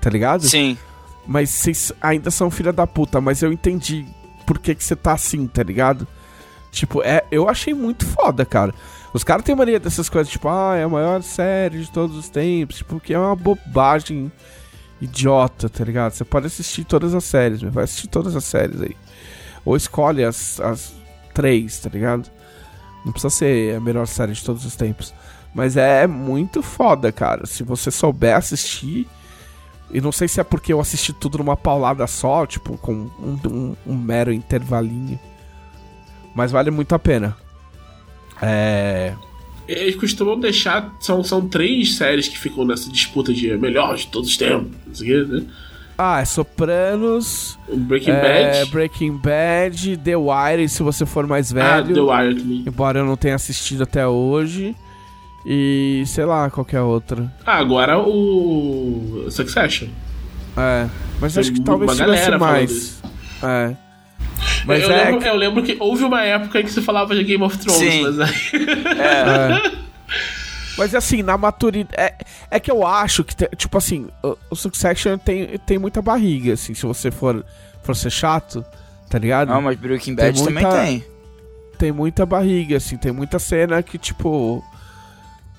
tá 0.00 0.08
ligado? 0.08 0.48
Sim. 0.48 0.78
Mas 1.26 1.50
vocês 1.50 1.92
ainda 2.00 2.30
são 2.30 2.48
filha 2.48 2.72
da 2.72 2.86
puta, 2.86 3.20
mas 3.20 3.42
eu 3.42 3.52
entendi 3.52 4.06
por 4.46 4.60
que 4.60 4.72
que 4.72 4.84
você 4.84 4.94
tá 4.94 5.14
assim, 5.14 5.48
tá 5.48 5.64
ligado? 5.64 6.06
Tipo, 6.70 7.02
é, 7.02 7.24
eu 7.28 7.48
achei 7.48 7.74
muito 7.74 8.06
foda, 8.06 8.44
cara. 8.44 8.72
Os 9.12 9.24
caras 9.24 9.44
têm 9.44 9.56
mania 9.56 9.80
dessas 9.80 10.08
coisas, 10.08 10.32
tipo, 10.32 10.48
ah, 10.48 10.76
é 10.76 10.84
a 10.84 10.88
maior 10.88 11.20
série 11.24 11.80
de 11.80 11.90
todos 11.90 12.16
os 12.16 12.28
tempos, 12.28 12.76
tipo, 12.76 13.00
que 13.00 13.12
é 13.12 13.18
uma 13.18 13.34
bobagem 13.34 14.30
idiota, 15.00 15.68
tá 15.68 15.82
ligado? 15.82 16.12
Você 16.12 16.24
pode 16.24 16.46
assistir 16.46 16.84
todas 16.84 17.16
as 17.16 17.24
séries, 17.24 17.62
vai 17.62 17.82
assistir 17.82 18.06
todas 18.06 18.36
as 18.36 18.44
séries 18.44 18.80
aí. 18.80 18.96
Ou 19.64 19.76
escolhe 19.76 20.22
as, 20.22 20.60
as 20.60 20.94
três, 21.34 21.80
tá 21.80 21.90
ligado? 21.90 22.30
Não 23.06 23.12
precisa 23.12 23.30
ser 23.30 23.76
a 23.76 23.80
melhor 23.80 24.04
série 24.08 24.32
de 24.32 24.42
todos 24.42 24.66
os 24.66 24.74
tempos. 24.74 25.14
Mas 25.54 25.76
é 25.76 26.08
muito 26.08 26.60
foda, 26.60 27.12
cara. 27.12 27.46
Se 27.46 27.62
você 27.62 27.88
souber 27.88 28.34
assistir. 28.34 29.06
E 29.92 30.00
não 30.00 30.10
sei 30.10 30.26
se 30.26 30.40
é 30.40 30.44
porque 30.44 30.72
eu 30.72 30.80
assisti 30.80 31.12
tudo 31.12 31.38
numa 31.38 31.56
paulada 31.56 32.04
só, 32.08 32.44
tipo, 32.44 32.76
com 32.76 32.92
um, 32.92 33.38
um, 33.46 33.76
um 33.86 33.96
mero 33.96 34.32
intervalinho. 34.32 35.20
Mas 36.34 36.50
vale 36.50 36.72
muito 36.72 36.96
a 36.96 36.98
pena. 36.98 37.36
É. 38.42 39.14
Eles 39.68 39.94
costumam 39.94 40.40
deixar. 40.40 40.92
São, 40.98 41.22
são 41.22 41.48
três 41.48 41.94
séries 41.94 42.26
que 42.26 42.36
ficam 42.36 42.64
nessa 42.64 42.90
disputa 42.90 43.32
de 43.32 43.56
melhor 43.56 43.96
de 43.96 44.08
todos 44.08 44.30
os 44.30 44.36
tempos. 44.36 44.72
Não 44.84 44.94
sei 44.96 45.22
o 45.22 45.26
quê, 45.26 45.32
né? 45.32 45.46
Ah, 45.98 46.20
é 46.20 46.24
Sopranos, 46.24 47.58
Breaking 47.72 48.10
é, 48.10 48.60
Bad. 48.60 48.70
Breaking 48.70 49.16
Bad, 49.16 49.96
The 49.96 50.16
Wire, 50.16 50.68
se 50.68 50.82
você 50.82 51.06
for 51.06 51.26
mais 51.26 51.50
Ah, 51.52 51.80
velho. 51.80 51.94
The 51.94 52.00
Wire 52.00 52.34
também. 52.34 52.64
Embora 52.66 52.98
eu 52.98 53.04
não 53.06 53.16
tenha 53.16 53.34
assistido 53.34 53.82
até 53.82 54.06
hoje. 54.06 54.76
E 55.44 56.02
sei 56.06 56.24
lá, 56.24 56.50
qualquer 56.50 56.80
outra. 56.80 57.32
Ah, 57.46 57.58
agora 57.58 57.98
o. 57.98 59.26
Succession. 59.30 59.88
É. 60.56 60.86
Mas 61.20 61.34
Tem 61.34 61.40
acho 61.40 61.52
que 61.52 61.60
talvez 61.60 61.96
tivesse 61.96 62.36
mais. 62.36 63.02
É. 63.42 63.76
Mas 64.66 64.82
eu, 64.82 64.90
é. 64.90 65.04
lembro, 65.04 65.26
eu 65.26 65.36
lembro 65.36 65.62
que 65.62 65.76
houve 65.78 66.02
uma 66.02 66.22
época 66.22 66.60
em 66.60 66.64
que 66.64 66.72
se 66.72 66.82
falava 66.82 67.14
de 67.14 67.22
Game 67.22 67.42
of 67.44 67.56
Thrones, 67.56 67.78
Sim. 67.78 68.02
mas 68.02 68.20
aí. 68.20 68.34
É. 68.98 69.70
é. 69.72 69.85
Mas 70.76 70.94
assim, 70.94 71.22
na 71.22 71.36
maturidade. 71.38 71.94
É, 72.00 72.14
é 72.50 72.60
que 72.60 72.70
eu 72.70 72.86
acho 72.86 73.24
que, 73.24 73.34
tipo 73.56 73.78
assim, 73.78 74.08
o, 74.22 74.36
o 74.50 74.56
Succession 74.56 75.16
tem, 75.18 75.58
tem 75.58 75.78
muita 75.78 76.02
barriga, 76.02 76.52
assim, 76.54 76.74
se 76.74 76.84
você 76.84 77.10
for, 77.10 77.44
for 77.82 77.96
ser 77.96 78.10
chato, 78.10 78.64
tá 79.08 79.18
ligado? 79.18 79.48
Não, 79.48 79.62
mas 79.62 79.78
Breaking 79.78 80.14
Bad 80.14 80.34
Tem 80.36 80.44
também 80.44 80.64
muita- 80.64 80.82
tem. 80.82 81.04
tem 81.78 81.92
muita 81.92 82.26
barriga, 82.26 82.76
assim, 82.76 82.96
tem 82.96 83.12
muita 83.12 83.38
cena 83.38 83.82
que, 83.82 83.96
tipo. 83.98 84.62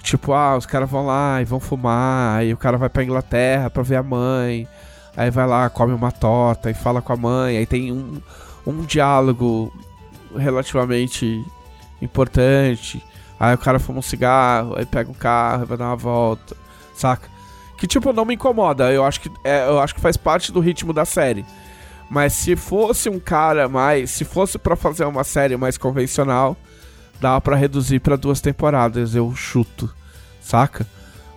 Tipo, 0.03 0.31
ah, 0.33 0.55
os 0.55 0.65
caras 0.65 0.89
vão 0.89 1.05
lá 1.05 1.41
e 1.41 1.45
vão 1.45 1.59
fumar, 1.59 2.37
aí 2.37 2.53
o 2.53 2.57
cara 2.57 2.77
vai 2.77 2.87
pra 2.87 3.03
Inglaterra 3.03 3.69
pra 3.69 3.83
ver 3.83 3.95
a 3.97 4.03
mãe, 4.03 4.65
aí 5.17 5.29
vai 5.31 5.45
lá, 5.47 5.69
come 5.69 5.91
uma 5.91 6.11
torta 6.11 6.69
e 6.69 6.73
fala 6.73 7.01
com 7.01 7.11
a 7.11 7.17
mãe, 7.17 7.57
aí 7.57 7.65
tem 7.65 7.91
um, 7.91 8.21
um 8.65 8.83
diálogo 8.85 9.73
relativamente 10.37 11.43
importante, 12.01 13.03
aí 13.39 13.53
o 13.55 13.57
cara 13.57 13.79
fuma 13.79 13.99
um 13.99 14.03
cigarro, 14.03 14.75
aí 14.77 14.85
pega 14.85 15.09
um 15.09 15.13
carro, 15.13 15.65
vai 15.65 15.77
dar 15.77 15.85
uma 15.87 15.95
volta, 15.95 16.55
saca? 16.95 17.29
Que 17.77 17.85
tipo, 17.87 18.11
não 18.11 18.25
me 18.25 18.33
incomoda, 18.35 18.91
eu 18.91 19.05
acho 19.05 19.21
que, 19.21 19.31
é, 19.43 19.67
eu 19.67 19.79
acho 19.79 19.93
que 19.93 20.01
faz 20.01 20.17
parte 20.17 20.51
do 20.51 20.59
ritmo 20.59 20.91
da 20.93 21.05
série. 21.05 21.45
Mas 22.09 22.33
se 22.33 22.55
fosse 22.55 23.09
um 23.09 23.19
cara 23.19 23.67
mais. 23.67 24.11
Se 24.11 24.23
fosse 24.23 24.57
pra 24.57 24.75
fazer 24.77 25.03
uma 25.05 25.23
série 25.25 25.57
mais 25.57 25.77
convencional, 25.77 26.55
dava 27.19 27.41
pra 27.41 27.55
reduzir 27.55 27.99
pra 27.99 28.15
duas 28.15 28.39
temporadas, 28.39 29.13
eu 29.13 29.35
chuto, 29.35 29.93
saca? 30.39 30.87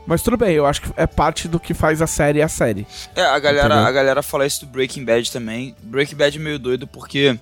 Mas 0.07 0.23
tudo 0.23 0.37
bem, 0.37 0.55
eu 0.55 0.67
acho 0.67 0.83
que 0.83 0.93
é 0.97 1.07
parte 1.07 1.47
do 1.47 1.61
que 1.61 1.75
faz 1.75 2.01
a 2.01 2.07
série 2.07 2.41
a 2.41 2.49
série. 2.49 2.87
É, 3.15 3.23
a 3.23 3.39
galera, 3.39 3.67
Entendeu? 3.67 3.87
a 3.87 3.93
galera 3.93 4.23
fala 4.23 4.47
isso 4.47 4.65
do 4.65 4.71
Breaking 4.71 5.05
Bad 5.05 5.31
também. 5.31 5.75
Breaking 5.83 6.17
Bad 6.17 6.39
é 6.39 6.41
meio 6.41 6.59
doido 6.59 6.87
porque 6.87 7.39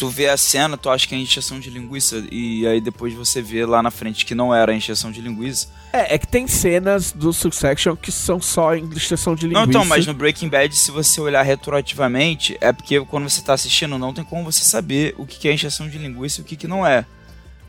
tu 0.00 0.08
vê 0.08 0.30
a 0.30 0.36
cena, 0.38 0.78
tu 0.78 0.88
acha 0.88 1.06
que 1.06 1.14
é 1.14 1.18
encheção 1.18 1.60
de 1.60 1.68
linguiça 1.68 2.24
e 2.32 2.66
aí 2.66 2.80
depois 2.80 3.12
você 3.12 3.42
vê 3.42 3.66
lá 3.66 3.82
na 3.82 3.90
frente 3.90 4.24
que 4.24 4.34
não 4.34 4.54
era 4.54 4.74
encheção 4.74 5.12
de 5.12 5.20
linguiça. 5.20 5.68
É, 5.92 6.14
é 6.14 6.18
que 6.18 6.26
tem 6.26 6.48
cenas 6.48 7.12
do 7.12 7.34
Succession 7.34 7.94
que 7.94 8.10
são 8.10 8.40
só 8.40 8.74
extensão 8.74 9.34
de 9.34 9.42
linguiça. 9.42 9.60
Não, 9.60 9.68
então, 9.68 9.84
mas 9.84 10.06
no 10.06 10.14
Breaking 10.14 10.48
Bad, 10.48 10.74
se 10.74 10.90
você 10.90 11.20
olhar 11.20 11.42
retroativamente, 11.42 12.56
é 12.62 12.72
porque 12.72 12.98
quando 13.02 13.28
você 13.28 13.42
tá 13.42 13.52
assistindo, 13.52 13.98
não 13.98 14.14
tem 14.14 14.24
como 14.24 14.50
você 14.50 14.64
saber 14.64 15.14
o 15.18 15.26
que 15.26 15.46
é 15.46 15.52
encheção 15.52 15.86
de 15.86 15.98
linguiça 15.98 16.40
e 16.40 16.44
o 16.44 16.46
que 16.46 16.56
que 16.56 16.66
não 16.66 16.86
é. 16.86 17.04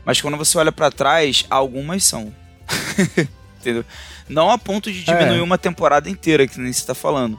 Mas 0.02 0.18
quando 0.18 0.38
você 0.38 0.56
olha 0.56 0.72
pra 0.72 0.90
trás, 0.90 1.44
algumas 1.50 2.02
são. 2.02 2.34
Entendeu? 3.60 3.84
Não 4.26 4.50
a 4.50 4.56
ponto 4.56 4.90
de 4.90 5.04
diminuir 5.04 5.38
É. 5.38 5.42
uma 5.42 5.58
temporada 5.58 6.08
inteira, 6.08 6.46
que 6.46 6.58
nem 6.58 6.72
você 6.72 6.86
tá 6.86 6.94
falando. 6.94 7.38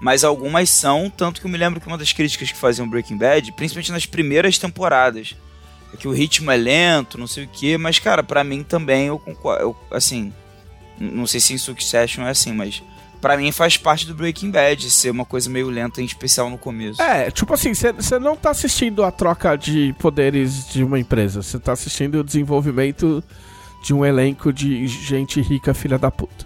Mas 0.00 0.24
algumas 0.24 0.68
são, 0.70 1.08
tanto 1.08 1.40
que 1.40 1.46
eu 1.46 1.50
me 1.50 1.56
lembro 1.56 1.80
que 1.80 1.86
uma 1.86 1.98
das 1.98 2.12
críticas 2.12 2.52
que 2.52 2.58
faziam 2.58 2.88
Breaking 2.88 3.16
Bad, 3.16 3.52
principalmente 3.52 3.92
nas 3.92 4.06
primeiras 4.06 4.58
temporadas, 4.58 5.34
é 5.92 5.96
que 5.96 6.06
o 6.06 6.12
ritmo 6.12 6.50
é 6.50 6.56
lento, 6.56 7.18
não 7.18 7.26
sei 7.26 7.44
o 7.44 7.48
que, 7.48 7.78
mas 7.78 7.98
cara, 7.98 8.22
pra 8.22 8.44
mim 8.44 8.62
também 8.62 9.06
eu 9.06 9.18
concordo, 9.18 9.74
assim, 9.90 10.32
não 10.98 11.26
sei 11.26 11.40
se 11.40 11.54
em 11.54 11.58
Succession 11.58 12.24
é 12.24 12.30
assim, 12.30 12.52
mas 12.52 12.82
pra 13.20 13.36
mim 13.36 13.50
faz 13.50 13.76
parte 13.76 14.06
do 14.06 14.14
Breaking 14.14 14.50
Bad 14.50 14.90
ser 14.90 15.10
uma 15.10 15.24
coisa 15.24 15.48
meio 15.48 15.70
lenta, 15.70 16.02
em 16.02 16.04
especial 16.04 16.50
no 16.50 16.58
começo. 16.58 17.00
É, 17.00 17.30
tipo 17.30 17.54
assim, 17.54 17.72
você 17.72 18.18
não 18.18 18.36
tá 18.36 18.50
assistindo 18.50 19.02
a 19.02 19.10
troca 19.10 19.56
de 19.56 19.94
poderes 19.98 20.68
de 20.68 20.84
uma 20.84 20.98
empresa, 20.98 21.42
você 21.42 21.58
tá 21.58 21.72
assistindo 21.72 22.20
o 22.20 22.24
desenvolvimento 22.24 23.24
de 23.82 23.94
um 23.94 24.04
elenco 24.04 24.52
de 24.52 24.86
gente 24.86 25.40
rica, 25.40 25.72
filha 25.72 25.98
da 25.98 26.10
puta. 26.10 26.44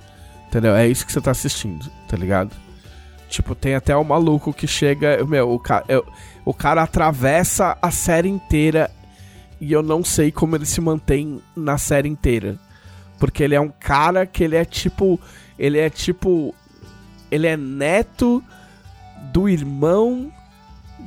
Entendeu? 0.49 0.75
É 0.75 0.87
isso 0.87 1.05
que 1.07 1.13
você 1.13 1.21
tá 1.21 1.31
assistindo, 1.31 1.91
tá 2.09 2.17
ligado? 2.17 2.55
Tipo, 3.31 3.55
tem 3.55 3.75
até 3.75 3.97
o 3.97 4.05
maluco 4.05 4.53
que 4.53 4.67
chega. 4.67 5.25
Meu, 5.25 5.51
o, 5.53 5.59
ca, 5.59 5.85
eu- 5.89 6.05
o 6.45 6.53
cara 6.53 6.83
atravessa 6.83 7.79
a 7.81 7.91
série 7.91 8.29
inteira 8.29 8.91
e 9.61 9.73
eu 9.73 9.83
não 9.83 10.03
sei 10.05 10.31
como 10.33 10.57
ele 10.57 10.67
se 10.67 10.81
mantém 10.81 11.41
na 11.57 11.79
série 11.79 12.09
inteira. 12.09 12.59
Porque 13.19 13.43
ele 13.43 13.55
é 13.55 13.61
um 13.61 13.69
cara 13.71 14.27
que 14.27 14.43
ele 14.43 14.57
é 14.57 14.65
tipo. 14.65 15.19
Ele 15.59 15.79
é 15.79 15.89
tipo. 15.89 16.55
Ele 17.31 17.47
é 17.47 17.57
neto 17.57 18.43
do 19.33 19.49
irmão 19.49 20.33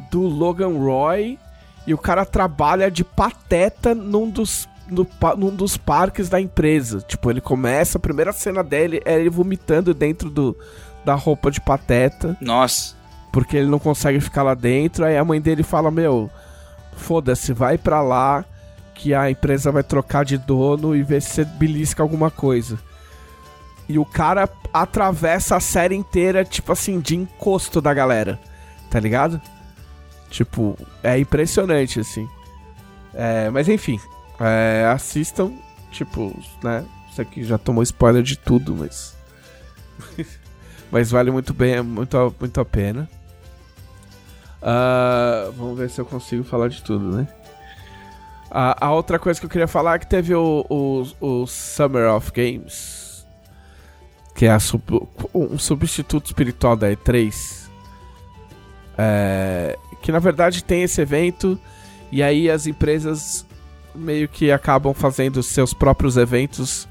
do 0.10 0.22
Logan 0.22 0.78
Roy 0.78 1.38
e 1.86 1.94
o 1.94 1.98
cara 1.98 2.26
trabalha 2.26 2.90
de 2.90 3.04
pateta 3.04 3.94
num 3.94 4.30
dos, 4.30 4.70
no 4.90 5.06
num 5.38 5.54
dos 5.54 5.76
parques 5.76 6.30
da 6.30 6.40
empresa. 6.40 7.02
Tipo, 7.02 7.30
ele 7.30 7.42
começa, 7.42 7.98
a 7.98 8.02
primeira 8.02 8.32
cena 8.32 8.64
dele 8.64 9.02
é 9.04 9.20
ele 9.20 9.30
vomitando 9.30 9.94
dentro 9.94 10.30
do, 10.30 10.56
da 11.06 11.16
roupa 11.16 11.52
de 11.52 11.60
pateta, 11.62 12.38
Nossa. 12.40 12.96
porque 13.32 13.58
ele 13.58 13.68
não 13.70 13.80
consegue 13.80 14.20
ficar 14.20 14.44
lá 14.44 14.54
dentro. 14.54 15.06
Aí 15.06 15.18
a 15.18 15.26
mãe 15.26 15.42
dele 15.42 15.64
fala: 15.64 15.92
Meu, 15.92 16.30
foda-se, 16.96 17.54
vai 17.54 17.78
pra 17.78 18.02
lá 18.02 18.46
que 18.94 19.14
a 19.14 19.30
empresa 19.30 19.72
vai 19.72 19.84
trocar 19.84 20.24
de 20.24 20.38
dono 20.38 20.96
e 20.96 21.04
ver 21.04 21.22
se 21.22 21.30
você 21.30 21.46
belisca 21.46 22.02
alguma 22.04 22.30
coisa. 22.30 22.78
E 23.88 24.00
o 24.00 24.06
cara 24.06 24.48
atravessa 24.72 25.58
a 25.58 25.60
série 25.60 25.96
inteira, 25.96 26.46
tipo 26.46 26.72
assim, 26.72 27.00
de 27.00 27.16
encosto 27.16 27.82
da 27.82 27.94
galera. 27.94 28.40
Tá 28.90 29.00
ligado? 29.00 29.42
Tipo, 30.30 30.78
é 31.04 31.18
impressionante, 31.20 32.00
assim. 32.00 32.28
É, 33.14 33.50
mas 33.50 33.68
enfim, 33.68 34.00
é, 34.40 34.90
assistam, 34.92 35.52
tipo, 35.92 36.36
né? 36.64 36.86
Isso 37.12 37.22
aqui 37.22 37.44
já 37.44 37.58
tomou 37.58 37.84
spoiler 37.84 38.24
de 38.24 38.38
tudo, 38.38 38.76
mas. 38.76 39.16
mas 40.94 41.10
vale 41.12 41.32
muito 41.32 41.54
bem, 41.54 41.74
é 41.74 41.82
muito, 41.82 42.16
a- 42.18 42.32
muito 42.40 42.62
a 42.62 42.64
pena. 42.64 43.10
Ah, 44.62 45.50
vamos 45.58 45.78
ver 45.78 45.90
se 45.90 46.00
eu 46.00 46.06
consigo 46.06 46.44
falar 46.44 46.70
de 46.70 46.82
tudo, 46.82 47.18
né? 47.18 47.28
A, 48.50 48.86
a 48.88 48.92
outra 48.94 49.18
coisa 49.18 49.40
que 49.40 49.46
eu 49.46 49.50
queria 49.50 49.68
falar 49.68 49.96
é 49.96 50.00
que 50.00 50.08
teve 50.08 50.34
o, 50.36 50.64
o, 50.70 51.04
o 51.20 51.48
Summer 51.48 52.10
of 52.14 52.32
Games, 52.32 53.26
que 54.36 54.46
é 54.46 54.58
sub- 54.60 55.08
um 55.34 55.58
substituto 55.58 56.28
espiritual 56.28 56.76
da 56.76 56.90
E3. 56.92 57.64
É, 58.96 59.78
que 60.04 60.12
na 60.12 60.20
verdade 60.20 60.64
tem 60.64 60.84
esse 60.84 61.02
evento 61.02 61.60
e 62.12 62.22
aí 62.22 62.48
as 62.48 62.68
empresas 62.68 63.44
meio 63.96 64.30
que 64.30 64.52
acabam 64.52 64.94
fazendo 64.94 65.42
seus 65.42 65.74
próprios 65.74 66.16
eventos 66.16 66.88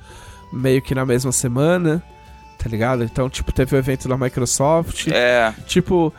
meio 0.52 0.82
que 0.82 0.96
na 0.96 1.06
mesma 1.06 1.30
semana, 1.30 2.02
tá 2.62 2.68
ligado? 2.68 3.02
Então, 3.02 3.28
tipo, 3.28 3.50
teve 3.52 3.74
o 3.74 3.78
evento 3.78 4.08
da 4.08 4.16
Microsoft, 4.16 5.08
É. 5.08 5.52
Tipo, 5.66 6.12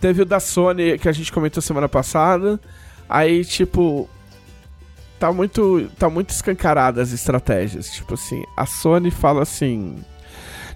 teve 0.00 0.22
o 0.22 0.24
da 0.24 0.40
Sony 0.40 0.98
que 0.98 1.08
a 1.08 1.12
gente 1.12 1.30
comentou 1.30 1.60
semana 1.62 1.88
passada. 1.88 2.58
Aí, 3.08 3.44
tipo, 3.44 4.08
tá 5.18 5.30
muito, 5.32 5.90
tá 5.98 6.08
muito 6.08 6.30
escancarada 6.30 7.02
as 7.02 7.12
estratégias. 7.12 7.90
Tipo 7.90 8.14
assim, 8.14 8.42
a 8.56 8.64
Sony 8.64 9.10
fala 9.10 9.42
assim. 9.42 9.96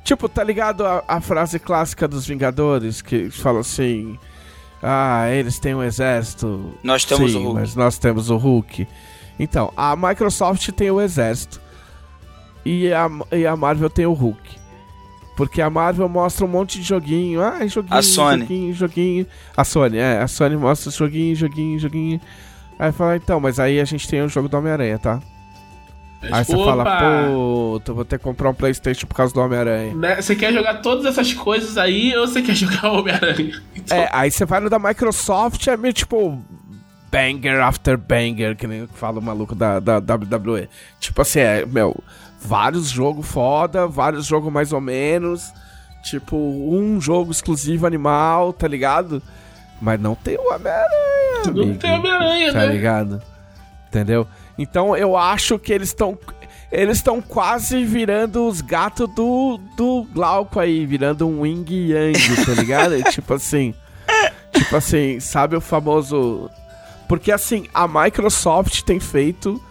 Tipo, 0.03 0.29
tá 0.29 0.45
ligado 0.45 0.85
a, 0.85 1.03
a 1.09 1.21
frase 1.21 1.59
clássica 1.59 2.07
dos 2.07 2.27
Vingadores 2.27 3.01
que 3.01 3.31
fala 3.31 3.61
assim. 3.61 4.19
Ah, 4.83 5.31
eles 5.31 5.59
têm 5.59 5.75
um 5.75 5.83
exército. 5.83 6.75
Nós 6.83 7.07
temos 7.07 7.33
Sim, 7.33 7.39
o 7.39 7.43
Hulk. 7.45 7.55
mas 7.61 7.75
nós 7.75 7.97
temos 7.97 8.29
o 8.29 8.37
Hulk. 8.37 8.87
Então, 9.39 9.73
a 9.75 9.97
Microsoft 9.97 10.69
tem 10.73 10.91
o 10.91 11.01
exército. 11.01 11.59
E 12.67 12.93
a, 12.93 13.09
e 13.33 13.47
a 13.47 13.57
Marvel 13.57 13.89
tem 13.89 14.05
o 14.05 14.13
Hulk. 14.13 14.64
Porque 15.37 15.61
a 15.61 15.69
Marvel 15.69 16.09
mostra 16.09 16.45
um 16.45 16.49
monte 16.49 16.79
de 16.79 16.85
joguinho. 16.87 17.43
Ah, 17.43 17.67
joguinho, 17.67 17.97
A 17.99 18.03
Sony. 18.03 18.41
joguinho, 18.43 18.75
joguinho. 18.75 19.27
A 19.57 19.65
Sony, 19.65 19.99
é. 19.99 20.19
A 20.23 20.29
Sony 20.29 20.57
mostra 20.57 20.91
joguinho, 20.93 21.35
joguinho, 21.35 21.79
joguinho. 21.79 22.21
Aí 22.79 22.93
fala, 22.93 23.17
então, 23.17 23.41
mas 23.41 23.59
aí 23.59 23.81
a 23.81 23.85
gente 23.85 24.09
tem 24.09 24.23
o 24.23 24.29
jogo 24.29 24.49
do 24.49 24.57
Homem-Aranha, 24.57 24.99
tá? 24.99 25.21
Aí 26.33 26.43
você 26.45 26.55
Opa! 26.57 26.65
fala, 26.65 27.27
puta, 27.27 27.93
vou 27.93 28.05
ter 28.05 28.17
que 28.19 28.25
comprar 28.25 28.49
um 28.49 28.55
Playstation 28.55 29.07
por 29.07 29.15
causa 29.15 29.35
do 29.35 29.41
Homem-Aranha. 29.41 29.95
Né, 29.95 30.23
Você 30.23 30.35
quer 30.35 30.53
jogar 30.55 30.81
todas 30.81 31.05
essas 31.05 31.35
coisas 31.35 31.77
aí 31.77 32.17
ou 32.17 32.27
você 32.27 32.41
quer 32.41 32.55
jogar 32.57 32.91
Homem-Aranha? 32.93 33.61
Então, 33.77 33.97
É, 33.99 34.09
aí 34.13 34.31
você 34.31 34.45
vai 34.47 34.61
no 34.61 34.71
da 34.71 34.79
Microsoft, 34.79 35.67
é 35.67 35.77
meio 35.77 35.93
tipo. 35.93 36.41
Banger 37.13 37.61
after 37.61 37.97
banger, 37.97 38.57
que 38.57 38.67
nem 38.67 38.89
fala 38.95 39.21
o 39.21 39.23
maluco 39.23 39.55
da, 39.55 39.79
da 39.79 39.99
WWE. 39.99 40.69
Tipo 40.99 41.23
assim, 41.23 41.39
é, 41.41 41.65
meu, 41.65 41.95
vários 42.45 42.89
jogos 42.89 43.27
foda, 43.27 43.87
vários 43.87 44.27
jogos 44.27 44.53
mais 44.53 44.73
ou 44.73 44.81
menos. 44.81 45.53
Tipo, 46.03 46.37
um 46.37 47.01
jogo 47.01 47.31
exclusivo 47.33 47.87
animal, 47.87 48.53
tá 48.53 48.69
ligado? 48.69 49.23
Mas 49.81 49.99
não 49.99 50.15
tem 50.15 50.37
o 50.37 50.53
Homem-Aranha. 50.55 51.45
Não 51.47 51.51
amigo, 51.63 51.79
tem 51.79 51.93
Homem-Aranha, 51.93 52.53
Tá 52.53 52.59
né? 52.61 52.67
ligado? 52.67 53.23
Entendeu? 53.89 54.27
Então 54.59 54.97
eu 54.97 55.17
acho 55.17 55.59
que 55.59 55.73
eles 55.73 55.89
estão. 55.89 56.19
Eles 56.71 56.97
estão 56.99 57.23
quase 57.23 57.85
virando 57.85 58.49
os 58.49 58.61
gatos 58.61 59.09
do, 59.15 59.61
do 59.77 60.05
Glauco 60.13 60.59
aí, 60.59 60.85
virando 60.85 61.27
um 61.27 61.43
Wing 61.43 61.65
Yang, 61.93 62.45
tá 62.45 62.53
ligado? 62.53 63.01
tipo 63.11 63.33
assim. 63.35 63.73
Tipo 64.53 64.77
assim, 64.77 65.21
sabe 65.21 65.55
o 65.57 65.61
famoso. 65.61 66.51
Porque 67.09 67.31
assim, 67.31 67.67
a 67.73 67.87
Microsoft 67.87 68.83
tem 68.83 68.99
feito 68.99 69.63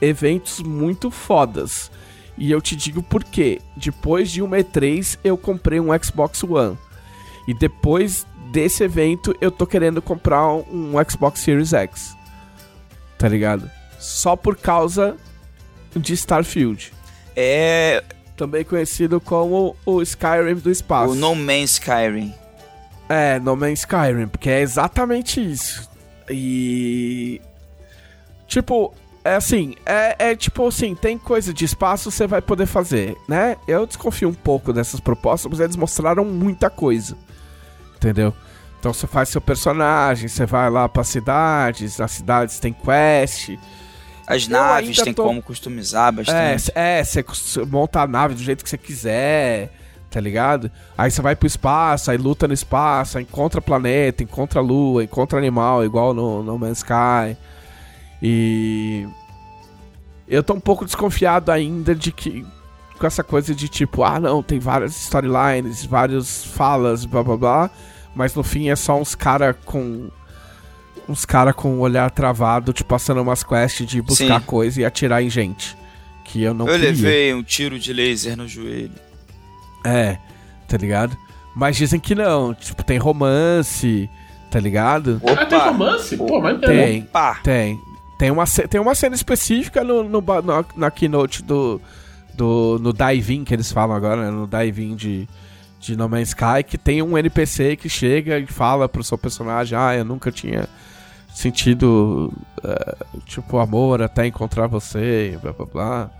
eventos 0.00 0.60
muito 0.60 1.10
fodas. 1.10 1.90
E 2.36 2.50
eu 2.50 2.60
te 2.60 2.74
digo 2.74 3.02
por 3.02 3.22
quê. 3.22 3.60
Depois 3.76 4.30
de 4.30 4.42
um 4.42 4.50
E3, 4.50 5.18
eu 5.22 5.36
comprei 5.36 5.78
um 5.80 5.88
Xbox 6.02 6.42
One. 6.42 6.76
E 7.46 7.54
depois 7.54 8.26
desse 8.50 8.82
evento, 8.84 9.34
eu 9.40 9.50
tô 9.50 9.66
querendo 9.66 10.00
comprar 10.02 10.46
um 10.48 10.92
Xbox 11.08 11.40
Series 11.40 11.72
X. 11.72 12.16
Tá 13.18 13.28
ligado? 13.28 13.70
Só 13.98 14.34
por 14.36 14.56
causa 14.56 15.16
de 15.94 16.12
Starfield. 16.14 16.92
É 17.36 18.02
Também 18.36 18.64
conhecido 18.64 19.20
como 19.20 19.76
o 19.86 20.02
Skyrim 20.02 20.54
do 20.56 20.70
espaço. 20.70 21.12
o 21.12 21.14
No 21.14 21.34
Man's 21.34 21.72
Skyrim. 21.72 22.34
É, 23.08 23.38
No 23.38 23.54
Man's 23.56 23.80
Skyrim, 23.80 24.26
porque 24.28 24.50
é 24.50 24.60
exatamente 24.60 25.40
isso. 25.40 25.88
E. 26.28 27.40
Tipo, 28.46 28.94
é 29.24 29.34
assim, 29.36 29.74
é, 29.86 30.30
é 30.30 30.36
tipo 30.36 30.66
assim, 30.66 30.94
tem 30.94 31.16
coisa 31.18 31.52
de 31.54 31.64
espaço 31.64 32.10
você 32.10 32.26
vai 32.26 32.42
poder 32.42 32.66
fazer, 32.66 33.16
né? 33.28 33.56
Eu 33.66 33.86
desconfio 33.86 34.28
um 34.28 34.34
pouco 34.34 34.72
dessas 34.72 35.00
propostas, 35.00 35.50
mas 35.50 35.60
eles 35.60 35.76
mostraram 35.76 36.24
muita 36.24 36.68
coisa. 36.70 37.16
Entendeu? 37.96 38.34
Então 38.78 38.92
você 38.92 39.06
faz 39.06 39.30
seu 39.30 39.40
personagem, 39.40 40.28
você 40.28 40.44
vai 40.44 40.68
lá 40.68 40.86
pra 40.88 41.02
cidades, 41.04 41.96
nas 41.98 42.10
cidades 42.10 42.58
tem 42.58 42.72
quest. 42.72 43.50
As 44.26 44.46
naves 44.46 44.98
tem 45.02 45.14
tô- 45.14 45.24
como 45.24 45.42
customizar 45.42 46.08
É, 46.08 46.12
bastante. 46.12 46.62
c- 46.62 46.72
é, 46.74 47.02
você 47.04 47.24
monta 47.66 48.00
a 48.02 48.06
nave 48.06 48.34
do 48.34 48.42
jeito 48.42 48.62
que 48.62 48.68
você 48.70 48.76
quiser, 48.78 49.70
tá 50.10 50.20
ligado? 50.20 50.70
Aí 50.96 51.10
você 51.10 51.20
vai 51.22 51.34
pro 51.34 51.46
espaço, 51.46 52.10
aí 52.10 52.16
luta 52.18 52.46
no 52.46 52.54
espaço, 52.54 53.16
aí 53.18 53.24
encontra 53.24 53.60
planeta, 53.60 54.22
encontra 54.22 54.60
lua, 54.60 55.02
encontra 55.04 55.38
animal, 55.38 55.82
igual 55.84 56.12
no, 56.14 56.42
no 56.42 56.58
Man's 56.58 56.78
Sky. 56.78 57.36
E. 58.26 59.06
Eu 60.26 60.42
tô 60.42 60.54
um 60.54 60.60
pouco 60.60 60.86
desconfiado 60.86 61.52
ainda 61.52 61.94
de 61.94 62.10
que. 62.10 62.44
Com 62.98 63.06
essa 63.06 63.22
coisa 63.22 63.54
de 63.54 63.68
tipo, 63.68 64.02
ah 64.04 64.18
não, 64.20 64.40
tem 64.42 64.58
várias 64.60 64.96
storylines, 64.96 65.84
várias 65.84 66.44
falas, 66.44 67.04
blá 67.04 67.22
blá 67.22 67.36
blá. 67.36 67.70
Mas 68.14 68.34
no 68.34 68.42
fim 68.42 68.70
é 68.70 68.76
só 68.76 68.98
uns 68.98 69.14
cara 69.14 69.52
com. 69.52 70.08
Uns 71.06 71.26
cara 71.26 71.52
com 71.52 71.74
o 71.74 71.80
olhar 71.80 72.10
travado, 72.10 72.72
te 72.72 72.82
passando 72.82 73.20
umas 73.20 73.44
quests 73.44 73.86
de 73.86 74.00
buscar 74.00 74.40
Sim. 74.40 74.46
coisa 74.46 74.80
e 74.80 74.84
atirar 74.86 75.22
em 75.22 75.28
gente. 75.28 75.76
Que 76.24 76.42
eu 76.42 76.54
não 76.54 76.66
Eu 76.66 76.72
queria. 76.74 76.88
levei 76.90 77.34
um 77.34 77.42
tiro 77.42 77.78
de 77.78 77.92
laser 77.92 78.34
no 78.38 78.48
joelho. 78.48 78.92
É, 79.84 80.16
tá 80.66 80.78
ligado? 80.78 81.14
Mas 81.54 81.76
dizem 81.76 82.00
que 82.00 82.14
não. 82.14 82.54
Tipo, 82.54 82.82
tem 82.82 82.96
romance, 82.96 84.08
tá 84.50 84.58
ligado? 84.58 85.20
Ah, 85.26 85.44
tem 85.44 85.58
Opa! 85.58 85.68
romance? 85.70 86.16
Pô, 86.16 86.40
mas 86.40 86.58
Tem, 86.60 87.02
Opa! 87.02 87.38
tem. 87.42 87.78
Tem 88.18 88.30
uma, 88.30 88.44
tem 88.46 88.80
uma 88.80 88.94
cena 88.94 89.14
específica 89.14 89.82
no, 89.82 90.04
no 90.04 90.20
ba- 90.20 90.42
na, 90.76 90.90
keynote 90.90 91.42
do, 91.42 91.80
do. 92.34 92.78
No 92.80 92.92
Dive-In, 92.92 93.44
que 93.44 93.52
eles 93.52 93.72
falam 93.72 93.96
agora, 93.96 94.24
né? 94.24 94.30
No 94.30 94.46
Dive-In 94.46 94.94
de, 94.94 95.28
de 95.80 95.96
No 95.96 96.08
Man's 96.08 96.28
Sky, 96.28 96.62
que 96.66 96.78
tem 96.78 97.02
um 97.02 97.18
NPC 97.18 97.76
que 97.76 97.88
chega 97.88 98.38
e 98.38 98.46
fala 98.46 98.88
pro 98.88 99.02
seu 99.02 99.18
personagem: 99.18 99.76
Ah, 99.76 99.96
eu 99.96 100.04
nunca 100.04 100.30
tinha 100.30 100.68
sentido, 101.34 102.32
eh, 102.62 102.96
tipo, 103.26 103.58
amor 103.58 104.00
até 104.00 104.26
encontrar 104.26 104.68
você, 104.68 105.36
blá 105.42 105.52
blá 105.52 105.66
blá. 105.66 106.10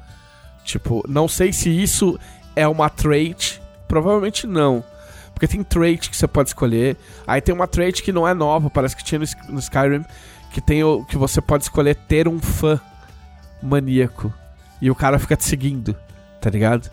Tipo, 0.65 1.05
não 1.09 1.29
sei 1.29 1.53
se 1.53 1.71
isso 1.71 2.19
é 2.57 2.67
uma 2.67 2.89
trait, 2.91 3.61
provavelmente 3.87 4.47
não. 4.47 4.83
Porque 5.35 5.49
tem 5.49 5.63
trait 5.65 6.09
que 6.09 6.17
você 6.17 6.29
pode 6.29 6.51
escolher. 6.51 6.97
Aí 7.27 7.41
tem 7.41 7.55
uma 7.55 7.67
trait 7.67 8.03
que 8.03 8.13
não 8.13 8.27
é 8.27 8.33
nova, 8.33 8.71
parece 8.71 8.97
que 8.97 9.03
tinha 9.05 9.19
no, 9.19 9.25
Sky- 9.25 9.51
no 9.53 9.59
Skyrim, 9.59 10.05
que 10.53 10.61
tem 10.61 10.83
o 10.85 11.05
que 11.05 11.19
você 11.19 11.41
pode 11.41 11.65
escolher 11.65 11.97
ter 11.97 12.29
um 12.29 12.39
fã 12.41 12.81
maníaco. 13.63 14.33
E 14.81 14.91
o 14.91 14.95
cara 14.95 15.19
fica 15.19 15.37
te 15.37 15.45
seguindo, 15.45 15.97
tá 16.41 16.51
ligado? 16.51 16.91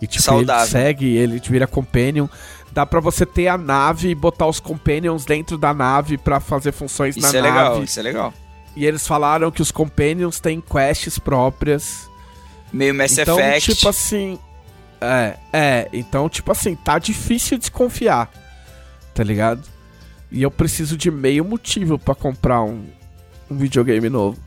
E 0.00 0.06
tipo, 0.06 0.22
ele 0.34 0.38
Saudável. 0.46 0.66
te 0.66 0.70
segue, 0.70 1.06
ele 1.16 1.38
te 1.40 1.50
vira 1.50 1.66
companion. 1.66 2.26
Dá 2.72 2.86
pra 2.86 3.00
você 3.00 3.26
ter 3.26 3.48
a 3.48 3.58
nave 3.58 4.08
e 4.08 4.14
botar 4.14 4.46
os 4.46 4.58
companions 4.58 5.24
dentro 5.24 5.58
da 5.58 5.74
nave 5.74 6.16
pra 6.16 6.40
fazer 6.40 6.72
funções 6.72 7.16
Isso 7.16 7.30
na 7.32 7.38
é 7.38 7.42
nave. 7.42 7.58
legal, 7.58 7.84
isso 7.84 8.00
é 8.00 8.02
legal. 8.02 8.34
E 8.74 8.86
eles 8.86 9.06
falaram 9.06 9.50
que 9.50 9.60
os 9.60 9.70
companions 9.70 10.40
têm 10.40 10.60
quests 10.60 11.18
próprias. 11.18 12.08
Meio 12.72 12.94
Mass 12.94 13.18
então, 13.18 13.38
Effect. 13.38 13.74
tipo 13.74 13.88
assim. 13.88 14.38
É, 15.02 15.38
é. 15.52 15.88
Então, 15.92 16.28
tipo 16.28 16.52
assim, 16.52 16.74
tá 16.76 16.98
difícil 16.98 17.58
desconfiar. 17.58 18.30
Tá 19.14 19.22
ligado? 19.22 19.62
E 20.30 20.42
eu 20.42 20.50
preciso 20.50 20.96
de 20.96 21.10
meio 21.10 21.44
motivo 21.44 21.98
pra 21.98 22.14
comprar 22.14 22.62
um, 22.62 22.86
um 23.50 23.56
videogame 23.56 24.08
novo. 24.08 24.38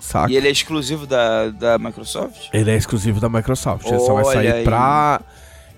Saca? 0.00 0.30
E 0.30 0.36
ele 0.36 0.48
é 0.48 0.50
exclusivo 0.50 1.06
da, 1.06 1.48
da 1.48 1.78
Microsoft? 1.78 2.48
Ele 2.52 2.70
é 2.70 2.76
exclusivo 2.76 3.20
da 3.20 3.28
Microsoft. 3.28 3.86
Ele 3.86 3.98
só 4.00 4.14
vai 4.14 4.24
sair 4.24 4.52
aí. 4.52 4.64
pra. 4.64 5.20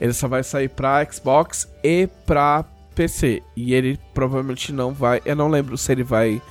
Ele 0.01 0.13
só 0.13 0.29
vai 0.29 0.43
sair 0.43 0.69
pra 0.69 1.07
Xbox 1.11 1.69
e 1.83 2.09
pra 2.27 2.65
PC. 2.95 3.43
E 3.55 3.73
ele 3.73 3.99
provavelmente 4.13 4.73
não 4.73 4.93
vai. 4.93 5.23
Eu 5.25 5.37
não 5.37 5.49
lembro 5.49 5.79
se 5.79 5.93
ele 5.93 6.03
vai 6.03 6.43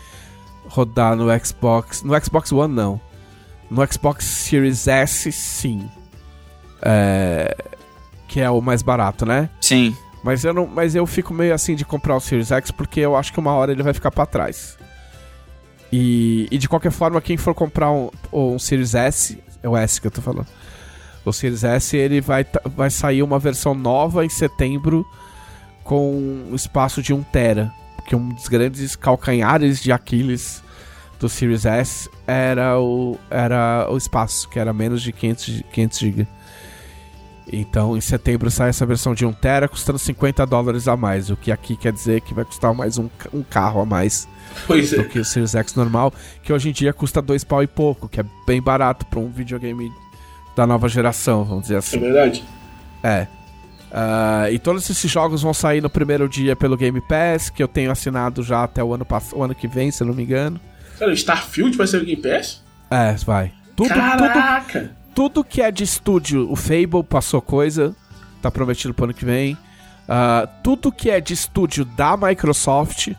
rodar 0.68 1.16
no 1.16 1.26
Xbox. 1.46 2.02
No 2.02 2.20
Xbox 2.24 2.52
One, 2.52 2.74
não. 2.74 3.00
No 3.70 3.86
Xbox 3.92 4.26
Series 4.26 4.88
S, 4.88 5.32
sim. 5.32 5.90
É, 6.86 7.56
Que 8.28 8.40
é 8.42 8.50
o 8.50 8.62
mais 8.62 8.82
barato, 8.82 9.26
né? 9.26 9.50
Sim. 9.60 9.96
Mas 10.24 10.44
eu, 10.44 10.54
não, 10.54 10.66
mas 10.66 10.96
eu 10.96 11.06
fico 11.06 11.34
meio 11.34 11.54
assim 11.54 11.76
de 11.76 11.84
comprar 11.86 12.16
o 12.16 12.20
Series 12.20 12.52
X 12.52 12.72
porque 12.72 13.00
eu 13.00 13.16
acho 13.16 13.32
que 13.34 13.40
uma 13.40 13.54
hora 13.54 13.72
ele 13.72 13.84
vai 13.84 13.94
ficar 13.94 14.10
pra 14.12 14.26
trás. 14.26 14.78
E, 15.92 16.48
e 16.52 16.58
de 16.58 16.68
qualquer 16.68 16.92
forma, 16.92 17.22
quem 17.22 17.38
for 17.38 17.54
comprar 17.54 17.92
um, 17.92 18.10
um 18.34 18.58
Series 18.60 18.96
S, 18.96 19.38
é 19.62 19.70
o 19.70 19.78
S 19.78 20.02
que 20.02 20.08
eu 20.08 20.12
tô 20.12 20.22
falando. 20.22 20.48
O 21.24 21.32
Series 21.32 21.64
S 21.64 21.96
ele 21.96 22.22
vai, 22.22 22.46
vai 22.76 22.90
sair 22.90 23.24
uma 23.24 23.40
versão 23.40 23.74
nova 23.74 24.26
em 24.26 24.30
setembro 24.30 25.06
com 25.84 26.12
um 26.52 26.56
espaço 26.56 27.02
de 27.02 27.14
1 27.14 27.24
tera. 27.24 27.72
Porque 27.96 28.16
um 28.16 28.30
dos 28.30 28.48
grandes 28.48 28.96
calcanhares 28.96 29.82
de 29.82 29.92
Aquiles 29.92 30.64
do 31.20 31.30
Series 31.30 31.66
S 31.66 32.10
era 32.28 32.80
o, 32.80 33.18
era 33.30 33.88
o 33.90 33.98
espaço, 33.98 34.48
que 34.50 34.60
era 34.60 34.74
menos 34.74 35.02
de 35.02 35.12
500, 35.12 35.46
gi- 35.46 35.66
500 35.72 36.00
GB. 36.00 36.28
Então, 37.52 37.96
em 37.96 38.02
setembro 38.02 38.50
sai 38.50 38.70
essa 38.70 38.86
versão 38.86 39.14
de 39.14 39.26
1 39.26 39.34
tera 39.34 39.68
custando 39.68 40.00
50 40.00 40.46
dólares 40.48 40.88
a 40.88 40.98
mais, 40.98 41.30
o 41.30 41.38
que 41.38 41.52
aqui 41.52 41.76
quer 41.76 41.94
dizer 41.94 42.22
que 42.22 42.34
vai 42.34 42.44
custar 42.44 42.74
mais 42.74 42.98
um, 42.98 43.08
um 43.34 43.44
carro 43.44 43.82
a 43.82 43.86
mais 43.86 44.28
Pois 44.66 44.90
do 44.90 45.02
é. 45.02 45.04
que 45.04 45.20
o 45.20 45.26
Series 45.26 45.54
X 45.54 45.76
normal, 45.76 46.12
que 46.42 46.52
hoje 46.52 46.70
em 46.70 46.72
dia 46.72 46.92
custa 46.92 47.22
dois 47.22 47.44
pau 47.44 47.62
e 47.62 47.68
pouco, 47.68 48.10
que 48.10 48.20
é 48.20 48.26
bem 48.48 48.62
barato 48.62 49.06
para 49.06 49.20
um 49.20 49.30
videogame 49.30 49.92
da 50.56 50.66
nova 50.66 50.90
geração, 50.90 51.44
vamos 51.44 51.64
dizer 51.64 51.76
É 51.76 51.78
assim. 51.78 52.00
verdade. 52.00 52.44
É. 53.04 53.28
Ah, 53.92 54.50
e 54.52 54.58
todos 54.58 54.90
esses 54.90 55.10
jogos 55.10 55.42
vão 55.44 55.54
sair 55.54 55.82
no 55.82 55.90
primeiro 55.90 56.28
dia 56.28 56.56
pelo 56.56 56.76
Game 56.76 57.00
Pass, 57.02 57.50
que 57.50 57.62
eu 57.62 57.68
tenho 57.68 57.92
assinado 57.92 58.42
já 58.42 58.64
até 58.64 58.84
o 58.84 58.94
ano, 58.94 59.06
o 59.34 59.44
ano 59.44 59.54
que 59.56 59.68
vem, 59.68 59.92
se 59.92 60.02
eu 60.02 60.08
não 60.08 60.14
me 60.16 60.24
engano. 60.24 60.60
Cara, 60.98 61.14
Starfield 61.14 61.78
vai 61.78 61.86
ser 61.88 62.02
o 62.02 62.06
Game 62.06 62.22
Pass? 62.22 62.64
É, 62.90 63.14
vai. 63.26 63.52
Tudo, 63.76 63.90
Caraca! 63.90 64.80
tudo 64.80 64.90
que 65.44 65.62
é 65.62 65.72
de 65.72 65.84
estúdio, 65.84 66.52
o 66.52 66.56
Fable 66.56 67.04
passou 67.08 67.42
coisa, 67.42 67.96
tá 68.42 68.52
prometido 68.52 68.94
pro 68.94 69.06
ano 69.06 69.14
que 69.14 69.26
vem. 69.26 69.58
Ah, 70.08 70.48
tudo 70.64 70.92
que 70.92 71.10
é 71.10 71.20
de 71.20 71.34
estúdio 71.34 71.84
da 71.86 72.16
Microsoft 72.16 73.14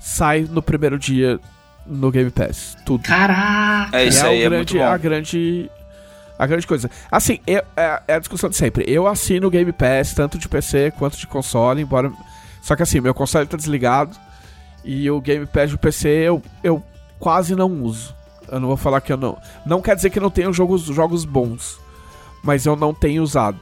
sai 0.00 0.46
no 0.50 0.60
primeiro 0.60 0.98
dia 0.98 1.38
no 1.86 2.10
Game 2.10 2.30
Pass. 2.30 2.76
Tudo. 2.84 3.04
Caraca! 3.04 3.96
É 3.96 4.04
isso 4.04 4.24
é 4.26 4.28
aí, 4.28 4.36
é 4.42 4.48
grande, 4.48 4.56
muito 4.56 4.76
bom. 4.76 4.84
a 4.92 4.96
grande 4.98 5.70
a 6.38 6.46
grande 6.46 6.66
coisa. 6.66 6.90
Assim, 7.10 7.38
eu- 7.46 7.62
é, 7.76 8.02
é 8.08 8.14
a 8.14 8.18
discussão 8.18 8.50
de 8.50 8.56
sempre. 8.56 8.84
Eu 8.86 9.06
assino 9.06 9.46
o 9.46 9.50
Game 9.50 9.72
Pass 9.72 10.12
tanto 10.12 10.36
de 10.36 10.48
PC 10.48 10.92
quanto 10.98 11.16
de 11.16 11.26
console, 11.26 11.80
embora 11.80 12.12
só 12.60 12.74
que 12.76 12.82
assim, 12.82 13.00
meu 13.00 13.14
console 13.14 13.46
tá 13.46 13.56
desligado 13.56 14.14
e 14.84 15.08
o 15.10 15.20
Game 15.20 15.46
Pass 15.46 15.70
do 15.70 15.78
PC 15.78 16.08
eu, 16.08 16.42
eu 16.62 16.82
quase 17.18 17.54
não 17.54 17.70
uso. 17.82 18.14
Eu 18.50 18.60
não 18.60 18.68
vou 18.68 18.76
falar 18.76 19.00
que 19.00 19.12
eu 19.12 19.16
não. 19.16 19.36
Não 19.64 19.80
quer 19.80 19.96
dizer 19.96 20.10
que 20.10 20.20
não 20.20 20.30
tenho 20.30 20.52
jogos, 20.52 20.82
jogos 20.82 21.24
bons, 21.24 21.78
mas 22.42 22.64
eu 22.66 22.76
não 22.76 22.92
tenho 22.94 23.22
usado. 23.22 23.58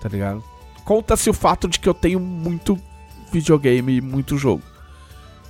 Tá 0.00 0.08
ligado? 0.08 0.42
Conta-se 0.84 1.30
o 1.30 1.34
fato 1.34 1.68
de 1.68 1.78
que 1.78 1.88
eu 1.88 1.94
tenho 1.94 2.18
muito 2.20 2.78
videogame 3.32 3.96
e 3.96 4.00
muito 4.00 4.36
jogo. 4.36 4.62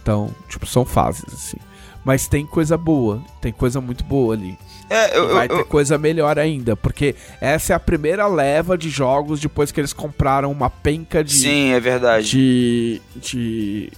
Então, 0.03 0.31
tipo, 0.49 0.67
são 0.67 0.85
fases, 0.85 1.25
assim. 1.33 1.57
Mas 2.05 2.27
tem 2.27 2.45
coisa 2.45 2.77
boa, 2.77 3.23
tem 3.41 3.53
coisa 3.53 3.81
muito 3.81 4.03
boa 4.05 4.35
ali. 4.35 4.59
É, 4.91 5.17
eu, 5.17 5.29
eu, 5.29 5.35
Vai 5.35 5.49
ter 5.49 5.55
eu- 5.61 5.65
coisa 5.65 5.97
melhor 5.97 6.37
ainda, 6.39 6.77
porque 6.77 7.15
essa 7.41 7.73
é 7.73 7.77
a 7.77 7.81
primeira 7.81 8.27
leva 8.27 8.77
de 8.77 8.91
jogos 8.91 9.41
depois 9.41 9.71
que 9.71 9.81
eles 9.81 9.93
compraram 9.93 10.51
uma 10.51 10.69
penca 10.69 11.23
de. 11.23 11.33
sim, 11.35 11.71
é 11.71 11.79
verdade. 11.81 12.29
de, 12.29 13.03
de. 13.17 13.93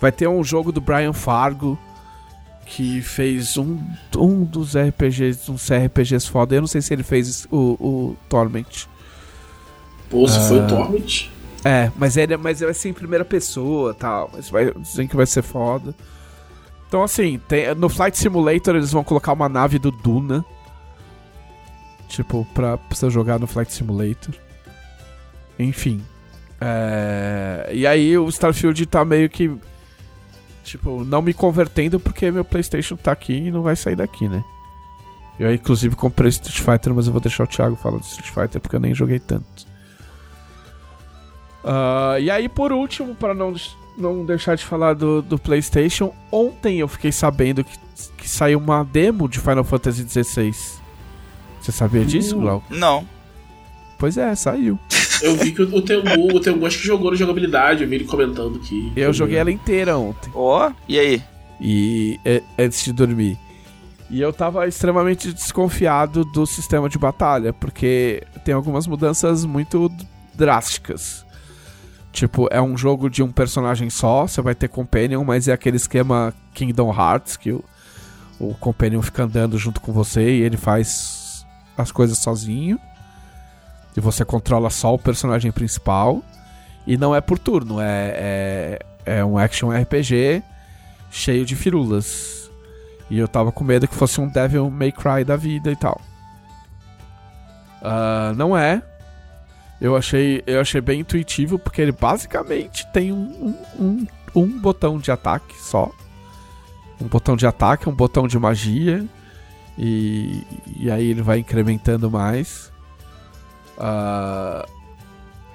Vai 0.00 0.10
ter 0.10 0.26
um 0.26 0.42
jogo 0.42 0.72
do 0.72 0.80
Brian 0.80 1.12
Fargo 1.12 1.78
que 2.64 3.00
fez 3.02 3.56
um, 3.56 3.78
um 4.16 4.44
dos 4.44 4.74
RPGs, 4.76 5.50
uns 5.50 5.70
RPGs 5.70 6.26
foda. 6.28 6.54
Eu 6.54 6.60
não 6.62 6.68
sei 6.68 6.80
se 6.80 6.92
ele 6.92 7.02
fez 7.02 7.46
o, 7.50 7.56
o 7.80 8.16
Torment. 8.28 8.86
Pô, 10.10 10.26
se 10.28 10.38
foi 10.48 10.60
Ah. 10.60 10.64
o 10.64 10.68
Torment. 10.68 11.28
É, 11.64 11.90
mas 11.96 12.16
ele 12.16 12.36
mas 12.36 12.60
vai 12.60 12.74
ser 12.74 12.90
em 12.90 12.92
primeira 12.92 13.24
pessoa 13.24 13.94
tal. 13.94 14.30
Mas 14.34 14.50
vai, 14.50 14.70
dizem 14.72 15.06
que 15.08 15.16
vai 15.16 15.26
ser 15.26 15.42
foda. 15.42 15.94
Então, 16.88 17.02
assim, 17.02 17.40
tem- 17.48 17.74
no 17.74 17.88
Flight 17.88 18.16
Simulator 18.18 18.76
eles 18.76 18.92
vão 18.92 19.02
colocar 19.02 19.32
uma 19.32 19.48
nave 19.48 19.78
do 19.78 19.90
Duna. 19.90 20.44
Tipo, 22.08 22.46
pra, 22.54 22.76
pra 22.76 22.96
você 22.96 23.08
jogar 23.10 23.38
no 23.38 23.46
Flight 23.46 23.72
Simulator. 23.72 24.34
Enfim. 25.58 26.02
É, 26.60 27.70
e 27.72 27.86
aí 27.86 28.16
o 28.16 28.28
Starfield 28.28 28.86
tá 28.86 29.04
meio 29.04 29.28
que. 29.28 29.50
Tipo, 30.64 31.04
não 31.04 31.20
me 31.20 31.34
convertendo 31.34 32.00
porque 32.00 32.30
meu 32.30 32.44
PlayStation 32.44 32.96
tá 32.96 33.12
aqui 33.12 33.34
e 33.34 33.50
não 33.50 33.62
vai 33.62 33.76
sair 33.76 33.94
daqui, 33.94 34.28
né? 34.28 34.42
Eu, 35.38 35.52
inclusive, 35.52 35.94
comprei 35.94 36.30
Street 36.30 36.58
Fighter, 36.58 36.94
mas 36.94 37.06
eu 37.06 37.12
vou 37.12 37.20
deixar 37.20 37.44
o 37.44 37.46
Thiago 37.46 37.76
falar 37.76 37.98
do 37.98 38.04
Street 38.04 38.30
Fighter 38.30 38.60
porque 38.60 38.76
eu 38.76 38.80
nem 38.80 38.94
joguei 38.94 39.18
tanto. 39.18 39.66
Ah, 41.64 42.16
e 42.20 42.30
aí, 42.30 42.48
por 42.48 42.72
último, 42.72 43.14
para 43.14 43.34
não, 43.34 43.54
não 43.96 44.24
deixar 44.24 44.54
de 44.54 44.64
falar 44.64 44.94
do, 44.94 45.22
do 45.22 45.38
PlayStation, 45.38 46.14
ontem 46.30 46.78
eu 46.78 46.88
fiquei 46.88 47.10
sabendo 47.12 47.64
que, 47.64 47.76
que 48.16 48.28
saiu 48.28 48.58
uma 48.58 48.84
demo 48.84 49.28
de 49.28 49.40
Final 49.40 49.64
Fantasy 49.64 50.06
XVI. 50.08 50.54
Você 51.60 51.72
sabia 51.72 52.04
disso, 52.04 52.36
Uh. 52.36 52.40
Glau? 52.40 52.64
Não. 52.70 53.06
Pois 53.98 54.16
é, 54.16 54.34
saiu. 54.34 54.78
Eu 55.22 55.36
vi 55.36 55.52
que 55.52 55.62
o 55.62 55.82
Tengu, 55.82 56.36
o 56.36 56.40
Tengu 56.40 56.66
acho 56.66 56.78
que 56.78 56.86
jogou 56.86 57.10
no 57.10 57.16
jogabilidade, 57.16 57.82
eu 57.82 57.88
vi 57.88 57.96
ele 57.96 58.04
comentando 58.04 58.58
que. 58.58 58.92
Eu 58.96 59.12
joguei 59.12 59.38
ela 59.38 59.50
inteira 59.50 59.96
ontem. 59.96 60.30
Ó, 60.34 60.70
e 60.88 60.98
aí? 60.98 61.22
E 61.60 62.18
é, 62.24 62.42
antes 62.58 62.84
de 62.84 62.92
dormir. 62.92 63.38
E 64.10 64.20
eu 64.20 64.32
tava 64.32 64.68
extremamente 64.68 65.32
desconfiado 65.32 66.24
do 66.26 66.46
sistema 66.46 66.88
de 66.88 66.98
batalha, 66.98 67.52
porque 67.52 68.22
tem 68.44 68.54
algumas 68.54 68.86
mudanças 68.86 69.44
muito 69.44 69.90
drásticas. 70.34 71.24
Tipo, 72.12 72.46
é 72.50 72.62
um 72.62 72.76
jogo 72.76 73.10
de 73.10 73.22
um 73.22 73.32
personagem 73.32 73.90
só, 73.90 74.26
você 74.26 74.40
vai 74.40 74.54
ter 74.54 74.68
Companion, 74.68 75.24
mas 75.24 75.48
é 75.48 75.52
aquele 75.52 75.76
esquema 75.76 76.32
Kingdom 76.52 76.94
Hearts, 76.94 77.36
que 77.36 77.50
o, 77.50 77.64
o 78.38 78.54
Companion 78.54 79.02
fica 79.02 79.24
andando 79.24 79.58
junto 79.58 79.80
com 79.80 79.92
você 79.92 80.22
e 80.22 80.42
ele 80.42 80.56
faz 80.56 81.44
as 81.76 81.90
coisas 81.90 82.18
sozinho. 82.18 82.78
E 83.96 84.00
você 84.00 84.24
controla 84.24 84.70
só 84.70 84.94
o 84.94 84.98
personagem 84.98 85.52
principal. 85.52 86.22
E 86.86 86.96
não 86.96 87.14
é 87.14 87.20
por 87.20 87.38
turno, 87.38 87.80
é, 87.80 88.78
é, 89.06 89.18
é 89.18 89.24
um 89.24 89.38
action 89.38 89.70
RPG 89.70 90.42
cheio 91.10 91.46
de 91.46 91.56
firulas. 91.56 92.50
E 93.08 93.18
eu 93.18 93.28
tava 93.28 93.52
com 93.52 93.64
medo 93.64 93.86
que 93.86 93.94
fosse 93.94 94.20
um 94.20 94.28
Devil 94.28 94.68
May 94.70 94.92
Cry 94.92 95.24
da 95.24 95.36
vida 95.36 95.70
e 95.70 95.76
tal. 95.76 96.00
Ah, 97.82 98.32
não 98.36 98.56
é. 98.56 98.82
Eu 99.80 99.94
achei, 99.94 100.42
eu 100.46 100.60
achei 100.60 100.80
bem 100.80 101.00
intuitivo, 101.00 101.58
porque 101.58 101.82
ele 101.82 101.92
basicamente 101.92 102.86
tem 102.92 103.12
um, 103.12 103.54
um, 103.78 103.84
um, 103.84 104.06
um 104.34 104.58
botão 104.58 104.98
de 104.98 105.10
ataque 105.10 105.54
só. 105.60 105.92
Um 107.00 107.06
botão 107.06 107.36
de 107.36 107.46
ataque, 107.46 107.88
um 107.88 107.94
botão 107.94 108.26
de 108.26 108.38
magia. 108.38 109.04
E, 109.76 110.42
e 110.78 110.90
aí 110.90 111.10
ele 111.10 111.20
vai 111.20 111.40
incrementando 111.40 112.10
mais. 112.10 112.72
Ah, 113.78 114.66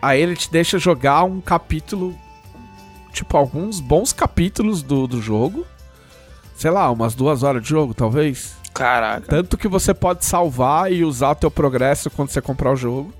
aí 0.01 0.21
ele 0.21 0.35
te 0.35 0.51
deixa 0.51 0.77
jogar 0.77 1.23
um 1.23 1.41
capítulo 1.41 2.15
tipo, 3.11 3.35
alguns 3.35 3.79
bons 3.79 4.13
capítulos 4.13 4.81
do, 4.81 5.07
do 5.07 5.21
jogo. 5.21 5.65
Sei 6.55 6.69
lá, 6.69 6.89
umas 6.91 7.15
duas 7.15 7.43
horas 7.43 7.61
de 7.61 7.69
jogo, 7.69 7.93
talvez. 7.93 8.55
Caraca. 8.73 9.27
Tanto 9.27 9.57
que 9.57 9.67
você 9.67 9.93
pode 9.93 10.25
salvar 10.25 10.91
e 10.91 11.03
usar 11.03 11.31
o 11.31 11.35
teu 11.35 11.51
progresso 11.51 12.09
quando 12.09 12.29
você 12.29 12.41
comprar 12.41 12.71
o 12.71 12.75
jogo. 12.75 13.13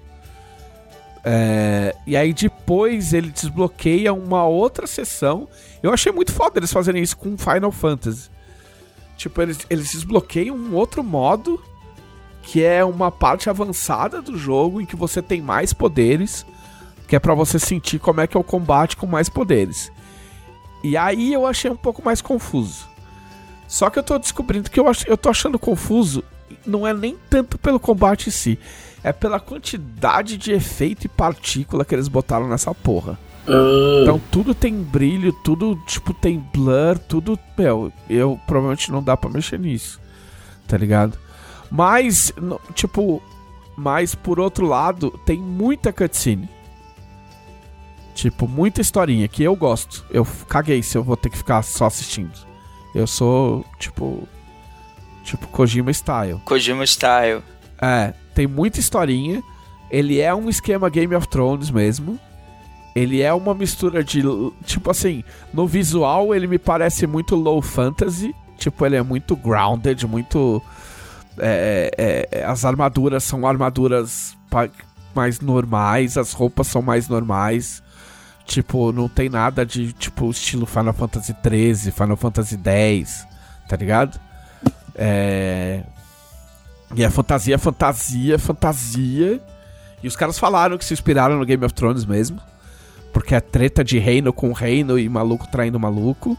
É, 1.24 1.94
e 2.08 2.16
aí 2.16 2.34
depois 2.34 3.14
ele 3.14 3.30
desbloqueia 3.30 4.14
uma 4.14 4.46
outra 4.46 4.88
sessão. 4.88 5.48
Eu 5.84 5.94
achei 5.94 6.12
muito 6.12 6.32
foda 6.32 6.60
eles 6.60 6.72
fazerem 6.72 7.02
isso 7.04 7.18
com 7.18 7.38
Final 7.38 7.72
Fantasy. 7.72 8.30
Tipo, 9.18 9.42
eles, 9.42 9.60
eles 9.70 9.92
desbloqueiam 9.92 10.56
um 10.56 10.76
outro 10.76 11.04
modo 11.04 11.62
que 12.52 12.64
é 12.64 12.84
uma 12.84 13.12
parte 13.12 13.48
avançada 13.48 14.24
do 14.24 14.36
jogo 14.36 14.82
em 14.82 14.86
que 14.86 14.96
você 14.96 15.22
tem 15.22 15.40
mais 15.40 15.72
poderes, 15.72 16.44
que 17.08 17.16
é 17.16 17.20
pra 17.20 17.36
você 17.36 17.60
sentir 17.60 18.00
como 18.00 18.22
é 18.22 18.26
que 18.26 18.36
é 18.36 18.40
o 18.40 18.44
combate 18.44 18.98
com 18.98 19.06
mais 19.06 19.30
poderes. 19.30 19.92
E 20.84 20.98
aí 20.98 21.32
eu 21.32 21.46
achei 21.46 21.70
um 21.70 21.76
pouco 21.76 22.04
mais 22.04 22.24
confuso. 22.24 22.88
Só 23.68 23.92
que 23.92 24.00
eu 24.00 24.04
tô 24.04 24.18
descobrindo 24.18 24.68
que 24.72 24.80
eu, 24.80 24.88
ach, 24.88 25.04
eu 25.06 25.16
tô 25.16 25.30
achando 25.30 25.60
confuso 25.60 26.24
não 26.66 26.88
é 26.88 26.92
nem 26.92 27.16
tanto 27.30 27.56
pelo 27.56 27.80
combate 27.80 28.30
em 28.30 28.32
si, 28.32 28.58
é 29.04 29.14
pela 29.14 29.40
quantidade 29.40 30.36
de 30.36 30.52
efeito 30.52 31.06
e 31.06 31.08
partícula 31.08 31.86
que 31.86 31.94
eles 31.94 32.08
botaram 32.08 32.48
nessa 32.48 32.74
porra. 32.74 33.20
Ah, 33.48 34.02
Então 34.02 34.20
tudo 34.32 34.56
tem 34.56 34.74
brilho, 34.74 35.32
tudo 35.44 35.76
tipo 35.86 36.16
tem 36.16 36.44
blur, 36.52 36.98
tudo, 36.98 37.38
meu, 37.56 37.94
eu 38.10 38.40
provavelmente 38.48 38.92
não 38.92 39.04
dá 39.04 39.16
pra 39.16 39.30
mexer 39.30 39.60
nisso. 39.60 40.02
Tá 40.68 40.76
ligado? 40.78 41.29
Mas 41.72 42.34
tipo, 42.74 43.22
mas 43.76 44.16
por 44.16 44.40
outro 44.40 44.66
lado, 44.66 45.12
tem 45.26 45.40
muita 45.40 45.94
cutscene. 45.94 46.50
Tipo, 48.14 48.48
muita 48.48 48.82
historinha 48.82 49.28
que 49.28 49.44
eu 49.44 49.56
gosto. 49.56 50.06
Eu 50.12 50.28
caguei 50.48 50.84
se 50.84 50.98
eu 50.98 51.04
vou 51.04 51.16
ter 51.16 51.30
que 51.30 51.38
ficar 51.38 51.62
só 51.62 51.86
assistindo. 51.86 52.38
Eu 52.94 53.08
sou 53.08 53.64
tipo 53.80 54.28
tipo 55.24 55.48
Kojima 55.48 55.92
style. 55.94 56.42
Kojima 56.44 56.86
Style. 56.86 57.42
É, 57.82 58.14
tem 58.34 58.48
muita 58.48 58.80
historinha. 58.80 59.42
Ele 59.90 60.20
é 60.20 60.34
um 60.34 60.50
esquema 60.50 60.90
Game 60.90 61.16
of 61.16 61.28
Thrones 61.28 61.72
mesmo. 61.72 62.20
Ele 62.96 63.22
é 63.22 63.34
uma 63.34 63.54
mistura 63.54 64.04
de. 64.04 64.22
Tipo 64.66 64.92
assim, 64.92 65.24
no 65.54 65.66
visual 65.68 66.34
ele 66.34 66.48
me 66.48 66.58
parece 66.58 67.08
muito 67.08 67.36
low 67.36 67.62
fantasy. 67.62 68.36
Tipo, 68.58 68.86
ele 68.86 68.98
é 68.98 69.04
muito 69.04 69.36
grounded, 69.36 70.06
muito. 70.06 70.62
É, 71.42 71.92
é, 71.98 72.30
é, 72.32 72.46
as 72.46 72.66
armaduras 72.66 73.24
são 73.24 73.46
armaduras 73.48 74.36
mais 75.16 75.40
normais, 75.40 76.18
as 76.18 76.34
roupas 76.34 76.68
são 76.68 76.82
mais 76.82 77.08
normais. 77.08 77.82
Tipo, 78.46 78.92
não 78.92 79.08
tem 79.08 79.30
nada 79.30 79.66
de 79.66 79.94
tipo 79.94 80.30
estilo 80.32 80.66
Final 80.66 80.94
Fantasy 80.94 81.36
XIII, 81.44 81.92
Final 81.92 82.18
Fantasy 82.18 82.60
X, 82.64 83.28
tá 83.68 83.76
ligado? 83.76 84.20
É. 84.96 85.84
E 86.96 87.04
é 87.04 87.10
fantasia, 87.10 87.58
fantasia, 87.60 88.40
fantasia. 88.40 89.40
E 90.02 90.08
os 90.08 90.16
caras 90.16 90.40
falaram 90.40 90.78
que 90.78 90.86
se 90.86 90.94
inspiraram 90.94 91.38
no 91.38 91.46
Game 91.46 91.64
of 91.64 91.74
Thrones 91.74 92.06
mesmo. 92.06 92.42
Porque 93.14 93.36
é 93.36 93.40
treta 93.40 93.84
de 93.84 94.00
reino 94.00 94.34
com 94.34 94.52
reino 94.52 94.98
e 94.98 95.08
maluco 95.08 95.48
traindo 95.48 95.80
maluco. 95.80 96.38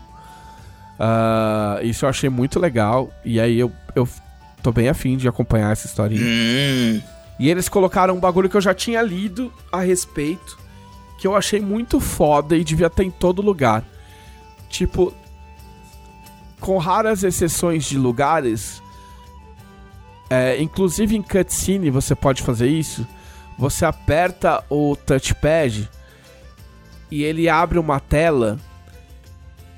Ah, 0.99 1.79
isso 1.83 2.05
eu 2.05 2.09
achei 2.11 2.29
muito 2.29 2.61
legal. 2.61 3.11
E 3.25 3.41
aí 3.41 3.59
eu, 3.59 3.73
eu 3.95 4.09
tô 4.61 4.73
bem 4.73 4.89
afim 4.89 5.17
de 5.17 5.29
acompanhar 5.29 5.73
essa 5.73 5.87
historinha. 5.87 6.23
Hum. 6.23 7.01
E 7.39 7.49
eles 7.49 7.69
colocaram 7.69 8.15
um 8.15 8.21
bagulho 8.21 8.49
que 8.49 8.57
eu 8.57 8.61
já 8.61 8.75
tinha 8.75 9.01
lido 9.03 9.53
a 9.73 9.81
respeito, 9.81 10.59
que 11.19 11.27
eu 11.27 11.35
achei 11.35 11.61
muito 11.61 11.99
foda 11.99 12.57
e 12.57 12.63
devia 12.63 12.91
ter 12.91 13.05
em 13.05 13.11
todo 13.11 13.41
lugar. 13.41 13.83
Tipo, 14.69 15.13
com 16.61 16.77
raras 16.79 17.25
exceções 17.25 17.87
de 17.87 17.97
lugares, 17.97 18.83
é, 20.29 20.61
inclusive 20.61 21.17
em 21.17 21.23
cutscene 21.23 21.91
você 21.91 22.15
pode 22.15 22.43
fazer 22.43 22.69
isso. 22.69 23.07
Você 23.59 23.85
aperta 23.85 24.63
o 24.71 24.95
touchpad 24.95 25.89
e 27.11 27.23
ele 27.25 27.49
abre 27.49 27.79
uma 27.79 27.99
tela 27.99 28.59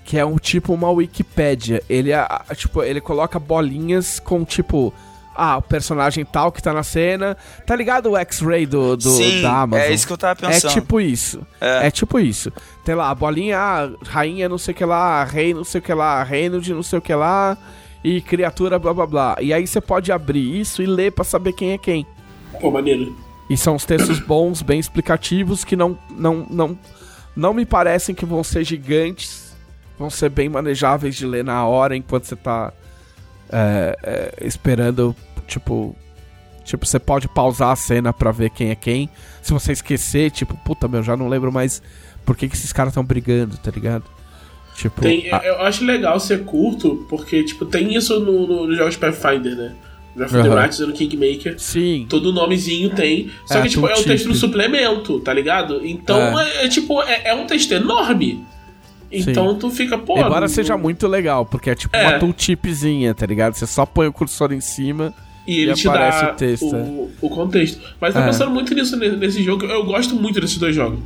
que 0.04 0.18
é 0.18 0.24
um 0.24 0.36
tipo 0.36 0.72
uma 0.72 0.90
Wikipédia. 0.90 1.82
Ele 1.88 2.12
é, 2.12 2.26
tipo, 2.54 2.82
ele 2.82 3.00
coloca 3.00 3.38
bolinhas 3.38 4.18
com 4.20 4.44
tipo 4.44 4.92
ah, 5.34 5.56
o 5.56 5.62
personagem 5.62 6.24
tal 6.24 6.52
que 6.52 6.62
tá 6.62 6.72
na 6.72 6.82
cena. 6.82 7.36
Tá 7.66 7.74
ligado 7.74 8.10
o 8.10 8.16
X-Ray 8.16 8.66
do, 8.66 8.96
do 8.96 9.10
Sim, 9.10 9.42
da 9.42 9.62
Amazon? 9.62 9.86
é 9.86 9.92
isso 9.92 10.06
que 10.06 10.12
eu 10.12 10.18
tava 10.18 10.38
É 10.46 10.48
pensando. 10.48 10.72
tipo 10.72 11.00
isso. 11.00 11.40
É. 11.60 11.86
É. 11.86 11.90
tipo 11.90 12.18
isso. 12.20 12.52
Tem 12.84 12.94
lá 12.94 13.10
a 13.10 13.14
bolinha, 13.14 13.58
ah, 13.58 13.90
rainha 14.06 14.48
não 14.48 14.58
sei 14.58 14.72
o 14.72 14.76
que 14.76 14.84
lá, 14.84 15.24
rei 15.24 15.54
não 15.54 15.64
sei 15.64 15.78
o 15.78 15.82
que 15.82 15.94
lá, 15.94 16.22
reino 16.22 16.60
de 16.60 16.74
não 16.74 16.82
sei 16.82 16.98
o 16.98 17.02
que 17.02 17.14
lá 17.14 17.56
e 18.04 18.20
criatura 18.20 18.78
blá 18.78 18.92
blá 18.92 19.06
blá. 19.06 19.36
E 19.40 19.54
aí 19.54 19.66
você 19.66 19.80
pode 19.80 20.10
abrir 20.12 20.60
isso 20.60 20.82
e 20.82 20.86
ler 20.86 21.12
pra 21.12 21.24
saber 21.24 21.52
quem 21.52 21.72
é 21.72 21.78
quem. 21.78 22.06
Pô, 22.60 22.70
maneiro. 22.70 23.16
E 23.48 23.56
são 23.56 23.74
os 23.76 23.84
textos 23.84 24.18
bons, 24.18 24.60
bem 24.62 24.78
explicativos, 24.80 25.64
que 25.64 25.76
não, 25.76 25.96
não, 26.10 26.46
não, 26.50 26.78
não 27.34 27.54
me 27.54 27.64
parecem 27.66 28.14
que 28.14 28.24
vão 28.24 28.42
ser 28.42 28.64
gigantes, 28.64 29.41
vão 30.02 30.10
ser 30.10 30.28
bem 30.28 30.48
manejáveis 30.48 31.16
de 31.16 31.24
ler 31.26 31.44
na 31.44 31.64
hora 31.66 31.96
enquanto 31.96 32.24
você 32.24 32.36
tá 32.36 32.72
é, 33.50 33.96
é, 34.02 34.46
esperando, 34.46 35.14
tipo. 35.46 35.96
Tipo, 36.64 36.86
você 36.86 37.00
pode 37.00 37.26
pausar 37.26 37.70
a 37.70 37.76
cena 37.76 38.12
pra 38.12 38.30
ver 38.30 38.50
quem 38.50 38.70
é 38.70 38.74
quem. 38.76 39.10
Se 39.42 39.52
você 39.52 39.72
esquecer, 39.72 40.30
tipo, 40.30 40.56
puta 40.64 40.86
meu, 40.86 41.02
já 41.02 41.16
não 41.16 41.28
lembro 41.28 41.50
mais 41.50 41.82
por 42.24 42.36
que, 42.36 42.48
que 42.48 42.54
esses 42.54 42.72
caras 42.72 42.92
estão 42.92 43.04
brigando, 43.04 43.56
tá 43.56 43.68
ligado? 43.72 44.04
Tipo. 44.76 45.00
Tem, 45.02 45.28
a- 45.32 45.42
Eu 45.44 45.60
acho 45.62 45.84
legal 45.84 46.20
ser 46.20 46.44
curto, 46.44 47.04
porque, 47.08 47.42
tipo, 47.42 47.66
tem 47.66 47.94
isso 47.96 48.20
no, 48.20 48.46
no, 48.46 48.66
no 48.68 48.76
jogos 48.76 48.96
Pathfinder, 48.96 49.56
né? 49.56 49.74
Aham. 50.16 50.68
uhum. 50.80 50.86
no 50.86 50.92
Kingmaker. 50.92 51.58
Sim. 51.58 52.06
Todo 52.08 52.32
nomezinho 52.32 52.90
tem. 52.94 53.30
Só 53.46 53.58
É, 53.58 53.62
que, 53.62 53.70
tipo, 53.70 53.86
é 53.88 53.98
um 53.98 54.02
texto 54.02 54.28
no 54.28 54.34
suplemento, 54.34 55.18
tá 55.20 55.32
ligado? 55.32 55.84
Então, 55.84 56.38
é, 56.38 56.64
é, 56.66 56.68
tipo, 56.68 57.02
é, 57.02 57.30
é 57.30 57.34
um 57.34 57.46
texto 57.46 57.72
enorme. 57.72 58.44
Então 59.12 59.54
tu 59.58 59.70
fica, 59.70 59.98
pô. 59.98 60.18
Embora 60.18 60.40
não- 60.42 60.48
seja 60.48 60.76
muito 60.76 61.06
legal, 61.06 61.44
porque 61.44 61.70
é 61.70 61.74
tipo 61.74 61.94
É. 61.96 62.02
uma 62.08 62.18
tooltipzinha, 62.18 63.14
tá 63.14 63.26
ligado? 63.26 63.54
Você 63.54 63.66
só 63.66 63.84
põe 63.86 64.06
o 64.06 64.12
cursor 64.12 64.52
em 64.52 64.60
cima. 64.60 65.12
E 65.46 65.60
ele 65.60 65.72
e 65.72 65.74
te 65.74 65.84
dá 65.88 66.30
o 66.32 66.36
texto, 66.36 66.64
o, 66.76 67.10
o 67.20 67.28
contexto. 67.28 67.80
Mas 68.00 68.14
tô 68.14 68.20
É. 68.20 68.26
pensando 68.26 68.50
muito 68.52 68.72
nisso 68.74 68.96
ne- 68.96 69.16
nesse 69.16 69.42
jogo. 69.42 69.64
Eu 69.66 69.84
gosto 69.84 70.14
muito 70.14 70.40
desses 70.40 70.56
dois 70.58 70.74
jogos. 70.74 71.00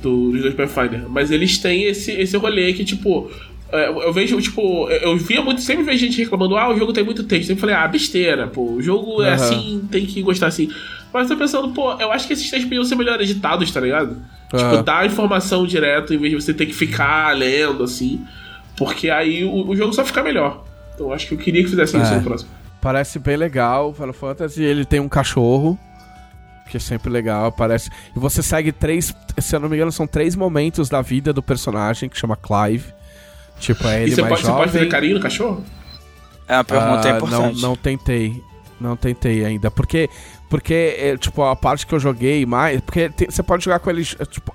Do, 0.00 0.30
dos 0.32 0.42
dois 0.42 0.54
Pathfinder. 0.54 1.08
Mas 1.08 1.30
eles 1.30 1.58
têm 1.58 1.84
esse, 1.84 2.12
esse 2.12 2.36
rolê 2.36 2.72
que, 2.72 2.84
tipo. 2.84 3.30
é, 3.72 3.88
Eu 3.88 4.12
vejo, 4.12 4.40
tipo, 4.40 4.88
eu 4.88 5.16
via 5.16 5.42
muito, 5.42 5.60
sempre 5.60 5.84
vejo 5.84 5.98
gente 5.98 6.18
reclamando, 6.22 6.56
ah, 6.56 6.70
o 6.72 6.78
jogo 6.78 6.92
tem 6.92 7.04
muito 7.04 7.22
texto. 7.24 7.50
Eu 7.50 7.56
falei, 7.56 7.74
ah, 7.74 7.86
besteira, 7.86 8.46
pô, 8.48 8.62
o 8.72 8.82
jogo 8.82 9.22
é 9.22 9.26
Aham. 9.28 9.34
assim, 9.34 9.82
tem 9.90 10.06
que 10.06 10.22
gostar 10.22 10.46
assim. 10.48 10.68
Mas 11.12 11.26
tô 11.28 11.36
pensando, 11.36 11.68
pô, 11.72 11.92
eu 11.94 12.12
acho 12.12 12.26
que 12.26 12.32
esses 12.32 12.48
textos 12.48 12.64
podiam 12.68 12.84
ser 12.84 12.94
melhor 12.94 13.20
editados, 13.20 13.70
tá 13.72 13.80
ligado? 13.80 14.16
Tipo, 14.44 14.56
Aham. 14.62 14.82
dar 14.82 14.98
a 15.00 15.06
informação 15.06 15.66
direto 15.66 16.14
em 16.14 16.18
vez 16.18 16.30
de 16.32 16.40
você 16.40 16.54
ter 16.54 16.66
que 16.66 16.72
ficar 16.72 17.36
lendo, 17.36 17.82
assim. 17.84 18.24
Porque 18.76 19.10
aí 19.10 19.44
o, 19.44 19.68
o 19.68 19.76
jogo 19.76 19.92
só 19.92 20.04
fica 20.04 20.22
melhor. 20.22 20.64
Então 20.94 21.06
eu 21.08 21.12
acho 21.12 21.26
que 21.26 21.34
eu 21.34 21.38
queria 21.38 21.62
que 21.64 21.70
fizessem 21.70 22.00
isso 22.00 22.12
É. 22.12 22.16
no 22.16 22.22
próximo. 22.22 22.50
Parece 22.80 23.18
bem 23.18 23.36
legal, 23.36 23.92
Final 23.92 24.12
Fantasy. 24.12 24.62
Ele 24.62 24.84
tem 24.84 25.00
um 25.00 25.08
cachorro, 25.08 25.78
que 26.70 26.76
é 26.76 26.80
sempre 26.80 27.10
legal, 27.10 27.50
parece. 27.52 27.90
E 28.16 28.18
você 28.18 28.42
segue 28.42 28.72
três, 28.72 29.14
se 29.38 29.54
eu 29.56 29.60
não 29.60 29.68
me 29.68 29.76
engano, 29.76 29.92
são 29.92 30.06
três 30.06 30.34
momentos 30.36 30.88
da 30.88 31.02
vida 31.02 31.32
do 31.32 31.42
personagem, 31.42 32.08
que 32.08 32.16
chama 32.18 32.36
Clive. 32.36 32.84
Tipo, 33.58 33.86
é 33.88 34.00
E 34.00 34.02
ele 34.04 34.14
você 34.14 34.22
mais 34.22 34.30
pode, 34.32 34.42
você 34.42 34.50
pode 34.52 34.64
fazer 34.66 34.78
jovem. 34.78 34.88
carinho 34.90 35.14
no 35.16 35.20
cachorro? 35.20 35.64
É 36.48 36.54
uma 36.56 36.64
pergunta 36.64 37.08
Ah, 37.08 37.16
importante. 37.16 37.60
Não, 37.60 37.68
não 37.70 37.76
tentei. 37.76 38.42
Não 38.80 38.96
tentei 38.96 39.44
ainda. 39.44 39.70
Porque, 39.70 40.08
porque 40.50 40.96
é, 40.98 41.16
tipo, 41.16 41.42
a 41.42 41.56
parte 41.56 41.86
que 41.86 41.94
eu 41.94 41.98
joguei 42.00 42.44
mais. 42.44 42.78
Porque 42.82 43.10
você 43.30 43.42
pode 43.42 43.64
jogar 43.64 43.78
com 43.78 43.88
ele. 43.88 44.06
é, 44.18 44.24
Tipo, 44.26 44.54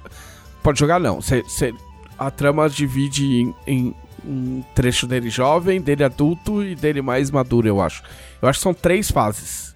pode 0.62 0.78
jogar 0.78 1.00
não. 1.00 1.20
Você, 1.22 1.42
você- 1.42 1.74
a 2.20 2.30
trama 2.30 2.70
divide 2.70 3.26
em, 3.42 3.56
em 3.66 3.96
um 4.24 4.64
trecho 4.76 5.08
dele 5.08 5.30
jovem, 5.30 5.82
dele 5.82 6.04
adulto 6.04 6.64
e 6.64 6.76
dele 6.76 7.02
mais 7.02 7.32
maduro, 7.32 7.68
eu 7.68 7.82
acho. 7.82 8.04
Eu 8.42 8.48
acho 8.50 8.60
que 8.60 8.64
são 8.64 8.74
três 8.74 9.10
fases. 9.10 9.74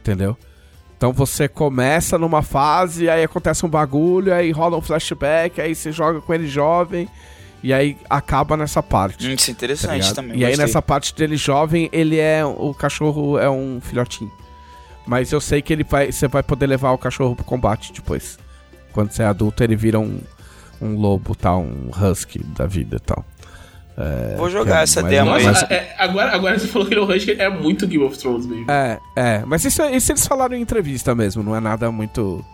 Entendeu? 0.00 0.36
Então 0.96 1.12
você 1.12 1.46
começa 1.48 2.18
numa 2.18 2.42
fase, 2.42 3.08
aí 3.08 3.22
acontece 3.22 3.64
um 3.64 3.68
bagulho, 3.68 4.34
aí 4.34 4.50
rola 4.50 4.76
um 4.76 4.80
flashback, 4.82 5.60
aí 5.60 5.74
você 5.74 5.92
joga 5.92 6.20
com 6.20 6.34
ele 6.34 6.48
jovem, 6.48 7.08
e 7.62 7.72
aí 7.72 7.96
acaba 8.10 8.56
nessa 8.56 8.82
parte. 8.82 9.28
Hum, 9.28 9.32
Isso 9.34 9.44
é 9.44 9.46
Tá 9.46 9.52
interessante 9.52 9.92
ligado? 9.94 10.14
também. 10.14 10.36
E 10.38 10.44
aí 10.44 10.50
gostei. 10.50 10.66
nessa 10.66 10.82
parte 10.82 11.14
dele 11.14 11.36
jovem, 11.36 11.88
ele 11.92 12.18
é. 12.18 12.44
O 12.44 12.74
cachorro 12.74 13.38
é 13.38 13.48
um 13.48 13.80
filhotinho. 13.80 14.30
Mas 15.08 15.32
eu 15.32 15.40
sei 15.40 15.62
que 15.62 15.72
ele 15.72 15.84
vai. 15.84 16.12
Você 16.12 16.28
vai 16.28 16.42
poder 16.42 16.66
levar 16.66 16.92
o 16.92 16.98
cachorro 16.98 17.34
pro 17.34 17.42
combate 17.42 17.94
depois. 17.94 18.38
Quando 18.92 19.10
você 19.10 19.22
é 19.22 19.26
adulto, 19.26 19.64
ele 19.64 19.74
vira 19.74 19.98
um, 19.98 20.20
um 20.82 20.96
lobo, 20.98 21.34
tal, 21.34 21.62
um 21.62 21.90
husky 21.90 22.40
da 22.44 22.66
vida 22.66 22.96
e 22.96 23.00
tal. 23.00 23.24
É, 23.96 24.36
Vou 24.36 24.50
jogar 24.50 24.80
é 24.80 24.82
essa 24.82 25.02
demo 25.02 25.32
aí. 25.32 25.44
Mais- 25.44 25.62
é- 25.70 25.94
agora, 25.98 26.34
agora 26.34 26.58
você 26.58 26.68
falou 26.68 26.86
que 26.86 26.92
ele 26.94 27.00
é 27.00 27.04
o 27.04 27.08
Husky, 27.16 27.30
é 27.32 27.48
muito 27.48 27.86
Game 27.86 28.04
of 28.04 28.18
Thrones 28.18 28.44
mesmo. 28.46 28.70
É, 28.70 28.98
é. 29.16 29.42
Mas 29.46 29.64
isso, 29.64 29.82
isso 29.86 30.12
eles 30.12 30.26
falaram 30.26 30.54
em 30.54 30.60
entrevista 30.60 31.14
mesmo, 31.14 31.42
não 31.42 31.56
é 31.56 31.60
nada 31.60 31.90
muito. 31.90 32.44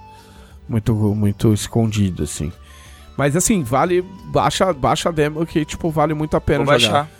Muito, 0.68 0.94
muito 0.94 1.52
escondido, 1.52 2.22
assim. 2.22 2.52
Mas 3.16 3.34
assim, 3.36 3.62
vale. 3.64 4.00
Baixa, 4.26 4.72
baixa 4.72 5.08
a 5.08 5.12
demo 5.12 5.44
que, 5.44 5.64
tipo, 5.64 5.90
vale 5.90 6.14
muito 6.14 6.36
a 6.36 6.40
pena 6.40 6.64
Vou 6.64 6.78
jogar. 6.78 7.02
baixar. 7.02 7.10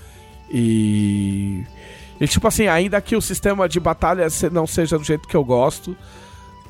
E. 0.50 1.64
E 2.20 2.26
tipo 2.28 2.46
assim, 2.46 2.66
ainda 2.66 3.00
que 3.00 3.16
o 3.16 3.20
sistema 3.20 3.68
de 3.68 3.80
batalha 3.80 4.26
não 4.52 4.66
seja 4.66 4.98
do 4.98 5.04
jeito 5.04 5.28
que 5.28 5.36
eu 5.36 5.44
gosto, 5.44 5.96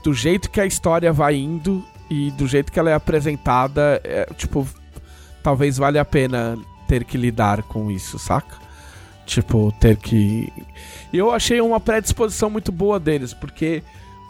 do 0.03 0.13
jeito 0.15 0.51
que 0.51 0.61
a 0.61 0.67
história 0.67 1.13
vai 1.13 1.37
indo 1.37 1.85
e 2.11 2.31
do 2.33 2.47
jeito 2.47 2.73
que 2.73 2.79
ela 2.79 2.91
é 2.91 2.95
apresentada, 2.95 4.01
é, 4.05 4.27
tipo, 4.37 4.67
talvez 5.43 5.77
valha 5.79 6.01
a 6.01 6.05
pena 6.05 6.59
ter 6.87 7.05
que 7.05 7.17
lidar 7.17 7.63
com 7.63 7.91
isso, 7.91 8.19
saca? 8.19 8.57
Tipo, 9.27 9.73
ter 9.81 9.97
que. 9.97 10.53
E 11.13 11.19
eu 11.19 11.31
achei 11.31 11.61
uma 11.61 11.81
predisposição 11.81 12.51
muito 12.51 12.71
boa 12.71 13.01
deles, 13.01 13.33
porque 13.33 13.83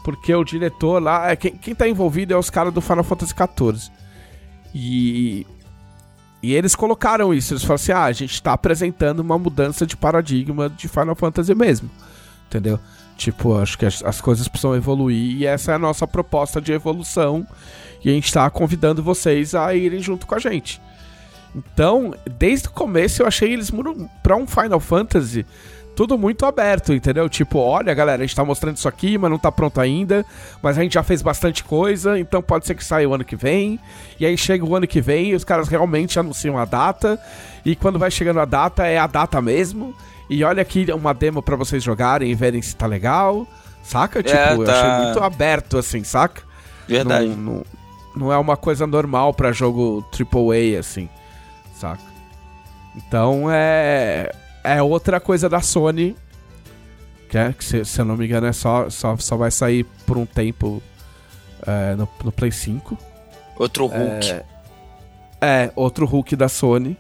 porque 0.05 0.35
o 0.35 0.45
diretor 0.45 1.03
lá, 1.03 1.31
é, 1.31 1.35
quem, 1.35 1.57
quem 1.57 1.75
tá 1.75 1.89
envolvido 1.89 2.35
é 2.35 2.37
os 2.37 2.51
caras 2.51 2.73
do 2.75 2.83
Final 2.83 3.03
Fantasy 3.03 3.33
XIV. 3.33 3.91
E 4.75 5.47
e 6.45 6.53
eles 6.53 6.75
colocaram 6.75 7.33
isso, 7.33 7.55
eles 7.55 7.63
falaram 7.63 7.75
assim: 7.77 7.93
ah, 7.93 8.05
a 8.05 8.13
gente 8.13 8.43
tá 8.43 8.53
apresentando 8.53 9.21
uma 9.21 9.39
mudança 9.39 9.87
de 9.87 9.97
paradigma 9.97 10.69
de 10.69 10.89
Final 10.89 11.15
Fantasy 11.15 11.55
mesmo. 11.55 11.91
Entendeu? 12.47 12.79
Tipo, 13.17 13.57
acho 13.57 13.79
que 13.79 13.87
as, 13.87 14.03
as 14.05 14.21
coisas 14.21 14.47
precisam 14.47 14.77
evoluir 14.77 15.39
e 15.39 15.47
essa 15.47 15.73
é 15.73 15.75
a 15.77 15.79
nossa 15.79 16.07
proposta 16.07 16.61
de 16.61 16.71
evolução. 16.71 17.47
E 18.05 18.11
a 18.11 18.13
gente 18.13 18.31
tá 18.31 18.51
convidando 18.51 19.03
vocês 19.03 19.55
a 19.55 19.75
irem 19.75 20.03
junto 20.03 20.27
com 20.27 20.35
a 20.35 20.39
gente. 20.39 20.83
Então, 21.57 22.13
desde 22.39 22.69
o 22.69 22.73
começo 22.73 23.23
eu 23.23 23.27
achei 23.27 23.51
eles 23.51 23.73
pra 24.23 24.37
um 24.37 24.47
Final 24.47 24.81
Fantasy 24.81 25.47
tudo 25.95 26.19
muito 26.19 26.45
aberto, 26.45 26.93
entendeu? 26.93 27.29
Tipo, 27.29 27.59
olha, 27.59 27.95
galera, 27.95 28.23
a 28.23 28.27
gente 28.27 28.37
tá 28.37 28.45
mostrando 28.45 28.77
isso 28.77 28.89
aqui, 28.89 29.17
mas 29.17 29.31
não 29.31 29.39
tá 29.39 29.51
pronto 29.51 29.81
ainda. 29.81 30.25
Mas 30.63 30.77
a 30.77 30.83
gente 30.83 30.95
já 30.95 31.03
fez 31.03 31.23
bastante 31.23 31.63
coisa, 31.63 32.19
então 32.19 32.43
pode 32.43 32.67
ser 32.67 32.75
que 32.75 32.85
saia 32.85 33.09
o 33.09 33.15
ano 33.15 33.25
que 33.25 33.37
vem. 33.37 33.79
E 34.19 34.27
aí 34.27 34.37
chega 34.37 34.65
o 34.65 34.75
ano 34.75 34.87
que 34.87 35.01
vem 35.01 35.31
e 35.31 35.35
os 35.35 35.45
caras 35.45 35.69
realmente 35.69 36.19
anunciam 36.19 36.59
a 36.59 36.65
data. 36.65 37.19
E 37.65 37.77
quando 37.77 37.99
vai 37.99 38.11
chegando 38.11 38.41
a 38.41 38.45
data, 38.45 38.87
é 38.87 38.99
a 38.99 39.07
data 39.07 39.41
mesmo. 39.41 39.95
E 40.29 40.43
olha 40.43 40.63
aqui 40.63 40.87
uma 40.93 41.15
demo 41.15 41.43
pra 41.43 41.57
vocês 41.57 41.83
jogarem 41.83 42.31
e 42.31 42.35
verem 42.35 42.61
se 42.61 42.75
tá 42.75 42.87
legal. 42.87 43.47
Saca? 43.83 44.23
Tipo, 44.23 44.63
eu 44.63 44.65
tá. 44.65 44.73
achei 44.73 45.05
muito 45.05 45.23
aberto, 45.23 45.79
assim, 45.79 46.03
saca? 46.03 46.43
Verdade. 46.89 47.29
Não, 47.29 47.37
não, 47.37 47.65
não 48.17 48.33
é 48.33 48.39
uma 48.39 48.57
coisa 48.57 48.87
normal 48.87 49.35
pra 49.35 49.53
jogo 49.53 50.05
AAA, 50.13 50.81
assim, 50.81 51.09
saca? 51.77 52.03
Então 52.97 53.47
é. 53.51 54.31
É 54.65 54.83
outra 54.83 55.21
coisa 55.21 55.49
da 55.49 55.61
Sony. 55.61 56.17
Que, 57.29 57.37
é, 57.37 57.53
que 57.53 57.65
se, 57.65 57.85
se 57.85 58.01
eu 58.01 58.05
não 58.05 58.17
me 58.17 58.25
engano, 58.25 58.47
é 58.47 58.53
só, 58.53 58.89
só, 58.89 59.15
só 59.19 59.37
vai 59.37 59.51
sair 59.51 59.85
por 60.07 60.17
um 60.17 60.25
tempo 60.25 60.83
é, 61.67 61.95
no, 61.95 62.09
no 62.25 62.33
Play 62.33 62.51
5. 62.51 62.97
Outro 63.59 63.87
Hulk. 63.87 64.43
É, 65.41 65.71
outro 65.77 66.07
Hulk 66.07 66.35
da 66.35 66.49
Sony. 66.49 66.97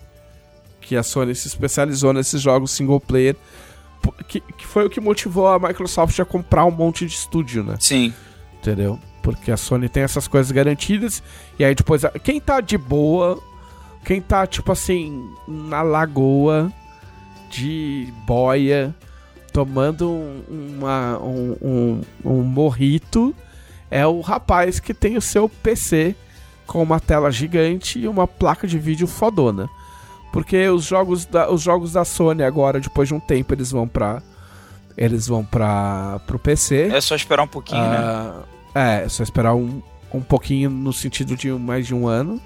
Que 0.81 0.97
a 0.97 1.03
Sony 1.03 1.35
se 1.35 1.49
especializou 1.49 2.13
nesses 2.13 2.43
jogos 2.43 2.71
single 2.71 3.01
player. 3.01 3.35
Que, 4.29 4.41
que 4.41 4.67
foi 4.67 4.85
o 4.85 4.91
que 4.91 5.01
motivou 5.01 5.49
a 5.49 5.59
Microsoft 5.59 6.21
a 6.21 6.25
comprar 6.27 6.67
um 6.67 6.71
monte 6.71 7.07
de 7.07 7.15
estúdio, 7.15 7.65
né? 7.65 7.77
Sim. 7.81 8.13
entendeu? 8.59 8.99
Porque 9.23 9.51
a 9.51 9.57
Sony 9.57 9.89
tem 9.89 10.03
essas 10.03 10.29
coisas 10.29 10.53
garantidas. 10.53 11.23
E 11.59 11.65
aí 11.65 11.75
depois, 11.75 12.03
quem 12.23 12.39
tá 12.39 12.61
de 12.61 12.77
boa, 12.77 13.43
quem 14.05 14.21
tá 14.21 14.47
tipo 14.47 14.71
assim, 14.71 15.27
na 15.49 15.81
lagoa, 15.81 16.71
de 17.55 18.13
boia, 18.27 18.93
tomando 19.53 20.11
um, 20.11 20.43
uma, 20.51 21.19
um, 21.19 21.57
um, 21.63 22.01
um 22.25 22.43
morrito, 22.43 23.35
é 23.91 24.05
o 24.07 24.21
rapaz 24.21 24.81
que 24.81 24.93
tem 24.93 25.17
o 25.17 25.21
seu 25.21 25.49
PC 25.49 26.17
com 26.67 26.83
uma 26.83 26.99
tela 26.99 27.31
gigante 27.31 28.01
e 28.01 28.09
uma 28.09 28.27
placa 28.27 28.67
de 28.67 28.79
vídeo 28.79 29.07
fodona. 29.07 29.69
Porque 30.33 30.69
os 30.69 30.85
jogos 30.85 31.25
da, 31.27 31.49
os 31.49 31.63
jogos 31.63 31.93
da 31.93 32.05
Sony 32.05 32.43
agora, 32.43 32.81
depois 32.81 33.07
de 33.07 33.15
um 33.15 33.21
tempo, 33.21 33.55
eles 33.55 33.71
vão 33.71 33.87
pra. 33.87 34.21
Eles 34.97 35.29
vão 35.29 35.45
pra, 35.45 36.21
pro 36.27 36.39
PC. 36.39 36.89
É 36.93 37.01
só 37.01 37.15
esperar 37.15 37.45
um 37.45 37.49
pouquinho, 37.49 37.81
né? 37.83 37.97
Ah, 37.99 38.43
É, 38.75 39.05
é 39.05 39.09
só 39.09 39.23
esperar 39.23 39.55
um, 39.55 39.81
um 40.13 40.21
pouquinho 40.21 40.71
no 40.71 40.93
sentido 40.93 41.37
de 41.37 41.51
mais 41.53 41.87
de 41.87 41.95
um 41.95 42.09
ano. 42.09 42.41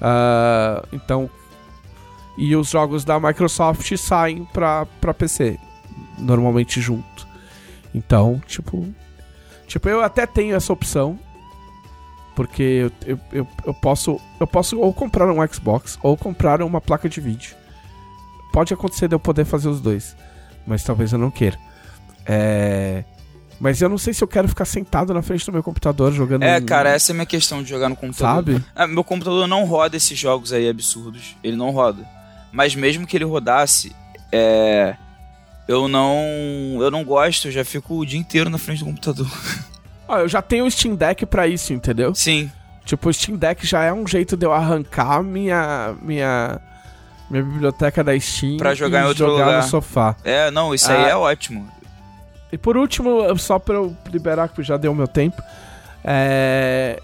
Ah, 0.00 0.82
então, 0.92 1.30
e 2.36 2.54
os 2.54 2.68
jogos 2.68 3.04
da 3.04 3.18
Microsoft 3.18 3.96
saem 3.96 4.44
pra, 4.52 4.86
pra 5.00 5.14
PC, 5.14 5.58
normalmente 6.18 6.80
junto. 6.80 7.26
Então, 7.94 8.40
tipo, 8.46 8.86
tipo, 9.66 9.88
eu 9.88 10.02
até 10.02 10.26
tenho 10.26 10.54
essa 10.54 10.72
opção, 10.72 11.18
porque 12.34 12.62
eu, 12.62 12.92
eu, 13.06 13.20
eu, 13.32 13.48
eu 13.66 13.74
posso 13.74 14.20
eu 14.38 14.46
posso 14.46 14.78
ou 14.78 14.92
comprar 14.92 15.30
um 15.30 15.46
Xbox 15.46 15.98
ou 16.02 16.16
comprar 16.16 16.60
uma 16.62 16.80
placa 16.80 17.08
de 17.08 17.20
vídeo. 17.20 17.56
Pode 18.52 18.74
acontecer 18.74 19.08
de 19.08 19.14
eu 19.14 19.20
poder 19.20 19.44
fazer 19.44 19.68
os 19.68 19.80
dois, 19.80 20.14
mas 20.66 20.84
talvez 20.84 21.12
eu 21.12 21.18
não 21.18 21.30
queira. 21.30 21.58
É... 22.26 23.04
Mas 23.58 23.80
eu 23.80 23.88
não 23.88 23.96
sei 23.96 24.12
se 24.12 24.22
eu 24.22 24.28
quero 24.28 24.46
ficar 24.48 24.66
sentado 24.66 25.14
na 25.14 25.22
frente 25.22 25.46
do 25.46 25.52
meu 25.52 25.62
computador 25.62 26.12
jogando. 26.12 26.42
É, 26.42 26.60
cara, 26.60 26.90
essa 26.90 27.12
é 27.12 27.14
a 27.14 27.14
minha 27.14 27.26
questão 27.26 27.62
de 27.62 27.70
jogar 27.70 27.88
no 27.88 27.96
computador. 27.96 28.54
Sabe? 28.54 28.64
Ah, 28.74 28.86
meu 28.86 29.02
computador 29.02 29.48
não 29.48 29.64
roda 29.64 29.96
esses 29.96 30.18
jogos 30.18 30.52
aí 30.52 30.68
absurdos. 30.68 31.34
Ele 31.42 31.56
não 31.56 31.70
roda. 31.70 32.15
Mas 32.56 32.74
mesmo 32.74 33.06
que 33.06 33.14
ele 33.14 33.24
rodasse, 33.26 33.94
é. 34.32 34.96
Eu 35.68 35.88
não. 35.88 36.16
Eu 36.80 36.90
não 36.90 37.04
gosto, 37.04 37.48
eu 37.48 37.52
já 37.52 37.62
fico 37.66 37.98
o 37.98 38.06
dia 38.06 38.18
inteiro 38.18 38.48
na 38.48 38.56
frente 38.56 38.78
do 38.78 38.86
computador. 38.86 39.26
Ó, 40.08 40.18
eu 40.20 40.28
já 40.28 40.40
tenho 40.40 40.64
o 40.64 40.70
Steam 40.70 40.94
Deck 40.94 41.26
pra 41.26 41.46
isso, 41.46 41.74
entendeu? 41.74 42.14
Sim. 42.14 42.50
Tipo, 42.86 43.10
o 43.10 43.12
Steam 43.12 43.36
Deck 43.36 43.66
já 43.66 43.82
é 43.82 43.92
um 43.92 44.06
jeito 44.06 44.38
de 44.38 44.46
eu 44.46 44.52
arrancar 44.54 45.22
minha. 45.22 45.94
minha. 46.00 46.58
minha 47.28 47.42
biblioteca 47.42 48.02
da 48.02 48.18
Steam 48.18 48.56
Pra 48.56 48.74
jogar 48.74 49.02
em 49.02 49.08
outro 49.08 49.26
jogar 49.26 49.44
lugar. 49.44 49.62
no 49.62 49.68
sofá. 49.68 50.16
É, 50.24 50.50
não, 50.50 50.72
isso 50.74 50.90
aí 50.90 51.04
Ah. 51.04 51.08
é 51.08 51.14
ótimo. 51.16 51.68
E 52.50 52.56
por 52.56 52.76
último, 52.78 53.36
só 53.36 53.58
pra 53.58 53.74
eu 53.74 53.94
liberar, 54.10 54.48
que 54.48 54.62
já 54.62 54.78
deu 54.78 54.94
meu 54.94 55.08
tempo, 55.08 55.42
é... 56.04 57.02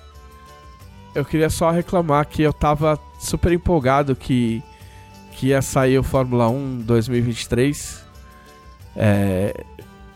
eu 1.14 1.24
queria 1.26 1.50
só 1.50 1.70
reclamar 1.70 2.24
que 2.26 2.40
eu 2.42 2.52
tava 2.52 2.98
super 3.20 3.52
empolgado 3.52 4.14
que, 4.16 4.62
que 5.42 5.48
ia 5.48 5.60
sair 5.60 5.98
o 5.98 6.04
Fórmula 6.04 6.48
1 6.48 6.82
2023, 6.82 8.04
é... 8.94 9.64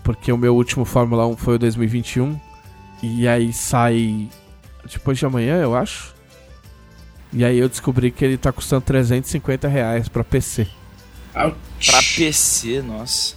porque 0.04 0.30
o 0.30 0.38
meu 0.38 0.54
último 0.54 0.84
Fórmula 0.84 1.26
1 1.26 1.36
foi 1.36 1.56
o 1.56 1.58
2021, 1.58 2.38
e 3.02 3.26
aí 3.26 3.52
sai 3.52 4.28
depois 4.88 5.18
de 5.18 5.26
amanhã, 5.26 5.56
eu 5.56 5.74
acho. 5.74 6.14
E 7.32 7.44
aí 7.44 7.58
eu 7.58 7.68
descobri 7.68 8.12
que 8.12 8.24
ele 8.24 8.36
tá 8.36 8.52
custando 8.52 8.82
350 8.82 9.66
reais 9.66 10.08
pra 10.08 10.22
PC. 10.22 10.68
Ouch. 11.34 11.90
Pra 11.90 11.98
PC, 12.16 12.80
nossa. 12.82 13.34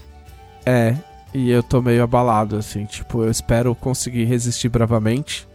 É, 0.63 0.95
e 1.33 1.49
eu 1.49 1.63
tô 1.63 1.81
meio 1.81 2.03
abalado, 2.03 2.55
assim, 2.55 2.85
tipo, 2.85 3.23
eu 3.23 3.31
espero 3.31 3.73
conseguir 3.73 4.25
resistir 4.25 4.69
bravamente. 4.69 5.47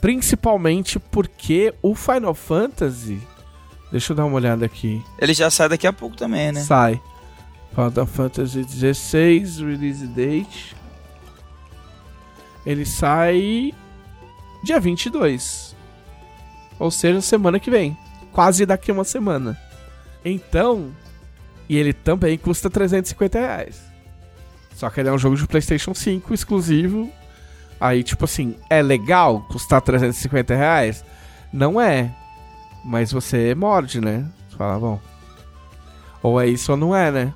Principalmente 0.00 0.98
porque 0.98 1.74
o 1.82 1.94
Final 1.94 2.32
Fantasy. 2.32 3.20
Deixa 3.90 4.12
eu 4.12 4.16
dar 4.16 4.24
uma 4.24 4.36
olhada 4.36 4.64
aqui. 4.64 5.04
Ele 5.18 5.34
já 5.34 5.50
sai 5.50 5.68
daqui 5.68 5.86
a 5.86 5.92
pouco 5.92 6.16
também, 6.16 6.52
né? 6.52 6.60
Sai. 6.60 7.00
Final 7.74 8.06
Fantasy 8.06 8.64
XVI, 8.64 9.64
release 9.64 10.06
date. 10.06 10.76
Ele 12.64 12.84
sai 12.84 13.72
dia 14.62 14.78
22. 14.78 15.74
Ou 16.78 16.90
seja, 16.90 17.20
semana 17.20 17.58
que 17.58 17.70
vem. 17.70 17.96
Quase 18.32 18.64
daqui 18.64 18.92
uma 18.92 19.04
semana. 19.04 19.58
Então, 20.24 20.90
e 21.68 21.76
ele 21.76 21.92
também 21.92 22.36
custa 22.38 22.70
350 22.70 23.38
reais. 23.38 23.82
Só 24.74 24.88
que 24.88 25.00
ele 25.00 25.08
é 25.08 25.12
um 25.12 25.18
jogo 25.18 25.36
de 25.36 25.46
PlayStation 25.46 25.94
5 25.94 26.32
exclusivo. 26.32 27.10
Aí, 27.80 28.02
tipo 28.02 28.24
assim, 28.24 28.56
é 28.68 28.82
legal 28.82 29.42
custar 29.50 29.80
350 29.80 30.54
reais? 30.54 31.04
Não 31.52 31.80
é. 31.80 32.14
Mas 32.84 33.12
você 33.12 33.54
morde, 33.54 34.00
né? 34.00 34.26
Você 34.48 34.56
fala, 34.56 34.78
bom. 34.78 35.00
Ou 36.22 36.40
é 36.40 36.46
isso 36.46 36.72
ou 36.72 36.78
não 36.78 36.94
é, 36.94 37.10
né? 37.10 37.32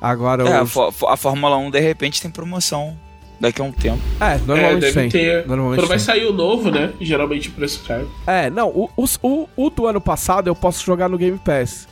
Agora 0.00 0.48
É, 0.48 0.56
a, 0.58 0.62
o. 0.62 0.66
Fó- 0.66 0.92
a 1.08 1.16
Fórmula 1.16 1.56
1 1.58 1.70
de 1.70 1.80
repente 1.80 2.22
tem 2.22 2.30
promoção 2.30 2.96
daqui 3.38 3.60
a 3.60 3.64
um 3.64 3.72
tempo. 3.72 4.00
É, 4.20 4.38
normalmente 4.38 4.76
é, 4.76 4.80
deve 4.80 4.92
tem. 4.92 5.08
ter. 5.10 5.46
Normalmente 5.46 5.80
Quando 5.80 5.88
vai 5.88 5.96
tem. 5.98 6.04
sair 6.06 6.26
o 6.26 6.32
novo, 6.32 6.70
né? 6.70 6.92
Geralmente 7.00 7.48
o 7.48 7.52
preço 7.52 7.82
cai. 7.86 8.06
É, 8.26 8.50
não, 8.50 8.68
o, 8.68 8.90
os- 8.96 9.18
o, 9.22 9.48
o 9.56 9.70
do 9.70 9.86
ano 9.86 10.00
passado 10.00 10.48
eu 10.48 10.54
posso 10.54 10.84
jogar 10.84 11.08
no 11.08 11.18
Game 11.18 11.38
Pass. 11.38 11.86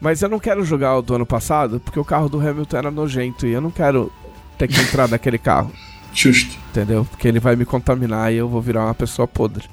Mas 0.00 0.22
eu 0.22 0.28
não 0.28 0.38
quero 0.38 0.64
jogar 0.64 0.96
o 0.96 1.02
do 1.02 1.14
ano 1.14 1.26
passado 1.26 1.80
porque 1.80 1.98
o 1.98 2.04
carro 2.04 2.28
do 2.28 2.38
Hamilton 2.38 2.76
era 2.76 2.90
nojento 2.90 3.46
e 3.46 3.52
eu 3.52 3.60
não 3.60 3.70
quero 3.70 4.12
ter 4.56 4.68
que 4.68 4.78
entrar 4.80 5.08
naquele 5.10 5.38
carro, 5.38 5.72
Justo. 6.14 6.56
entendeu? 6.70 7.04
Porque 7.10 7.26
ele 7.26 7.40
vai 7.40 7.56
me 7.56 7.64
contaminar 7.64 8.32
e 8.32 8.36
eu 8.36 8.48
vou 8.48 8.60
virar 8.60 8.84
uma 8.84 8.94
pessoa 8.94 9.26
podre. 9.26 9.64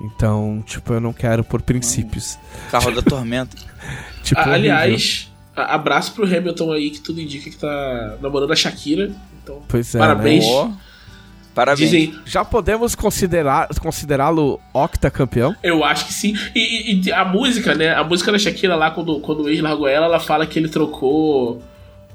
Então, 0.00 0.62
tipo, 0.64 0.92
eu 0.92 1.00
não 1.00 1.12
quero 1.12 1.42
por 1.42 1.60
princípios. 1.62 2.38
Carro 2.70 2.90
da 2.92 3.02
Tormenta. 3.02 3.56
Tipo, 4.22 4.40
Ah, 4.40 4.50
horrível. 4.50 4.72
aliás, 4.74 5.32
a- 5.56 5.74
abraço 5.74 6.12
pro 6.12 6.24
Hamilton 6.24 6.72
aí, 6.72 6.90
que 6.90 7.00
tudo 7.00 7.20
indica 7.20 7.48
que 7.48 7.56
tá 7.56 8.16
namorando 8.20 8.52
a 8.52 8.56
Shakira. 8.56 9.10
Então, 9.42 9.62
pois 9.66 9.94
é, 9.94 9.98
parabéns. 9.98 10.44
né? 10.44 10.76
Parabéns. 11.54 11.90
dizem, 11.90 12.14
Já 12.26 12.44
podemos 12.44 12.94
considerar 12.94 13.68
considerá-lo 13.80 14.60
octacampeão? 14.74 15.56
eu 15.62 15.82
acho 15.82 16.06
que 16.06 16.12
sim. 16.12 16.36
E, 16.54 16.92
e- 16.92 17.00
e 17.06 17.12
a 17.12 17.24
música, 17.24 17.74
né? 17.74 17.94
A 17.94 18.04
música 18.04 18.30
da 18.30 18.38
Shakira 18.38 18.76
lá, 18.76 18.90
quando, 18.90 19.18
quando 19.20 19.44
o 19.44 19.48
ex 19.48 19.60
largou 19.60 19.88
ela, 19.88 20.04
ela 20.06 20.20
fala 20.20 20.46
que 20.46 20.58
ele 20.58 20.68
trocou 20.68 21.62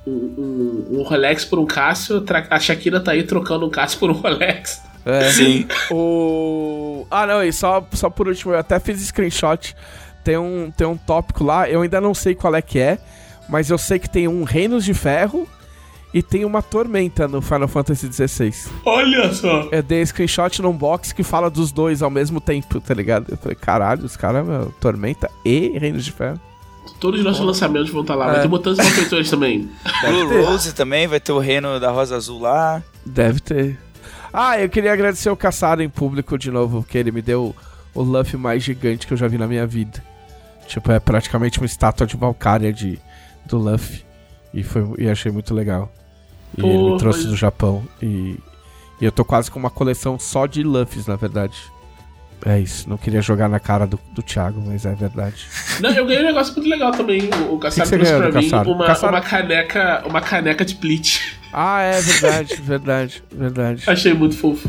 um, 0.05 0.11
um, 0.11 0.99
um 0.99 1.01
Rolex 1.03 1.43
por 1.43 1.57
um 1.57 1.65
Cássio. 1.65 2.23
A 2.49 2.59
Shakira 2.59 2.99
tá 2.99 3.11
aí 3.13 3.23
trocando 3.23 3.65
um 3.65 3.69
Cássio 3.69 3.97
por 3.99 4.09
um 4.11 4.13
Rolex. 4.13 4.81
É. 5.05 5.29
Sim. 5.31 5.67
O. 5.91 7.05
Ah, 7.11 7.25
não, 7.27 7.43
e 7.43 7.51
só, 7.51 7.85
só 7.93 8.09
por 8.09 8.27
último, 8.27 8.53
eu 8.53 8.59
até 8.59 8.79
fiz 8.79 8.99
screenshot. 9.01 9.75
Tem 10.23 10.37
um, 10.37 10.71
tem 10.71 10.87
um 10.87 10.95
tópico 10.95 11.43
lá, 11.43 11.69
eu 11.69 11.81
ainda 11.81 11.99
não 11.99 12.13
sei 12.13 12.33
qual 12.33 12.55
é 12.55 12.61
que 12.61 12.79
é, 12.79 12.97
mas 13.49 13.69
eu 13.69 13.77
sei 13.77 13.99
que 13.99 14.09
tem 14.09 14.25
um 14.27 14.43
Reinos 14.43 14.85
de 14.85 14.93
Ferro 14.93 15.45
e 16.13 16.23
tem 16.23 16.45
uma 16.45 16.61
Tormenta 16.61 17.27
no 17.27 17.41
Final 17.41 17.67
Fantasy 17.67 18.09
XVI. 18.09 18.53
Olha 18.85 19.33
só. 19.33 19.67
Eu 19.69 19.83
dei 19.83 20.05
screenshot 20.05 20.61
num 20.61 20.71
box 20.71 21.11
que 21.11 21.23
fala 21.23 21.49
dos 21.49 21.73
dois 21.73 22.01
ao 22.01 22.09
mesmo 22.09 22.39
tempo, 22.39 22.79
tá 22.79 22.93
ligado? 22.93 23.25
Eu 23.31 23.37
falei, 23.37 23.55
caralho, 23.55 24.05
os 24.05 24.15
caras, 24.15 24.45
meu, 24.47 24.73
Tormenta 24.79 25.29
e 25.43 25.77
Reinos 25.77 26.05
de 26.05 26.13
Ferro. 26.13 26.39
Todos 27.01 27.19
os 27.19 27.25
nossos 27.25 27.45
lançamentos 27.45 27.89
vão 27.89 28.01
estar 28.01 28.15
lá. 28.15 28.27
Vai 28.27 28.37
É. 28.37 28.41
ter 28.43 28.47
mutantes 28.47 28.79
e 28.79 28.83
malfeitores 28.83 29.29
também. 29.29 29.69
Blue 30.07 30.29
ter. 30.29 30.41
Rose 30.45 30.73
também, 30.73 31.05
vai 31.05 31.19
ter 31.19 31.33
o 31.33 31.39
reino 31.39 31.77
da 31.81 31.91
Rosa 31.91 32.15
Azul 32.15 32.39
lá. 32.39 32.81
Deve 33.05 33.41
ter. 33.41 33.77
Ah, 34.34 34.59
eu 34.59 34.67
queria 34.67 34.91
agradecer 34.91 35.29
o 35.29 35.38
Caçaro 35.38 35.84
em 35.84 35.89
público 35.89 36.38
de 36.39 36.49
novo, 36.49 36.81
porque 36.81 36.97
ele 36.97 37.11
me 37.11 37.21
deu 37.21 37.55
o 37.93 38.01
Luffy 38.01 38.38
mais 38.38 38.63
gigante 38.63 39.05
que 39.05 39.13
eu 39.13 39.17
já 39.17 39.27
vi 39.27 39.38
na 39.38 39.47
minha 39.47 39.67
vida. 39.67 40.03
Tipo, 40.67 40.91
é 40.91 40.99
praticamente 40.99 41.59
uma 41.59 41.67
estátua 41.67 42.07
de 42.07 42.17
Valkyria 42.17 42.73
de, 42.73 42.99
do 43.45 43.57
Luffy. 43.57 44.03
E, 44.51 44.63
foi, 44.63 44.84
e 44.97 45.07
achei 45.07 45.31
muito 45.31 45.53
legal. 45.53 45.91
E 46.57 46.61
Pô, 46.61 46.67
ele 46.67 46.91
me 46.93 46.97
trouxe 46.97 47.27
do 47.27 47.36
Japão. 47.36 47.84
E, 48.01 48.39
e 48.99 49.05
eu 49.05 49.11
tô 49.11 49.23
quase 49.23 49.51
com 49.51 49.59
uma 49.59 49.69
coleção 49.69 50.17
só 50.17 50.47
de 50.47 50.63
Luffys, 50.63 51.05
na 51.05 51.15
verdade. 51.15 51.57
É 52.45 52.59
isso, 52.59 52.89
não 52.89 52.97
queria 52.97 53.21
jogar 53.21 53.47
na 53.47 53.59
cara 53.59 53.88
do, 53.88 53.97
do 54.11 54.21
Thiago, 54.21 54.61
mas 54.65 54.86
é 54.86 54.93
verdade. 54.93 55.47
Não, 55.79 55.91
eu 55.91 56.05
ganhei 56.05 56.23
um 56.23 56.25
negócio 56.25 56.53
muito 56.53 56.69
legal 56.69 56.91
também. 56.91 57.29
O, 57.47 57.55
o 57.55 57.59
você 57.59 57.86
trouxe 57.86 58.13
pra 58.13 58.31
mim 58.31 58.49
uma, 58.49 59.09
uma 59.09 59.21
caneca. 59.21 60.03
Uma 60.05 60.19
caneca 60.19 60.65
de 60.65 60.75
Bleach. 60.75 61.39
Ah, 61.53 61.81
é 61.81 62.01
verdade, 62.01 62.55
verdade, 62.61 63.23
verdade. 63.31 63.83
Achei 63.85 64.11
muito 64.11 64.35
fofo. 64.35 64.67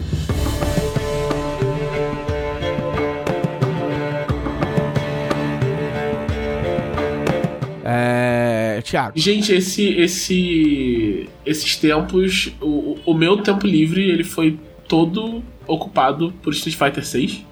É. 7.83 8.83
Thiago. 8.85 9.19
Gente, 9.19 9.53
esse, 9.53 9.95
esse, 9.95 11.29
esses 11.47 11.77
tempos, 11.77 12.53
o, 12.61 12.99
o 13.07 13.15
meu 13.15 13.39
tempo 13.39 13.67
livre 13.67 14.03
ele 14.03 14.23
foi 14.23 14.59
todo 14.87 15.43
ocupado 15.67 16.35
por 16.43 16.53
Street 16.53 16.77
Fighter 16.77 17.05
6. 17.05 17.47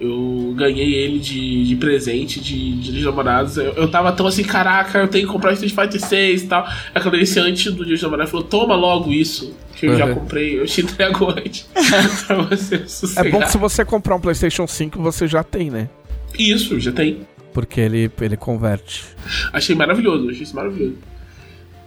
Eu 0.00 0.54
ganhei 0.56 0.94
ele 0.94 1.18
de, 1.18 1.66
de 1.66 1.76
presente 1.76 2.40
de, 2.40 2.72
de 2.80 3.04
namorados. 3.04 3.58
Eu, 3.58 3.72
eu 3.74 3.90
tava 3.90 4.10
tão 4.12 4.26
assim, 4.26 4.42
caraca, 4.42 4.98
eu 4.98 5.08
tenho 5.08 5.26
que 5.26 5.32
comprar 5.32 5.52
Street 5.52 5.74
Fighter 5.74 6.00
6 6.00 6.42
e 6.42 6.46
tal. 6.46 6.66
Ele 6.94 7.18
disse 7.18 7.38
antes 7.38 7.70
do 7.74 7.84
Dia 7.84 7.94
dos 7.94 8.02
namorados, 8.02 8.30
falou: 8.30 8.46
toma 8.46 8.74
logo 8.74 9.12
isso, 9.12 9.54
que 9.76 9.84
eu 9.86 9.98
já 9.98 10.06
Uhum. 10.06 10.14
comprei, 10.14 10.58
eu 10.58 10.64
te 10.66 10.80
entrego 10.80 11.28
antes. 11.30 11.68
pra 12.26 12.36
você 12.42 12.76
É 12.76 12.86
sossegar. 12.86 13.30
bom 13.30 13.40
que 13.40 13.50
se 13.52 13.58
você 13.58 13.84
comprar 13.84 14.16
um 14.16 14.20
PlayStation 14.20 14.66
5, 14.66 14.98
você 15.02 15.28
já 15.28 15.42
tem, 15.44 15.70
né? 15.70 15.90
Isso, 16.38 16.80
já 16.80 16.92
tem. 16.92 17.20
Porque 17.52 17.80
ele, 17.80 18.10
ele 18.22 18.36
converte. 18.38 19.04
Achei 19.52 19.74
maravilhoso, 19.76 20.30
achei 20.30 20.44
isso 20.44 20.56
maravilhoso. 20.56 20.94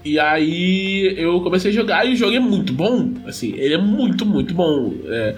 E 0.05 0.19
aí 0.19 1.15
eu 1.17 1.39
comecei 1.41 1.71
a 1.71 1.73
jogar 1.73 2.05
e 2.05 2.13
o 2.13 2.15
jogo 2.15 2.35
é 2.35 2.39
muito 2.39 2.73
bom. 2.73 3.11
Assim, 3.25 3.53
ele 3.55 3.73
é 3.73 3.77
muito, 3.77 4.23
muito 4.25 4.53
bom. 4.53 4.93
É, 5.07 5.35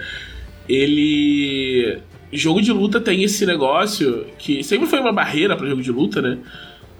ele. 0.68 1.98
Jogo 2.36 2.60
de 2.60 2.72
luta 2.72 3.00
tem 3.00 3.22
esse 3.22 3.46
negócio 3.46 4.26
que 4.38 4.62
sempre 4.62 4.86
foi 4.86 5.00
uma 5.00 5.12
barreira 5.12 5.56
para 5.56 5.66
jogo 5.66 5.82
de 5.82 5.90
luta, 5.90 6.20
né? 6.20 6.38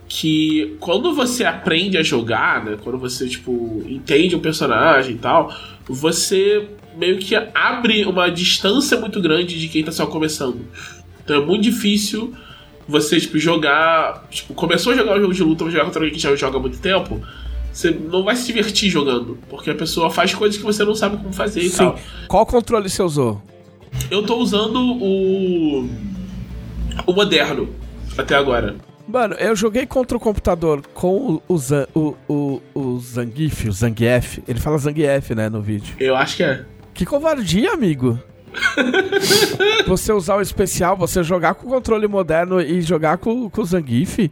Que 0.09 0.76
quando 0.80 1.14
você 1.14 1.45
aprende 1.45 1.99
a 1.99 2.03
jogar, 2.03 2.64
né? 2.64 2.78
Quando 2.82 2.99
você, 2.99 3.28
tipo, 3.28 3.82
entende 3.87 4.34
um 4.34 4.41
personagem 4.41 5.16
e 5.16 5.18
tal, 5.18 5.55
você 5.87 6.68
meio 6.97 7.18
que 7.18 7.34
abre 7.55 8.05
uma 8.05 8.30
distância 8.30 8.99
muito 8.99 9.20
grande 9.20 9.59
de 9.59 9.68
quem 9.68 9.84
tá 9.84 9.93
só 9.93 10.07
começando. 10.07 10.61
Então 11.22 11.43
é 11.43 11.45
muito 11.45 11.62
difícil 11.62 12.32
você, 12.89 13.20
tipo, 13.20 13.39
jogar. 13.39 14.26
Tipo, 14.30 14.55
começou 14.55 14.93
a 14.93 14.97
jogar 14.97 15.18
um 15.18 15.20
jogo 15.20 15.34
de 15.34 15.43
luta, 15.43 15.70
jogar 15.70 15.84
contra 15.84 16.01
alguém 16.01 16.14
que 16.14 16.20
já 16.20 16.34
joga 16.34 16.57
há 16.57 16.61
muito 16.61 16.78
tempo. 16.78 17.20
Você 17.72 17.91
não 17.91 18.24
vai 18.24 18.34
se 18.37 18.47
divertir 18.47 18.89
jogando. 18.89 19.39
Porque 19.51 19.68
a 19.68 19.74
pessoa 19.74 20.09
faz 20.09 20.34
coisas 20.34 20.57
que 20.57 20.64
você 20.64 20.82
não 20.84 20.95
sabe 20.95 21.18
como 21.18 21.32
fazer 21.32 21.61
e 21.61 21.68
Sim. 21.68 21.78
tal. 21.78 21.99
Qual 22.26 22.47
controle 22.47 22.89
você 22.89 23.03
usou? 23.03 23.43
Eu 24.11 24.25
tô 24.25 24.37
usando 24.37 24.79
o. 24.81 25.89
O 27.07 27.13
moderno 27.13 27.69
até 28.17 28.35
agora. 28.35 28.77
Mano, 29.07 29.35
eu 29.35 29.55
joguei 29.55 29.87
contra 29.87 30.17
o 30.17 30.21
computador 30.21 30.83
com 30.95 31.41
o, 31.47 31.59
Zan- 31.59 31.87
o, 31.95 32.15
o, 32.29 32.61
o 32.75 32.99
Zangief, 33.01 33.69
o 33.69 33.73
Zangief. 33.73 34.39
Ele 34.49 34.59
fala 34.59 34.79
Zangief, 34.79 35.31
né, 35.35 35.49
no 35.49 35.61
vídeo. 35.63 35.95
Eu 36.01 36.17
acho 36.17 36.37
que 36.37 36.43
é. 36.43 36.65
Que 36.95 37.05
covardia, 37.07 37.73
amigo. 37.73 38.19
você 39.87 40.13
usar 40.13 40.37
o 40.37 40.41
especial, 40.41 40.97
você 40.97 41.23
jogar 41.23 41.55
com 41.55 41.67
o 41.67 41.71
controle 41.71 42.09
moderno 42.09 42.61
e 42.61 42.81
jogar 42.81 43.19
com, 43.19 43.49
com 43.51 43.61
o 43.61 43.65
Zangief 43.65 44.31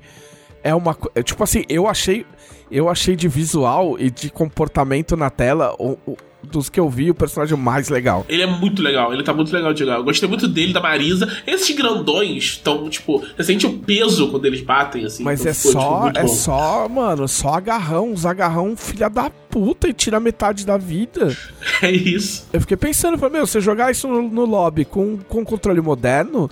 é 0.62 0.74
uma 0.74 0.96
é, 1.14 1.22
tipo 1.22 1.44
assim, 1.44 1.62
eu 1.68 1.86
achei 1.86 2.24
eu 2.70 2.88
achei 2.88 3.14
de 3.14 3.28
visual 3.28 3.96
e 3.98 4.10
de 4.10 4.30
comportamento 4.30 5.14
na 5.16 5.28
tela 5.28 5.74
o, 5.78 5.98
o- 6.06 6.16
dos 6.44 6.68
que 6.68 6.78
eu 6.78 6.88
vi 6.88 7.10
o 7.10 7.14
personagem 7.14 7.56
mais 7.56 7.88
legal. 7.88 8.24
Ele 8.28 8.42
é 8.42 8.46
muito 8.46 8.82
legal, 8.82 9.12
ele 9.12 9.22
tá 9.22 9.32
muito 9.32 9.52
legal 9.52 9.72
de 9.72 9.80
jogar. 9.80 9.96
Eu 9.96 10.04
gostei 10.04 10.28
muito 10.28 10.46
dele, 10.46 10.72
da 10.72 10.80
Marisa. 10.80 11.30
Esses 11.46 11.74
grandões 11.74 12.44
estão, 12.44 12.88
tipo, 12.88 13.24
você 13.36 13.44
sente 13.44 13.66
o 13.66 13.78
peso 13.78 14.30
quando 14.30 14.44
eles 14.46 14.60
batem, 14.60 15.04
assim. 15.04 15.22
Mas 15.22 15.40
então 15.40 15.50
é 15.50 15.54
ficou, 15.54 15.72
tipo, 15.72 15.82
só, 15.82 16.00
muito 16.00 16.18
é 16.18 16.22
bom. 16.22 16.28
só, 16.28 16.88
mano, 16.88 17.28
só 17.28 17.54
agarrão, 17.54 18.12
uns 18.12 18.26
agarrão 18.26 18.76
filha 18.76 19.08
da 19.08 19.30
puta 19.30 19.88
e 19.88 19.92
tira 19.92 20.20
metade 20.20 20.64
da 20.66 20.76
vida. 20.76 21.36
É 21.82 21.90
isso. 21.90 22.46
Eu 22.52 22.60
fiquei 22.60 22.76
pensando, 22.76 23.18
falei, 23.18 23.34
meu, 23.38 23.46
você 23.46 23.60
jogar 23.60 23.90
isso 23.90 24.06
no, 24.06 24.22
no 24.22 24.44
lobby 24.44 24.84
com, 24.84 25.18
com 25.28 25.44
controle 25.44 25.80
moderno 25.80 26.48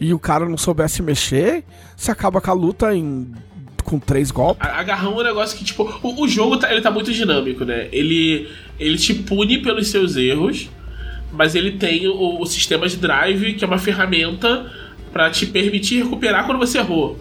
e 0.00 0.12
o 0.12 0.18
cara 0.18 0.48
não 0.48 0.56
soubesse 0.56 1.02
mexer, 1.02 1.64
você 1.96 2.10
acaba 2.10 2.40
com 2.40 2.50
a 2.50 2.54
luta 2.54 2.94
em 2.94 3.32
com 3.88 3.98
três 3.98 4.30
golpes. 4.30 4.68
Agarrão 4.68 5.12
é 5.12 5.20
um 5.22 5.24
negócio 5.24 5.56
que, 5.56 5.64
tipo, 5.64 5.82
o, 6.02 6.22
o 6.22 6.28
jogo 6.28 6.58
tá, 6.58 6.70
ele 6.70 6.82
tá 6.82 6.90
muito 6.90 7.10
dinâmico, 7.10 7.64
né? 7.64 7.88
Ele, 7.90 8.46
ele 8.78 8.98
te 8.98 9.14
pune 9.14 9.58
pelos 9.62 9.88
seus 9.88 10.14
erros, 10.14 10.68
mas 11.32 11.54
ele 11.54 11.72
tem 11.72 12.06
o, 12.06 12.38
o 12.38 12.44
sistema 12.44 12.86
de 12.86 12.98
drive, 12.98 13.54
que 13.54 13.64
é 13.64 13.66
uma 13.66 13.78
ferramenta 13.78 14.70
pra 15.10 15.30
te 15.30 15.46
permitir 15.46 16.02
recuperar 16.02 16.44
quando 16.44 16.58
você 16.58 16.76
errou. 16.76 17.18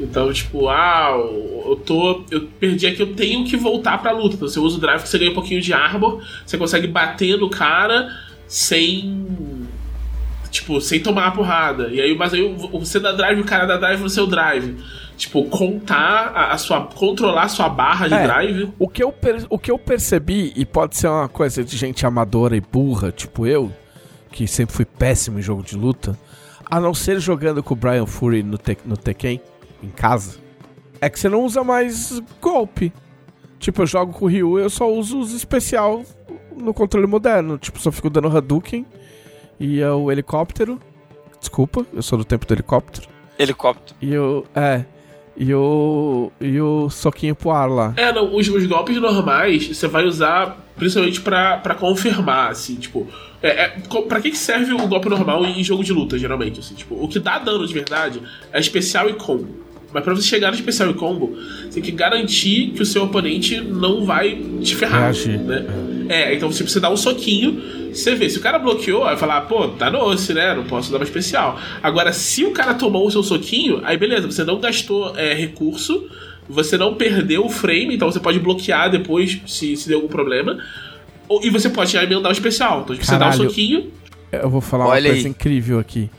Então, 0.00 0.32
tipo, 0.32 0.68
ah, 0.70 1.10
eu 1.66 1.76
tô. 1.84 2.24
Eu 2.30 2.48
perdi 2.58 2.86
aqui, 2.86 3.00
eu 3.00 3.14
tenho 3.14 3.44
que 3.44 3.56
voltar 3.56 3.98
pra 3.98 4.10
luta. 4.10 4.36
Então 4.36 4.48
você 4.48 4.58
usa 4.58 4.78
o 4.78 4.80
drive 4.80 5.02
que 5.02 5.08
você 5.08 5.18
ganha 5.18 5.30
um 5.30 5.34
pouquinho 5.34 5.60
de 5.60 5.72
arbor, 5.74 6.22
você 6.46 6.56
consegue 6.56 6.86
bater 6.86 7.36
no 7.38 7.50
cara 7.50 8.10
sem. 8.46 9.26
Tipo, 10.50 10.80
sem 10.80 11.00
tomar 11.00 11.26
a 11.26 11.30
porrada. 11.30 11.88
E 11.88 12.00
aí, 12.00 12.14
mas 12.16 12.32
aí 12.32 12.54
você 12.72 12.98
dá 12.98 13.12
drive, 13.12 13.40
o 13.40 13.44
cara 13.44 13.66
dá 13.66 13.76
drive 13.76 14.00
no 14.00 14.08
seu 14.08 14.26
drive. 14.26 14.76
Tipo, 15.16 15.44
contar 15.46 16.32
a, 16.34 16.52
a 16.52 16.58
sua. 16.58 16.82
controlar 16.82 17.44
a 17.44 17.48
sua 17.48 17.68
barra 17.68 18.06
de 18.08 18.14
É. 18.14 18.22
drive. 18.24 18.72
O 18.78 18.86
que, 18.88 19.02
eu 19.02 19.10
per- 19.10 19.46
o 19.48 19.58
que 19.58 19.70
eu 19.70 19.78
percebi, 19.78 20.52
e 20.54 20.64
pode 20.66 20.96
ser 20.96 21.08
uma 21.08 21.28
coisa 21.28 21.64
de 21.64 21.76
gente 21.76 22.04
amadora 22.04 22.54
e 22.56 22.60
burra, 22.60 23.10
tipo 23.10 23.46
eu, 23.46 23.72
que 24.30 24.46
sempre 24.46 24.74
fui 24.74 24.84
péssimo 24.84 25.38
em 25.38 25.42
jogo 25.42 25.62
de 25.62 25.74
luta, 25.74 26.18
a 26.70 26.78
não 26.78 26.92
ser 26.92 27.18
jogando 27.18 27.62
com 27.62 27.72
o 27.72 27.76
Brian 27.76 28.04
Fury 28.06 28.42
no, 28.42 28.58
Tek- 28.58 28.86
no 28.86 28.96
Tekken, 28.96 29.40
em 29.82 29.88
casa, 29.88 30.38
é 31.00 31.08
que 31.08 31.18
você 31.18 31.28
não 31.30 31.42
usa 31.44 31.64
mais 31.64 32.20
golpe. 32.40 32.92
Tipo, 33.58 33.82
eu 33.82 33.86
jogo 33.86 34.12
com 34.12 34.26
o 34.26 34.28
Ryu 34.28 34.58
eu 34.58 34.68
só 34.68 34.90
uso 34.92 35.18
os 35.18 35.32
especial 35.32 36.02
no 36.54 36.74
controle 36.74 37.06
moderno. 37.06 37.56
Tipo, 37.56 37.78
só 37.80 37.90
fico 37.90 38.10
dando 38.10 38.28
Hadouken 38.36 38.84
e 39.58 39.80
é 39.80 39.90
o 39.90 40.12
helicóptero. 40.12 40.78
Desculpa, 41.40 41.86
eu 41.94 42.02
sou 42.02 42.18
do 42.18 42.24
tempo 42.24 42.44
do 42.46 42.52
helicóptero. 42.52 43.08
Helicóptero. 43.38 43.96
E 44.00 44.16
o. 44.18 44.44
É. 44.54 44.84
E 45.36 45.54
o. 45.54 46.32
E 46.40 46.60
o 46.60 46.88
soquinho 46.88 47.34
pro 47.34 47.50
ar 47.50 47.68
lá. 47.68 47.94
É, 47.96 48.12
não, 48.12 48.34
os, 48.34 48.48
os 48.48 48.66
golpes 48.66 48.96
normais 48.96 49.68
você 49.68 49.86
vai 49.86 50.04
usar 50.04 50.64
principalmente 50.76 51.20
pra 51.20 51.74
confirmar, 51.78 52.50
assim, 52.50 52.76
tipo. 52.76 53.06
É, 53.42 53.64
é, 53.64 53.68
pra 54.08 54.20
que 54.20 54.34
serve 54.36 54.72
o 54.72 54.88
golpe 54.88 55.08
normal 55.08 55.44
em 55.44 55.62
jogo 55.62 55.84
de 55.84 55.92
luta, 55.92 56.18
geralmente? 56.18 56.60
Assim, 56.60 56.74
tipo, 56.74 56.94
o 56.94 57.06
que 57.06 57.18
dá 57.18 57.38
dano 57.38 57.66
de 57.66 57.74
verdade 57.74 58.22
é 58.52 58.58
especial 58.58 59.08
e 59.10 59.14
combo. 59.14 59.65
Mas 59.96 60.04
pra 60.04 60.12
você 60.14 60.26
chegar 60.28 60.48
no 60.50 60.54
especial 60.54 60.90
e 60.90 60.94
combo, 60.94 61.34
você 61.64 61.80
tem 61.80 61.82
que 61.82 61.90
garantir 61.90 62.72
que 62.76 62.82
o 62.82 62.84
seu 62.84 63.04
oponente 63.04 63.58
não 63.62 64.04
vai 64.04 64.38
te 64.60 64.76
ferrar. 64.76 65.10
Né? 65.14 65.64
É, 66.10 66.34
então 66.34 66.50
você 66.52 66.78
dá 66.78 66.90
um 66.90 66.98
soquinho, 66.98 67.58
você 67.94 68.14
vê. 68.14 68.28
Se 68.28 68.36
o 68.36 68.42
cara 68.42 68.58
bloqueou, 68.58 69.04
aí 69.06 69.16
falar, 69.16 69.40
pô, 69.42 69.68
tá 69.68 69.88
doce, 69.88 70.34
né? 70.34 70.54
Não 70.54 70.64
posso 70.64 70.92
dar 70.92 70.98
uma 70.98 71.04
especial. 71.04 71.58
Agora, 71.82 72.12
se 72.12 72.44
o 72.44 72.50
cara 72.50 72.74
tomou 72.74 73.06
o 73.06 73.10
seu 73.10 73.22
soquinho, 73.22 73.80
aí 73.84 73.96
beleza, 73.96 74.30
você 74.30 74.44
não 74.44 74.60
gastou 74.60 75.16
é, 75.16 75.32
recurso, 75.32 76.06
você 76.46 76.76
não 76.76 76.94
perdeu 76.94 77.46
o 77.46 77.48
frame, 77.48 77.94
então 77.94 78.12
você 78.12 78.20
pode 78.20 78.38
bloquear 78.38 78.90
depois 78.90 79.40
se, 79.46 79.74
se 79.78 79.88
der 79.88 79.94
algum 79.94 80.08
problema. 80.08 80.58
Ou- 81.26 81.42
E 81.42 81.48
você 81.48 81.70
pode 81.70 81.90
já 81.92 82.04
emendar 82.04 82.28
o 82.30 82.32
especial. 82.34 82.82
Então, 82.84 82.94
tipo, 82.94 83.06
você 83.06 83.16
dá 83.16 83.30
um 83.30 83.32
soquinho. 83.32 83.90
Eu 84.30 84.50
vou 84.50 84.60
falar 84.60 84.88
Olha 84.88 85.00
uma 85.06 85.14
coisa 85.14 85.26
aí. 85.26 85.30
incrível 85.30 85.78
aqui. 85.78 86.10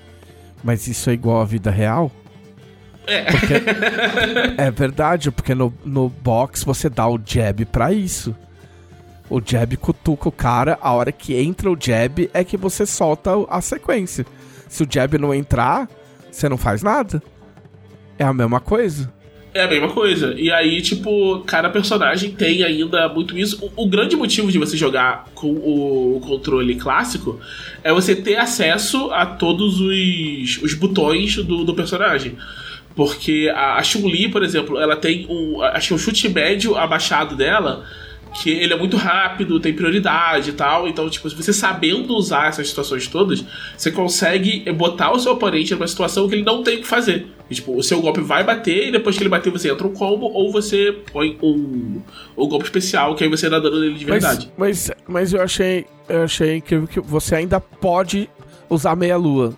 Mas 0.63 0.87
isso 0.87 1.11
é 1.11 1.13
igual 1.13 1.41
à 1.41 1.45
vida 1.45 1.69
real? 1.69 2.11
É. 3.07 3.25
É 4.67 4.71
verdade, 4.71 5.31
porque 5.31 5.55
no, 5.55 5.73
no 5.85 6.09
box 6.09 6.63
você 6.63 6.89
dá 6.89 7.07
o 7.07 7.19
jab 7.25 7.63
pra 7.65 7.93
isso. 7.93 8.35
O 9.29 9.41
jab 9.43 9.75
cutuca 9.77 10.29
o 10.29 10.31
cara, 10.31 10.77
a 10.81 10.93
hora 10.93 11.11
que 11.11 11.35
entra 11.35 11.71
o 11.71 11.77
jab 11.79 12.29
é 12.33 12.43
que 12.43 12.57
você 12.57 12.85
solta 12.85 13.31
a 13.49 13.61
sequência. 13.61 14.25
Se 14.67 14.83
o 14.83 14.87
jab 14.89 15.17
não 15.17 15.33
entrar, 15.33 15.89
você 16.31 16.47
não 16.47 16.57
faz 16.57 16.83
nada. 16.83 17.21
É 18.17 18.23
a 18.23 18.33
mesma 18.33 18.59
coisa. 18.59 19.11
É 19.53 19.63
a 19.63 19.67
mesma 19.67 19.89
coisa. 19.89 20.35
E 20.37 20.51
aí, 20.51 20.81
tipo, 20.81 21.39
cada 21.39 21.69
personagem 21.69 22.31
tem 22.31 22.63
ainda 22.63 23.09
muito 23.09 23.37
isso. 23.37 23.71
O, 23.75 23.85
o 23.85 23.89
grande 23.89 24.15
motivo 24.15 24.51
de 24.51 24.59
você 24.59 24.77
jogar 24.77 25.25
com 25.33 25.49
o, 25.49 26.21
controle 26.23 26.75
clássico 26.75 27.39
é 27.83 27.91
você 27.91 28.15
ter 28.15 28.35
acesso 28.35 29.09
a 29.11 29.25
todos 29.25 29.79
os, 29.79 30.61
os 30.61 30.73
botões 30.73 31.37
do, 31.37 31.63
do 31.63 31.73
personagem. 31.73 32.37
Porque 32.97 33.47
a, 33.53 33.75
a 33.75 33.83
Chun-Li, 33.83 34.27
por 34.27 34.41
exemplo, 34.41 34.79
ela 34.79 34.95
tem 34.95 35.27
um. 35.29 35.61
Acho 35.61 35.89
que 35.89 35.93
um 35.93 35.99
chute 35.99 36.27
médio 36.27 36.75
abaixado 36.75 37.35
dela. 37.35 37.85
Que 38.41 38.51
ele 38.51 38.73
é 38.73 38.77
muito 38.77 38.97
rápido, 38.97 39.59
tem 39.59 39.73
prioridade 39.73 40.49
e 40.49 40.53
tal. 40.53 40.87
Então, 40.87 41.09
tipo, 41.09 41.29
se 41.29 41.35
você 41.35 41.53
sabendo 41.53 42.13
usar 42.15 42.49
essas 42.49 42.67
situações 42.67 43.07
todas, 43.07 43.43
você 43.75 43.89
consegue 43.89 44.69
botar 44.73 45.11
o 45.11 45.19
seu 45.19 45.31
oponente 45.31 45.73
numa 45.73 45.87
situação 45.87 46.27
que 46.27 46.35
ele 46.35 46.43
não 46.43 46.61
tem 46.61 46.77
o 46.77 46.81
que 46.81 46.87
fazer. 46.87 47.27
E, 47.49 47.55
tipo, 47.55 47.75
o 47.75 47.81
seu 47.81 48.01
golpe 48.01 48.19
vai 48.19 48.43
bater 48.43 48.89
e 48.89 48.91
depois 48.91 49.15
que 49.15 49.23
ele 49.23 49.29
bater 49.29 49.49
você 49.49 49.71
entra 49.71 49.87
um 49.87 49.93
combo 49.93 50.25
ou 50.25 50.51
você 50.51 50.95
põe 51.11 51.37
um, 51.41 52.01
um 52.35 52.47
golpe 52.47 52.65
especial 52.65 53.15
que 53.15 53.23
aí 53.23 53.29
você 53.29 53.49
dá 53.49 53.59
dano 53.59 53.79
nele 53.79 53.95
de 53.95 54.05
verdade. 54.05 54.51
Mas, 54.57 54.89
mas, 54.89 54.97
mas 55.07 55.33
eu 55.33 55.41
achei 55.41 55.85
eu 56.09 56.23
achei 56.23 56.57
incrível 56.57 56.87
que 56.87 56.99
você 56.99 57.35
ainda 57.35 57.59
pode 57.59 58.29
usar 58.69 58.95
meia 58.95 59.17
lua 59.17 59.55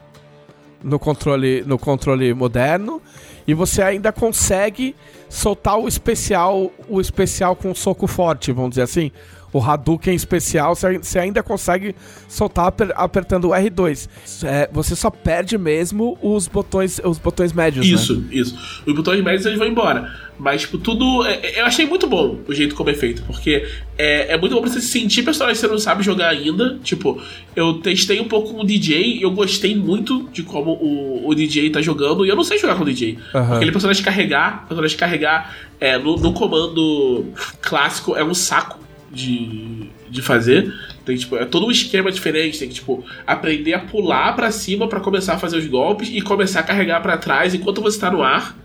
no 0.83 0.99
controle 0.99 1.63
no 1.65 1.77
controle 1.77 2.33
moderno 2.33 3.01
e 3.49 3.53
você 3.55 3.81
ainda 3.81 4.11
consegue 4.11 4.95
soltar 5.27 5.79
o 5.79 5.87
especial 5.87 6.71
o 6.87 7.01
especial 7.01 7.55
com 7.55 7.71
um 7.71 7.75
soco 7.75 8.05
forte, 8.05 8.51
vamos 8.51 8.71
dizer 8.71 8.83
assim. 8.83 9.11
O 9.51 9.59
Hadouken 9.61 10.13
especial, 10.13 10.75
você 10.75 11.17
ainda 11.19 11.41
consegue 11.41 11.95
soltar 12.27 12.67
aper- 12.67 12.93
apertando 12.95 13.45
o 13.45 13.49
R2. 13.49 14.07
É, 14.43 14.69
você 14.71 14.95
só 14.95 15.09
perde 15.09 15.57
mesmo 15.57 16.17
os 16.21 16.47
botões, 16.47 16.99
os 17.03 17.17
botões 17.17 17.51
médios, 17.51 17.85
né? 17.87 17.93
Isso, 17.93 18.23
isso. 18.31 18.83
Os 18.85 18.93
botões 18.93 19.23
médios 19.23 19.45
eles 19.45 19.57
vão 19.57 19.67
embora. 19.67 20.11
Mas, 20.37 20.61
tipo, 20.61 20.77
tudo. 20.77 21.25
é- 21.25 21.39
é- 21.43 21.59
eu 21.61 21.65
achei 21.65 21.85
muito 21.85 22.07
bom 22.07 22.39
o 22.47 22.53
jeito 22.53 22.73
como 22.75 22.89
é 22.89 22.93
feito. 22.93 23.23
Porque 23.23 23.67
é, 23.97 24.33
é 24.33 24.37
muito 24.37 24.55
bom 24.55 24.61
pra 24.61 24.69
você 24.69 24.79
sentir 24.79 25.23
personagem 25.23 25.55
que 25.59 25.67
você 25.67 25.67
não 25.67 25.79
sabe 25.79 26.01
jogar 26.03 26.29
ainda. 26.29 26.79
Tipo, 26.83 27.21
eu 27.55 27.73
testei 27.81 28.21
um 28.21 28.27
pouco 28.27 28.53
com 28.53 28.61
o 28.61 28.65
DJ 28.65 29.17
e 29.17 29.21
eu 29.23 29.31
gostei 29.31 29.75
muito 29.75 30.29
de 30.31 30.43
como 30.43 30.71
o, 30.73 31.27
o 31.27 31.35
DJ 31.35 31.71
tá 31.71 31.81
jogando. 31.81 32.25
E 32.25 32.29
eu 32.29 32.35
não 32.35 32.43
sei 32.43 32.57
jogar 32.57 32.75
com 32.75 32.83
o 32.83 32.85
DJ. 32.85 33.17
Aham. 33.35 33.55
Aquele 33.57 33.71
personagem 33.71 34.03
carregar, 34.03 34.65
personagem 34.67 34.97
carregar 34.97 35.55
é, 35.79 35.97
no, 35.97 36.15
no 36.17 36.31
comando 36.33 37.25
clássico 37.61 38.15
é 38.15 38.23
um 38.23 38.33
saco 38.33 38.79
de, 39.11 39.89
de 40.09 40.21
fazer. 40.21 40.73
Tem, 41.05 41.15
tipo, 41.15 41.35
é 41.35 41.45
todo 41.45 41.65
um 41.67 41.71
esquema 41.71 42.11
diferente. 42.11 42.59
Tem 42.59 42.67
que, 42.69 42.75
tipo, 42.75 43.03
aprender 43.25 43.73
a 43.73 43.79
pular 43.79 44.35
pra 44.35 44.51
cima 44.51 44.87
pra 44.87 44.99
começar 44.99 45.33
a 45.35 45.37
fazer 45.39 45.57
os 45.57 45.67
golpes 45.67 46.09
e 46.11 46.21
começar 46.21 46.59
a 46.61 46.63
carregar 46.63 47.01
pra 47.01 47.17
trás 47.17 47.53
enquanto 47.53 47.81
você 47.81 47.99
tá 47.99 48.11
no 48.11 48.21
ar. 48.23 48.57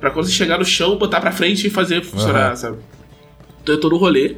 Pra 0.00 0.10
quando 0.10 0.26
você 0.26 0.32
chegar 0.32 0.58
no 0.58 0.64
chão, 0.64 0.96
botar 0.98 1.20
pra 1.20 1.30
frente 1.30 1.66
e 1.66 1.70
fazer 1.70 2.02
funcionar, 2.02 2.46
Aham. 2.48 2.56
sabe? 2.56 2.78
Então 3.62 3.74
eu 3.76 3.80
tô 3.80 3.88
no 3.88 3.96
rolê. 3.96 4.36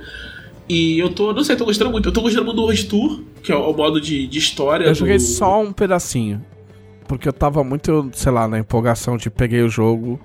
E 0.68 0.98
eu 0.98 1.08
tô, 1.10 1.32
não 1.32 1.42
sei, 1.44 1.56
tô 1.56 1.64
gostando 1.64 1.90
muito. 1.90 2.08
Eu 2.08 2.12
tô 2.12 2.20
gostando 2.22 2.44
muito 2.44 2.56
do 2.56 2.62
World 2.62 2.84
Tour, 2.86 3.22
que 3.42 3.50
é 3.52 3.56
o, 3.56 3.70
o 3.70 3.76
modo 3.76 4.00
de, 4.00 4.26
de 4.26 4.38
história. 4.38 4.84
Eu 4.86 4.94
joguei 4.94 5.16
do- 5.16 5.22
só 5.22 5.62
um 5.62 5.72
pedacinho. 5.72 6.44
Porque 7.08 7.28
eu 7.28 7.32
tava 7.34 7.62
muito, 7.62 8.10
sei 8.14 8.32
lá, 8.32 8.48
na 8.48 8.58
empolgação 8.58 9.16
de 9.16 9.30
peguei 9.30 9.62
o 9.62 9.68
jogo. 9.68 10.18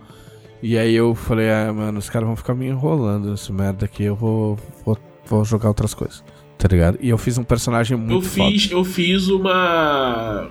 E 0.63 0.77
aí 0.77 0.93
eu 0.95 1.13
falei, 1.15 1.49
ah, 1.49 1.71
mano, 1.73 1.99
os 1.99 2.09
caras 2.09 2.27
vão 2.27 2.35
ficar 2.37 2.53
me 2.53 2.67
enrolando 2.67 3.29
nessa 3.31 3.51
merda 3.53 3.85
aqui. 3.85 4.03
Eu 4.03 4.15
vou, 4.15 4.57
vou, 4.85 4.97
vou 5.29 5.45
jogar 5.45 5.67
outras 5.69 5.93
coisas. 5.93 6.23
Tá 6.57 6.67
ligado? 6.67 6.97
E 6.99 7.09
eu 7.09 7.17
fiz 7.17 7.37
um 7.37 7.43
personagem 7.43 7.95
muito 7.95 8.25
Eu 8.25 8.29
fiz, 8.29 8.71
eu 8.71 8.83
fiz 8.83 9.27
uma 9.29 10.49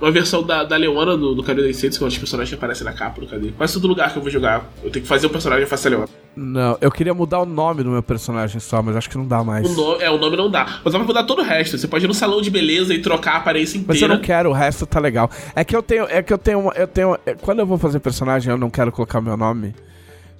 uma 0.00 0.10
versão 0.10 0.42
da, 0.42 0.64
da 0.64 0.76
Leona 0.76 1.16
do, 1.16 1.34
do 1.34 1.42
Cadê 1.42 1.68
Incêndios, 1.68 1.98
que 1.98 2.04
é 2.04 2.06
um 2.06 2.08
dos 2.08 2.18
personagens 2.18 2.48
que 2.48 2.54
aparecem 2.54 2.84
na 2.84 2.92
capa 2.92 3.20
do 3.20 3.26
Cadê. 3.26 3.50
Quase 3.52 3.74
todo 3.74 3.86
lugar 3.86 4.10
que 4.10 4.18
eu 4.18 4.22
vou 4.22 4.30
jogar, 4.30 4.70
eu 4.82 4.90
tenho 4.90 5.02
que 5.02 5.08
fazer 5.08 5.26
o 5.26 5.30
personagem 5.30 5.64
e 5.64 5.66
faço 5.68 5.88
a 5.88 5.90
Leona. 5.90 6.08
Não, 6.34 6.78
eu 6.80 6.90
queria 6.90 7.12
mudar 7.12 7.40
o 7.40 7.44
nome 7.44 7.82
do 7.82 7.90
meu 7.90 8.02
personagem 8.02 8.60
só, 8.60 8.82
mas 8.82 8.96
acho 8.96 9.10
que 9.10 9.18
não 9.18 9.26
dá 9.26 9.44
mais. 9.44 9.68
O 9.68 9.74
nome, 9.74 10.02
é, 10.02 10.10
o 10.10 10.16
nome 10.16 10.36
não 10.36 10.50
dá. 10.50 10.80
Mas 10.82 10.92
dá 10.92 10.98
pra 10.98 11.06
mudar 11.06 11.24
todo 11.24 11.40
o 11.40 11.44
resto. 11.44 11.76
Você 11.76 11.86
pode 11.86 12.04
ir 12.04 12.08
no 12.08 12.14
salão 12.14 12.40
de 12.40 12.50
beleza 12.50 12.94
e 12.94 13.00
trocar 13.00 13.32
a 13.32 13.36
aparência 13.38 13.76
inteira. 13.76 13.92
Mas 13.92 14.02
eu 14.02 14.08
não 14.08 14.20
quero, 14.20 14.50
o 14.50 14.52
resto 14.52 14.86
tá 14.86 14.98
legal. 14.98 15.30
É 15.54 15.64
que 15.64 15.76
eu 15.76 15.82
tenho. 15.82 16.04
É 16.04 16.22
que 16.22 16.32
eu 16.32 16.38
tenho. 16.38 16.72
Eu 16.74 16.86
tenho. 16.86 17.18
é, 17.26 17.34
Quando 17.34 17.58
eu 17.58 17.66
vou 17.66 17.76
fazer 17.76 18.00
personagem, 18.00 18.50
eu 18.50 18.58
não 18.58 18.70
quero 18.70 18.90
colocar 18.90 19.20
meu 19.20 19.36
nome. 19.36 19.74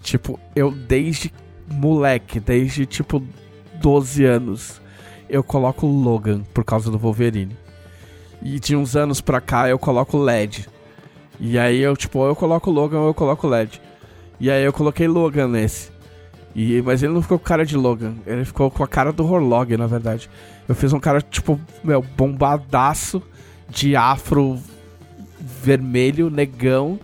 Tipo, 0.03 0.41
eu 0.57 0.71
desde 0.71 1.33
moleque, 1.71 2.41
desde 2.41 2.87
tipo 2.87 3.23
12 3.81 4.25
anos, 4.25 4.81
eu 5.29 5.43
coloco 5.43 5.87
Logan 5.87 6.43
por 6.53 6.65
causa 6.65 6.91
do 6.91 6.99
Wolverine. 6.99 7.57
E 8.43 8.61
de 8.61 8.77
uns 8.77 8.97
anos 8.97 9.21
pra 9.21 9.41
cá 9.41 9.69
eu 9.69 9.79
coloco 9.79 10.19
LED. 10.19 10.69
E 11.39 11.59
aí 11.59 11.81
eu, 11.81 11.97
tipo, 11.97 12.25
eu 12.25 12.37
coloco 12.37 12.71
Logan 12.71 13.01
ou 13.01 13.09
eu 13.09 13.15
coloco 13.15 13.47
LED. 13.47 13.81
E 14.39 14.51
aí 14.51 14.65
eu 14.65 14.73
coloquei 14.73 15.09
Logan 15.09 15.49
nesse. 15.49 15.91
E, 16.55 16.83
mas 16.83 17.03
ele 17.03 17.13
não 17.13 17.23
ficou 17.23 17.39
com 17.39 17.45
cara 17.45 17.65
de 17.65 17.77
Logan, 17.77 18.15
ele 18.27 18.45
ficou 18.45 18.71
com 18.71 18.83
a 18.83 18.89
cara 18.89 19.13
do 19.13 19.25
Horlog, 19.25 19.77
na 19.77 19.87
verdade. 19.87 20.29
Eu 20.69 20.75
fiz 20.75 20.93
um 20.93 20.99
cara, 20.99 21.21
tipo, 21.23 21.61
meu, 21.83 22.03
bombadaço, 22.03 23.23
de 23.69 23.95
afro 23.95 24.59
vermelho, 25.41 26.29
negão, 26.29 26.99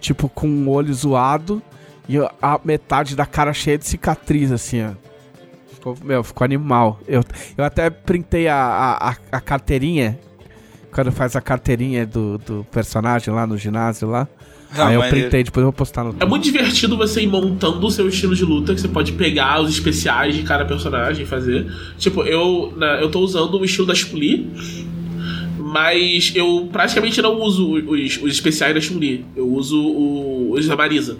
tipo, 0.00 0.28
com 0.28 0.48
um 0.48 0.68
olho 0.68 0.92
zoado 0.92 1.62
e 2.08 2.16
a 2.40 2.60
metade 2.64 3.14
da 3.14 3.26
cara 3.26 3.52
cheia 3.52 3.76
de 3.76 3.86
cicatriz, 3.86 4.50
assim, 4.50 4.82
ó. 4.82 5.07
Ficou, 5.78 5.96
meu, 6.04 6.24
ficou 6.24 6.44
animal. 6.44 7.00
Eu, 7.06 7.22
eu 7.56 7.64
até 7.64 7.88
printei 7.88 8.48
a, 8.48 8.56
a, 8.56 9.10
a- 9.10 9.16
a 9.32 9.40
carteirinha, 9.40 10.18
quando 10.92 11.12
faz 11.12 11.36
a 11.36 11.40
carteirinha 11.40 12.04
do, 12.04 12.36
do 12.38 12.66
personagem 12.72 13.32
lá 13.32 13.46
no 13.46 13.56
ginásio 13.56 14.08
lá. 14.08 14.26
Ah, 14.76 14.88
aí 14.88 14.94
eu 14.96 15.00
printei, 15.08 15.44
depois 15.44 15.62
eu 15.62 15.66
vou 15.68 15.72
postar 15.72 16.04
no. 16.04 16.14
É 16.20 16.26
muito 16.26 16.42
divertido 16.44 16.94
você 16.96 17.22
ir 17.22 17.26
montando 17.26 17.86
o 17.86 17.90
seu 17.90 18.06
estilo 18.08 18.34
de 18.34 18.44
luta, 18.44 18.74
que 18.74 18.80
você 18.80 18.88
pode 18.88 19.12
pegar 19.12 19.62
os 19.62 19.70
especiais 19.70 20.34
de 20.34 20.42
cada 20.42 20.64
personagem 20.66 21.22
e 21.22 21.26
fazer. 21.26 21.72
Tipo, 21.96 22.22
eu, 22.24 22.74
na- 22.76 23.00
eu 23.00 23.10
tô 23.10 23.20
usando 23.20 23.54
o 23.58 23.64
estilo 23.64 23.86
da 23.86 23.94
Chun-Li, 23.94 24.46
mas 25.58 26.32
eu 26.34 26.68
praticamente 26.72 27.20
não 27.22 27.40
uso 27.40 27.72
os, 27.74 28.16
os 28.22 28.32
especiais 28.32 28.74
da 28.74 28.80
Chun-Li. 28.80 29.24
Eu 29.36 29.48
uso 29.48 29.80
o- 29.80 30.52
os 30.52 30.66
da 30.66 30.76
Marisa. 30.76 31.16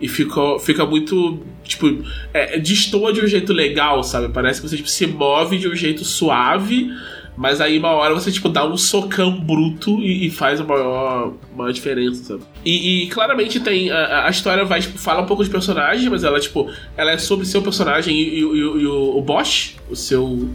E 0.00 0.08
fica, 0.08 0.58
fica 0.60 0.84
muito. 0.84 1.40
Tipo, 1.64 1.86
é, 2.34 2.58
destoa 2.58 3.12
de 3.12 3.20
um 3.22 3.26
jeito 3.26 3.52
legal, 3.52 4.02
sabe? 4.04 4.28
Parece 4.32 4.60
que 4.60 4.68
você 4.68 4.76
tipo, 4.76 4.88
se 4.88 5.06
move 5.06 5.56
de 5.58 5.66
um 5.68 5.74
jeito 5.74 6.04
suave, 6.04 6.90
mas 7.34 7.62
aí 7.62 7.78
uma 7.78 7.88
hora 7.92 8.12
você 8.12 8.30
tipo, 8.30 8.50
dá 8.50 8.66
um 8.66 8.76
socão 8.76 9.40
bruto 9.40 9.98
e, 10.02 10.26
e 10.26 10.30
faz 10.30 10.60
uma 10.60 10.68
maior, 10.76 11.32
maior 11.56 11.72
diferença, 11.72 12.22
sabe? 12.24 12.42
E, 12.62 13.04
e 13.04 13.06
claramente 13.08 13.58
tem. 13.58 13.90
A, 13.90 14.26
a 14.26 14.30
história 14.30 14.66
vai, 14.66 14.80
tipo, 14.82 14.98
fala 14.98 15.22
um 15.22 15.26
pouco 15.26 15.42
de 15.42 15.48
personagem, 15.48 16.10
mas 16.10 16.24
ela, 16.24 16.38
tipo, 16.38 16.70
ela 16.94 17.12
é 17.12 17.16
sobre 17.18 17.46
seu 17.46 17.62
personagem 17.62 18.14
e, 18.14 18.38
e, 18.40 18.44
o- 18.44 18.52
o- 18.52 19.14
o, 19.14 19.18
o 19.18 19.22
Bosch, 19.22 19.76
o 19.90 19.96
seu 19.96 20.50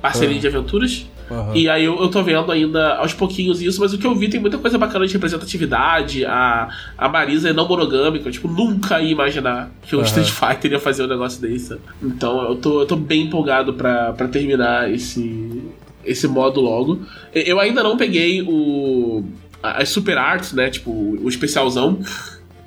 parceirinho 0.00 0.40
de 0.40 0.46
aventuras. 0.46 1.06
Aham. 1.30 1.52
E 1.54 1.68
aí 1.68 1.84
eu, 1.84 2.00
eu 2.00 2.08
tô 2.08 2.22
vendo 2.22 2.50
ainda 2.50 2.96
aos 2.96 3.14
pouquinhos 3.14 3.62
isso, 3.62 3.80
mas 3.80 3.92
o 3.92 3.98
que 3.98 4.06
eu 4.06 4.14
vi 4.14 4.28
tem 4.28 4.40
muita 4.40 4.58
coisa 4.58 4.76
bacana 4.78 5.06
de 5.06 5.12
representatividade. 5.12 6.24
A, 6.24 6.68
a 6.96 7.08
Marisa 7.08 7.50
é 7.50 7.52
não 7.52 7.66
monogâmica, 7.66 8.28
eu, 8.28 8.32
tipo, 8.32 8.48
nunca 8.48 9.00
ia 9.00 9.10
imaginar 9.10 9.70
que 9.82 9.94
o 9.94 10.00
Aham. 10.00 10.06
Street 10.06 10.30
Fighter 10.30 10.72
ia 10.72 10.80
fazer 10.80 11.04
um 11.04 11.08
negócio 11.08 11.40
desse. 11.40 11.76
Então 12.02 12.42
eu 12.42 12.56
tô, 12.56 12.80
eu 12.80 12.86
tô 12.86 12.96
bem 12.96 13.22
empolgado 13.22 13.74
pra, 13.74 14.12
pra 14.12 14.28
terminar 14.28 14.92
esse, 14.92 15.62
esse 16.04 16.26
modo 16.28 16.60
logo. 16.60 17.00
Eu 17.34 17.58
ainda 17.60 17.82
não 17.82 17.96
peguei 17.96 18.42
o. 18.42 19.24
As 19.62 19.88
Super 19.90 20.18
Arts, 20.18 20.52
né? 20.52 20.68
Tipo, 20.70 20.90
o 20.90 21.28
especialzão. 21.28 22.00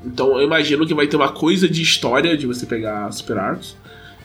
Então 0.06 0.40
eu 0.40 0.46
imagino 0.46 0.86
que 0.86 0.94
vai 0.94 1.08
ter 1.08 1.16
uma 1.16 1.30
coisa 1.30 1.68
de 1.68 1.82
história 1.82 2.38
de 2.38 2.46
você 2.46 2.66
pegar 2.66 3.12
Super 3.12 3.38
Arts. 3.38 3.76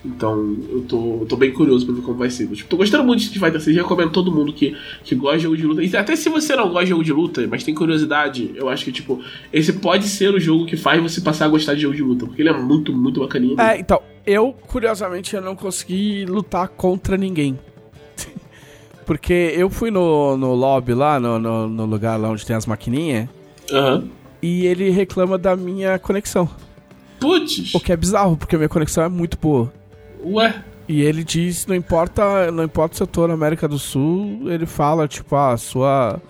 Então, 0.04 0.56
eu 0.70 0.82
tô, 0.88 1.18
eu 1.20 1.26
tô 1.26 1.36
bem 1.36 1.52
curioso 1.52 1.84
pra 1.84 1.94
ver 1.94 2.00
como 2.00 2.16
vai 2.16 2.30
ser. 2.30 2.48
Tipo, 2.48 2.70
tô 2.70 2.76
gostando 2.78 3.04
muito 3.04 3.18
de 3.18 3.26
Street 3.26 3.44
Fighter 3.44 3.60
6, 3.60 3.76
recomendo 3.76 4.10
todo 4.10 4.32
mundo 4.32 4.52
que, 4.52 4.74
que 5.04 5.14
gosta 5.14 5.36
de 5.36 5.42
jogo 5.42 5.56
de 5.56 5.66
luta. 5.66 5.82
E 5.82 5.96
até 5.96 6.16
se 6.16 6.30
você 6.30 6.56
não 6.56 6.68
gosta 6.68 6.84
de 6.84 6.90
jogo 6.90 7.04
de 7.04 7.12
luta, 7.12 7.46
mas 7.46 7.62
tem 7.64 7.74
curiosidade, 7.74 8.50
eu 8.54 8.70
acho 8.70 8.84
que, 8.84 8.92
tipo, 8.92 9.22
esse 9.52 9.74
pode 9.74 10.08
ser 10.08 10.34
o 10.34 10.40
jogo 10.40 10.64
que 10.64 10.76
faz 10.76 11.02
você 11.02 11.20
passar 11.20 11.44
a 11.44 11.48
gostar 11.48 11.74
de 11.74 11.82
jogo 11.82 11.94
de 11.94 12.02
luta. 12.02 12.24
Porque 12.26 12.40
ele 12.40 12.48
é 12.48 12.56
muito, 12.56 12.94
muito 12.94 13.20
bacaninha. 13.20 13.56
É, 13.60 13.78
então, 13.78 14.00
eu, 14.26 14.54
curiosamente, 14.66 15.36
eu 15.36 15.42
não 15.42 15.54
consegui 15.54 16.24
lutar 16.24 16.68
contra 16.68 17.18
ninguém. 17.18 17.58
Porque 19.04 19.52
eu 19.54 19.68
fui 19.68 19.90
no, 19.90 20.34
no 20.38 20.54
lobby 20.54 20.94
lá, 20.94 21.20
no, 21.20 21.38
no, 21.38 21.68
no 21.68 21.84
lugar 21.84 22.18
lá 22.18 22.30
onde 22.30 22.46
tem 22.46 22.56
as 22.56 22.64
maquininhas, 22.64 23.28
Aham. 23.70 24.08
e 24.40 24.64
ele 24.64 24.88
reclama 24.88 25.36
da 25.36 25.54
minha 25.54 25.98
conexão. 25.98 26.48
Putz! 27.18 27.74
O 27.74 27.80
que 27.80 27.92
é 27.92 27.96
bizarro, 27.98 28.34
porque 28.34 28.54
a 28.54 28.58
minha 28.58 28.68
conexão 28.68 29.04
é 29.04 29.08
muito 29.08 29.36
boa. 29.36 29.70
Ué? 30.24 30.62
E 30.88 31.02
ele 31.02 31.22
diz, 31.22 31.66
não 31.66 31.74
importa, 31.74 32.50
não 32.50 32.64
importa 32.64 32.96
se 32.96 33.02
eu 33.02 33.06
tô 33.06 33.26
na 33.28 33.34
América 33.34 33.68
do 33.68 33.78
Sul, 33.78 34.50
ele 34.50 34.66
fala, 34.66 35.06
tipo, 35.06 35.36
ah, 35.36 35.56
sua, 35.56 36.20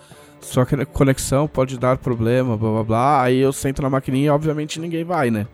sua 0.41 0.67
cone- 0.67 0.85
conexão 0.85 1.49
pode 1.49 1.79
dar 1.79 1.97
problema, 1.97 2.57
blá 2.59 2.71
blá 2.71 2.85
blá. 2.85 3.23
Aí 3.23 3.39
eu 3.39 3.53
sento 3.53 3.81
na 3.81 3.89
maquininha 3.89 4.27
e 4.27 4.31
obviamente 4.31 4.79
ninguém 4.79 5.03
vai, 5.03 5.31
né? 5.31 5.47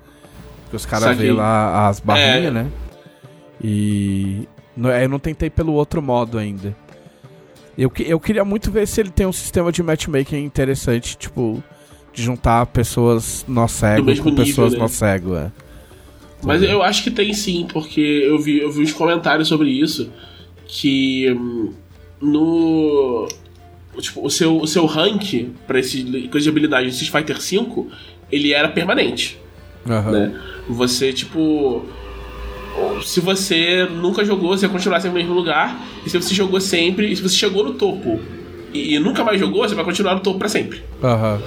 Porque 0.62 0.76
os 0.76 0.84
caras 0.86 1.16
veem 1.16 1.32
lá 1.32 1.86
as 1.88 2.00
barrinhas, 2.00 2.46
É. 2.46 2.50
né? 2.50 2.66
E 3.62 4.48
no- 4.76 4.90
eu 4.90 5.08
não 5.08 5.18
tentei 5.18 5.48
pelo 5.50 5.72
outro 5.72 6.02
modo 6.02 6.36
ainda. 6.38 6.74
Eu, 7.78 7.92
eu 8.06 8.18
queria 8.18 8.44
muito 8.44 8.70
ver 8.70 8.86
se 8.88 9.00
ele 9.00 9.10
tem 9.10 9.26
um 9.26 9.32
sistema 9.32 9.70
de 9.70 9.82
matchmaking 9.82 10.42
interessante, 10.44 11.16
tipo, 11.16 11.62
de 12.12 12.22
juntar 12.22 12.66
pessoas 12.66 13.44
nó 13.46 13.68
cego 13.68 14.04
mesmo 14.06 14.24
com 14.24 14.30
nível, 14.30 14.44
pessoas 14.46 14.72
né? 14.72 14.78
nó 14.78 14.88
cego, 14.88 15.36
é. 15.36 15.52
Mas 16.42 16.62
eu 16.62 16.82
acho 16.82 17.02
que 17.02 17.10
tem 17.10 17.32
sim, 17.32 17.66
porque 17.72 18.00
eu 18.00 18.38
vi, 18.38 18.58
eu 18.58 18.70
vi 18.70 18.82
uns 18.82 18.92
comentários 18.92 19.48
sobre 19.48 19.70
isso. 19.70 20.10
Que 20.66 21.30
hum, 21.30 21.72
no. 22.20 23.28
Tipo, 23.98 24.26
o 24.26 24.30
seu, 24.30 24.58
o 24.58 24.66
seu 24.66 24.84
rank 24.84 25.48
pra 25.66 25.80
esse 25.80 26.02
coisa 26.30 26.44
de 26.44 26.48
habilidade 26.50 26.86
no 26.86 26.92
Street 26.92 27.10
Fighter 27.10 27.38
V, 27.38 27.86
ele 28.30 28.52
era 28.52 28.68
permanente. 28.68 29.38
Aham. 29.88 30.10
né? 30.10 30.40
Você, 30.68 31.12
tipo. 31.12 31.84
Se 33.02 33.20
você 33.20 33.88
nunca 33.90 34.22
jogou, 34.22 34.50
você 34.50 34.66
vai 34.66 34.76
continuar 34.76 35.00
sempre 35.00 35.22
no 35.22 35.26
mesmo 35.26 35.34
lugar. 35.34 35.82
E 36.04 36.10
se 36.10 36.20
você 36.20 36.34
jogou 36.34 36.60
sempre, 36.60 37.10
e 37.10 37.16
se 37.16 37.22
você 37.22 37.34
chegou 37.34 37.64
no 37.64 37.72
topo 37.72 38.20
e, 38.76 38.94
e 38.94 38.98
nunca 38.98 39.24
mais 39.24 39.40
jogou, 39.40 39.66
você 39.66 39.74
vai 39.74 39.84
continuar 39.84 40.14
no 40.14 40.20
topo 40.20 40.38
pra 40.38 40.48
sempre. 40.48 40.82
Aham. 41.02 41.40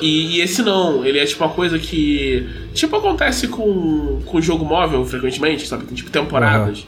E, 0.00 0.36
e 0.36 0.40
esse 0.40 0.62
não, 0.62 1.04
ele 1.04 1.18
é 1.18 1.26
tipo 1.26 1.44
uma 1.44 1.52
coisa 1.52 1.78
que. 1.78 2.48
Tipo, 2.74 2.96
acontece 2.96 3.48
com, 3.48 4.20
com 4.24 4.40
jogo 4.40 4.64
móvel 4.64 5.04
frequentemente, 5.04 5.66
sabe? 5.66 5.84
Tem 5.84 5.94
tipo 5.96 6.10
temporadas. 6.10 6.86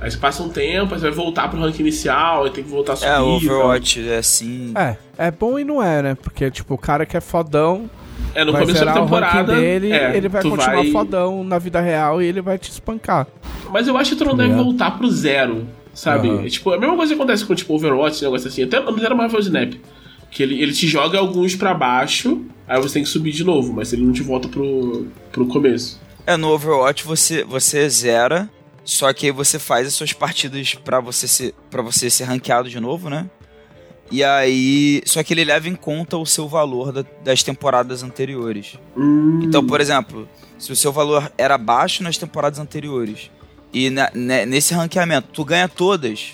Aí 0.00 0.10
você 0.10 0.18
passa 0.18 0.42
um 0.42 0.48
tempo, 0.48 0.92
aí 0.94 1.00
você 1.00 1.06
vai 1.06 1.14
voltar 1.14 1.48
pro 1.48 1.58
rank 1.58 1.78
inicial, 1.78 2.44
aí 2.44 2.50
tem 2.50 2.62
que 2.64 2.68
voltar 2.70 2.92
a 2.92 2.96
subir. 2.96 3.08
É, 3.10 3.18
o 3.20 3.38
e 3.38 3.46
tal. 3.46 3.56
Overwatch 3.56 4.08
é 4.08 4.18
assim. 4.18 4.72
É, 4.76 4.96
é 5.16 5.30
bom 5.30 5.58
e 5.58 5.64
não 5.64 5.82
é, 5.82 6.02
né? 6.02 6.14
Porque, 6.14 6.50
tipo, 6.50 6.74
o 6.74 6.78
cara 6.78 7.06
que 7.06 7.16
é 7.16 7.20
fodão, 7.22 7.88
É, 8.34 8.44
no 8.44 8.52
vai 8.52 8.62
começo 8.62 8.84
da 8.84 8.90
ranking 8.92 9.04
temporada. 9.04 9.54
dele, 9.54 9.92
é, 9.92 10.14
ele 10.16 10.28
vai 10.28 10.42
continuar 10.42 10.74
vai- 10.74 10.90
fodão 10.90 11.42
na 11.44 11.58
vida 11.58 11.80
real 11.80 12.20
e 12.20 12.26
ele 12.26 12.42
vai 12.42 12.58
te 12.58 12.70
espancar. 12.70 13.26
Mas 13.72 13.88
eu 13.88 13.96
acho 13.96 14.10
que 14.10 14.16
tu 14.16 14.24
não 14.24 14.32
Tá 14.32 14.38
deve 14.38 14.50
ligado? 14.50 14.64
voltar 14.64 14.90
pro 14.98 15.10
zero, 15.10 15.66
sabe? 15.94 16.28
Aham. 16.28 16.44
É, 16.44 16.48
tipo, 16.50 16.70
a 16.72 16.78
mesma 16.78 16.96
coisa 16.96 17.14
que 17.14 17.18
acontece 17.20 17.44
com 17.46 17.54
tipo 17.54 17.74
Overwatch, 17.74 18.22
negócio 18.22 18.48
assim. 18.48 18.62
Até 18.64 18.80
no 18.80 18.98
Zero 18.98 19.16
Marvel 19.16 19.40
Snap. 19.40 19.72
Que 20.34 20.42
ele, 20.42 20.60
ele 20.60 20.72
te 20.72 20.86
joga 20.88 21.18
alguns 21.18 21.54
pra 21.54 21.72
baixo, 21.72 22.44
aí 22.68 22.78
você 22.82 22.94
tem 22.94 23.02
que 23.04 23.08
subir 23.08 23.32
de 23.32 23.44
novo, 23.44 23.72
mas 23.72 23.92
ele 23.92 24.02
não 24.02 24.12
te 24.12 24.22
volta 24.22 24.48
pro, 24.48 25.06
pro 25.32 25.46
começo. 25.46 25.98
É, 26.26 26.36
no 26.36 26.48
Overwatch 26.50 27.04
você, 27.04 27.44
você 27.44 27.88
zera, 27.88 28.50
só 28.84 29.12
que 29.12 29.26
aí 29.26 29.32
você 29.32 29.58
faz 29.58 29.86
as 29.86 29.94
suas 29.94 30.12
partidas 30.12 30.74
pra 30.74 30.98
você 31.00 31.26
ser, 31.28 31.54
pra 31.70 31.80
você 31.82 32.10
ser 32.10 32.24
ranqueado 32.24 32.68
de 32.68 32.80
novo, 32.80 33.08
né? 33.08 33.30
E 34.10 34.22
aí. 34.22 35.00
Só 35.06 35.22
que 35.22 35.32
ele 35.32 35.44
leva 35.44 35.66
em 35.68 35.74
conta 35.74 36.18
o 36.18 36.26
seu 36.26 36.46
valor 36.46 36.92
da- 36.92 37.04
das 37.24 37.42
temporadas 37.42 38.02
anteriores. 38.02 38.78
Hum, 38.96 39.40
Então, 39.42 39.64
por 39.66 39.80
exemplo, 39.80 40.28
se 40.58 40.70
o 40.70 40.76
seu 40.76 40.92
valor 40.92 41.32
era 41.38 41.56
baixo 41.56 42.02
nas 42.02 42.18
temporadas 42.18 42.58
anteriores 42.58 43.30
e 43.72 43.88
na- 43.88 44.10
ne- 44.14 44.44
nesse 44.44 44.74
ranqueamento 44.74 45.28
tu 45.32 45.42
ganha 45.44 45.68
todas, 45.68 46.32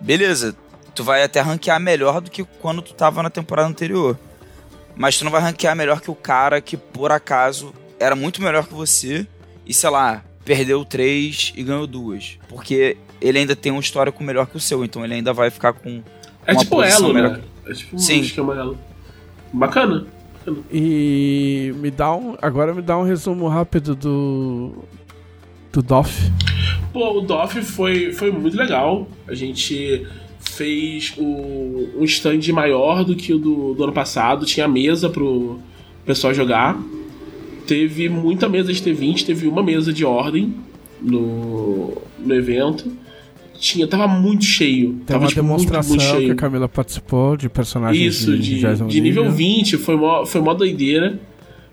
beleza, 0.00 0.56
tu 0.94 1.04
vai 1.04 1.22
até 1.22 1.40
ranquear 1.40 1.80
melhor 1.80 2.20
do 2.20 2.30
que 2.30 2.44
quando 2.60 2.82
tu 2.82 2.94
tava 2.94 3.22
na 3.22 3.30
temporada 3.30 3.68
anterior. 3.68 4.18
Mas 4.96 5.18
tu 5.18 5.24
não 5.24 5.32
vai 5.32 5.40
ranquear 5.40 5.74
melhor 5.74 6.00
que 6.00 6.10
o 6.10 6.14
cara 6.14 6.60
que 6.60 6.76
por 6.76 7.10
acaso 7.10 7.74
era 7.98 8.14
muito 8.14 8.40
melhor 8.40 8.66
que 8.66 8.74
você 8.74 9.26
e 9.66 9.74
sei 9.74 9.90
lá, 9.90 10.22
perdeu 10.44 10.84
três 10.84 11.52
e 11.56 11.62
ganhou 11.62 11.86
duas. 11.86 12.38
Porque 12.48 12.96
ele 13.20 13.38
ainda 13.38 13.56
tem 13.56 13.72
um 13.72 13.80
histórico 13.80 14.22
melhor 14.22 14.46
que 14.46 14.56
o 14.56 14.60
seu, 14.60 14.84
então 14.84 15.04
ele 15.04 15.14
ainda 15.14 15.32
vai 15.32 15.50
ficar 15.50 15.72
com. 15.72 16.02
é 16.46 16.54
tipo 16.54 16.76
posição 16.76 17.06
elo, 17.06 17.14
melhor 17.14 17.38
né? 17.38 17.42
É 17.66 17.72
tipo 17.72 17.96
um 17.96 17.98
Sim. 17.98 18.20
esquema 18.20 18.54
elo. 18.54 18.78
Bacana. 19.52 20.06
E 20.70 21.72
me 21.76 21.90
dá 21.90 22.14
um. 22.14 22.36
Agora 22.42 22.74
me 22.74 22.82
dá 22.82 22.98
um 22.98 23.02
resumo 23.02 23.48
rápido 23.48 23.94
do. 23.94 24.84
Do 25.72 25.82
DOF. 25.82 26.30
Pô, 26.92 27.18
o 27.18 27.20
DOF 27.22 27.62
foi, 27.62 28.12
foi 28.12 28.30
muito 28.30 28.56
legal. 28.56 29.08
A 29.26 29.34
gente 29.34 30.06
fez 30.56 31.14
o, 31.16 31.90
um 31.98 32.04
stand 32.04 32.52
maior 32.52 33.04
do 33.04 33.14
que 33.14 33.32
o 33.32 33.38
do, 33.38 33.74
do 33.74 33.84
ano 33.84 33.92
passado. 33.92 34.46
Tinha 34.46 34.68
mesa 34.68 35.08
pro 35.08 35.58
pessoal 36.04 36.32
jogar. 36.32 36.80
Teve 37.66 38.08
muita 38.08 38.48
mesa 38.48 38.72
de 38.72 38.82
T20, 38.82 39.24
teve 39.24 39.46
uma 39.48 39.62
mesa 39.62 39.92
de 39.92 40.04
ordem 40.04 40.54
no, 41.00 42.00
no 42.18 42.34
evento. 42.34 42.92
Tinha, 43.58 43.86
tava 43.86 44.06
muito 44.06 44.44
cheio. 44.44 44.90
Tem 44.90 45.04
tava 45.06 45.20
uma 45.20 45.28
tipo, 45.28 45.40
demonstração 45.40 45.90
muito, 45.90 46.04
muito 46.04 46.16
cheio. 46.16 46.26
que 46.26 46.32
a 46.32 46.36
Camila 46.36 46.68
participou 46.68 47.36
de 47.36 47.48
personagens 47.48 48.16
Isso, 48.16 48.36
de, 48.36 48.60
de, 48.60 48.84
de 48.86 49.00
nível 49.00 49.30
20, 49.30 49.78
foi 49.78 49.96
mó, 49.96 50.26
foi 50.26 50.40
mó 50.40 50.52
doideira. 50.52 51.18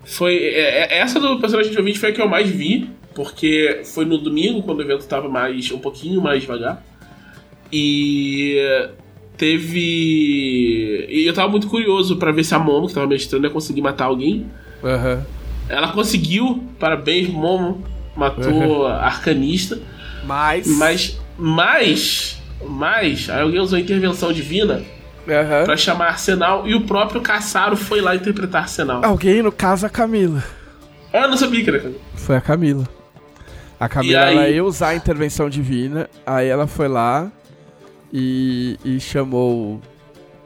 Foi, 0.04 0.36
é, 0.36 0.96
é, 0.96 1.00
essa 1.00 1.20
do 1.20 1.40
personagem 1.40 1.72
de 1.72 1.78
nível 1.78 1.86
20 1.86 2.00
foi 2.00 2.10
a 2.10 2.14
que 2.14 2.22
eu 2.22 2.30
mais 2.30 2.50
vi, 2.50 2.90
porque 3.14 3.82
foi 3.84 4.06
no 4.06 4.18
domingo, 4.18 4.64
quando 4.64 4.80
o 4.80 4.82
evento 4.82 5.06
tava 5.06 5.28
mais 5.28 5.72
um 5.72 5.80
pouquinho 5.80 6.22
mais 6.22 6.42
devagar. 6.42 6.91
E 7.72 8.58
teve. 9.38 11.06
E 11.10 11.26
eu 11.28 11.34
tava 11.34 11.48
muito 11.50 11.68
curioso 11.68 12.18
para 12.18 12.32
ver 12.32 12.44
se 12.44 12.54
a 12.54 12.60
Momo, 12.60 12.88
que 12.88 12.94
tava 12.94 13.08
mestrando, 13.08 13.46
ia 13.46 13.52
conseguir 13.52 13.82
matar 13.82 14.06
alguém. 14.06 14.46
Aham. 14.84 15.26
Ela 15.70 15.90
conseguiu, 15.90 16.64
parabéns, 16.80 17.30
Momo. 17.30 17.84
Matou 18.16 18.88
a 18.88 19.06
Arcanista. 19.06 19.80
Mas. 20.26 20.68
Mas. 20.68 21.20
Mas. 21.38 22.42
Mas. 22.68 23.30
Aí 23.30 23.42
alguém 23.42 23.60
usou 23.60 23.80
intervenção 23.80 24.34
divina 24.34 24.82
Aham. 25.28 25.64
pra 25.66 25.78
chamar 25.78 26.08
Arsenal 26.10 26.68
e 26.68 26.76
o 26.76 26.82
próprio 26.82 27.22
Caçaro 27.22 27.76
foi 27.78 28.02
lá 28.02 28.16
interpretar 28.16 28.64
Arsenal. 28.64 29.04
Alguém, 29.04 29.42
no 29.42 29.52
caso, 29.52 29.86
a 29.86 29.90
Camila. 29.90 30.44
Ah, 31.14 31.22
eu 31.22 31.30
não 31.30 31.38
sabia 31.38 31.64
que 31.64 31.70
era. 31.70 31.80
cara. 31.80 31.94
Foi 32.16 32.36
a 32.36 32.42
Camila. 32.42 32.88
A 33.80 33.90
Camila 33.90 34.14
E 34.14 34.16
aí- 34.18 34.36
ela 34.38 34.50
ia 34.50 34.64
usar 34.64 34.90
a 34.90 34.96
intervenção 34.96 35.50
divina, 35.50 36.10
aí 36.26 36.48
ela 36.48 36.68
foi 36.68 36.88
lá 36.88 37.32
e, 38.12 38.78
e 38.84 39.00
chamou 39.00 39.82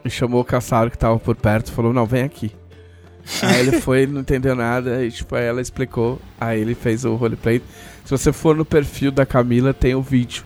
e 0.04 0.10
chamou 0.10 0.40
o 0.40 0.44
Caçaro 0.44 0.90
que 0.90 0.96
tava 0.98 1.18
por 1.18 1.34
perto, 1.34 1.72
falou, 1.72 1.92
não, 1.92 2.06
vem 2.06 2.22
aqui. 2.22 2.52
Aí 3.42 3.58
ele 3.58 3.80
foi, 3.80 4.06
não 4.06 4.20
entendeu 4.20 4.54
nada, 4.54 5.04
e 5.04 5.10
tipo, 5.10 5.34
aí 5.34 5.44
ela 5.44 5.60
explicou, 5.60 6.20
aí 6.40 6.60
ele 6.60 6.76
fez 6.76 7.04
o 7.04 7.16
roleplay. 7.16 7.60
Se 8.04 8.10
você 8.12 8.32
for 8.32 8.54
no 8.54 8.64
perfil 8.64 9.10
da 9.10 9.26
Camila, 9.26 9.74
tem 9.74 9.96
o 9.96 10.00
vídeo. 10.00 10.44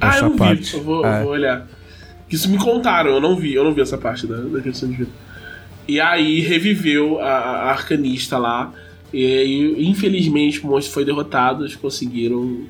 Ah, 0.00 0.16
eu 0.16 0.30
não 0.30 0.36
parte. 0.36 0.72
vi. 0.72 0.78
Eu 0.78 0.82
vou, 0.82 1.06
É. 1.06 1.20
eu 1.20 1.22
vou 1.22 1.32
olhar. 1.34 1.68
Isso 2.28 2.50
me 2.50 2.58
contaram, 2.58 3.10
eu 3.12 3.20
não 3.20 3.36
vi, 3.36 3.54
eu 3.54 3.62
não 3.62 3.72
vi 3.72 3.80
essa 3.80 3.96
parte 3.96 4.26
da, 4.26 4.38
da 4.38 4.60
questão 4.60 4.88
de 4.88 4.96
vida. 4.96 5.10
E 5.86 6.00
aí 6.00 6.40
reviveu 6.40 7.20
a, 7.20 7.28
a 7.30 7.70
arcanista 7.70 8.36
lá. 8.38 8.72
E 9.12 9.24
aí, 9.24 9.88
infelizmente, 9.88 10.60
o 10.60 10.66
monstro 10.66 10.92
foi 10.92 11.04
derrotado. 11.04 11.62
Eles 11.62 11.76
conseguiram 11.76 12.62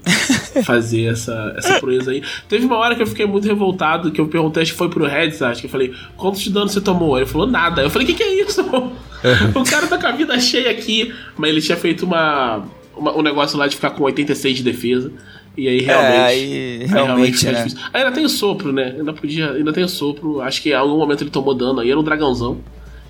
fazer 0.65 1.05
essa, 1.13 1.55
essa 1.57 1.79
proeza 1.81 2.11
aí. 2.11 2.23
Teve 2.49 2.67
uma 2.67 2.77
hora 2.77 2.95
que 2.95 3.03
eu 3.03 3.07
fiquei 3.07 3.27
muito 3.27 3.47
revoltado, 3.47 4.11
que 4.11 4.21
eu 4.21 4.29
perguntei, 4.29 4.63
acho 4.63 4.73
que 4.73 4.79
foi 4.79 4.89
pro 4.89 5.05
Reds, 5.07 5.43
acho 5.43 5.61
que 5.61 5.67
eu 5.67 5.71
falei, 5.71 5.93
quantos 6.17 6.41
de 6.41 6.51
dano 6.51 6.69
você 6.69 6.81
tomou? 6.81 7.17
Ele 7.17 7.27
falou, 7.27 7.47
nada. 7.47 7.83
Eu 7.83 7.91
falei, 7.91 8.07
o 8.07 8.11
que, 8.11 8.15
que 8.17 8.23
é 8.23 8.43
isso? 8.43 8.63
o 9.55 9.65
cara 9.65 9.87
tá 9.87 9.99
com 9.99 10.07
a 10.07 10.13
vida 10.13 10.39
cheia 10.41 10.71
aqui. 10.71 11.13
Mas 11.37 11.51
ele 11.51 11.61
tinha 11.61 11.77
feito 11.77 12.05
uma, 12.05 12.65
uma- 12.97 13.17
um 13.17 13.23
negócio 13.23 13.59
lá 13.59 13.67
de 13.67 13.77
ficar 13.77 13.91
com 13.91 14.05
86 14.05 14.57
de 14.59 14.63
defesa. 14.63 15.13
E 15.57 15.69
aí 15.69 15.81
realmente. 15.81 16.15
é, 16.15 16.25
aí 16.27 16.79
Aí 16.83 16.87
realmente, 16.87 17.47
né? 17.47 17.53
difícil. 17.55 17.79
Ah, 17.85 17.99
ainda 17.99 18.13
tem 18.13 18.25
o 18.25 18.29
sopro, 18.29 18.73
né? 18.73 18.95
Ainda 18.99 19.13
podia. 19.15 19.53
Ainda 19.53 19.73
tem 19.73 19.83
o 19.85 19.89
sopro. 19.89 20.43
Acho 20.43 20.61
que 20.61 20.69
em 20.69 20.75
algum 20.75 20.99
momento 20.99 21.23
ele 21.23 21.31
tomou 21.31 21.55
dano 21.55 21.81
aí. 21.81 21.91
Era 21.91 21.99
um 21.99 22.03
dragãozão. 22.05 22.59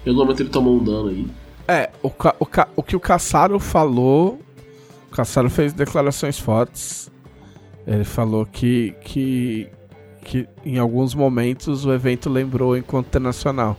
Em 0.04 0.10
algum 0.10 0.22
momento 0.22 0.40
ele 0.42 0.48
tomou 0.48 0.76
um 0.76 0.84
dano 0.84 1.08
aí. 1.08 1.26
É, 1.66 1.90
o, 2.00 2.06
o, 2.08 2.46
o 2.76 2.82
que 2.84 2.94
o 2.94 3.00
Caçaro 3.00 3.58
falou. 3.58 4.40
O 5.10 5.14
Caçaro 5.16 5.50
fez 5.50 5.72
declarações 5.72 6.38
fortes. 6.38 7.10
Ele 7.86 8.04
falou 8.04 8.44
que, 8.44 8.94
que, 9.02 9.68
que 10.24 10.46
em 10.64 10.78
alguns 10.78 11.14
momentos 11.14 11.84
o 11.86 11.92
evento 11.92 12.28
lembrou 12.28 12.72
o 12.72 12.76
Encontro 12.76 13.08
Internacional 13.08 13.76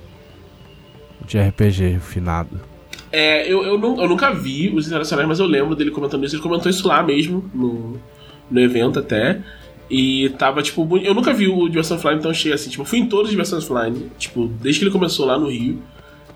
de 1.25 1.37
RPG, 1.39 1.99
finado. 1.99 2.59
É, 3.11 3.51
eu, 3.51 3.63
eu, 3.63 3.77
nu- 3.77 3.99
eu 4.01 4.07
nunca 4.07 4.33
vi 4.33 4.69
os 4.73 4.85
internacionais, 4.87 5.27
mas 5.27 5.39
eu 5.39 5.45
lembro 5.45 5.75
dele 5.75 5.91
comentando 5.91 6.25
isso. 6.25 6.35
Ele 6.35 6.43
comentou 6.43 6.69
isso 6.69 6.87
lá 6.87 7.01
mesmo, 7.03 7.43
no, 7.53 7.97
no 8.49 8.59
evento 8.59 8.99
até. 8.99 9.41
E 9.89 10.29
tava, 10.37 10.61
tipo, 10.61 10.97
eu 10.97 11.13
nunca 11.13 11.33
vi 11.33 11.47
o 11.47 11.67
Diversão 11.69 11.97
Offline 11.97 12.21
tão 12.21 12.33
cheio 12.33 12.53
assim. 12.53 12.69
Tipo, 12.69 12.83
eu 12.83 12.85
fui 12.85 12.99
em 12.99 13.07
todos 13.07 13.25
os 13.25 13.31
Diversão 13.31 13.59
Offline, 13.59 14.09
tipo, 14.17 14.47
desde 14.61 14.79
que 14.79 14.85
ele 14.85 14.91
começou 14.91 15.25
lá 15.25 15.37
no 15.39 15.49
Rio. 15.49 15.81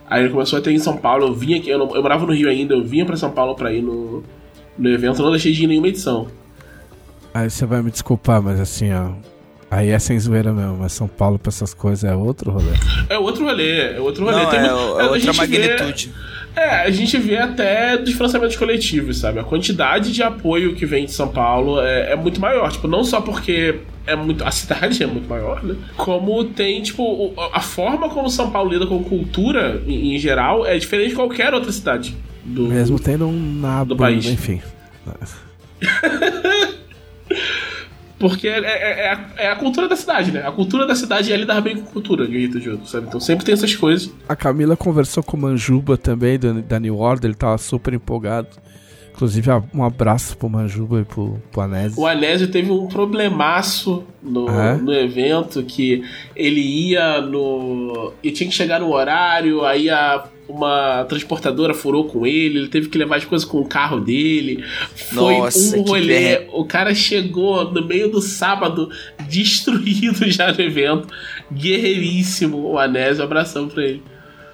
Aí 0.10 0.24
ele 0.24 0.32
começou 0.32 0.60
a 0.60 0.62
ter 0.62 0.72
em 0.72 0.80
São 0.80 0.98
Paulo, 0.98 1.28
eu 1.28 1.34
vinha 1.34 1.58
aqui, 1.58 1.70
eu, 1.70 1.78
não- 1.78 1.96
eu 1.96 2.02
morava 2.02 2.26
no 2.26 2.34
Rio 2.34 2.50
ainda, 2.50 2.74
eu 2.74 2.84
vinha 2.84 3.06
pra 3.06 3.16
São 3.16 3.32
Paulo 3.32 3.56
pra 3.56 3.72
ir 3.74 3.82
no, 3.82 4.24
no 4.78 4.90
evento, 4.90 5.20
eu 5.20 5.24
não 5.24 5.32
deixei 5.32 5.52
de 5.54 5.62
ir 5.62 5.66
em 5.66 5.68
nenhuma 5.68 5.88
edição. 5.88 6.28
Aí 7.34 7.50
você 7.50 7.66
vai 7.66 7.82
me 7.82 7.92
desculpar, 7.92 8.42
mas 8.42 8.60
assim, 8.60 8.92
ó. 8.94 9.12
Aí 9.70 9.90
é 9.90 9.98
sem 10.00 10.20
zoeira 10.20 10.52
mesmo, 10.52 10.78
mas 10.80 10.92
São 10.92 11.08
Paulo 11.08 11.40
pra 11.40 11.48
essas 11.50 11.74
coisas 11.74 12.04
é 12.04 12.14
outro 12.14 12.52
rolê. 12.52 12.74
É 13.10 13.18
outro 13.18 13.46
rolê, 13.46 13.94
é 13.96 14.00
outro 14.02 14.26
rolê. 14.26 14.36
Não, 14.44 14.50
Tem 14.50 14.60
é, 14.60 14.66
é 14.66 14.70
a 14.70 14.74
outra 14.76 15.20
gente 15.20 15.32
vê- 15.32 15.38
magnitude. 15.78 16.12
É, 16.54 16.70
a 16.82 16.92
gente 16.92 17.18
vê 17.18 17.38
até 17.38 17.98
dos 17.98 18.12
financiamentos 18.12 18.58
coletivos, 18.58 19.20
sabe? 19.20 19.40
A 19.40 19.44
quantidade 19.46 20.12
de 20.12 20.22
apoio 20.22 20.76
que 20.76 20.86
vem 20.86 21.06
de 21.06 21.14
São 21.14 21.30
Paulo 21.30 21.80
é, 21.80 22.12
é 22.12 22.16
muito 22.18 22.42
maior. 22.42 22.70
Tipo, 22.70 22.90
não 22.90 23.06
só 23.06 23.22
porque 23.22 23.80
é 24.06 24.14
muito, 24.18 24.44
a 24.44 24.52
cidade 24.52 25.02
é 25.02 25.08
muito 25.08 25.30
maior, 25.30 25.64
né? 25.64 25.76
Como 25.96 26.44
tem, 26.44 26.82
tipo, 26.82 27.34
a 27.54 27.62
forma 27.62 28.10
como 28.10 28.30
São 28.30 28.52
Paulo 28.52 28.70
lida 28.74 28.86
com 28.86 29.02
cultura, 29.02 29.82
em, 29.88 30.14
em 30.16 30.20
geral, 30.20 30.66
é 30.66 30.78
diferente 30.78 31.12
de 31.12 31.16
qualquer 31.16 31.54
outra 31.54 31.72
cidade. 31.72 32.14
Do, 32.44 32.64
Mesmo 32.64 33.00
tendo 33.00 33.26
um 33.26 33.60
nabo, 33.62 33.86
do 33.94 33.96
país. 33.96 34.26
enfim. 34.26 34.62
Porque 38.22 38.48
é, 38.48 38.60
é- 38.60 39.06
é 39.08 39.12
a, 39.14 39.26
é 39.44 39.48
a 39.52 39.56
cultura 39.58 39.90
da 39.90 39.96
cidade, 39.98 40.32
né? 40.32 40.48
A 40.48 40.52
cultura 40.52 40.86
da 40.88 40.96
cidade 40.96 41.34
é 41.34 41.36
lidar 41.36 41.60
bem 41.60 41.76
com 41.76 41.84
cultura, 41.92 42.26
de 42.26 42.38
um 42.38 42.40
jeito 42.40 42.60
de 42.60 42.70
outro, 42.70 42.88
sabe? 42.88 43.08
Então 43.08 43.20
sempre 43.20 43.44
tem 43.44 43.54
essas 43.54 43.76
coisas. 43.76 44.10
A 44.30 44.36
Camila 44.36 44.78
conversou 44.78 45.22
com 45.24 45.36
o 45.36 45.40
Manjuba 45.42 45.98
também, 45.98 46.40
da 46.40 46.80
New 46.80 46.98
Order, 47.00 47.26
ele 47.30 47.36
tava 47.36 47.58
super 47.58 47.94
empolgado. 47.94 48.48
Inclusive, 49.14 49.50
um 49.74 49.84
abraço 49.84 50.38
pro 50.38 50.50
Manjuba 50.50 51.02
e 51.02 51.04
pro, 51.04 51.38
pro 51.52 51.62
Anésio. 51.62 52.00
O 52.00 52.08
Anésio 52.08 52.48
teve 52.48 52.72
um 52.72 52.88
problemaço 52.88 54.04
no, 54.24 54.48
É? 54.50 54.78
no 54.78 54.94
evento 54.94 55.62
que 55.64 56.04
ele 56.36 56.62
ia 56.62 57.20
no. 57.22 58.14
e 58.24 58.32
tinha 58.32 58.50
que 58.50 58.56
chegar 58.56 58.80
no 58.80 58.92
horário, 58.92 59.66
aí 59.66 59.90
a, 59.90 60.24
uma 60.54 61.06
transportadora 61.06 61.74
furou 61.74 62.06
com 62.06 62.26
ele, 62.26 62.60
ele 62.60 62.68
teve 62.68 62.90
que 62.90 62.98
levar 62.98 63.18
as 63.18 63.26
coisas 63.26 63.48
com 63.48 63.60
o 63.60 63.66
carro 63.66 64.00
dele. 64.00 64.64
Foi 64.96 65.38
Nossa, 65.38 65.78
um 65.78 65.84
que 65.84 65.90
rolê. 65.90 66.08
perrengue. 66.08 66.50
O 66.54 66.66
cara 66.66 66.94
chegou 66.94 67.72
no 67.72 67.86
meio 67.86 68.10
do 68.10 68.22
sábado 68.22 68.90
destruído 69.30 70.30
já 70.30 70.52
no 70.52 70.62
evento. 70.62 71.08
Guerreiríssimo 71.52 72.72
o 72.72 72.78
Anésio, 72.78 73.24
abração 73.24 73.68
pra 73.68 73.84
ele. 73.84 74.04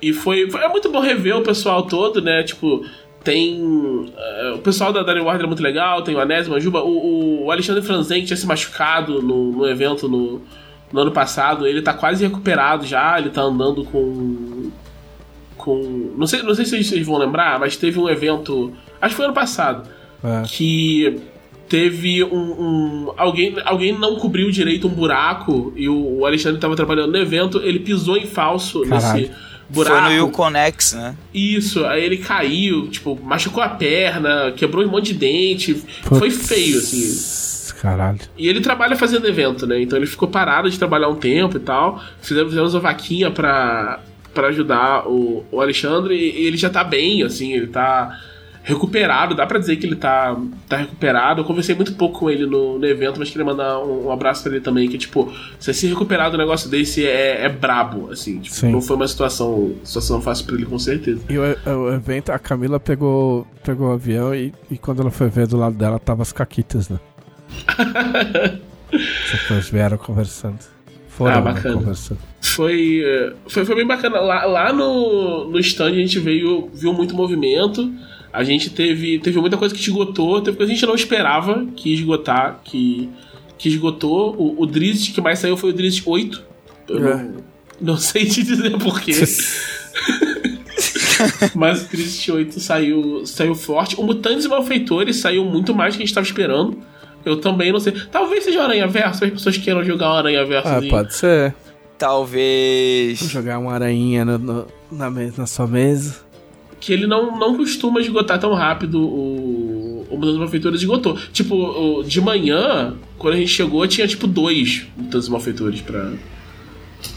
E 0.01 0.13
foi, 0.13 0.49
foi 0.49 0.61
é 0.61 0.69
muito 0.69 0.89
bom 0.91 0.99
rever 0.99 1.35
o 1.35 1.41
pessoal 1.41 1.83
todo, 1.83 2.21
né? 2.21 2.43
Tipo, 2.43 2.85
tem. 3.23 4.11
eh, 4.15 4.53
o 4.55 4.59
pessoal 4.59 4.93
da 4.93 5.03
Daniel 5.03 5.25
Ward 5.25 5.43
é 5.43 5.47
muito 5.47 5.61
legal, 5.63 6.01
tem 6.01 6.15
o 6.15 6.19
Anésio 6.19 6.51
Manjuba, 6.51 6.81
o, 6.81 7.45
o 7.45 7.51
Alexandre 7.51 7.81
Franzen 7.81 8.21
que 8.21 8.27
tinha 8.27 8.37
se 8.37 8.45
machucado 8.45 9.21
no, 9.21 9.51
no 9.51 9.67
evento 9.67 10.07
no, 10.07 10.41
no 10.93 11.01
ano 11.01 11.11
passado, 11.11 11.67
ele 11.67 11.81
tá 11.81 11.93
quase 11.93 12.23
recuperado 12.25 12.85
já, 12.85 13.19
ele 13.19 13.29
tá 13.29 13.41
andando 13.41 13.83
com. 13.85 14.71
Com. 15.75 16.13
Não 16.17 16.25
sei, 16.25 16.41
não 16.43 16.55
sei 16.55 16.65
se 16.65 16.81
vocês 16.83 17.05
vão 17.05 17.17
lembrar, 17.17 17.59
mas 17.59 17.75
teve 17.75 17.99
um 17.99 18.07
evento. 18.09 18.71
Acho 19.01 19.11
que 19.13 19.17
foi 19.17 19.25
ano 19.25 19.33
passado 19.33 19.87
É. 20.23 20.43
que 20.47 21.19
teve 21.67 22.23
um, 22.23 22.29
um- 22.37 23.11
alguém 23.17 23.53
alguém 23.65 23.91
não 23.97 24.15
cobriu 24.15 24.49
direito 24.49 24.87
um 24.87 24.91
buraco 24.91 25.73
e 25.75 25.89
o, 25.89 26.19
o 26.19 26.25
Alexandre 26.25 26.57
estava 26.57 26.75
trabalhando 26.77 27.11
no 27.11 27.17
evento 27.17 27.59
ele 27.61 27.79
pisou 27.79 28.15
em 28.17 28.25
falso 28.25 28.83
Caralho. 28.87 29.19
nesse 29.23 29.31
buraco 29.69 30.05
Foi 30.07 30.15
no 30.15 30.25
Uconex, 30.27 30.93
né? 30.93 31.13
isso 31.33 31.85
aí 31.85 32.05
ele 32.05 32.17
caiu 32.19 32.87
tipo 32.87 33.19
machucou 33.21 33.61
a 33.61 33.67
perna 33.67 34.53
quebrou 34.55 34.85
um 34.85 34.87
monte 34.89 35.11
de 35.11 35.15
dente 35.19 35.73
foi 36.03 36.31
Putz, 36.31 36.47
feio 36.47 36.77
assim 36.77 37.77
Caralho. 37.81 38.19
e 38.37 38.47
ele 38.47 38.61
trabalha 38.61 38.95
fazendo 38.95 39.27
evento, 39.27 39.67
né? 39.67 39.81
Então 39.81 39.99
ele 39.99 40.07
ficou 40.07 40.29
parado 40.29 40.69
de 40.69 40.79
trabalhar 40.79 41.09
um 41.09 41.15
tempo 41.15 41.57
e 41.57 41.59
tal. 41.59 42.01
Fizemos, 42.21 42.49
fizemos 42.51 42.73
uma 42.73 42.79
vaquinha 42.79 43.29
pra, 43.29 43.99
pra 44.37 44.49
ajudar 44.49 45.07
o, 45.07 45.43
o 45.51 45.59
Alexandre 45.59 46.13
e 46.13 46.45
ele 46.45 46.57
já 46.57 46.69
tá 46.69 46.83
bem, 46.83 47.23
assim, 47.23 47.53
ele 47.53 47.65
tá 47.65 48.19
recuperado. 48.61 49.33
Dá 49.33 49.47
pra 49.47 49.57
dizer 49.57 49.77
que 49.77 49.87
ele 49.87 49.95
tá, 49.95 50.37
tá 50.69 50.77
recuperado. 50.77 51.41
Eu 51.41 51.45
conversei 51.45 51.73
muito 51.73 51.93
pouco 51.93 52.19
com 52.19 52.29
ele 52.29 52.45
no, 52.45 52.77
no 52.77 52.85
evento, 52.85 53.17
mas 53.17 53.31
queria 53.31 53.45
mandar 53.45 53.79
um, 53.79 54.05
um 54.05 54.11
abraço 54.11 54.43
pra 54.43 54.51
ele 54.51 54.61
também. 54.61 54.87
Que, 54.87 54.97
tipo, 54.99 55.33
você 55.59 55.73
se 55.73 55.87
recuperar 55.87 56.29
do 56.29 56.37
negócio 56.37 56.69
desse 56.69 57.03
é, 57.03 57.45
é 57.45 57.49
brabo, 57.49 58.11
assim. 58.11 58.39
Tipo, 58.39 58.55
Sim. 58.55 58.71
não 58.71 58.81
foi 58.81 58.95
uma 58.95 59.07
situação, 59.07 59.73
situação 59.83 60.21
fácil 60.21 60.45
pra 60.45 60.55
ele, 60.55 60.65
com 60.65 60.77
certeza. 60.77 61.21
E 61.27 61.37
o, 61.37 61.41
o 61.41 61.93
evento, 61.93 62.29
a 62.29 62.37
Camila 62.37 62.79
pegou, 62.79 63.47
pegou 63.63 63.87
o 63.87 63.93
avião 63.93 64.35
e, 64.35 64.53
e 64.69 64.77
quando 64.77 65.01
ela 65.01 65.11
foi 65.11 65.29
ver 65.29 65.47
do 65.47 65.57
lado 65.57 65.75
dela, 65.75 65.97
tava 65.97 66.21
as 66.21 66.31
caquitas, 66.31 66.89
né? 66.89 66.99
Depois 69.31 69.69
vieram 69.69 69.97
conversando. 69.97 70.76
Foram 71.17 71.37
Ah, 71.37 71.41
bacana. 71.41 71.93
foi, 72.41 73.01
eh, 73.03 73.33
foi, 73.47 73.65
foi 73.65 73.75
bem 73.75 73.87
bacana. 73.87 74.19
Lá, 74.19 74.45
lá 74.45 74.73
no, 74.73 75.49
no 75.49 75.59
stand 75.59 75.87
a 75.87 75.93
gente 75.95 76.19
veio, 76.19 76.69
viu 76.73 76.93
muito 76.93 77.15
movimento. 77.15 77.91
A 78.31 78.43
gente 78.43 78.69
teve, 78.69 79.17
teve 79.19 79.39
muita 79.39 79.57
coisa 79.57 79.73
que 79.73 79.81
esgotou, 79.81 80.41
teve 80.41 80.57
coisa 80.57 80.69
que 80.71 80.73
a 80.73 80.75
gente 80.79 80.87
não 80.87 80.95
esperava 80.95 81.65
que 81.75 81.91
esgotar, 81.91 82.59
que, 82.63 83.09
que 83.57 83.67
esgotou. 83.67 84.35
O, 84.37 84.61
o 84.61 84.65
Drizzt 84.67 85.13
que 85.13 85.21
mais 85.21 85.39
saiu 85.39 85.57
foi 85.57 85.71
o 85.71 85.73
Drizzt 85.73 86.03
8, 86.05 86.43
Eu 86.89 87.07
É. 87.07 87.15
não, 87.23 87.33
não 87.81 87.97
sei 87.97 88.25
te 88.25 88.43
dizer 88.43 88.77
porquê. 88.77 89.13
Mas 91.55 91.81
o 91.83 91.87
Crisis 91.87 92.29
8 92.29 92.59
saiu, 92.59 93.25
saiu 93.25 93.55
forte. 93.55 93.95
O 93.99 94.03
Mutantes 94.03 94.45
e 94.45 94.47
Malfeitores 94.47 95.17
saiu 95.17 95.43
muito 95.45 95.73
mais 95.73 95.93
do 95.93 95.97
que 95.97 96.03
a 96.03 96.05
gente 96.05 96.11
estava 96.11 96.27
esperando. 96.27 96.77
Eu 97.27 97.37
também 97.41 97.71
não 97.71 97.79
sei. 97.79 97.93
Talvez 98.11 98.43
seja 98.43 98.59
o 98.59 98.61
Aranha 98.63 98.87
Verso, 98.87 99.23
as 99.25 99.31
pessoas 99.31 99.57
queiram 99.57 99.83
jogar 99.83 100.09
o 100.11 100.13
Aranha 100.17 100.45
Verso. 100.45 100.67
Ah, 100.67 100.81
pode 100.89 101.13
ser. 101.15 101.53
Talvez. 101.97 103.19
Jogar 103.19 103.59
uma 103.59 103.73
aranha 103.73 104.23
no- 104.25 104.37
no- 104.37 104.67
na, 104.91 105.09
me- 105.09 105.31
na 105.37 105.45
sua 105.45 105.67
mesa. 105.67 106.25
que 106.79 106.93
ele 106.93 107.07
não, 107.07 107.39
não 107.39 107.57
costuma 107.57 107.99
esgotar 107.99 108.39
tão 108.39 108.53
rápido 108.53 109.01
o, 109.01 110.05
o 110.11 110.15
Mutantes 110.15 110.35
e 110.35 110.39
Malfeitores 110.39 110.79
esgotou. 110.81 111.17
Tipo, 111.33 111.55
o- 111.55 112.03
de 112.03 112.21
manhã, 112.21 112.93
quando 113.17 113.33
a 113.33 113.37
gente 113.37 113.49
chegou, 113.49 113.85
tinha 113.87 114.07
tipo 114.07 114.27
dois 114.27 114.85
Mutantes 114.95 115.27
e 115.27 115.31
Malfeitores 115.31 115.81
pra, 115.81 116.11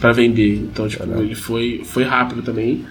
pra 0.01 0.13
vender. 0.13 0.55
Então, 0.55 0.89
tipo, 0.89 1.05
ele 1.21 1.35
foi, 1.35 1.83
foi 1.85 2.05
rápido 2.05 2.41
também. 2.43 2.87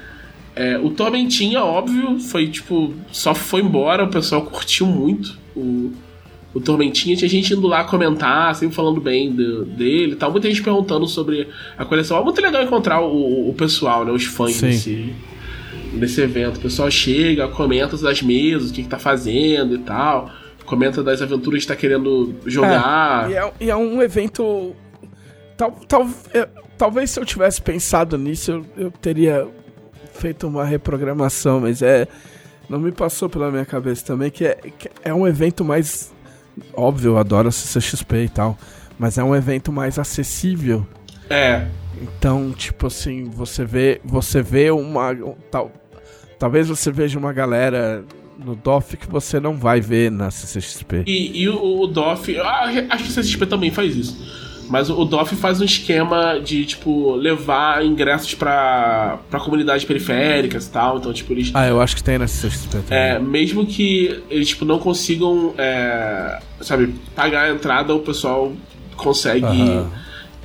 É, 0.56 0.78
o 0.78 0.91
Tormentinha, 0.91 1.64
óbvio, 1.64 2.20
foi 2.20 2.48
tipo, 2.48 2.94
só 3.12 3.34
foi 3.34 3.62
embora, 3.62 4.04
o 4.04 4.10
pessoal 4.10 4.44
curtiu 4.44 4.86
muito 4.86 5.36
o, 5.56 5.91
o 6.54 6.60
Tormentinha. 6.60 7.16
Tinha 7.16 7.30
gente 7.30 7.54
indo 7.54 7.68
lá 7.68 7.84
comentar, 7.84 8.56
sempre 8.56 8.76
falando 8.76 9.00
bem 9.00 9.32
do- 9.32 9.66
dele 9.66 10.14
e 10.14 10.16
tal. 10.16 10.32
Muita 10.32 10.48
gente 10.48 10.64
perguntando 10.64 11.08
sobre 11.08 11.48
a 11.78 11.86
coleção. 11.86 12.18
É 12.18 12.24
muito 12.24 12.42
legal 12.42 12.64
encontrar 12.64 13.02
o, 13.02 13.50
o 13.50 13.54
pessoal, 13.54 14.04
né, 14.06 14.12
os 14.12 14.26
fãs 14.26 14.56
Sim. 14.56 14.68
desse, 14.68 15.14
nesse 15.94 16.22
evento. 16.22 16.58
O 16.58 16.62
pessoal 16.62 16.90
chega, 16.90 17.48
comenta 17.48 17.96
das 17.98 18.22
mesas, 18.22 18.72
o 18.72 18.74
que, 18.74 18.84
que 18.84 18.90
tá 18.90 18.98
fazendo 19.00 19.76
e 19.76 19.80
tal. 19.80 20.30
Comenta 20.66 21.02
das 21.04 21.22
aventuras 21.22 21.62
que 21.62 21.68
tá 21.68 21.76
querendo 21.76 22.36
jogar. 22.46 23.30
E 23.30 23.34
é, 23.36 23.54
e 23.62 23.70
é 23.70 23.76
um 23.76 24.02
evento. 24.02 24.76
Tal, 25.58 25.72
tal, 25.88 26.08
é, 26.34 26.48
talvez 26.78 27.10
se 27.12 27.20
eu 27.20 27.26
tivesse 27.26 27.62
pensado 27.62 28.18
nisso, 28.18 28.52
eu, 28.52 28.66
eu 28.86 28.92
teria 28.92 29.48
feito 30.14 30.48
uma 30.48 30.64
reprogramação, 30.66 31.60
mas 31.60 31.82
é. 31.82 32.08
Não 32.70 32.80
me 32.80 32.92
passou 32.92 33.28
pela 33.28 33.50
minha 33.50 33.66
cabeça 33.66 34.06
também 34.06 34.30
que 34.30 34.46
é, 34.46 34.54
que 34.78 34.88
é 35.04 35.12
um 35.12 35.26
evento 35.28 35.66
mais. 35.66 36.14
Óbvio, 36.73 37.11
eu 37.11 37.18
adoro 37.18 37.49
a 37.49 37.52
CCXP 37.52 38.23
e 38.23 38.30
tal, 38.30 38.57
mas 38.98 39.18
é 39.18 39.23
um 39.23 39.36
evento 39.36 39.72
mais 39.72 39.99
acessível. 39.99 40.86
É. 41.30 41.68
Então, 42.02 42.52
tipo 42.52 42.88
assim, 42.88 43.26
você 43.26 43.65
vê, 43.65 44.02
você 44.03 44.41
vê 44.41 44.72
uma 44.72 45.11
um, 45.11 45.36
tal, 45.52 45.72
talvez 46.38 46.68
você 46.68 46.91
veja 46.91 47.19
uma 47.19 47.34
galera 47.34 48.03
no 48.38 48.56
DOF 48.56 48.95
que 48.95 49.07
você 49.07 49.40
não 49.40 49.56
vai 49.57 49.81
ver 49.81 50.10
na 50.10 50.31
CCXP. 50.31 51.03
E, 51.06 51.41
e 51.41 51.49
o, 51.49 51.81
o 51.81 51.88
DOF, 51.88 52.38
acho 52.40 53.03
que 53.03 53.11
o 53.11 53.22
CSP 53.22 53.45
também 53.45 53.69
faz 53.69 53.95
isso. 53.95 54.49
Mas 54.70 54.90
o, 54.90 55.04
DOF 55.04 55.36
faz 55.36 55.60
um 55.60 55.66
esquema 55.66 56.40
de, 56.40 56.64
tipo, 56.66 57.16
levar 57.16 57.84
ingressos 57.84 58.36
pra, 58.36 59.18
pra 59.30 59.40
comunidades 59.40 59.84
periféricas 59.84 60.68
e 60.68 60.72
tal. 60.72 60.98
Então, 61.00 61.12
tipo, 61.12 61.34
eles. 61.34 61.52
Ah, 61.56 61.68
eu 61.68 61.82
acho 61.82 61.96
que 61.96 62.04
tem 62.04 62.20
CCXP 62.20 62.68
também. 62.70 62.98
É, 62.98 63.18
mesmo 63.20 63.66
que 63.66 64.22
eles 64.30 64.50
tipo, 64.50 64.66
não 64.66 64.78
consigam, 64.78 65.54
é, 65.58 66.40
sabe, 66.62 66.94
pagar 67.16 67.46
a 67.46 67.50
entrada, 67.52 67.96
o 67.96 68.00
pessoal 68.00 68.54
consegue 68.96 69.44
Aham. 69.46 69.90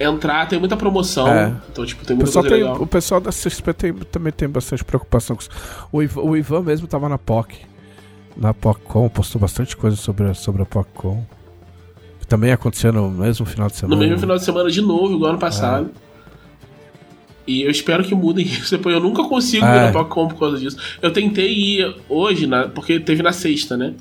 entrar. 0.01 0.49
Tem 0.49 0.59
muita 0.59 0.77
promoção. 0.77 1.29
É. 1.29 1.53
Então, 1.71 1.85
tipo, 1.85 2.05
tem 2.07 2.17
muita 2.17 2.27
pessoal, 2.29 2.43
coisa 2.45 2.57
tem, 2.57 2.65
legal. 2.65 2.83
o 2.83 2.87
pessoal 2.87 3.21
da 3.21 3.31
CXP 3.31 3.73
tem- 3.75 3.93
também 3.93 4.33
tem 4.33 4.49
bastante 4.49 4.83
preocupação 4.85 5.37
com 5.37 5.43
isso. 5.43 5.51
O 5.93 6.03
Ivan, 6.03 6.23
o 6.23 6.37
Ivan 6.37 6.63
mesmo 6.63 6.87
tava 6.87 7.09
na 7.11 7.19
POC. 7.19 7.57
Na 8.37 8.55
POCCON, 8.55 9.09
postou 9.11 9.41
bastante 9.41 9.77
coisa 9.77 9.97
sobre, 9.97 10.31
a- 10.31 10.35
sobre 10.35 10.63
a 10.63 10.67
POCCON. 10.67 11.23
Também 12.29 12.53
aconteceu 12.53 12.93
no 12.93 13.11
mesmo 13.11 13.45
final 13.47 13.69
de 13.69 13.75
No 13.75 13.79
semana. 13.81 14.01
mesmo 14.01 14.19
final 14.19 14.37
de 14.37 14.45
semana 14.45 14.71
de 14.71 14.81
novo, 14.81 15.15
igual 15.15 15.31
ano 15.31 15.39
passado. 15.39 15.91
E 17.47 17.63
eu 17.63 17.71
espero 17.71 18.03
que 18.05 18.15
mudem 18.15 18.45
isso. 18.47 18.71
Depois 18.77 18.95
eu 18.95 19.01
nunca 19.01 19.23
consigo 19.25 19.65
É. 19.67 19.69
ir 19.69 19.81
na 19.87 19.93
PopCon 19.93 20.29
por 20.29 20.39
causa 20.39 20.59
disso. 20.59 20.77
Eu 21.03 21.13
tentei 21.13 21.53
ir 21.53 21.95
hoje, 22.09 22.47
na, 22.47 22.69
porque 22.69 22.99
teve 22.99 23.23
na 23.23 23.33
sexta, 23.33 23.77
né? 23.77 23.95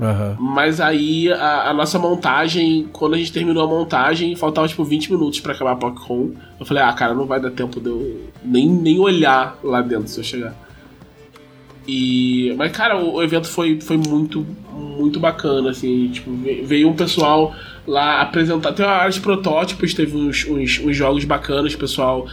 Aham. 0.00 0.36
Mas 0.40 0.80
aí 0.80 1.30
a, 1.32 1.70
a 1.70 1.74
nossa 1.74 1.96
montagem, 1.98 2.88
quando 2.92 3.14
a 3.14 3.18
gente 3.18 3.30
terminou 3.32 3.62
a 3.62 3.68
montagem, 3.68 4.34
faltava 4.34 4.66
tipo 4.66 4.82
20 4.82 5.12
minutos 5.12 5.38
pra 5.38 5.52
acabar 5.52 5.72
a 5.72 5.76
PopCon. 5.76 6.30
Eu 6.58 6.66
falei, 6.66 6.82
ah, 6.82 6.92
cara, 6.92 7.14
não 7.14 7.24
vai 7.26 7.38
dar 7.40 7.50
tempo 7.52 7.80
de 7.80 7.88
eu 7.88 8.20
nem, 8.44 8.68
nem 8.68 8.98
olhar 8.98 9.56
lá 9.62 9.80
dentro 9.80 10.08
se 10.08 10.18
eu 10.18 10.24
chegar. 10.24 10.54
E. 11.86 12.54
Mas, 12.56 12.72
cara, 12.72 12.96
o, 13.02 13.22
evento 13.22 13.48
foi, 13.48 13.80
foi 13.80 13.96
muito, 13.96 14.46
muito 14.72 15.18
bacana, 15.18 15.70
assim. 15.70 16.08
Tipo, 16.08 16.32
ve- 16.36 16.62
veio 16.62 16.88
um 16.88 16.94
pessoal 16.94 17.54
lá 17.86 18.20
apresentar. 18.20 18.72
Tem 18.72 18.84
uma 18.86 18.94
área 18.94 19.10
de 19.12 19.20
protótipos, 19.20 19.94
teve 19.94 20.16
uns, 20.16 20.46
uns, 20.46 20.78
uns 20.78 20.96
jogos 20.96 21.24
bacanas, 21.24 21.74
pessoal 21.74 22.26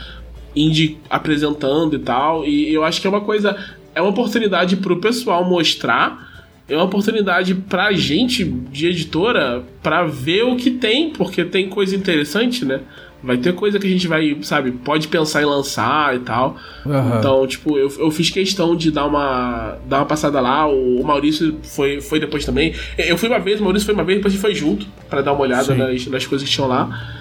indie 0.55 0.97
apresentando 1.09 1.95
e 1.95 1.99
tal. 1.99 2.45
E 2.45 2.73
eu 2.73 2.83
acho 2.83 3.01
que 3.01 3.07
é 3.07 3.09
uma 3.09 3.21
coisa. 3.21 3.55
É 3.95 4.01
uma 4.01 4.11
oportunidade 4.11 4.77
pro 4.77 4.97
pessoal 4.97 5.43
mostrar. 5.43 6.27
É 6.67 6.75
uma 6.75 6.85
oportunidade 6.85 7.55
pra 7.55 7.91
gente 7.93 8.43
de 8.45 8.85
editora 8.87 9.63
pra 9.81 10.03
ver 10.03 10.43
o 10.43 10.55
que 10.55 10.69
tem, 10.69 11.09
porque 11.09 11.43
tem 11.43 11.67
coisa 11.67 11.95
interessante, 11.95 12.63
né? 12.63 12.81
Vai 13.21 13.37
ter 13.37 13.53
coisa 13.53 13.77
que 13.77 13.85
a 13.85 13.89
gente 13.89 14.07
vai, 14.07 14.37
sabe, 14.41 14.71
pode 14.71 15.09
pensar 15.09 15.41
em 15.41 15.45
lançar 15.45 16.15
e 16.15 16.19
tal. 16.19 16.55
Aham. 16.85 17.19
Então, 17.19 17.45
tipo, 17.45 17.77
eu, 17.77 17.91
eu 17.99 18.09
fiz 18.11 18.29
questão 18.29 18.75
de 18.75 18.91
dar 18.91 19.05
uma, 19.05 19.77
dar 19.87 19.97
uma 19.97 20.05
passada 20.05 20.39
lá. 20.39 20.65
O, 20.67 21.03
Maurício 21.03 21.57
foi, 21.63 21.99
foi 21.99 22.19
depois 22.19 22.45
também. 22.45 22.73
Eu 22.97 23.17
fui 23.17 23.27
uma 23.27 23.39
vez, 23.39 23.59
o 23.59 23.63
Maurício 23.63 23.85
foi 23.85 23.93
uma 23.93 24.05
vez, 24.05 24.19
depois 24.19 24.33
a 24.33 24.35
gente 24.35 24.41
foi 24.41 24.55
junto 24.55 24.87
pra 25.09 25.21
dar 25.21 25.33
uma 25.33 25.41
olhada 25.41 25.75
nas, 25.75 26.07
nas 26.07 26.25
coisas 26.25 26.47
que 26.47 26.53
tinham 26.53 26.69
lá. 26.69 27.17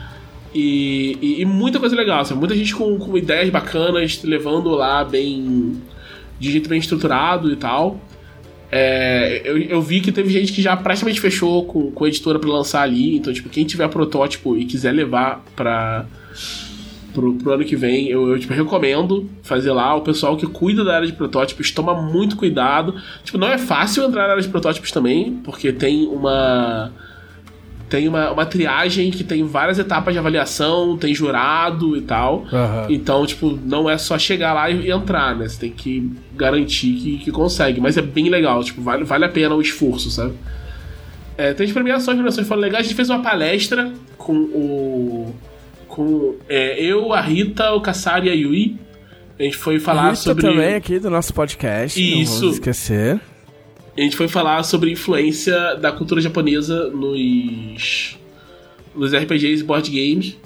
E, 0.54 1.18
e, 1.20 1.42
e 1.42 1.44
muita 1.44 1.80
coisa 1.80 1.96
legal, 1.96 2.20
assim, 2.20 2.34
muita 2.34 2.54
gente 2.54 2.74
com, 2.74 2.96
com 2.96 3.18
ideias 3.18 3.50
bacanas, 3.50 4.22
levando 4.22 4.70
lá 4.70 5.04
bem. 5.04 5.80
de 6.38 6.52
jeito 6.52 6.68
bem 6.68 6.78
estruturado 6.78 7.52
e 7.52 7.56
tal. 7.56 8.00
É, 8.70 9.40
eu, 9.44 9.58
eu 9.58 9.82
vi 9.82 10.00
que 10.00 10.12
teve 10.12 10.30
gente 10.30 10.52
que 10.52 10.60
já 10.60 10.76
praticamente 10.76 11.20
fechou 11.20 11.64
com, 11.64 11.90
com 11.90 12.04
a 12.04 12.08
editora 12.08 12.38
pra 12.38 12.50
lançar 12.50 12.82
ali. 12.82 13.16
Então, 13.16 13.32
tipo, 13.32 13.48
quem 13.48 13.64
tiver 13.64 13.88
protótipo 13.88 14.56
e 14.56 14.64
quiser 14.64 14.92
levar 14.92 15.42
pra, 15.56 16.06
pro, 17.14 17.34
pro 17.34 17.52
ano 17.52 17.64
que 17.64 17.76
vem, 17.76 18.08
eu, 18.08 18.28
eu 18.28 18.38
tipo, 18.38 18.52
recomendo 18.52 19.28
fazer 19.42 19.72
lá. 19.72 19.94
O 19.94 20.02
pessoal 20.02 20.36
que 20.36 20.46
cuida 20.46 20.84
da 20.84 20.96
área 20.96 21.06
de 21.06 21.14
protótipos 21.14 21.70
toma 21.70 21.94
muito 21.94 22.36
cuidado. 22.36 22.94
Tipo, 23.24 23.38
não 23.38 23.48
é 23.48 23.58
fácil 23.58 24.04
entrar 24.04 24.24
na 24.24 24.30
área 24.32 24.42
de 24.42 24.48
protótipos 24.48 24.92
também, 24.92 25.34
porque 25.44 25.72
tem 25.72 26.06
uma. 26.06 26.92
Tem 27.88 28.06
uma, 28.06 28.30
uma 28.30 28.44
triagem 28.44 29.10
que 29.10 29.24
tem 29.24 29.44
várias 29.44 29.78
etapas 29.78 30.12
de 30.12 30.18
avaliação, 30.18 30.96
tem 30.96 31.14
jurado 31.14 31.96
e 31.96 32.02
tal. 32.02 32.44
Aham. 32.52 32.86
Então, 32.90 33.24
tipo, 33.24 33.58
não 33.64 33.88
é 33.88 33.96
só 33.96 34.18
chegar 34.18 34.52
lá 34.52 34.70
e, 34.70 34.86
e 34.86 34.90
entrar, 34.90 35.34
né? 35.34 35.48
Você 35.48 35.58
tem 35.58 35.70
que 35.70 36.10
garantir 36.34 36.92
que, 36.94 37.18
que 37.18 37.30
consegue. 37.30 37.80
Mas 37.80 37.96
é 37.96 38.02
bem 38.02 38.28
legal, 38.28 38.62
tipo, 38.62 38.82
vale, 38.82 39.04
vale 39.04 39.24
a 39.24 39.28
pena 39.28 39.54
o 39.54 39.60
esforço, 39.62 40.10
sabe? 40.10 40.34
É, 41.38 41.54
tem 41.54 41.66
as 41.66 41.72
premiações, 41.72 42.08
as 42.08 42.14
premiações 42.14 42.48
foram 42.48 42.60
legais. 42.60 42.84
A 42.84 42.88
gente 42.88 42.96
fez 42.96 43.08
uma 43.08 43.22
palestra 43.22 43.92
com 44.18 44.34
o. 44.34 45.34
Com 45.86 46.34
é, 46.48 46.82
eu, 46.82 47.12
a 47.14 47.20
Rita, 47.20 47.72
o 47.72 47.80
Kassari 47.80 48.26
e 48.26 48.30
a 48.30 48.34
Yui. 48.34 48.76
A 49.38 49.44
gente 49.44 49.56
foi 49.56 49.78
falar 49.78 50.10
Rita 50.10 50.16
sobre. 50.16 50.42
também 50.42 50.74
aqui 50.74 50.98
do 50.98 51.08
nosso 51.08 51.32
podcast. 51.32 51.98
Isso. 51.98 52.44
Não 52.44 52.52
esquecer. 52.52 53.20
A 53.98 54.00
gente 54.04 54.16
foi 54.16 54.28
falar 54.28 54.62
sobre 54.62 54.90
a 54.90 54.92
influência 54.92 55.74
da 55.76 55.90
cultura 55.90 56.20
japonesa 56.20 56.88
nos, 56.90 58.16
nos 58.94 59.12
RPGs 59.12 59.62
e 59.62 59.64
board 59.64 59.90
games. 59.90 60.36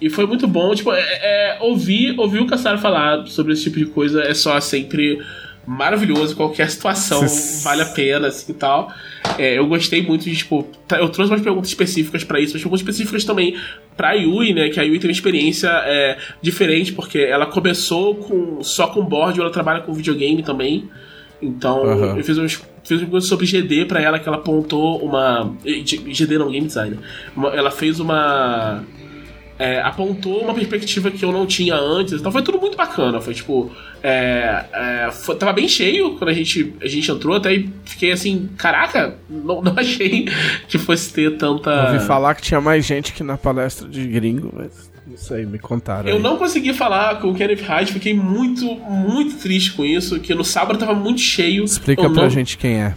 E 0.00 0.10
foi 0.10 0.26
muito 0.26 0.46
bom, 0.46 0.74
tipo, 0.74 0.92
é, 0.92 1.00
é, 1.00 1.58
ouvir, 1.60 2.18
ouvir 2.18 2.40
o 2.40 2.46
Kassaro 2.46 2.78
falar 2.78 3.26
sobre 3.26 3.54
esse 3.54 3.64
tipo 3.64 3.78
de 3.78 3.86
coisa 3.86 4.22
é 4.22 4.34
só 4.34 4.58
sempre 4.60 5.18
maravilhoso. 5.66 6.36
Qualquer 6.36 6.70
situação 6.70 7.22
vale 7.64 7.82
a 7.82 7.86
pena, 7.86 8.28
assim 8.28 8.52
e 8.52 8.54
tal. 8.54 8.92
É, 9.38 9.58
eu 9.58 9.66
gostei 9.66 10.02
muito 10.02 10.24
de, 10.24 10.36
tipo, 10.36 10.64
tá- 10.86 10.98
eu 10.98 11.08
trouxe 11.08 11.32
umas 11.32 11.42
perguntas 11.42 11.68
específicas 11.68 12.22
pra 12.22 12.38
isso, 12.38 12.52
mas 12.54 12.62
perguntas 12.62 12.80
específicas 12.80 13.24
também 13.24 13.56
pra 13.96 14.12
Yui, 14.12 14.52
né? 14.52 14.68
Que 14.68 14.78
a 14.80 14.82
Yui 14.82 14.98
tem 14.98 15.08
uma 15.08 15.12
experiência 15.12 15.68
é, 15.84 16.18
diferente, 16.42 16.92
porque 16.92 17.18
ela 17.18 17.46
começou 17.46 18.14
com, 18.14 18.62
só 18.62 18.88
com 18.88 19.02
board, 19.02 19.40
ela 19.40 19.50
trabalha 19.50 19.80
com 19.80 19.92
videogame 19.94 20.42
também. 20.42 20.88
Então, 21.42 21.84
Aham. 21.84 22.16
eu 22.18 22.24
fiz 22.24 22.36
uns, 22.36 22.62
fiz 22.84 23.00
uma 23.00 23.10
coisa 23.10 23.26
sobre 23.26 23.46
GD 23.46 23.84
pra 23.86 24.00
ela, 24.00 24.18
que 24.18 24.28
ela 24.28 24.38
apontou 24.38 24.98
uma. 25.04 25.54
GD 25.64 26.38
não, 26.38 26.50
Game 26.50 26.66
Design. 26.66 26.98
Uma- 27.36 27.50
ela 27.50 27.70
fez 27.70 28.00
uma. 28.00 28.82
é, 29.58 29.80
apontou 29.82 30.42
uma 30.42 30.54
perspectiva 30.54 31.10
que 31.10 31.24
eu 31.24 31.30
não 31.32 31.46
tinha 31.46 31.74
antes. 31.74 32.14
Então 32.14 32.32
foi 32.32 32.42
tudo 32.42 32.58
muito 32.58 32.76
bacana. 32.76 33.20
Foi 33.20 33.34
tipo. 33.34 33.70
É, 34.02 34.64
é, 34.72 35.10
foi- 35.12 35.36
tava 35.36 35.52
bem 35.52 35.68
cheio 35.68 36.16
quando 36.16 36.30
a 36.30 36.32
gente, 36.32 36.74
a 36.82 36.88
gente 36.88 37.10
entrou, 37.10 37.36
até 37.36 37.62
fiquei 37.84 38.10
assim, 38.12 38.48
caraca, 38.56 39.14
não, 39.28 39.60
não 39.60 39.74
achei 39.78 40.26
que 40.66 40.78
fosse 40.78 41.12
ter 41.12 41.36
tanta. 41.36 41.92
Ouvi 41.92 42.04
falar 42.06 42.34
que 42.34 42.40
tinha 42.42 42.60
mais 42.62 42.86
gente 42.86 43.12
que 43.12 43.22
na 43.22 43.36
palestra 43.36 43.86
de 43.86 44.06
gringo, 44.06 44.50
mas 44.56 44.89
não 45.10 45.16
sei, 45.16 45.44
me 45.44 45.58
contaram. 45.58 46.08
Eu 46.08 46.16
aí. 46.16 46.22
não 46.22 46.36
consegui 46.36 46.72
falar 46.72 47.20
com 47.20 47.28
o 47.30 47.34
Kenneth 47.34 47.62
Hyde, 47.62 47.92
fiquei 47.92 48.14
muito, 48.14 48.64
muito 48.76 49.36
triste 49.36 49.72
com 49.72 49.84
isso, 49.84 50.20
que 50.20 50.34
no 50.34 50.44
sábado 50.44 50.78
tava 50.78 50.94
muito 50.94 51.20
cheio. 51.20 51.64
Explica 51.64 52.08
pra 52.08 52.22
não, 52.22 52.30
gente 52.30 52.56
quem 52.56 52.80
é. 52.80 52.94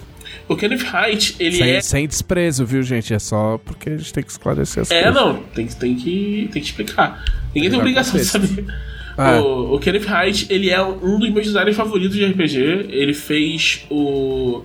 O 0.47 0.55
Kenneth 0.57 0.85
Haidt, 0.91 1.35
ele 1.39 1.55
sem, 1.57 1.69
é. 1.71 1.81
sem 1.81 2.07
desprezo, 2.07 2.65
viu, 2.65 2.83
gente? 2.83 3.13
É 3.13 3.19
só 3.19 3.57
porque 3.63 3.89
a 3.89 3.97
gente 3.97 4.11
tem 4.13 4.23
que 4.23 4.29
esclarecer 4.31 4.81
as 4.81 4.91
É, 4.91 5.03
coisas. 5.03 5.21
não, 5.21 5.37
tem, 5.55 5.65
que- 5.65 5.75
tem, 5.75 5.95
que, 5.95 6.49
tem 6.51 6.61
que 6.61 6.67
explicar. 6.67 7.23
Ninguém 7.55 7.69
tem 7.69 7.79
obrigação 7.79 8.19
de 8.19 8.25
saber. 8.25 8.65
É. 9.17 9.39
O, 9.39 9.75
o 9.75 9.79
Kenneth 9.79 10.07
Haidt, 10.07 10.47
ele 10.49 10.69
é 10.69 10.83
um 10.83 11.17
dos 11.19 11.29
meus 11.31 11.45
designers 11.45 11.77
favoritos 11.77 12.15
de 12.17 12.25
RPG. 12.25 12.87
Ele 12.89 13.13
fez 13.13 13.85
o. 13.89 14.63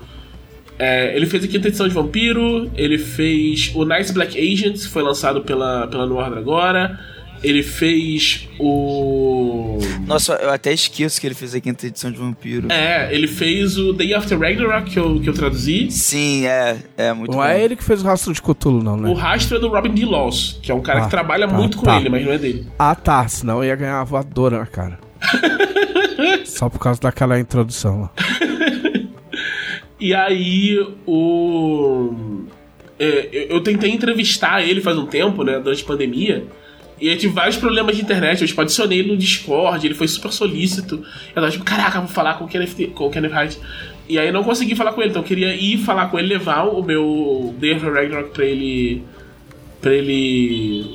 é, 0.79 1.15
ele 1.15 1.27
fez 1.27 1.45
a 1.45 1.49
quinta 1.49 1.69
edição 1.69 1.87
de 1.87 1.95
Vampiro, 1.95 2.71
ele 2.75 2.99
fez 2.99 3.71
o 3.75 3.85
Nice 3.85 4.13
Black 4.13 4.37
Agents, 4.37 4.87
que 4.87 4.93
foi 4.93 5.03
lançado 5.03 5.43
pela, 5.43 5.87
pela 5.87 6.05
Order 6.13 6.39
agora. 6.39 6.99
Ele 7.43 7.63
fez 7.63 8.49
o. 8.59 9.79
Nossa, 10.07 10.33
eu 10.35 10.51
até 10.51 10.73
esqueço 10.73 11.21
que 11.21 11.27
ele 11.27 11.35
fez 11.35 11.55
a 11.55 11.61
quinta 11.61 11.87
edição 11.87 12.11
de 12.11 12.19
Vampiro. 12.19 12.71
É, 12.73 13.15
ele 13.15 13.27
fez 13.29 13.79
o 13.79 13.93
Day 13.93 14.13
After 14.15 14.39
Ragnarok, 14.39 14.91
que 14.91 14.99
eu, 14.99 15.21
que 15.21 15.29
eu 15.29 15.33
traduzi. 15.35 15.91
Sim, 15.91 16.47
é. 16.47 16.79
É 16.97 17.13
muito 17.13 17.31
Não 17.31 17.39
bom. 17.39 17.45
é 17.45 17.63
ele 17.63 17.77
que 17.77 17.85
fez 17.85 18.03
o 18.03 18.05
rastro 18.07 18.33
de 18.33 18.43
Cthulhu, 18.43 18.83
não, 18.83 18.95
O 18.95 18.97
né? 18.97 19.15
rastro 19.15 19.57
é 19.57 19.61
do 19.61 19.69
Robin 19.69 19.91
D. 19.95 20.05
Laws, 20.05 20.59
que 20.63 20.73
é 20.73 20.75
um 20.75 20.81
cara 20.81 21.01
Ah, 21.01 21.05
que 21.05 21.11
trabalha 21.11 21.47
tá, 21.47 21.55
muito 21.55 21.79
com 21.79 21.85
tá. 21.85 21.97
ele, 22.01 22.09
mas 22.09 22.25
não 22.25 22.33
é 22.33 22.39
dele. 22.39 22.67
Ah, 22.79 22.95
tá. 22.95 23.27
Senão 23.29 23.59
eu 23.59 23.65
ia 23.69 23.77
ganhar 23.77 23.99
uma 23.99 24.05
voadora 24.05 24.59
na 24.59 24.67
cara. 24.67 24.99
Só 26.45 26.69
por 26.69 26.79
causa 26.81 27.01
daquela 27.01 27.39
introdução 27.39 28.03
lá. 28.03 28.11
E 30.01 30.15
aí, 30.15 30.79
o. 31.07 32.15
é, 33.01 33.29
eu, 33.33 33.57
eu 33.57 33.61
tentei 33.65 33.91
entrevistar 33.91 34.63
ele 34.63 34.81
faz 34.81 34.97
um 34.97 35.07
tempo, 35.07 35.43
né, 35.43 35.59
durante 35.59 35.83
a 35.83 35.87
pandemia. 35.87 36.45
E 37.01 37.09
eu 37.09 37.17
tive 37.17 37.33
vários 37.33 37.57
problemas 37.57 37.97
de 37.97 38.03
internet. 38.03 38.41
Eu 38.41 38.49
tipo, 38.49 38.61
adicionei 38.61 39.03
no 39.03 39.17
Discord, 39.17 39.87
ele 39.87 39.95
foi 39.95 40.09
super 40.09 40.33
solícito. 40.33 41.05
Eu 41.29 41.35
tava 41.35 41.51
tipo, 41.51 41.65
caraca, 41.65 42.01
vou 42.01 42.09
falar 42.09 42.35
com 42.35 42.45
o 42.45 42.49
Kenneth, 42.49 42.91
com 42.95 43.07
o 43.07 43.11
Kenneth 43.11 43.33
Haidt. 43.33 43.59
E 44.09 44.19
aí 44.19 44.33
não 44.33 44.43
consegui 44.43 44.75
falar 44.75 44.93
com 44.93 45.01
ele, 45.01 45.11
então 45.11 45.23
eu 45.23 45.27
queria 45.27 45.55
ir 45.55 45.79
falar 45.79 46.07
com 46.09 46.19
ele, 46.19 46.29
levar 46.29 46.65
o 46.65 46.83
meu 46.83 47.55
of 47.55 47.91
Ragnarok 47.91 48.31
pra 48.31 48.45
ele. 48.45 49.03
pra 49.81 49.95
ele. 49.95 50.87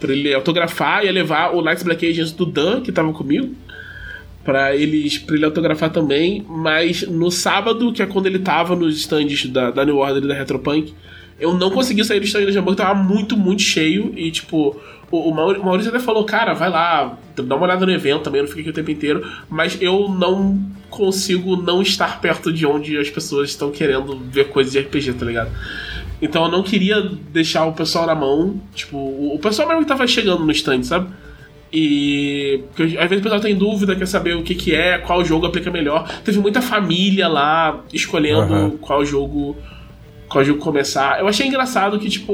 pra 0.00 0.12
ele 0.12 0.34
autografar. 0.34 1.04
Ia 1.04 1.12
levar 1.12 1.54
o 1.54 1.62
Knights 1.62 1.82
Black 1.82 2.08
Agents 2.08 2.32
do 2.32 2.46
Dan, 2.46 2.80
que 2.80 2.90
tava 2.90 3.12
comigo 3.12 3.54
pra 4.44 4.74
eles 4.74 5.18
pra 5.18 5.36
ele 5.36 5.44
autografar 5.44 5.90
também, 5.90 6.44
mas 6.48 7.02
no 7.02 7.30
sábado, 7.30 7.92
que 7.92 8.02
é 8.02 8.06
quando 8.06 8.26
ele 8.26 8.40
tava 8.40 8.74
nos 8.74 8.96
stands 8.96 9.46
da, 9.46 9.70
da 9.70 9.84
New 9.84 9.98
Order 9.98 10.24
e 10.24 10.28
da 10.28 10.34
Retropunk, 10.34 10.92
eu 11.42 11.54
não 11.54 11.70
consegui 11.70 12.04
sair 12.04 12.20
do 12.20 12.26
stand 12.26 12.44
da 12.44 12.52
Jambu, 12.52 12.74
tava 12.76 12.94
muito, 12.94 13.36
muito 13.36 13.62
cheio 13.62 14.12
e 14.16 14.30
tipo, 14.30 14.80
o, 15.10 15.30
o 15.30 15.34
Maurício 15.34 15.90
até 15.90 15.98
falou, 15.98 16.24
cara, 16.24 16.54
vai 16.54 16.70
lá, 16.70 17.18
dá 17.36 17.56
uma 17.56 17.64
olhada 17.64 17.84
no 17.84 17.90
evento 17.90 18.22
também, 18.22 18.38
eu 18.38 18.44
não 18.44 18.48
fico 18.48 18.60
aqui 18.60 18.70
o 18.70 18.72
tempo 18.72 18.90
inteiro, 18.92 19.26
mas 19.50 19.76
eu 19.80 20.08
não 20.08 20.64
consigo 20.88 21.56
não 21.56 21.82
estar 21.82 22.20
perto 22.20 22.52
de 22.52 22.64
onde 22.64 22.96
as 22.96 23.10
pessoas 23.10 23.50
estão 23.50 23.72
querendo 23.72 24.16
ver 24.18 24.50
coisas 24.50 24.72
de 24.72 24.78
RPG, 24.78 25.14
tá 25.14 25.26
ligado? 25.26 25.50
Então 26.20 26.44
eu 26.44 26.50
não 26.50 26.62
queria 26.62 27.02
deixar 27.02 27.66
o 27.66 27.72
pessoal 27.72 28.06
na 28.06 28.14
mão, 28.14 28.60
tipo, 28.72 28.96
o, 28.96 29.34
o 29.34 29.38
pessoal 29.40 29.66
mesmo 29.66 29.82
que 29.82 29.88
tava 29.88 30.06
chegando 30.06 30.44
no 30.44 30.52
stand, 30.52 30.84
sabe? 30.84 31.08
E. 31.72 32.62
Porque 32.74 32.98
às 32.98 33.08
vezes 33.08 33.18
o 33.18 33.22
pessoal 33.22 33.40
tem 33.40 33.56
dúvida, 33.56 33.96
quer 33.96 34.06
saber 34.06 34.36
o 34.36 34.42
que, 34.42 34.54
que 34.54 34.74
é, 34.74 34.98
qual 34.98 35.24
jogo 35.24 35.46
aplica 35.46 35.70
melhor. 35.70 36.06
Teve 36.22 36.38
muita 36.38 36.60
família 36.60 37.26
lá 37.26 37.82
escolhendo 37.92 38.42
Aham. 38.42 38.70
qual 38.80 39.04
jogo. 39.04 39.56
Jogo 40.42 40.60
começar. 40.60 41.20
Eu 41.20 41.28
achei 41.28 41.46
engraçado 41.46 41.98
que, 41.98 42.08
tipo, 42.08 42.32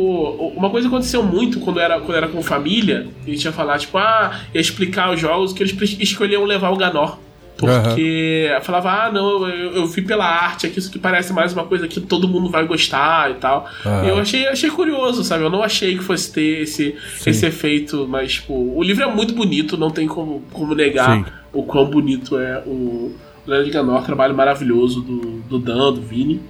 uma 0.56 0.70
coisa 0.70 0.88
aconteceu 0.88 1.22
muito 1.22 1.60
quando 1.60 1.80
era, 1.80 1.98
quando 2.00 2.16
era 2.16 2.28
com 2.28 2.42
família, 2.42 3.06
a 3.26 3.30
gente 3.30 3.44
ia 3.44 3.52
falar, 3.52 3.78
tipo, 3.78 3.98
ah, 3.98 4.40
ia 4.54 4.60
explicar 4.60 5.12
os 5.12 5.20
jogos, 5.20 5.52
que 5.52 5.62
eles 5.62 5.96
escolhiam 6.00 6.44
levar 6.44 6.70
o 6.70 6.76
Ganor. 6.76 7.18
Porque 7.58 8.48
falava, 8.62 8.90
ah, 8.90 9.12
não, 9.12 9.48
eu, 9.48 9.72
eu 9.72 9.86
vi 9.86 10.00
pela 10.02 10.24
arte 10.24 10.66
aqui, 10.66 10.78
isso 10.78 10.92
que 10.92 10.98
parece 10.98 11.32
mais 11.32 11.52
uma 11.52 11.64
coisa 11.64 11.88
que 11.88 12.00
todo 12.00 12.28
mundo 12.28 12.48
vai 12.48 12.64
gostar 12.64 13.32
e 13.32 13.34
tal. 13.34 13.68
E 14.04 14.08
eu 14.08 14.16
achei, 14.16 14.46
achei 14.46 14.70
curioso, 14.70 15.24
sabe? 15.24 15.42
Eu 15.42 15.50
não 15.50 15.62
achei 15.62 15.98
que 15.98 16.04
fosse 16.04 16.32
ter 16.32 16.62
esse, 16.62 16.94
Sim. 17.16 17.30
esse 17.30 17.44
efeito, 17.46 18.06
mas, 18.08 18.34
tipo, 18.34 18.54
o 18.54 18.80
livro 18.80 19.02
é 19.02 19.12
muito 19.12 19.34
bonito, 19.34 19.76
não 19.76 19.90
tem 19.90 20.06
como, 20.06 20.44
como 20.52 20.72
negar 20.72 21.16
Sim. 21.16 21.24
o 21.52 21.64
quão 21.64 21.86
bonito 21.86 22.38
é 22.38 22.62
o 22.64 23.12
Leandro 23.44 23.72
Ganor, 23.72 24.04
trabalho 24.04 24.36
maravilhoso 24.36 25.00
do, 25.00 25.40
do 25.48 25.58
Dan, 25.58 25.94
do 25.94 26.00
Vini. 26.00 26.40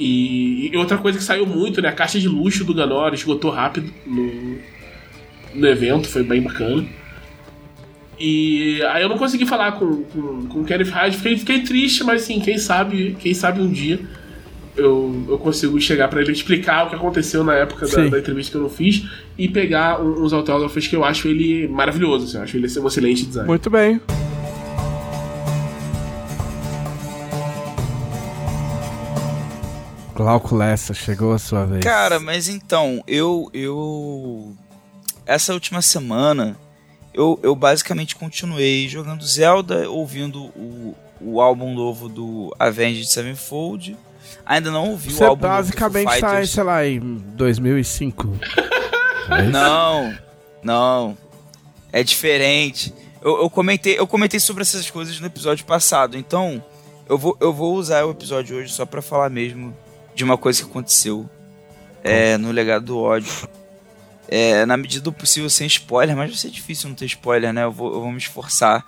E, 0.00 0.70
e 0.72 0.76
outra 0.78 0.96
coisa 0.96 1.18
que 1.18 1.24
saiu 1.24 1.44
muito, 1.44 1.82
né? 1.82 1.90
A 1.90 1.92
caixa 1.92 2.18
de 2.18 2.26
luxo 2.26 2.64
do 2.64 2.72
Ganor 2.72 3.12
esgotou 3.12 3.50
rápido 3.50 3.92
no, 4.06 4.56
no 5.54 5.66
evento, 5.66 6.08
foi 6.08 6.22
bem 6.22 6.40
bacana. 6.40 6.86
E 8.18 8.82
aí 8.90 9.02
eu 9.02 9.10
não 9.10 9.18
consegui 9.18 9.44
falar 9.44 9.72
com, 9.72 10.02
com, 10.04 10.46
com 10.46 10.60
o 10.60 10.64
Kenneth 10.64 10.88
Hyde, 10.88 11.16
fiquei, 11.18 11.36
fiquei 11.36 11.60
triste, 11.60 12.02
mas 12.02 12.22
assim, 12.22 12.40
quem 12.40 12.56
sabe, 12.56 13.14
quem 13.20 13.34
sabe 13.34 13.60
um 13.60 13.70
dia 13.70 14.00
eu, 14.76 15.24
eu 15.28 15.38
consigo 15.38 15.78
chegar 15.80 16.08
pra 16.08 16.20
ele 16.20 16.32
explicar 16.32 16.86
o 16.86 16.90
que 16.90 16.94
aconteceu 16.94 17.44
na 17.44 17.54
época 17.54 17.86
da, 17.86 17.92
Sim. 17.92 18.08
da 18.08 18.18
entrevista 18.18 18.52
que 18.52 18.56
eu 18.56 18.62
não 18.62 18.70
fiz 18.70 19.04
e 19.36 19.48
pegar 19.48 20.00
uns 20.00 20.32
autógrafos 20.32 20.86
que 20.86 20.96
eu 20.96 21.04
acho 21.04 21.28
ele 21.28 21.68
maravilhoso, 21.68 22.24
assim, 22.24 22.36
eu 22.38 22.42
acho 22.42 22.56
ele 22.56 22.66
um 22.80 22.86
excelente 22.86 23.26
design. 23.26 23.48
Muito 23.48 23.68
bem. 23.68 24.00
Glauco 30.20 30.54
Lessa, 30.54 30.92
chegou 30.92 31.32
a 31.32 31.38
sua 31.38 31.64
vez. 31.64 31.82
Cara, 31.82 32.20
mas 32.20 32.46
então, 32.46 33.02
eu. 33.06 33.50
eu 33.54 34.54
essa 35.24 35.54
última 35.54 35.80
semana, 35.80 36.54
eu, 37.14 37.40
eu 37.42 37.56
basicamente 37.56 38.14
continuei 38.14 38.86
jogando 38.86 39.24
Zelda, 39.26 39.88
ouvindo 39.88 40.44
o, 40.54 40.94
o 41.22 41.40
álbum 41.40 41.72
novo 41.72 42.06
do 42.06 42.54
Avenged 42.58 43.06
Sevenfold. 43.06 43.96
Ainda 44.44 44.70
não 44.70 44.90
ouvi 44.90 45.08
o 45.08 45.12
Você 45.12 45.24
álbum 45.24 45.40
basicamente 45.40 46.04
novo 46.04 46.16
do 46.16 46.20
tá, 46.20 46.46
sei 46.46 46.62
lá, 46.64 46.86
em 46.86 47.00
2005. 47.34 48.28
É? 49.30 49.42
Não, 49.48 50.12
não. 50.62 51.16
É 51.92 52.02
diferente. 52.02 52.92
Eu, 53.22 53.42
eu 53.42 53.50
comentei, 53.50 53.98
eu 53.98 54.06
comentei 54.06 54.40
sobre 54.40 54.62
essas 54.62 54.90
coisas 54.90 55.18
no 55.20 55.26
episódio 55.26 55.64
passado, 55.64 56.18
então 56.18 56.62
eu 57.08 57.16
vou, 57.16 57.36
eu 57.40 57.52
vou 57.52 57.74
usar 57.76 58.04
o 58.04 58.10
episódio 58.10 58.56
hoje 58.56 58.72
só 58.72 58.84
pra 58.84 59.00
falar 59.00 59.30
mesmo 59.30 59.72
de 60.14 60.24
uma 60.24 60.36
coisa 60.36 60.62
que 60.62 60.70
aconteceu 60.70 61.28
é, 62.02 62.36
no 62.36 62.50
Legado 62.50 62.86
do 62.86 62.98
Ódio. 62.98 63.48
É, 64.28 64.64
na 64.64 64.76
medida 64.76 65.02
do 65.02 65.12
possível 65.12 65.50
sem 65.50 65.66
spoiler, 65.66 66.16
mas 66.16 66.30
vai 66.30 66.38
ser 66.38 66.50
difícil 66.50 66.88
não 66.88 66.94
ter 66.94 67.06
spoiler, 67.06 67.52
né? 67.52 67.64
Eu 67.64 67.72
vou, 67.72 67.92
eu 67.92 68.00
vou 68.00 68.12
me 68.12 68.18
esforçar. 68.18 68.84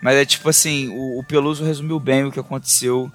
Mas 0.00 0.14
é 0.14 0.24
tipo 0.24 0.48
assim, 0.48 0.88
o, 0.88 1.18
o 1.18 1.24
Peluso 1.24 1.64
resumiu 1.64 1.98
bem 1.98 2.24
o 2.24 2.30
que 2.30 2.38
aconteceu 2.38 3.10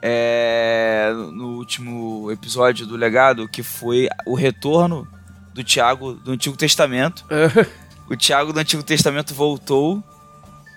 é, 0.00 1.12
no 1.32 1.56
último 1.56 2.30
episódio 2.30 2.86
do 2.86 2.96
Legado, 2.96 3.48
que 3.48 3.62
foi 3.62 4.08
o 4.24 4.34
retorno 4.34 5.06
do 5.52 5.62
Tiago 5.62 6.14
do 6.14 6.32
Antigo 6.32 6.56
Testamento. 6.56 7.24
O 8.10 8.16
Tiago 8.16 8.54
do 8.54 8.58
Antigo 8.58 8.82
Testamento 8.82 9.34
voltou. 9.34 10.02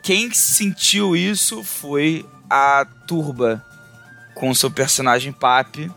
Quem 0.03 0.33
sentiu 0.33 1.15
isso 1.15 1.63
foi 1.63 2.25
a 2.49 2.85
Turba 3.07 3.63
com 4.41 4.51
seu 4.55 4.71
personagem 4.71 5.31
Papi. 5.31 5.89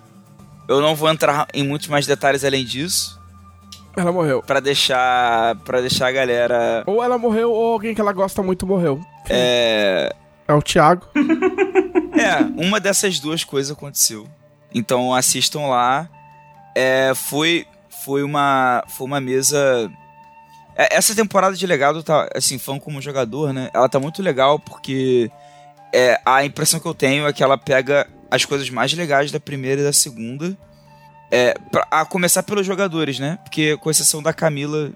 Eu 0.69 0.79
não 0.83 0.95
vou 0.95 1.09
entrar 1.11 1.49
em 1.55 1.67
muitos 1.67 1.89
mais 1.89 2.07
detalhes 2.07 2.45
além 2.45 2.63
disso, 2.63 3.19
Ela 3.97 4.13
morreu. 4.13 4.43
Pra 4.43 4.61
deixar 4.61 5.57
para 5.65 5.81
deixar 5.81 6.09
a 6.09 6.13
galera 6.13 6.85
Ou 6.87 7.03
ela 7.03 7.17
morreu, 7.17 7.51
ou 7.51 7.73
alguém 7.73 7.95
que 7.95 8.01
ela 8.03 8.13
gosta 8.13 8.43
muito 8.43 8.67
morreu. 8.67 9.01
é, 9.31 10.15
É 10.47 10.53
o 10.53 10.61
Thiago. 10.63 11.07
É, 12.17 12.39
uma 12.65 12.79
dessas 12.79 13.19
duas 13.19 13.43
coisas 13.43 13.73
aconteceu. 13.77 14.29
Então 14.73 15.13
assistam 15.13 15.67
lá. 15.67 16.09
É, 16.75 17.13
foi, 17.15 17.67
foi 18.05 18.23
uma 18.23 18.85
foi 18.87 19.07
uma 19.07 19.21
mesa. 19.21 19.91
É, 20.77 20.95
Essa 20.97 21.13
temporada 21.15 21.57
de 21.57 21.67
legado 21.67 22.05
tá 22.05 22.29
assim, 22.35 22.57
fã 22.57 22.79
como 22.79 23.03
jogador, 23.03 23.53
né? 23.53 23.69
Ela 23.75 23.89
tá 23.89 23.99
muito 23.99 24.23
legal 24.23 24.61
porque 24.61 25.29
é, 25.93 26.21
a 26.25 26.45
impressão 26.45 26.79
que 26.79 26.87
eu 26.87 26.95
tenho 26.95 27.27
é 27.27 27.33
que 27.33 27.43
ela 27.43 27.59
pega 27.59 28.07
as 28.31 28.45
coisas 28.45 28.69
mais 28.71 28.93
legais 28.93 29.31
da 29.31 29.41
primeira 29.41 29.81
e 29.81 29.85
da 29.85 29.93
segunda. 29.93 30.57
É, 31.31 31.55
pra- 31.71 31.87
a 31.91 32.05
começar 32.05 32.43
pelos 32.43 32.67
jogadores, 32.67 33.19
né? 33.19 33.39
Porque 33.43 33.77
com 33.79 33.91
exceção 33.91 34.23
da 34.23 34.33
Camila, 34.33 34.91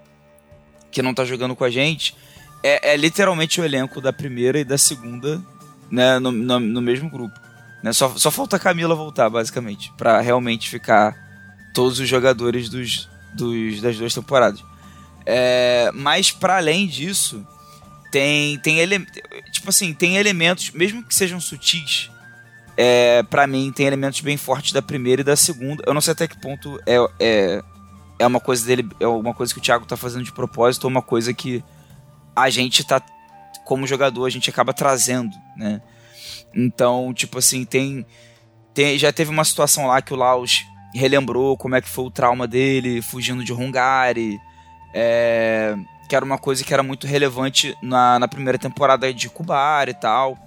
que 0.91 1.01
não 1.01 1.13
tá 1.13 1.25
jogando 1.25 1.55
com 1.55 1.63
a 1.63 1.69
gente, 1.69 2.15
é, 2.63 2.93
é 2.93 2.97
literalmente 2.97 3.59
o 3.59 3.65
elenco 3.65 3.99
da 4.01 4.13
primeira 4.13 4.59
e 4.59 4.63
da 4.63 4.77
segunda 4.77 5.41
né, 5.91 6.19
no, 6.19 6.31
no, 6.31 6.59
no 6.59 6.81
mesmo 6.81 7.09
grupo. 7.09 7.37
Né? 7.83 7.91
Só, 7.93 8.15
só 8.17 8.29
falta 8.29 8.55
a 8.55 8.59
Camila 8.59 8.95
voltar, 8.95 9.29
basicamente, 9.29 9.91
pra 9.97 10.21
realmente 10.21 10.69
ficar 10.69 11.15
todos 11.73 11.99
os 11.99 12.07
jogadores 12.07 12.69
dos, 12.69 13.09
dos, 13.33 13.81
das 13.81 13.97
duas 13.97 14.13
temporadas. 14.13 14.63
É, 15.25 15.91
mas 15.93 16.31
para 16.31 16.57
além 16.57 16.87
disso, 16.87 17.45
tem, 18.11 18.57
tem 18.59 18.79
ele, 18.79 19.05
tipo 19.51 19.69
assim, 19.69 19.93
tem 19.93 20.17
elementos, 20.17 20.71
mesmo 20.71 21.03
que 21.03 21.13
sejam 21.13 21.39
sutis, 21.39 22.09
é, 22.81 23.23
para 23.23 23.45
mim 23.45 23.73
tem 23.75 23.85
elementos 23.85 24.21
bem 24.21 24.37
fortes 24.37 24.71
da 24.71 24.81
primeira 24.81 25.19
e 25.19 25.25
da 25.25 25.35
segunda. 25.35 25.83
Eu 25.85 25.93
não 25.93 25.99
sei 25.99 26.13
até 26.13 26.29
que 26.29 26.39
ponto 26.39 26.79
é, 26.87 26.95
é, 27.19 27.61
é 28.17 28.25
uma 28.25 28.39
coisa 28.39 28.65
dele, 28.65 28.87
é 29.01 29.05
uma 29.05 29.33
coisa 29.33 29.53
que 29.53 29.59
o 29.59 29.61
Thiago 29.61 29.85
tá 29.85 29.97
fazendo 29.97 30.23
de 30.23 30.31
propósito 30.31 30.85
ou 30.85 30.89
uma 30.89 31.01
coisa 31.01 31.33
que 31.33 31.61
a 32.33 32.49
gente 32.49 32.85
tá 32.85 33.01
como 33.65 33.85
jogador 33.85 34.25
a 34.25 34.29
gente 34.29 34.49
acaba 34.49 34.73
trazendo, 34.73 35.35
né? 35.57 35.81
Então, 36.55 37.13
tipo 37.13 37.37
assim, 37.37 37.65
tem 37.65 38.05
tem, 38.73 38.97
já 38.97 39.11
teve 39.11 39.29
uma 39.29 39.43
situação 39.43 39.85
lá 39.85 40.01
que 40.01 40.13
o 40.13 40.17
Laos 40.17 40.63
relembrou 40.95 41.57
como 41.57 41.75
é 41.75 41.81
que 41.81 41.89
foi 41.89 42.05
o 42.05 42.11
trauma 42.11 42.47
dele 42.47 43.01
fugindo 43.01 43.43
de 43.43 43.51
Hungary. 43.51 44.39
É, 44.93 45.75
que 46.07 46.15
era 46.15 46.23
uma 46.23 46.37
coisa 46.37 46.63
que 46.63 46.73
era 46.73 46.81
muito 46.81 47.05
relevante 47.05 47.77
na, 47.83 48.17
na 48.19 48.27
primeira 48.27 48.57
temporada 48.57 49.13
de 49.13 49.29
Kubar 49.29 49.89
e 49.89 49.93
tal. 49.93 50.37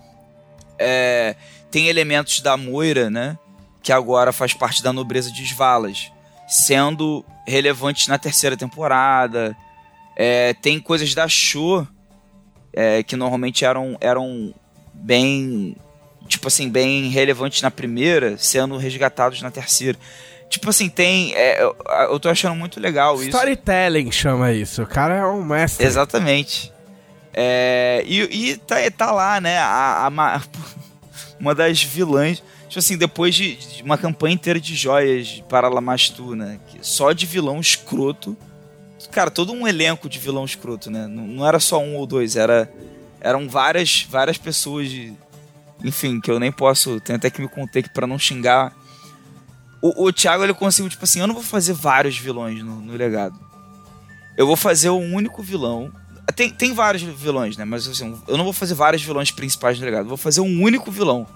É, 0.79 1.37
tem 1.73 1.89
elementos 1.89 2.41
da 2.41 2.57
Moira, 2.57 3.11
né? 3.11 3.37
Que 3.83 3.91
agora 3.93 4.33
faz 4.33 4.53
parte 4.53 4.83
da 4.83 4.93
nobreza 4.93 5.33
de 5.33 5.43
Svalas, 5.43 6.13
sendo 6.47 7.25
relevantes 7.49 8.07
na 8.07 8.19
terceira 8.19 8.57
temporada. 8.57 9.57
É, 10.15 10.55
tem 10.55 10.79
coisas 10.79 11.15
da 11.15 11.27
Show 11.27 11.89
é, 12.73 13.03
que 13.03 13.17
normalmente 13.17 13.65
eram, 13.65 13.97
eram 14.01 14.55
bem 14.93 15.75
tipo 16.29 16.49
assim, 16.49 16.69
bem 16.69 17.09
relevantes 17.09 17.61
na 17.63 17.71
primeira, 17.71 18.37
sendo 18.39 18.77
resgatados 18.77 19.43
na 19.43 19.51
terceira. 19.51 19.99
Tipo 20.49 20.69
assim, 20.69 20.89
tem. 20.89 21.35
É, 21.35 21.63
eu, 21.63 21.75
eu 22.11 22.21
tô 22.21 22.29
achando 22.29 22.55
muito 22.55 22.79
legal 22.79 23.17
isso. 23.17 23.29
Storytelling 23.29 24.13
chama 24.13 24.53
isso. 24.53 24.83
O 24.83 24.87
cara 24.87 25.17
é 25.17 25.27
um 25.27 25.43
mestre. 25.43 25.87
Exatamente. 25.87 26.71
É, 27.33 28.05
e, 28.07 28.51
e 28.51 28.57
tá, 28.59 28.77
tá 28.95 29.11
lá, 29.11 29.41
né? 29.41 29.59
A, 29.59 30.07
a, 30.07 30.43
uma 31.43 31.57
das 31.57 31.83
vilãs. 31.83 32.41
Tipo 32.69 32.79
assim, 32.79 32.97
depois 32.97 33.35
de, 33.35 33.57
de 33.57 33.83
uma 33.83 33.99
campanha 33.99 34.33
inteira 34.33 34.61
de 34.61 34.77
joias 34.77 35.43
para 35.49 35.69
Lamastu, 35.69 36.37
né? 36.37 36.61
Só 36.81 37.13
de 37.13 37.27
vilão 37.27 37.61
escroto. 37.61 38.37
Cara, 39.11 39.29
todo 39.29 39.53
um 39.53 39.67
elenco 39.67 40.09
de 40.09 40.21
vilão 40.21 40.45
escroto, 40.45 40.89
né? 40.89 41.09
Não, 41.09 41.27
não 41.27 41.47
era 41.47 41.59
só 41.59 41.81
um 41.81 41.97
ou 41.97 42.07
dois, 42.07 42.37
era, 42.37 42.73
eram 43.21 43.49
várias, 43.49 44.07
várias 44.09 44.39
pessoas 44.39 44.89
de, 44.89 45.13
enfim, 45.83 46.21
que 46.21 46.31
eu 46.31 46.39
nem 46.39 46.53
posso, 46.53 47.01
tenho 47.01 47.17
até 47.17 47.29
que 47.29 47.43
me 47.43 47.49
conter 47.49 47.81
aqui 47.81 48.07
não 48.07 48.19
xingar. 48.19 48.73
O, 49.83 50.05
o 50.05 50.13
Thiago, 50.13 50.45
ele 50.45 50.55
conseguiu, 50.55 50.89
tipo 50.89 51.03
assim, 51.03 51.19
eu 51.19 51.27
não 51.27 51.35
vou 51.35 51.43
fazer 51.43 51.73
vários 51.73 52.17
vilões 52.17 52.63
no, 52.63 52.77
no 52.77 52.95
legado. 52.95 53.37
Eu 54.37 54.47
vou 54.47 54.57
fazer 54.57 54.91
um 54.91 55.15
único 55.15 55.43
vilão. 55.43 55.93
Tem, 56.35 56.51
tem 56.51 56.73
vários 56.73 57.03
vilões, 57.03 57.57
né? 57.57 57.65
Mas 57.65 57.87
assim, 57.87 58.21
eu 58.27 58.37
não 58.37 58.45
vou 58.45 58.53
fazer 58.53 58.75
vários 58.75 59.03
vilões 59.03 59.31
principais 59.31 59.79
no 59.79 59.85
legado. 59.85 60.05
Eu 60.05 60.09
vou 60.09 60.17
fazer 60.17 60.41
um 60.41 60.63
único 60.63 60.91
vilão. 60.91 61.27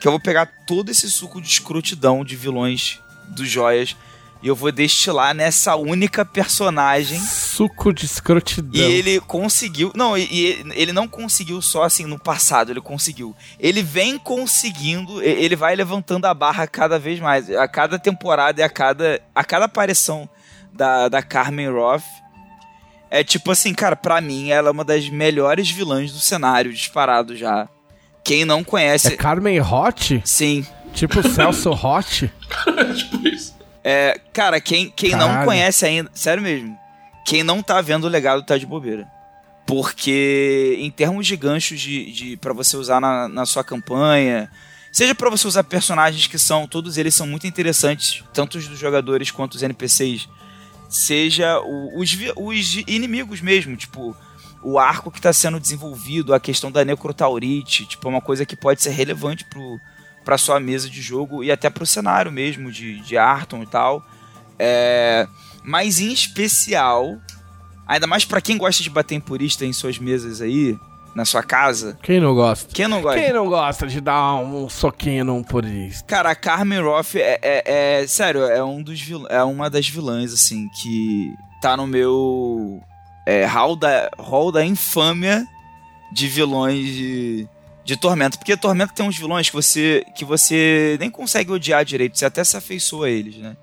Que 0.00 0.08
eu 0.08 0.12
vou 0.12 0.20
pegar 0.20 0.46
todo 0.66 0.90
esse 0.90 1.10
suco 1.10 1.40
de 1.40 1.48
escrotidão 1.48 2.24
de 2.24 2.34
vilões 2.34 2.98
dos 3.28 3.48
joias 3.48 3.96
e 4.42 4.48
eu 4.48 4.56
vou 4.56 4.72
destilar 4.72 5.32
nessa 5.32 5.76
única 5.76 6.24
personagem. 6.24 7.20
Suco 7.20 7.92
de 7.92 8.04
escrotidão. 8.04 8.80
E 8.80 8.82
ele 8.82 9.20
conseguiu. 9.20 9.92
Não, 9.94 10.18
e, 10.18 10.66
ele 10.74 10.92
não 10.92 11.06
conseguiu 11.06 11.62
só 11.62 11.84
assim 11.84 12.06
no 12.06 12.18
passado, 12.18 12.72
ele 12.72 12.80
conseguiu. 12.80 13.36
Ele 13.58 13.82
vem 13.82 14.18
conseguindo, 14.18 15.22
ele 15.22 15.54
vai 15.54 15.76
levantando 15.76 16.26
a 16.26 16.34
barra 16.34 16.66
cada 16.66 16.98
vez 16.98 17.20
mais. 17.20 17.48
A 17.50 17.68
cada 17.68 18.00
temporada 18.00 18.60
e 18.60 18.64
a 18.64 18.68
cada, 18.68 19.22
a 19.32 19.44
cada 19.44 19.66
aparição 19.66 20.28
da, 20.72 21.08
da 21.08 21.22
Carmen 21.22 21.70
Roth. 21.70 22.02
É 23.14 23.22
tipo 23.22 23.50
assim, 23.50 23.74
cara, 23.74 23.94
pra 23.94 24.22
mim 24.22 24.48
ela 24.48 24.68
é 24.68 24.72
uma 24.72 24.82
das 24.82 25.06
melhores 25.10 25.70
vilãs 25.70 26.10
do 26.10 26.18
cenário, 26.18 26.72
disparado 26.72 27.36
já. 27.36 27.68
Quem 28.24 28.46
não 28.46 28.64
conhece. 28.64 29.08
É 29.08 29.16
Carmen 29.18 29.58
Roth? 29.58 30.12
Sim. 30.24 30.66
Tipo 30.94 31.22
Celso 31.28 31.72
Roth? 31.72 32.22
tipo 32.96 33.28
isso. 33.28 33.54
É, 33.84 34.18
cara, 34.32 34.58
quem, 34.62 34.88
quem 34.88 35.10
não 35.10 35.44
conhece 35.44 35.84
ainda. 35.84 36.10
Sério 36.14 36.42
mesmo. 36.42 36.74
Quem 37.26 37.42
não 37.42 37.62
tá 37.62 37.82
vendo 37.82 38.04
o 38.04 38.08
legado 38.08 38.42
tá 38.44 38.56
de 38.56 38.64
bobeira. 38.64 39.06
Porque 39.66 40.78
em 40.80 40.90
termos 40.90 41.26
de 41.26 41.36
ganchos 41.36 41.78
de, 41.78 42.10
de 42.10 42.36
para 42.38 42.54
você 42.54 42.78
usar 42.78 42.98
na, 42.98 43.28
na 43.28 43.44
sua 43.44 43.62
campanha, 43.62 44.50
seja 44.90 45.14
para 45.14 45.28
você 45.28 45.46
usar 45.46 45.64
personagens 45.64 46.26
que 46.26 46.38
são, 46.38 46.66
todos 46.66 46.96
eles 46.96 47.14
são 47.14 47.26
muito 47.26 47.46
interessantes, 47.46 48.24
tanto 48.32 48.56
os 48.56 48.66
dos 48.66 48.78
jogadores 48.78 49.30
quanto 49.30 49.56
os 49.56 49.62
NPCs, 49.62 50.26
seja 50.92 51.58
o, 51.60 51.98
os, 51.98 52.16
os 52.36 52.74
inimigos 52.86 53.40
mesmo, 53.40 53.74
tipo, 53.76 54.16
o 54.62 54.78
arco 54.78 55.10
que 55.10 55.18
está 55.18 55.32
sendo 55.32 55.58
desenvolvido, 55.58 56.34
a 56.34 56.40
questão 56.40 56.70
da 56.70 56.84
necrotaurite, 56.84 57.86
tipo, 57.86 58.06
é 58.06 58.10
uma 58.10 58.20
coisa 58.20 58.44
que 58.44 58.54
pode 58.54 58.82
ser 58.82 58.90
relevante 58.90 59.44
pro, 59.46 59.78
para 60.24 60.38
sua 60.38 60.60
mesa 60.60 60.88
de 60.88 61.00
jogo 61.00 61.42
e 61.42 61.50
até 61.50 61.70
para 61.70 61.82
o 61.82 61.86
cenário 61.86 62.30
mesmo 62.30 62.70
de, 62.70 63.00
de 63.00 63.16
Arton 63.16 63.62
e 63.62 63.66
tal. 63.66 64.04
É, 64.58 65.26
mas 65.64 65.98
em 65.98 66.12
especial, 66.12 67.18
ainda 67.86 68.06
mais 68.06 68.24
para 68.24 68.40
quem 68.40 68.58
gosta 68.58 68.82
de 68.82 68.90
bater 68.90 69.14
em 69.14 69.20
purista 69.20 69.64
em 69.64 69.72
suas 69.72 69.98
mesas 69.98 70.40
aí, 70.40 70.78
na 71.14 71.24
sua 71.24 71.42
casa. 71.42 71.98
Quem 72.02 72.20
não 72.20 72.34
gosta? 72.34 72.72
Quem 72.72 72.88
não 72.88 73.02
gosta? 73.02 73.20
Quem 73.20 73.32
não 73.32 73.48
gosta 73.48 73.86
de 73.86 74.00
dar 74.00 74.34
um 74.36 74.68
soquinho 74.68 75.24
num 75.24 75.42
purista? 75.42 76.04
Cara, 76.06 76.30
a 76.30 76.34
Carmen 76.34 76.80
Roth 76.80 77.14
é, 77.16 77.38
é, 77.42 78.00
é 78.00 78.06
sério, 78.06 78.42
é 78.44 78.62
um 78.62 78.82
dos 78.82 79.00
vil, 79.00 79.26
é 79.28 79.42
uma 79.42 79.68
das 79.68 79.88
vilãs 79.88 80.32
assim 80.32 80.68
que 80.80 81.34
tá 81.60 81.76
no 81.76 81.86
meu 81.86 82.80
é, 83.26 83.44
hall 83.44 83.76
da 83.76 84.10
hall 84.18 84.50
da 84.50 84.64
infâmia 84.64 85.46
de 86.12 86.28
vilões 86.28 86.86
de 86.86 87.48
de 87.84 87.96
Tormenta. 87.96 88.38
Porque 88.38 88.56
Tormenta 88.56 88.92
tem 88.94 89.06
uns 89.06 89.18
vilões 89.18 89.48
que 89.48 89.56
você, 89.56 90.04
que 90.14 90.24
você 90.24 90.96
nem 91.00 91.10
consegue 91.10 91.52
odiar 91.52 91.84
direito, 91.84 92.18
você 92.18 92.24
até 92.24 92.42
se 92.44 92.56
afeiçoa 92.56 93.06
a 93.06 93.10
eles, 93.10 93.36
né? 93.36 93.56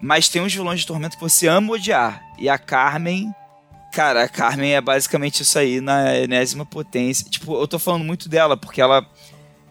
Mas 0.00 0.28
tem 0.28 0.40
uns 0.40 0.54
vilões 0.54 0.80
de 0.80 0.86
Tormenta 0.86 1.16
que 1.16 1.22
você 1.22 1.48
ama 1.48 1.72
odiar. 1.72 2.22
E 2.38 2.48
a 2.48 2.58
Carmen. 2.58 3.32
Cara, 3.92 4.24
a 4.24 4.28
Carmen 4.28 4.74
é 4.74 4.80
basicamente 4.80 5.42
isso 5.42 5.58
aí 5.58 5.80
na 5.80 6.16
enésima 6.16 6.66
potência. 6.66 7.28
Tipo, 7.28 7.60
eu 7.60 7.66
tô 7.66 7.78
falando 7.78 8.04
muito 8.04 8.28
dela 8.28 8.56
porque 8.56 8.80
ela. 8.80 9.06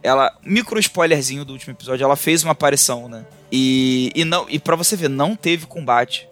Ela. 0.02 0.36
Micro 0.44 0.80
spoilerzinho 0.80 1.46
do 1.46 1.54
último 1.54 1.74
episódio, 1.74 2.04
ela 2.04 2.16
fez 2.16 2.44
uma 2.44 2.52
aparição, 2.52 3.08
né? 3.08 3.26
E, 3.52 4.12
e, 4.16 4.26
não, 4.26 4.46
e 4.50 4.60
pra 4.60 4.76
você 4.76 4.96
ver, 4.96 5.10
não 5.10 5.36
teve 5.36 5.66
combate. 5.66 6.28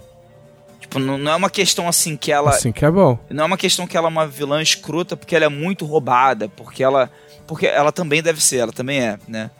Tipo, 0.80 0.99
não, 0.99 1.18
não, 1.18 1.32
é 1.32 1.36
uma 1.36 1.49
questão 1.49 1.88
assim 1.88 2.18
que 2.18 2.32
ela. 2.32 2.52
Assim 2.52 2.72
que 2.72 2.86
é 2.86 2.91
bom. 2.91 3.18
Não 3.30 3.44
é 3.44 3.48
uma 3.48 3.57
questão 3.57 3.88
que 3.88 3.95
ela 3.95 4.07
é 4.07 4.10
uma 4.10 4.28
vilã 4.28 4.62
escrota 4.62 5.16
porque 5.16 5.36
ela 5.36 5.45
é 5.45 5.49
muito 5.49 5.86
roubada, 5.86 6.49
porque 6.49 6.84
ela 6.84 7.10
porque 7.48 7.68
ela 7.68 7.91
também 7.91 8.22
deve 8.22 8.41
ser, 8.44 8.57
ela 8.57 8.72
também 8.72 9.02
é, 9.02 9.20
né? 9.28 9.52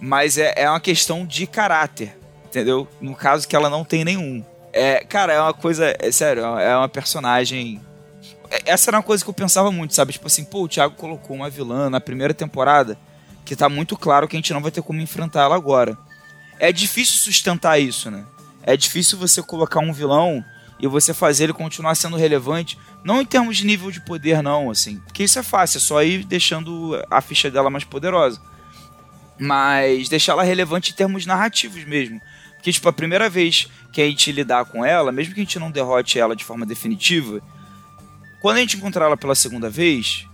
Mas 0.00 0.38
é, 0.38 0.52
é 0.56 0.68
uma 0.68 0.80
questão 0.80 1.24
de 1.24 1.46
caráter, 1.46 2.16
entendeu? 2.46 2.88
No 3.00 3.14
caso 3.14 3.46
que 3.46 3.54
ela 3.54 3.70
não 3.70 3.84
tem 3.84 4.04
nenhum. 4.04 4.44
É, 4.76 5.04
cara, 5.04 5.32
é 5.32 5.40
uma 5.40 5.54
coisa. 5.54 5.94
É 6.00 6.10
sério, 6.10 6.42
é 6.58 6.76
uma 6.76 6.88
personagem. 6.88 7.80
É, 8.50 8.72
essa 8.72 8.90
era 8.90 8.96
uma 8.96 9.04
coisa 9.04 9.22
que 9.22 9.30
eu 9.30 9.34
pensava 9.34 9.70
muito, 9.70 9.94
sabe? 9.94 10.12
Tipo 10.12 10.26
assim, 10.26 10.44
pô, 10.44 10.64
o 10.64 10.68
Thiago 10.68 10.96
colocou 10.96 11.36
uma 11.36 11.48
vilã 11.48 11.88
na 11.88 12.00
primeira 12.00 12.34
temporada 12.34 12.98
que 13.44 13.54
tá 13.54 13.68
muito 13.68 13.96
claro 13.96 14.26
que 14.26 14.34
a 14.34 14.38
gente 14.38 14.52
não 14.52 14.60
vai 14.60 14.72
ter 14.72 14.82
como 14.82 15.00
enfrentar 15.00 15.42
ela 15.42 15.54
agora. 15.54 15.96
É 16.58 16.72
difícil 16.72 17.18
sustentar 17.18 17.78
isso, 17.78 18.10
né? 18.10 18.24
É 18.64 18.76
difícil 18.76 19.16
você 19.16 19.40
colocar 19.40 19.78
um 19.78 19.92
vilão 19.92 20.44
e 20.80 20.88
você 20.88 21.14
fazer 21.14 21.44
ele 21.44 21.52
continuar 21.52 21.94
sendo 21.94 22.16
relevante 22.16 22.76
não 23.04 23.20
em 23.20 23.26
termos 23.26 23.58
de 23.58 23.66
nível 23.66 23.92
de 23.92 24.00
poder, 24.00 24.42
não, 24.42 24.70
assim. 24.70 24.98
Porque 25.00 25.22
isso 25.22 25.38
é 25.38 25.42
fácil, 25.42 25.78
é 25.78 25.80
só 25.80 26.02
ir 26.02 26.24
deixando 26.24 27.00
a 27.08 27.20
ficha 27.20 27.48
dela 27.48 27.70
mais 27.70 27.84
poderosa. 27.84 28.40
Mas 29.38 30.08
deixar 30.08 30.32
ela 30.32 30.42
relevante 30.42 30.90
em 30.90 30.94
termos 30.94 31.26
narrativos 31.26 31.84
mesmo. 31.84 32.20
Porque, 32.64 32.72
tipo, 32.72 32.88
a 32.88 32.92
primeira 32.94 33.28
vez 33.28 33.68
que 33.92 34.00
a 34.00 34.06
gente 34.06 34.32
lidar 34.32 34.64
com 34.64 34.82
ela, 34.82 35.12
mesmo 35.12 35.34
que 35.34 35.40
a 35.40 35.44
gente 35.44 35.58
não 35.58 35.70
derrote 35.70 36.18
ela 36.18 36.34
de 36.34 36.42
forma 36.42 36.64
definitiva, 36.64 37.42
quando 38.40 38.56
a 38.56 38.60
gente 38.60 38.78
encontrar 38.78 39.04
ela 39.04 39.18
pela 39.18 39.34
segunda 39.34 39.68
vez, 39.68 40.26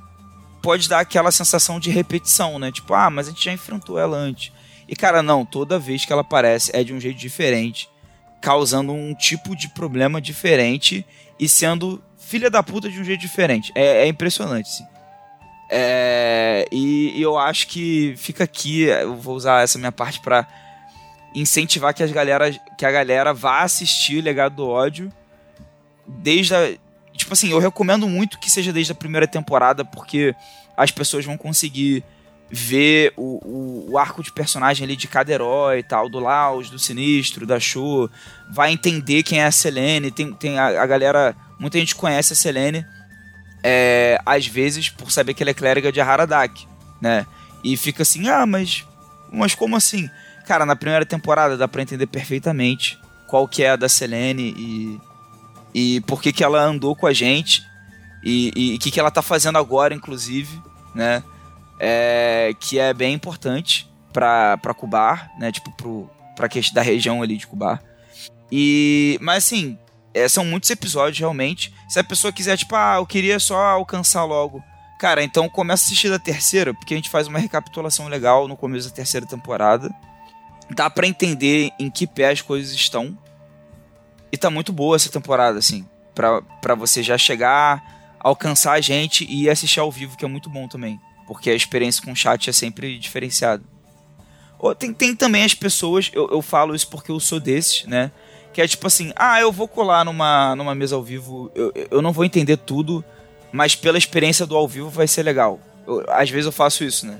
pode 0.62 0.88
dar 0.88 1.00
aquela 1.00 1.32
sensação 1.32 1.80
de 1.80 1.90
repetição, 1.90 2.56
né? 2.56 2.70
Tipo, 2.70 2.94
ah, 2.94 3.10
mas 3.10 3.26
a 3.26 3.32
gente 3.32 3.44
já 3.44 3.52
enfrentou 3.52 3.98
ela 3.98 4.16
antes. 4.16 4.52
E, 4.86 4.94
cara, 4.94 5.24
não, 5.24 5.44
toda 5.44 5.76
vez 5.76 6.04
que 6.04 6.12
ela 6.12 6.20
aparece 6.22 6.70
é 6.72 6.84
de 6.84 6.94
um 6.94 7.00
jeito 7.00 7.18
diferente, 7.18 7.88
causando 8.40 8.92
um 8.92 9.12
tipo 9.12 9.56
de 9.56 9.68
problema 9.70 10.20
diferente 10.20 11.04
e 11.36 11.48
sendo 11.48 12.00
filha 12.16 12.48
da 12.48 12.62
puta 12.62 12.88
de 12.88 13.00
um 13.00 13.04
jeito 13.04 13.22
diferente. 13.22 13.72
É, 13.74 14.04
é 14.04 14.06
impressionante, 14.06 14.68
sim. 14.68 14.84
É, 15.68 16.64
e, 16.70 17.18
e, 17.18 17.22
eu 17.22 17.36
acho 17.36 17.66
que 17.66 18.14
fica 18.16 18.44
aqui, 18.44 18.82
eu 18.82 19.16
vou 19.16 19.34
usar 19.34 19.64
essa 19.64 19.80
minha 19.80 19.90
parte 19.90 20.20
para 20.20 20.46
incentivar 21.34 21.94
que, 21.94 22.02
as 22.02 22.10
galera, 22.10 22.50
que 22.76 22.84
a 22.84 22.90
galera 22.90 23.32
vá 23.32 23.62
assistir 23.62 24.22
Legado 24.22 24.56
do 24.56 24.68
Ódio 24.68 25.12
desde 26.06 26.54
a, 26.54 26.74
Tipo 27.12 27.34
assim, 27.34 27.50
eu 27.50 27.58
recomendo 27.58 28.08
muito 28.08 28.38
que 28.38 28.50
seja 28.50 28.72
desde 28.72 28.92
a 28.92 28.94
primeira 28.94 29.26
temporada, 29.26 29.84
porque 29.84 30.34
as 30.74 30.90
pessoas 30.90 31.22
vão 31.22 31.36
conseguir 31.36 32.02
ver 32.50 33.12
o, 33.14 33.38
o, 33.44 33.90
o, 33.90 33.98
arco 33.98 34.22
de 34.22 34.32
personagem 34.32 34.84
ali 34.84 34.96
de 34.96 35.06
cada 35.06 35.30
herói 35.30 35.80
e 35.80 35.82
tal, 35.82 36.08
do 36.08 36.18
Laos, 36.18 36.70
do 36.70 36.78
Sinistro, 36.78 37.46
da 37.46 37.60
Show, 37.60 38.10
vai 38.50 38.72
entender 38.72 39.22
quem 39.22 39.40
é 39.40 39.44
a 39.44 39.52
Selene, 39.52 40.10
tem, 40.10 40.32
tem 40.32 40.58
a, 40.58 40.82
a 40.82 40.86
galera 40.86 41.36
Muita 41.60 41.78
gente 41.78 41.94
conhece 41.94 42.32
a 42.32 42.36
Selene, 42.36 42.86
é, 43.62 44.18
às 44.24 44.46
vezes, 44.46 44.88
por 44.88 45.12
saber 45.12 45.34
que 45.34 45.42
ela 45.42 45.50
é 45.50 45.54
clériga 45.54 45.92
de 45.92 46.00
Haradak, 46.00 46.66
né? 47.02 47.26
E 47.62 47.76
fica 47.76 48.02
assim, 48.02 48.30
ah, 48.30 48.46
mas, 48.46 48.86
mas 49.30 49.54
como 49.54 49.76
assim? 49.76 50.08
Cara, 50.50 50.66
na 50.66 50.74
primeira 50.74 51.06
temporada 51.06 51.56
dá 51.56 51.68
pra 51.68 51.80
entender 51.80 52.08
perfeitamente 52.08 52.98
qual 53.28 53.46
que 53.46 53.62
é 53.62 53.70
a 53.70 53.76
da 53.76 53.88
Selene 53.88 54.52
e, 54.58 55.00
e 55.72 56.00
por 56.00 56.20
que, 56.20 56.32
que 56.32 56.42
ela 56.42 56.60
andou 56.60 56.96
com 56.96 57.06
a 57.06 57.12
gente 57.12 57.62
e 58.20 58.74
o 58.74 58.80
que, 58.80 58.90
que 58.90 58.98
ela 58.98 59.12
tá 59.12 59.22
fazendo 59.22 59.58
agora, 59.58 59.94
inclusive, 59.94 60.60
né? 60.92 61.22
É, 61.78 62.52
que 62.58 62.80
é 62.80 62.92
bem 62.92 63.14
importante. 63.14 63.88
pra, 64.12 64.58
pra 64.58 64.74
Cubar, 64.74 65.30
né? 65.38 65.52
Tipo, 65.52 65.70
pro, 65.76 66.10
pra 66.34 66.48
questão 66.48 66.74
da 66.74 66.82
região 66.82 67.22
ali 67.22 67.36
de 67.36 67.46
Cubar. 67.46 67.80
E. 68.50 69.20
Mas 69.22 69.44
assim, 69.44 69.78
é, 70.12 70.26
são 70.26 70.44
muitos 70.44 70.68
episódios 70.68 71.20
realmente. 71.20 71.72
Se 71.88 72.00
a 72.00 72.02
pessoa 72.02 72.32
quiser, 72.32 72.56
tipo, 72.56 72.74
ah, 72.74 72.96
eu 72.96 73.06
queria 73.06 73.38
só 73.38 73.56
alcançar 73.56 74.24
logo. 74.24 74.60
Cara, 74.98 75.22
então 75.22 75.48
começa 75.48 75.84
a 75.84 75.86
assistir 75.86 76.10
da 76.10 76.18
terceira, 76.18 76.74
porque 76.74 76.92
a 76.92 76.96
gente 76.96 77.08
faz 77.08 77.28
uma 77.28 77.38
recapitulação 77.38 78.08
legal 78.08 78.48
no 78.48 78.56
começo 78.56 78.88
da 78.88 78.94
terceira 78.96 79.24
temporada. 79.24 79.94
Dá 80.74 80.88
para 80.88 81.06
entender 81.06 81.70
em 81.78 81.90
que 81.90 82.06
pé 82.06 82.30
as 82.30 82.40
coisas 82.40 82.72
estão. 82.72 83.16
E 84.32 84.36
tá 84.36 84.50
muito 84.50 84.72
boa 84.72 84.96
essa 84.96 85.10
temporada, 85.10 85.58
assim. 85.58 85.84
Pra 86.14 86.74
você 86.74 87.02
já 87.02 87.18
chegar, 87.18 88.16
alcançar 88.20 88.72
a 88.72 88.80
gente 88.80 89.26
e 89.28 89.48
assistir 89.50 89.80
ao 89.80 89.90
vivo, 89.90 90.16
que 90.16 90.24
é 90.24 90.28
muito 90.28 90.48
bom 90.48 90.68
também. 90.68 91.00
Porque 91.26 91.50
a 91.50 91.54
experiência 91.54 92.02
com 92.04 92.12
o 92.12 92.16
chat 92.16 92.48
é 92.48 92.52
sempre 92.52 92.98
diferenciada. 92.98 93.62
Tem, 94.78 94.92
tem 94.92 95.16
também 95.16 95.42
as 95.42 95.54
pessoas, 95.54 96.10
eu, 96.12 96.28
eu 96.30 96.42
falo 96.42 96.74
isso 96.74 96.88
porque 96.88 97.10
eu 97.10 97.18
sou 97.18 97.40
desses, 97.40 97.86
né? 97.86 98.12
Que 98.52 98.60
é 98.60 98.68
tipo 98.68 98.86
assim, 98.86 99.12
ah, 99.16 99.40
eu 99.40 99.50
vou 99.50 99.66
colar 99.66 100.04
numa, 100.04 100.54
numa 100.54 100.74
mesa 100.74 100.96
ao 100.96 101.02
vivo, 101.02 101.50
eu, 101.54 101.72
eu 101.90 102.02
não 102.02 102.12
vou 102.12 102.24
entender 102.24 102.58
tudo, 102.58 103.02
mas 103.50 103.74
pela 103.74 103.96
experiência 103.96 104.44
do 104.44 104.54
ao 104.54 104.68
vivo 104.68 104.90
vai 104.90 105.08
ser 105.08 105.22
legal. 105.22 105.58
Eu, 105.86 106.04
às 106.08 106.28
vezes 106.28 106.46
eu 106.46 106.52
faço 106.52 106.84
isso, 106.84 107.06
né? 107.06 107.18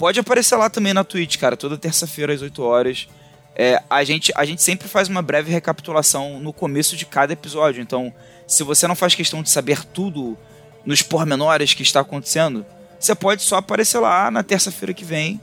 Pode 0.00 0.18
aparecer 0.18 0.56
lá 0.56 0.70
também 0.70 0.94
na 0.94 1.04
Twitch, 1.04 1.36
cara, 1.36 1.58
toda 1.58 1.76
terça-feira 1.76 2.32
às 2.32 2.40
8 2.40 2.62
horas. 2.62 3.06
É, 3.54 3.82
a, 3.90 4.02
gente, 4.02 4.32
a 4.34 4.46
gente 4.46 4.62
sempre 4.62 4.88
faz 4.88 5.10
uma 5.10 5.20
breve 5.20 5.52
recapitulação 5.52 6.40
no 6.40 6.54
começo 6.54 6.96
de 6.96 7.04
cada 7.04 7.34
episódio. 7.34 7.82
Então, 7.82 8.10
se 8.46 8.62
você 8.62 8.86
não 8.86 8.96
faz 8.96 9.14
questão 9.14 9.42
de 9.42 9.50
saber 9.50 9.84
tudo 9.84 10.38
nos 10.86 11.02
pormenores 11.02 11.74
que 11.74 11.82
está 11.82 12.00
acontecendo, 12.00 12.64
você 12.98 13.14
pode 13.14 13.42
só 13.42 13.56
aparecer 13.56 13.98
lá 13.98 14.30
na 14.30 14.42
terça-feira 14.42 14.94
que 14.94 15.04
vem 15.04 15.38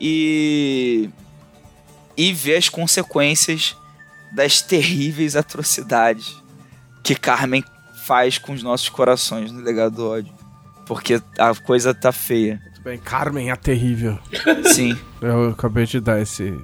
e. 0.00 1.10
e 2.16 2.32
ver 2.32 2.56
as 2.56 2.70
consequências 2.70 3.76
das 4.32 4.62
terríveis 4.62 5.36
atrocidades 5.36 6.34
que 7.04 7.14
Carmen 7.14 7.62
faz 8.06 8.38
com 8.38 8.54
os 8.54 8.62
nossos 8.62 8.88
corações 8.88 9.52
no 9.52 9.60
legado 9.60 9.96
do 9.96 10.08
ódio. 10.08 10.32
Porque 10.86 11.20
a 11.38 11.54
coisa 11.54 11.92
tá 11.92 12.12
feia. 12.12 12.69
Muito 12.80 12.84
bem, 12.84 12.98
Carmen 12.98 13.50
é 13.50 13.56
terrível. 13.56 14.18
Sim. 14.72 14.98
Eu 15.20 15.50
acabei 15.50 15.84
de 15.84 16.00
dar 16.00 16.18
esse 16.18 16.58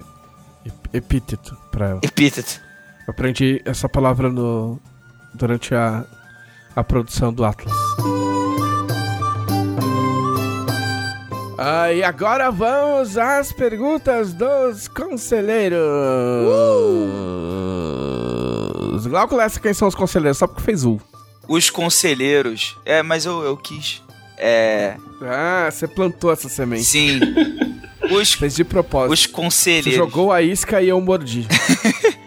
epíteto 0.91 1.55
pra 1.71 1.91
ela. 1.91 2.01
Epíteto. 2.03 2.59
Eu 3.07 3.11
aprendi 3.11 3.61
essa 3.67 3.87
palavra 3.87 4.31
no 4.31 4.81
durante 5.35 5.75
a, 5.75 6.07
a 6.75 6.83
produção 6.83 7.31
do 7.35 7.45
Atlas. 7.45 7.75
Ah, 11.59 11.93
e 11.93 12.03
agora 12.03 12.51
vamos 12.51 13.19
às 13.19 13.53
perguntas 13.53 14.33
dos 14.33 14.89
conselheiros. 14.89 15.79
Uh! 16.49 17.17
Glauco 19.07 19.37
quem 19.61 19.75
são 19.75 19.87
os 19.87 19.95
conselheiros? 19.95 20.39
Só 20.39 20.47
porque 20.47 20.63
fez 20.63 20.83
U. 20.83 20.99
Os 21.47 21.69
conselheiros. 21.69 22.75
É, 22.87 23.03
mas 23.03 23.27
eu, 23.27 23.43
eu 23.43 23.57
quis. 23.57 24.06
É. 24.37 24.97
Ah, 25.23 25.69
você 25.71 25.89
plantou 25.89 26.33
essa 26.33 26.49
semente. 26.49 26.85
Sim. 26.85 27.21
Os, 28.11 28.35
fez 28.35 28.55
de 28.55 28.65
propósito. 28.65 29.13
Os 29.13 29.27
conselheiros. 29.27 29.93
Você 29.93 29.97
jogou 29.97 30.33
a 30.33 30.43
isca 30.43 30.81
e 30.81 30.89
eu 30.89 31.01
mordi. 31.01 31.47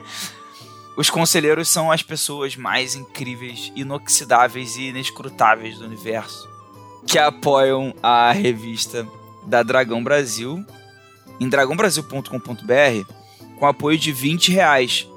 os 0.98 1.10
conselheiros 1.10 1.70
são 1.70 1.92
as 1.92 2.02
pessoas 2.02 2.56
mais 2.56 2.96
incríveis, 2.96 3.72
inoxidáveis 3.76 4.76
e 4.76 4.90
inescrutáveis 4.90 5.78
do 5.78 5.86
universo 5.86 6.50
que 7.10 7.18
apoiam 7.18 7.92
a 8.04 8.32
revista 8.32 9.08
da 9.48 9.64
Dragão 9.64 10.04
Brasil 10.04 10.64
em 11.40 11.50
dragãobrasil.com.br 11.50 13.14
com 13.58 13.66
apoio 13.66 13.98
de 13.98 14.12
20 14.12 14.52
reais. 14.52 15.09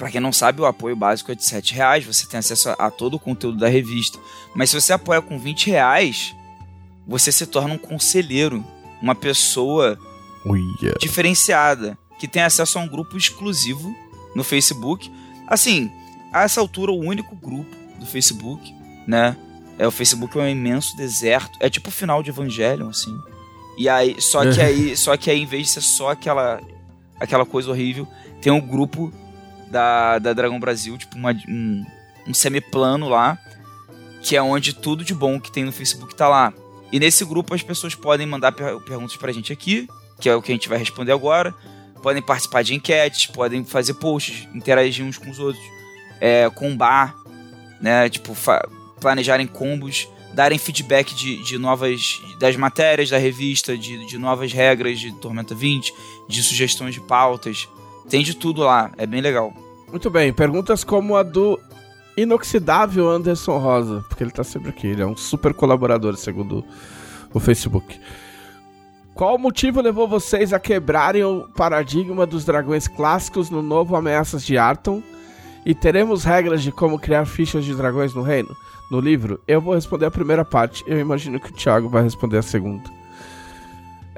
Para 0.00 0.10
quem 0.10 0.18
não 0.18 0.32
sabe, 0.32 0.62
o 0.62 0.64
apoio 0.64 0.96
básico 0.96 1.30
é 1.30 1.34
de 1.34 1.44
7 1.44 1.74
reais, 1.74 2.06
você 2.06 2.26
tem 2.26 2.38
acesso 2.38 2.70
a, 2.70 2.90
todo 2.90 3.16
o 3.16 3.18
conteúdo 3.18 3.58
da 3.58 3.68
revista. 3.68 4.18
Mas 4.54 4.70
se 4.70 4.80
você 4.80 4.94
apoia 4.94 5.20
com 5.20 5.38
20 5.38 5.68
reais, 5.68 6.34
você 7.06 7.30
se 7.30 7.46
torna 7.46 7.74
um 7.74 7.78
conselheiro, 7.78 8.64
uma 9.02 9.14
pessoa 9.14 9.98
Uia. 10.46 10.94
diferenciada, 10.98 11.98
que 12.18 12.26
tem 12.26 12.40
acesso 12.40 12.78
a 12.78 12.80
um 12.80 12.88
grupo 12.88 13.14
exclusivo 13.14 13.94
no 14.34 14.42
Facebook. 14.42 15.12
Assim, 15.46 15.92
a 16.32 16.44
essa 16.44 16.62
altura, 16.62 16.92
o 16.92 16.98
único 16.98 17.36
grupo 17.36 17.76
do 17.98 18.06
Facebook, 18.06 18.74
né? 19.06 19.36
É, 19.78 19.86
o 19.86 19.90
Facebook 19.90 20.38
é 20.38 20.40
um 20.40 20.48
imenso 20.48 20.96
deserto. 20.96 21.58
É 21.60 21.68
tipo 21.68 21.90
o 21.90 21.92
final 21.92 22.22
de 22.22 22.30
Evangelion, 22.30 22.88
assim. 22.88 23.14
E 23.76 23.86
aí, 23.86 24.16
só 24.18 24.50
que 24.50 24.62
aí, 24.62 24.96
só 24.96 25.14
que 25.18 25.30
aí, 25.30 25.42
em 25.42 25.46
vez 25.46 25.66
de 25.66 25.72
ser 25.74 25.82
só 25.82 26.12
aquela, 26.12 26.58
aquela 27.20 27.44
coisa 27.44 27.70
horrível, 27.70 28.08
tem 28.40 28.50
um 28.50 28.60
grupo 28.62 29.12
da, 29.70 30.18
da 30.18 30.32
Dragão 30.32 30.58
Brasil, 30.58 30.98
tipo 30.98 31.16
uma, 31.16 31.32
um, 31.48 31.84
um 32.26 32.34
semiplano 32.34 33.08
lá, 33.08 33.38
que 34.22 34.36
é 34.36 34.42
onde 34.42 34.74
tudo 34.74 35.04
de 35.04 35.14
bom 35.14 35.40
que 35.40 35.50
tem 35.50 35.64
no 35.64 35.72
Facebook 35.72 36.14
tá 36.14 36.28
lá. 36.28 36.52
E 36.92 36.98
nesse 36.98 37.24
grupo 37.24 37.54
as 37.54 37.62
pessoas 37.62 37.94
podem 37.94 38.26
mandar 38.26 38.52
per 38.52 38.80
perguntas 38.80 39.16
pra 39.16 39.32
gente 39.32 39.52
aqui, 39.52 39.88
que 40.20 40.28
é 40.28 40.34
o 40.34 40.42
que 40.42 40.50
a 40.50 40.54
gente 40.54 40.68
vai 40.68 40.78
responder 40.78 41.12
agora. 41.12 41.54
Podem 42.02 42.22
participar 42.22 42.62
de 42.62 42.74
enquetes, 42.74 43.26
podem 43.26 43.64
fazer 43.64 43.94
posts, 43.94 44.48
interagir 44.54 45.04
uns 45.04 45.18
com 45.18 45.30
os 45.30 45.38
outros, 45.38 45.62
é, 46.20 46.48
combar, 46.50 47.14
né? 47.80 48.08
Tipo, 48.08 48.34
planejarem 49.00 49.46
combos, 49.46 50.08
darem 50.32 50.58
feedback 50.58 51.14
de, 51.14 51.42
de 51.44 51.58
novas. 51.58 52.20
das 52.38 52.56
matérias 52.56 53.10
da 53.10 53.18
revista, 53.18 53.76
de, 53.76 54.06
de 54.06 54.18
novas 54.18 54.52
regras 54.52 54.98
de 54.98 55.12
Tormenta 55.20 55.54
20, 55.54 55.92
de 56.28 56.42
sugestões 56.42 56.94
de 56.94 57.00
pautas. 57.00 57.68
Tem 58.08 58.22
de 58.22 58.34
tudo 58.34 58.62
lá, 58.62 58.90
é 58.96 59.06
bem 59.06 59.20
legal. 59.20 59.52
Muito 59.88 60.10
bem, 60.10 60.32
perguntas 60.32 60.84
como 60.84 61.16
a 61.16 61.22
do 61.22 61.58
inoxidável 62.16 63.08
Anderson 63.08 63.58
Rosa, 63.58 64.04
porque 64.08 64.22
ele 64.22 64.30
tá 64.30 64.44
sempre 64.44 64.70
aqui, 64.70 64.86
ele 64.86 65.02
é 65.02 65.06
um 65.06 65.16
super 65.16 65.54
colaborador, 65.54 66.16
segundo 66.16 66.64
o 67.32 67.40
Facebook. 67.40 67.98
Qual 69.14 69.38
motivo 69.38 69.80
levou 69.80 70.08
vocês 70.08 70.52
a 70.52 70.58
quebrarem 70.58 71.24
o 71.24 71.48
paradigma 71.56 72.24
dos 72.24 72.44
dragões 72.44 72.88
clássicos 72.88 73.50
no 73.50 73.62
novo 73.62 73.96
Ameaças 73.96 74.44
de 74.44 74.56
Arton? 74.56 75.02
E 75.66 75.74
teremos 75.74 76.24
regras 76.24 76.62
de 76.62 76.72
como 76.72 76.98
criar 76.98 77.26
fichas 77.26 77.64
de 77.64 77.74
dragões 77.74 78.14
no 78.14 78.22
reino? 78.22 78.56
no 78.90 78.98
livro, 78.98 79.40
eu 79.46 79.60
vou 79.60 79.74
responder 79.74 80.06
a 80.06 80.10
primeira 80.10 80.44
parte. 80.44 80.82
Eu 80.86 80.98
imagino 80.98 81.38
que 81.38 81.50
o 81.50 81.54
Thiago 81.54 81.88
vai 81.88 82.02
responder 82.02 82.38
a 82.38 82.42
segunda. 82.42 82.90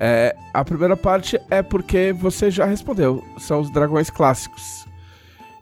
É, 0.05 0.35
a 0.53 0.65
primeira 0.65 0.97
parte 0.97 1.39
é 1.49 1.63
porque 1.63 2.13
você 2.13 2.51
já 2.51 2.65
respondeu. 2.65 3.23
São 3.39 3.61
os 3.61 3.71
dragões 3.71 4.11
clássicos. 4.11 4.85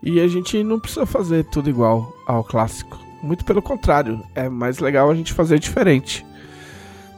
E 0.02 0.18
a 0.18 0.26
gente 0.26 0.64
não 0.64 0.80
precisa 0.80 1.04
fazer 1.04 1.44
tudo 1.44 1.68
igual 1.68 2.10
ao 2.26 2.42
clássico. 2.42 2.98
Muito 3.22 3.44
pelo 3.44 3.60
contrário, 3.60 4.22
é 4.34 4.48
mais 4.48 4.78
legal 4.78 5.10
a 5.10 5.14
gente 5.14 5.34
fazer 5.34 5.58
diferente. 5.58 6.24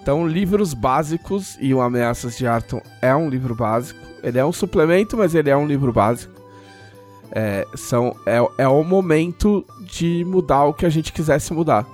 Então, 0.03 0.27
livros 0.27 0.75
básicos 0.75 1.57
e 1.61 1.73
o 1.73 1.81
Ameaças 1.81 2.37
de 2.37 2.45
Arton 2.45 2.83
é 3.01 3.15
um 3.15 3.31
livro 3.31 3.55
básico. 3.55 4.01
Ele 4.21 4.39
é 4.39 4.45
um 4.45 4.53
suplemento, 4.53 5.17
mas 5.17 5.33
ele 5.33 5.49
é 5.49 5.57
um 5.57 5.67
livro 5.67 5.93
básico 5.93 6.43
é, 7.33 7.67
são, 7.75 8.15
é, 8.27 8.39
é 8.59 8.69
o 8.69 8.85
momento 8.85 9.65
de 9.81 10.23
mudar 10.27 10.65
o 10.65 10.75
que 10.75 10.85
a 10.85 10.91
gente 10.91 11.13
quisesse 11.13 11.53
mudar. 11.53 11.87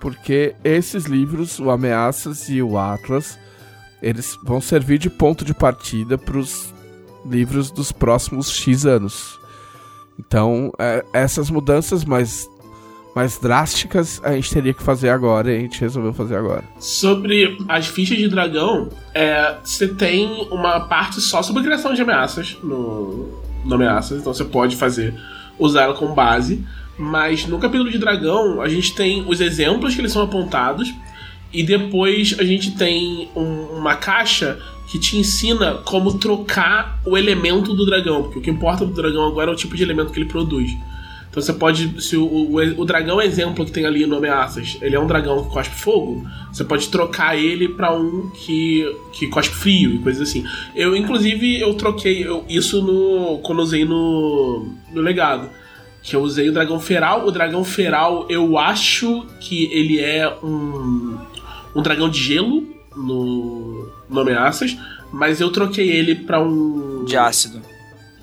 Porque 0.00 0.56
esses 0.64 1.04
livros, 1.04 1.60
o 1.60 1.70
Ameaças 1.70 2.48
e 2.48 2.60
o 2.62 2.78
Atlas, 2.78 3.38
eles 4.02 4.38
vão 4.42 4.60
servir 4.60 4.98
de 4.98 5.08
ponto 5.08 5.44
de 5.44 5.54
partida 5.54 6.18
para 6.18 6.36
os 6.36 6.74
livros 7.24 7.70
dos 7.70 7.92
próximos 7.92 8.50
X 8.50 8.84
anos. 8.84 9.38
Então, 10.18 10.72
é, 10.78 11.04
essas 11.12 11.48
mudanças 11.48 12.04
mais, 12.04 12.48
mais 13.14 13.38
drásticas 13.38 14.20
a 14.24 14.32
gente 14.32 14.52
teria 14.52 14.74
que 14.74 14.82
fazer 14.82 15.08
agora 15.08 15.52
e 15.52 15.56
a 15.56 15.60
gente 15.60 15.80
resolveu 15.80 16.12
fazer 16.12 16.36
agora. 16.36 16.64
Sobre 16.78 17.56
as 17.68 17.86
fichas 17.86 18.18
de 18.18 18.28
dragão, 18.28 18.88
é, 19.14 19.56
você 19.62 19.88
tem 19.88 20.48
uma 20.50 20.80
parte 20.80 21.20
só 21.20 21.42
sobre 21.42 21.62
criação 21.62 21.94
de 21.94 22.02
ameaças 22.02 22.58
no, 22.62 23.28
no 23.64 23.74
ameaças, 23.74 24.20
então 24.20 24.34
você 24.34 24.44
pode 24.44 24.76
fazer 24.76 25.14
usar 25.58 25.82
ela 25.82 25.94
como 25.94 26.14
base. 26.14 26.64
Mas 26.98 27.46
no 27.46 27.58
capítulo 27.58 27.90
de 27.90 27.98
dragão, 27.98 28.60
a 28.60 28.68
gente 28.68 28.94
tem 28.94 29.24
os 29.26 29.40
exemplos 29.40 29.94
que 29.94 30.00
eles 30.00 30.12
são 30.12 30.22
apontados, 30.22 30.92
e 31.52 31.62
depois 31.62 32.34
a 32.38 32.44
gente 32.44 32.72
tem 32.72 33.28
um, 33.36 33.78
uma 33.78 33.96
caixa 33.96 34.58
que 34.88 34.98
te 34.98 35.16
ensina 35.16 35.74
como 35.84 36.18
trocar 36.18 37.00
o 37.04 37.16
elemento 37.16 37.74
do 37.74 37.86
dragão, 37.86 38.24
porque 38.24 38.38
o 38.38 38.42
que 38.42 38.50
importa 38.50 38.84
do 38.84 38.92
dragão 38.92 39.26
agora 39.26 39.50
é 39.50 39.54
o 39.54 39.56
tipo 39.56 39.76
de 39.76 39.82
elemento 39.82 40.12
que 40.12 40.18
ele 40.18 40.28
produz. 40.28 40.70
Então 41.32 41.42
você 41.42 41.54
pode. 41.54 42.02
Se 42.02 42.14
o, 42.14 42.24
o, 42.24 42.56
o 42.56 42.84
dragão 42.84 43.20
exemplo 43.20 43.64
que 43.64 43.72
tem 43.72 43.86
ali 43.86 44.04
no 44.04 44.16
Ameaças, 44.16 44.76
ele 44.82 44.94
é 44.94 45.00
um 45.00 45.06
dragão 45.06 45.42
que 45.42 45.50
cospe 45.50 45.74
fogo, 45.74 46.28
você 46.52 46.62
pode 46.62 46.90
trocar 46.90 47.38
ele 47.38 47.70
para 47.70 47.90
um 47.90 48.28
que, 48.28 48.84
que 49.14 49.26
cospe 49.28 49.54
frio 49.54 49.94
e 49.94 49.98
coisas 50.00 50.28
assim. 50.28 50.44
Eu, 50.74 50.94
inclusive, 50.94 51.58
eu 51.58 51.72
troquei 51.72 52.22
eu, 52.22 52.44
isso 52.50 52.82
no. 52.82 53.38
quando 53.38 53.62
usei 53.62 53.82
no. 53.82 54.74
no 54.92 55.00
legado. 55.00 55.48
Que 56.02 56.16
eu 56.16 56.20
usei 56.20 56.48
o 56.48 56.52
dragão 56.52 56.80
feral. 56.80 57.26
O 57.26 57.30
dragão 57.30 57.64
feral, 57.64 58.26
eu 58.28 58.58
acho 58.58 59.26
que 59.40 59.64
ele 59.72 60.00
é 60.00 60.28
um. 60.42 61.18
um 61.74 61.82
dragão 61.82 62.08
de 62.08 62.18
gelo 62.20 62.66
no, 62.96 63.88
no 64.08 64.20
Ameaças. 64.20 64.76
mas 65.12 65.40
eu 65.40 65.50
troquei 65.50 65.90
ele 65.90 66.14
pra 66.16 66.40
um. 66.40 67.04
De 67.04 67.16
ácido. 67.16 67.60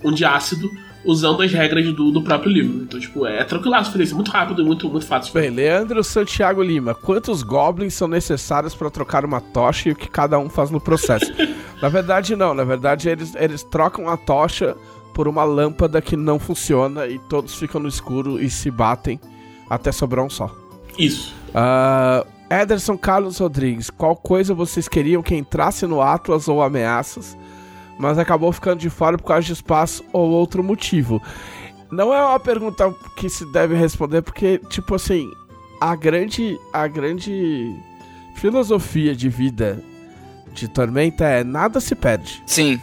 Um 0.04 0.12
de 0.14 0.24
ácido, 0.24 0.70
usando 1.04 1.42
as 1.42 1.52
regras 1.52 1.86
do, 1.94 2.12
do 2.12 2.22
próprio 2.22 2.52
livro. 2.52 2.84
Então, 2.84 3.00
tipo, 3.00 3.26
é 3.26 3.44
tranquilaço 3.44 3.92
fazer 3.92 4.04
isso, 4.04 4.16
muito 4.16 4.32
rápido 4.32 4.62
e 4.62 4.66
muito, 4.66 4.90
muito 4.90 5.06
fácil. 5.06 5.34
Bem, 5.34 5.50
Leandro 5.50 6.04
Santiago 6.04 6.62
Lima, 6.62 6.94
quantos 6.94 7.44
goblins 7.44 7.94
são 7.94 8.08
necessários 8.08 8.74
para 8.76 8.90
trocar 8.90 9.26
uma 9.26 9.42
tocha 9.42 9.90
e 9.90 9.92
o 9.92 9.96
que 9.96 10.10
cada 10.10 10.38
um 10.40 10.50
faz 10.50 10.70
no 10.72 10.80
processo? 10.80 11.32
na 11.82 11.90
verdade, 11.90 12.36
não. 12.36 12.54
Na 12.54 12.64
verdade, 12.64 13.10
eles, 13.10 13.34
eles 13.36 13.64
trocam 13.64 14.10
a 14.10 14.18
tocha 14.18 14.76
por 15.20 15.28
uma 15.28 15.44
lâmpada 15.44 16.02
que 16.02 16.16
não 16.16 16.40
funciona 16.40 17.06
e 17.06 17.20
todos 17.20 17.54
ficam 17.54 17.82
no 17.82 17.90
escuro 17.90 18.42
e 18.42 18.50
se 18.50 18.72
batem 18.72 19.20
até 19.70 19.92
sobrar 19.92 20.24
um 20.24 20.30
só. 20.30 20.50
Isso. 20.98 21.36
Uh, 21.50 22.26
Ederson 22.50 22.98
Carlos 22.98 23.38
Rodrigues, 23.38 23.90
qual 23.90 24.16
coisa 24.16 24.54
vocês 24.54 24.88
queriam 24.88 25.22
que 25.22 25.36
entrasse 25.36 25.86
no 25.86 26.02
Atlas 26.02 26.48
ou 26.48 26.64
ameaças, 26.64 27.38
mas 28.00 28.18
acabou 28.18 28.50
ficando 28.54 28.80
de 28.80 28.90
fora 28.90 29.18
por 29.18 29.26
causa 29.26 29.46
de 29.46 29.52
espaço 29.52 30.06
ou 30.14 30.30
outro 30.30 30.64
motivo? 30.64 31.22
Não 31.92 32.14
é 32.14 32.26
uma 32.26 32.40
pergunta 32.40 32.90
que 33.18 33.30
se 33.30 33.46
deve 33.52 33.76
responder, 33.76 34.22
porque, 34.22 34.62
tipo 34.70 34.96
assim, 34.96 35.30
a 35.82 35.98
grande, 35.98 36.58
a 36.72 36.88
grande 36.88 37.76
filosofia 38.36 39.14
de 39.14 39.28
vida 39.28 39.84
de 40.54 40.70
Tormenta 40.70 41.26
é 41.26 41.44
nada 41.44 41.82
se 41.82 41.94
perde. 41.94 42.42
Sim. 42.46 42.80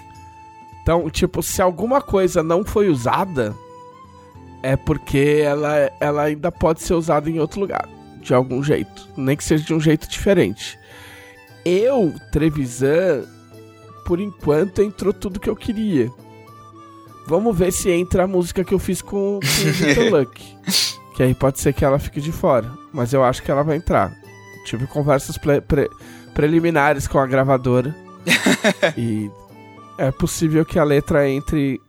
Então, 0.86 1.10
tipo, 1.10 1.42
se 1.42 1.60
alguma 1.60 2.00
coisa 2.00 2.44
não 2.44 2.64
foi 2.64 2.88
usada, 2.88 3.52
é 4.62 4.76
porque 4.76 5.42
ela, 5.44 5.90
ela 5.98 6.22
ainda 6.22 6.52
pode 6.52 6.80
ser 6.80 6.94
usada 6.94 7.28
em 7.28 7.40
outro 7.40 7.58
lugar 7.58 7.88
de 8.20 8.32
algum 8.32 8.62
jeito, 8.62 9.08
nem 9.16 9.36
que 9.36 9.42
seja 9.42 9.64
de 9.64 9.74
um 9.74 9.80
jeito 9.80 10.08
diferente. 10.08 10.78
Eu, 11.64 12.14
Trevisan, 12.30 13.24
por 14.06 14.20
enquanto 14.20 14.80
entrou 14.80 15.12
tudo 15.12 15.40
que 15.40 15.50
eu 15.50 15.56
queria. 15.56 16.08
Vamos 17.26 17.58
ver 17.58 17.72
se 17.72 17.90
entra 17.90 18.22
a 18.22 18.28
música 18.28 18.62
que 18.62 18.72
eu 18.72 18.78
fiz 18.78 19.02
com, 19.02 19.40
com 19.40 20.00
o 20.02 20.10
Luck. 20.20 20.40
Que 21.16 21.24
aí 21.24 21.34
pode 21.34 21.58
ser 21.58 21.72
que 21.72 21.84
ela 21.84 21.98
fique 21.98 22.20
de 22.20 22.30
fora. 22.30 22.70
Mas 22.92 23.12
eu 23.12 23.24
acho 23.24 23.42
que 23.42 23.50
ela 23.50 23.64
vai 23.64 23.76
entrar. 23.76 24.16
Tive 24.64 24.86
conversas 24.86 25.36
pre 25.36 25.60
pre 25.60 25.90
preliminares 26.32 27.08
com 27.08 27.18
a 27.18 27.26
gravadora. 27.26 27.92
e 28.96 29.28
é 29.98 30.10
possível 30.10 30.64
que 30.64 30.78
a 30.78 30.84
letra 30.84 31.28
entre 31.28 31.80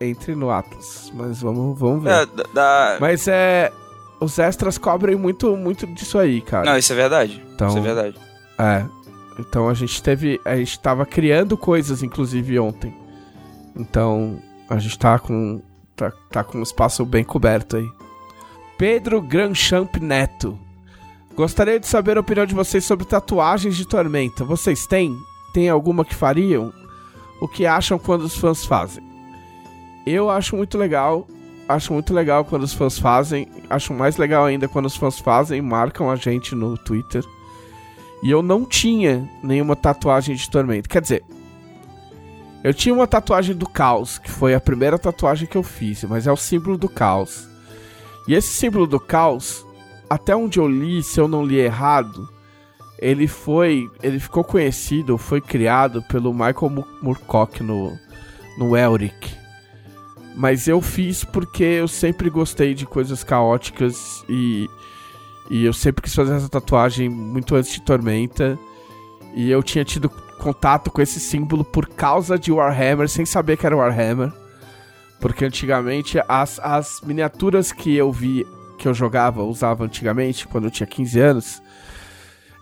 entre 0.00 0.34
no 0.34 0.50
Atlas. 0.50 1.10
Mas 1.14 1.40
vamos, 1.40 1.78
vamos 1.78 2.04
ver. 2.04 2.10
É, 2.10 2.26
da... 2.52 2.98
Mas 3.00 3.26
é 3.28 3.72
os 4.20 4.38
extras 4.38 4.78
cobrem 4.78 5.16
muito, 5.16 5.56
muito 5.56 5.86
disso 5.86 6.18
aí, 6.18 6.40
cara. 6.40 6.64
Não, 6.64 6.78
isso 6.78 6.92
é 6.92 6.96
verdade. 6.96 7.42
Então, 7.54 7.68
isso 7.68 7.78
é 7.78 7.80
verdade. 7.80 8.16
É. 8.58 8.84
Então 9.38 9.68
a 9.68 9.74
gente 9.74 10.02
teve. 10.02 10.40
A 10.44 10.56
gente 10.56 10.78
tava 10.80 11.04
criando 11.04 11.56
coisas, 11.56 12.02
inclusive, 12.02 12.58
ontem. 12.58 12.94
Então, 13.74 14.40
a 14.68 14.78
gente 14.78 14.98
tá 14.98 15.18
com. 15.18 15.62
Tá, 15.94 16.12
tá 16.30 16.44
com 16.44 16.58
um 16.58 16.62
espaço 16.62 17.04
bem 17.04 17.24
coberto 17.24 17.76
aí. 17.76 17.88
Pedro 18.78 19.20
Granchamp 19.20 19.96
Neto. 19.96 20.58
Gostaria 21.34 21.78
de 21.78 21.86
saber 21.86 22.16
a 22.16 22.20
opinião 22.20 22.46
de 22.46 22.54
vocês 22.54 22.84
sobre 22.84 23.06
tatuagens 23.06 23.76
de 23.76 23.86
Tormenta. 23.86 24.44
Vocês 24.44 24.86
têm? 24.86 25.14
Tem 25.52 25.68
alguma 25.68 26.04
que 26.04 26.14
fariam? 26.14 26.72
O 27.40 27.48
que 27.48 27.66
acham 27.66 27.98
quando 27.98 28.22
os 28.22 28.36
fãs 28.36 28.64
fazem? 28.64 29.04
Eu 30.06 30.30
acho 30.30 30.56
muito 30.56 30.78
legal 30.78 31.26
acho 31.68 31.92
muito 31.92 32.14
legal 32.14 32.44
quando 32.44 32.62
os 32.62 32.72
fãs 32.72 32.98
fazem. 32.98 33.48
Acho 33.68 33.92
mais 33.92 34.16
legal 34.16 34.44
ainda 34.44 34.68
quando 34.68 34.86
os 34.86 34.96
fãs 34.96 35.18
fazem, 35.18 35.60
marcam 35.60 36.10
a 36.10 36.16
gente 36.16 36.54
no 36.54 36.76
Twitter. 36.78 37.24
E 38.22 38.30
eu 38.30 38.42
não 38.42 38.64
tinha 38.64 39.28
nenhuma 39.42 39.76
tatuagem 39.76 40.34
de 40.34 40.48
Tormento. 40.50 40.88
Quer 40.88 41.02
dizer, 41.02 41.24
eu 42.64 42.72
tinha 42.72 42.94
uma 42.94 43.06
tatuagem 43.06 43.54
do 43.54 43.68
caos, 43.68 44.18
que 44.18 44.30
foi 44.30 44.54
a 44.54 44.60
primeira 44.60 44.98
tatuagem 44.98 45.46
que 45.46 45.56
eu 45.56 45.62
fiz, 45.62 46.04
mas 46.04 46.26
é 46.26 46.32
o 46.32 46.36
símbolo 46.36 46.76
do 46.78 46.88
caos. 46.88 47.48
E 48.26 48.34
esse 48.34 48.48
símbolo 48.48 48.86
do 48.86 48.98
caos, 48.98 49.64
até 50.08 50.34
onde 50.34 50.58
eu 50.58 50.68
li, 50.68 51.02
se 51.02 51.20
eu 51.20 51.28
não 51.28 51.44
li 51.44 51.58
errado, 51.58 52.28
ele 52.98 53.26
foi, 53.26 53.90
ele 54.02 54.18
ficou 54.18 54.42
conhecido, 54.42 55.18
foi 55.18 55.40
criado 55.40 56.02
pelo 56.02 56.32
Michael 56.32 56.84
Moorcock 57.02 57.62
no 57.62 57.96
no 58.56 58.76
Elric. 58.76 59.34
Mas 60.34 60.68
eu 60.68 60.80
fiz 60.80 61.24
porque 61.24 61.64
eu 61.64 61.88
sempre 61.88 62.28
gostei 62.28 62.74
de 62.74 62.86
coisas 62.86 63.24
caóticas 63.24 64.24
e, 64.28 64.68
e 65.50 65.64
eu 65.64 65.72
sempre 65.72 66.02
quis 66.02 66.14
fazer 66.14 66.34
essa 66.34 66.48
tatuagem 66.48 67.08
muito 67.08 67.54
antes 67.54 67.72
de 67.72 67.80
Tormenta. 67.80 68.58
E 69.34 69.50
eu 69.50 69.62
tinha 69.62 69.84
tido 69.84 70.08
contato 70.08 70.90
com 70.90 71.00
esse 71.00 71.20
símbolo 71.20 71.64
por 71.64 71.86
causa 71.88 72.38
de 72.38 72.52
Warhammer, 72.52 73.08
sem 73.08 73.24
saber 73.24 73.56
que 73.56 73.66
era 73.66 73.76
Warhammer. 73.76 74.30
Porque 75.20 75.44
antigamente 75.44 76.18
as, 76.28 76.60
as 76.60 77.00
miniaturas 77.00 77.72
que 77.72 77.94
eu 77.96 78.12
vi, 78.12 78.46
que 78.78 78.86
eu 78.86 78.92
jogava, 78.92 79.42
usava 79.42 79.84
antigamente, 79.84 80.46
quando 80.46 80.64
eu 80.64 80.70
tinha 80.70 80.86
15 80.86 81.18
anos, 81.20 81.62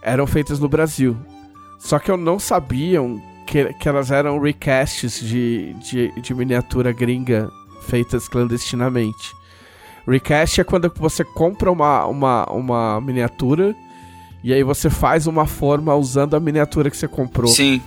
eram 0.04 0.26
feitas 0.26 0.60
no 0.60 0.68
Brasil. 0.68 1.16
Só 1.78 1.98
que 1.98 2.10
eu 2.10 2.16
não 2.16 2.38
sabia 2.38 3.00
que, 3.46 3.72
que 3.74 3.88
elas 3.88 4.10
eram 4.10 4.38
recasts 4.38 5.20
de, 5.20 5.74
de, 5.74 6.12
de 6.20 6.34
miniatura 6.34 6.92
gringa 6.92 7.50
feitas 7.82 8.28
clandestinamente. 8.28 9.34
Recast 10.06 10.60
é 10.60 10.64
quando 10.64 10.92
você 10.96 11.24
compra 11.24 11.72
uma, 11.72 12.06
uma, 12.06 12.44
uma 12.50 13.00
miniatura 13.00 13.74
e 14.42 14.52
aí 14.52 14.62
você 14.62 14.90
faz 14.90 15.26
uma 15.26 15.46
forma 15.46 15.94
usando 15.94 16.34
a 16.34 16.40
miniatura 16.40 16.90
que 16.90 16.96
você 16.96 17.08
comprou. 17.08 17.48
Sim. 17.48 17.80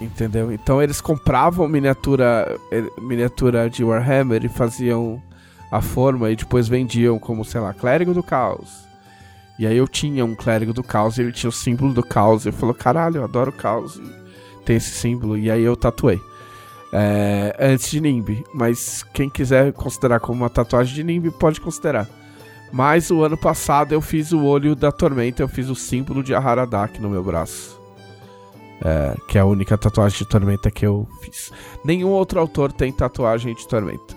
Entendeu? 0.00 0.52
Então 0.52 0.82
eles 0.82 1.00
compravam 1.00 1.66
miniatura 1.66 2.58
eh, 2.70 2.84
miniatura 3.00 3.70
de 3.70 3.82
Warhammer 3.82 4.44
e 4.44 4.48
faziam 4.48 5.22
a 5.70 5.80
forma 5.80 6.30
e 6.30 6.36
depois 6.36 6.68
vendiam 6.68 7.18
como, 7.18 7.44
sei 7.44 7.60
lá, 7.60 7.72
clérigo 7.72 8.12
do 8.12 8.22
caos. 8.22 8.85
E 9.58 9.66
aí 9.66 9.76
eu 9.76 9.88
tinha 9.88 10.24
um 10.24 10.34
clérigo 10.34 10.72
do 10.72 10.82
caos 10.82 11.16
e 11.16 11.22
ele 11.22 11.32
tinha 11.32 11.48
o 11.48 11.52
símbolo 11.52 11.92
do 11.92 12.02
caos. 12.02 12.44
E 12.44 12.48
eu 12.48 12.52
falei, 12.52 12.74
caralho, 12.74 13.18
eu 13.18 13.24
adoro 13.24 13.52
caos. 13.52 13.96
E 13.96 14.64
tem 14.64 14.76
esse 14.76 14.90
símbolo. 14.90 15.38
E 15.38 15.50
aí 15.50 15.62
eu 15.62 15.76
tatuei 15.76 16.20
é, 16.92 17.54
antes 17.58 17.90
de 17.90 18.00
Nimbi. 18.00 18.44
Mas 18.54 19.02
quem 19.14 19.28
quiser 19.28 19.72
considerar 19.72 20.20
como 20.20 20.42
uma 20.42 20.50
tatuagem 20.50 20.94
de 20.94 21.04
Nimbi, 21.04 21.30
pode 21.30 21.60
considerar. 21.60 22.08
Mas 22.72 23.10
o 23.10 23.22
ano 23.22 23.36
passado 23.36 23.92
eu 23.92 24.00
fiz 24.00 24.32
o 24.32 24.44
olho 24.44 24.74
da 24.74 24.90
tormenta, 24.90 25.42
eu 25.42 25.48
fiz 25.48 25.68
o 25.68 25.74
símbolo 25.74 26.22
de 26.22 26.34
Aharadak 26.34 27.00
no 27.00 27.08
meu 27.08 27.22
braço. 27.22 27.80
É, 28.84 29.14
que 29.28 29.38
é 29.38 29.40
a 29.40 29.44
única 29.44 29.76
tatuagem 29.78 30.18
de 30.18 30.26
tormenta 30.26 30.70
que 30.70 30.86
eu 30.86 31.08
fiz. 31.22 31.50
Nenhum 31.84 32.10
outro 32.10 32.38
autor 32.40 32.72
tem 32.72 32.92
tatuagem 32.92 33.54
de 33.54 33.66
tormenta. 33.66 34.14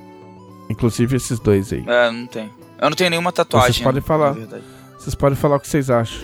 Inclusive 0.70 1.16
esses 1.16 1.40
dois 1.40 1.72
aí. 1.72 1.84
É, 1.88 2.12
não 2.12 2.28
tem. 2.28 2.50
Eu 2.82 2.90
não 2.90 2.96
tenho 2.96 3.10
nenhuma 3.10 3.32
tatuagem. 3.32 3.74
Vocês 3.74 3.84
podem 3.84 4.02
falar. 4.02 4.36
Vocês 5.00 5.16
podem 5.16 5.38
falar 5.38 5.56
o 5.56 5.60
que 5.60 5.68
vocês 5.68 5.90
acham. 5.90 6.20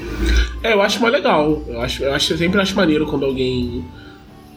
É, 0.61 0.73
eu 0.73 0.81
acho 0.81 1.01
mais 1.01 1.13
legal. 1.13 1.63
Eu 1.67 1.81
acho, 1.81 2.03
eu 2.03 2.13
acho 2.13 2.33
eu 2.33 2.37
sempre 2.37 2.59
acho 2.59 2.75
maneiro 2.75 3.05
quando 3.07 3.25
alguém 3.25 3.85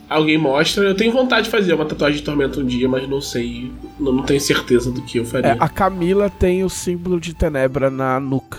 alguém 0.08 0.36
mostra. 0.36 0.84
Eu 0.84 0.94
tenho 0.94 1.12
vontade 1.12 1.44
de 1.44 1.50
fazer 1.50 1.74
uma 1.74 1.84
tatuagem 1.84 2.18
de 2.18 2.24
tormenta 2.24 2.58
um 2.58 2.66
dia, 2.66 2.88
mas 2.88 3.08
não 3.08 3.20
sei. 3.20 3.72
Não, 3.98 4.12
não 4.12 4.22
tenho 4.24 4.40
certeza 4.40 4.90
do 4.90 5.02
que 5.02 5.18
eu 5.18 5.24
faria. 5.24 5.52
É, 5.52 5.56
a 5.58 5.68
Camila 5.68 6.28
tem 6.28 6.64
o 6.64 6.68
símbolo 6.68 7.20
de 7.20 7.34
Tenebra 7.34 7.90
na 7.90 8.18
nuca. 8.18 8.58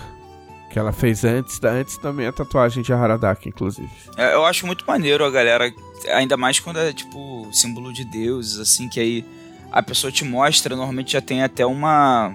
Que 0.70 0.78
ela 0.78 0.92
fez 0.92 1.24
antes, 1.24 1.60
antes 1.64 1.98
também 1.98 2.28
a 2.28 2.32
tatuagem 2.32 2.82
de 2.82 2.92
Haradak, 2.92 3.48
inclusive. 3.48 3.90
É, 4.16 4.34
eu 4.34 4.44
acho 4.44 4.64
muito 4.66 4.84
maneiro 4.86 5.24
a 5.24 5.30
galera, 5.30 5.70
ainda 6.14 6.36
mais 6.36 6.60
quando 6.60 6.78
é 6.78 6.92
tipo 6.92 7.48
símbolo 7.52 7.92
de 7.92 8.04
deuses, 8.04 8.60
assim, 8.60 8.88
que 8.88 9.00
aí 9.00 9.24
a 9.72 9.82
pessoa 9.82 10.12
te 10.12 10.24
mostra, 10.24 10.76
normalmente 10.76 11.14
já 11.14 11.20
tem 11.20 11.42
até 11.42 11.66
uma 11.66 12.32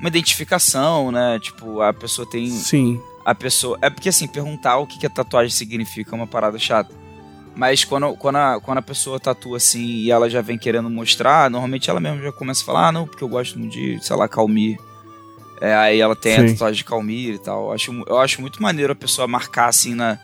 uma 0.00 0.08
identificação, 0.08 1.12
né? 1.12 1.38
Tipo, 1.38 1.82
a 1.82 1.92
pessoa 1.92 2.28
tem. 2.28 2.48
Sim. 2.50 3.00
A 3.24 3.34
pessoa. 3.34 3.78
É 3.82 3.90
porque 3.90 4.08
assim, 4.08 4.26
perguntar 4.26 4.78
o 4.78 4.86
que, 4.86 4.98
que 4.98 5.06
a 5.06 5.10
tatuagem 5.10 5.50
significa 5.50 6.12
é 6.12 6.16
uma 6.16 6.26
parada 6.26 6.58
chata. 6.58 6.92
Mas 7.54 7.84
quando, 7.84 8.16
quando, 8.16 8.36
a, 8.36 8.60
quando 8.60 8.78
a 8.78 8.82
pessoa 8.82 9.20
tatua 9.20 9.58
assim 9.58 9.84
e 9.84 10.10
ela 10.10 10.30
já 10.30 10.40
vem 10.40 10.56
querendo 10.56 10.88
mostrar, 10.88 11.50
normalmente 11.50 11.90
ela 11.90 12.00
mesma 12.00 12.22
já 12.22 12.32
começa 12.32 12.62
a 12.62 12.64
falar, 12.64 12.88
ah, 12.88 12.92
não, 12.92 13.06
porque 13.06 13.22
eu 13.22 13.28
gosto 13.28 13.58
de, 13.68 13.98
sei 14.02 14.16
lá, 14.16 14.26
Calmir. 14.26 14.78
É, 15.60 15.74
aí 15.74 16.00
ela 16.00 16.16
tem 16.16 16.36
Sim. 16.36 16.44
a 16.44 16.48
tatuagem 16.48 16.78
de 16.78 16.84
Calmir 16.84 17.34
e 17.34 17.38
tal. 17.38 17.66
Eu 17.66 17.72
acho, 17.72 18.04
eu 18.06 18.18
acho 18.18 18.40
muito 18.40 18.62
maneiro 18.62 18.92
a 18.92 18.96
pessoa 18.96 19.28
marcar 19.28 19.68
assim 19.68 19.94
na. 19.94 20.18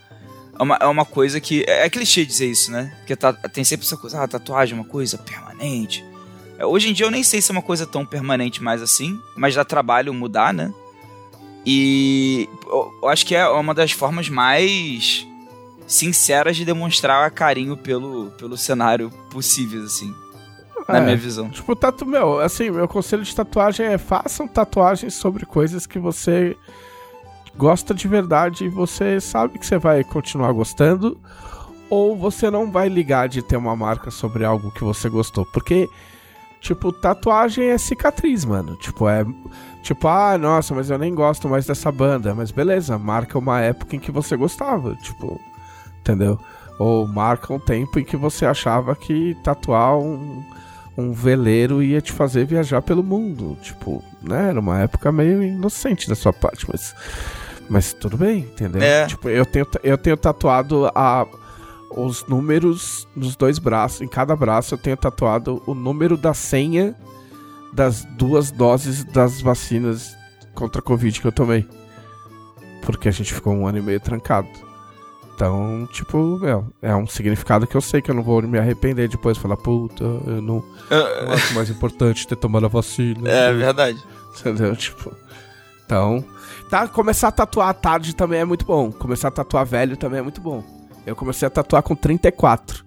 É 0.59 0.63
uma, 0.63 0.77
é 0.77 0.87
uma 0.87 1.05
coisa 1.05 1.39
que. 1.39 1.65
É, 1.67 1.85
é 1.85 1.91
clichê 1.91 2.25
dizer 2.25 2.47
isso, 2.47 2.71
né? 2.71 2.95
Porque 2.99 3.15
tá, 3.15 3.35
tem 3.35 3.63
sempre 3.63 3.85
essa 3.85 3.99
coisa, 3.99 4.23
ah, 4.23 4.27
tatuagem 4.27 4.79
é 4.79 4.81
uma 4.81 4.89
coisa 4.89 5.19
permanente. 5.19 6.03
É, 6.59 6.65
hoje 6.65 6.91
em 6.91 6.93
dia 6.93 7.07
eu 7.07 7.11
nem 7.11 7.23
sei 7.23 7.41
se 7.41 7.51
é 7.51 7.53
uma 7.53 7.63
coisa 7.63 7.87
tão 7.87 8.05
permanente 8.05 8.63
mais 8.63 8.83
assim, 8.83 9.21
mas 9.37 9.55
dá 9.55 9.65
trabalho 9.65 10.13
mudar, 10.15 10.53
né? 10.53 10.73
E 11.65 12.49
eu 13.03 13.09
acho 13.09 13.27
que 13.27 13.35
é 13.35 13.47
uma 13.49 13.75
das 13.75 13.91
formas 13.91 14.29
mais 14.29 15.27
sinceras 15.87 16.57
de 16.57 16.65
demonstrar 16.65 17.31
carinho 17.31 17.77
pelo, 17.77 18.31
pelo 18.33 18.57
cenário 18.57 19.11
possíveis, 19.31 19.85
assim. 19.85 20.15
Na 20.89 20.99
é, 20.99 21.01
minha 21.01 21.17
visão. 21.17 21.51
Tipo, 21.51 21.75
tatu, 21.75 22.07
meu, 22.07 22.39
assim, 22.39 22.71
meu 22.71 22.87
conselho 22.87 23.25
de 23.25 23.35
tatuagem 23.35 23.87
é 23.87 23.99
façam 23.99 24.47
tatuagens 24.47 25.15
sobre 25.15 25.45
coisas 25.45 25.87
que 25.87 25.99
você 25.99 26.57
gosta 27.57 27.93
de 27.93 28.07
verdade 28.07 28.67
e 28.67 28.69
você 28.69 29.21
sabe 29.21 29.59
que 29.59 29.67
você 29.67 29.79
vai 29.79 30.05
continuar 30.05 30.53
gostando. 30.53 31.19
ou 31.89 32.17
você 32.17 32.51
não 32.51 32.71
vai 32.71 32.89
ligar 32.89 33.29
de 33.29 33.43
ter 33.43 33.57
uma 33.57 33.77
marca 33.77 34.11
sobre 34.11 34.45
algo 34.45 34.71
que 34.71 34.85
você 34.85 35.09
gostou. 35.09 35.45
Porque, 35.47 35.89
tipo, 36.61 36.93
tatuagem 36.93 37.69
é 37.69 37.79
cicatriz, 37.79 38.45
mano. 38.45 38.77
Tipo, 38.77 39.09
é. 39.09 39.25
Tipo, 39.83 40.09
ah, 40.09 40.37
nossa, 40.37 40.75
mas 40.75 40.91
eu 40.91 40.99
nem 40.99 41.15
gosto 41.15 41.49
mais 41.49 41.67
dessa 41.67 41.93
banda. 41.93 42.35
Mas 42.35 42.51
beleza, 42.51 42.99
marca 42.99 43.39
uma 43.39 43.61
época 43.61 43.95
em 43.95 44.01
que 44.01 44.11
você 44.11 44.37
gostava. 44.37 44.95
Tipo, 44.97 45.41
entendeu? 46.01 46.39
Ou 46.79 47.07
marca 47.07 47.53
um 47.53 47.59
tempo 47.59 47.99
em 47.99 48.05
que 48.05 48.17
você 48.17 48.45
achava 48.45 48.95
que 48.97 49.37
tatuar 49.43 49.97
um, 49.97 50.45
um 50.97 51.13
veleiro 51.13 51.83
ia 51.83 52.01
te 52.01 52.13
fazer 52.13 52.47
viajar 52.47 52.83
pelo 52.83 53.03
mundo. 53.03 53.57
Tipo, 53.63 54.03
né? 54.23 54.51
Era 54.51 54.61
uma 54.61 54.81
época 54.81 55.13
meio 55.13 55.43
inocente 55.43 56.09
da 56.09 56.15
sua 56.15 56.33
parte, 56.33 56.67
mas. 56.69 56.95
Mas 57.69 57.93
tudo 57.93 58.17
bem, 58.17 58.39
entendeu? 58.39 58.81
É. 58.81 59.07
Tipo, 59.07 59.29
eu 59.29 59.45
tenho, 59.45 59.67
eu 59.83 59.99
tenho 59.99 60.17
tatuado 60.17 60.87
a, 60.95 61.27
os 61.97 62.27
números 62.27 63.09
nos 63.17 63.35
dois 63.35 63.59
braços. 63.59 64.03
Em 64.03 64.09
cada 64.09 64.37
braço 64.37 64.75
eu 64.75 64.79
tenho 64.79 64.97
tatuado 64.97 65.63
o 65.67 65.75
número 65.75 66.17
da 66.17 66.35
senha 66.35 66.95
das 67.73 68.05
duas 68.05 68.51
doses 68.51 69.05
das 69.05 69.41
vacinas 69.41 70.17
contra 70.55 70.81
a 70.81 70.85
Covid 70.85 71.21
que 71.21 71.27
eu 71.27 71.33
tomei. 71.33 71.67
Porque 72.83 73.09
a 73.09 73.13
gente 73.13 73.35
ficou 73.35 73.53
um 73.55 73.67
ano 73.67 73.79
e 73.79 73.83
meio 73.83 74.01
trancado. 74.01 74.49
Então, 75.35 75.87
tipo, 75.93 76.39
meu, 76.39 76.73
é 76.81 76.95
um 76.97 77.07
significado 77.07 77.67
que 77.67 77.77
eu 77.77 77.81
sei 77.81 78.01
que 78.01 78.11
eu 78.11 78.15
não 78.15 78.23
vou 78.23 78.41
me 78.41 78.59
arrepender 78.59 79.09
depois. 79.09 79.37
Falar, 79.37 79.59
puta, 79.59 80.03
eu 80.03 80.41
não, 80.41 80.65
não 80.91 81.33
acho 81.33 81.53
mais 81.55 81.69
importante 81.69 82.27
ter 82.27 82.37
tomado 82.37 82.65
a 82.65 82.71
vacina. 82.71 83.29
É 83.29 83.53
verdade. 83.53 84.03
Entendeu? 84.41 84.75
Tipo. 84.75 85.15
Então. 85.85 86.25
Tá, 86.71 86.89
começar 86.89 87.29
a 87.29 87.33
tatuar 87.33 87.75
tarde 87.75 88.17
também 88.17 88.41
é 88.41 88.45
muito 88.45 88.65
bom. 88.65 88.91
Começar 88.91 89.29
a 89.29 89.31
tatuar 89.31 89.67
velho 89.67 89.97
também 89.97 90.21
é 90.21 90.23
muito 90.23 90.41
bom. 90.41 90.65
Eu 91.07 91.15
comecei 91.17 91.47
a 91.47 91.51
tatuar 91.51 91.83
com 91.83 91.95
34. 91.95 92.85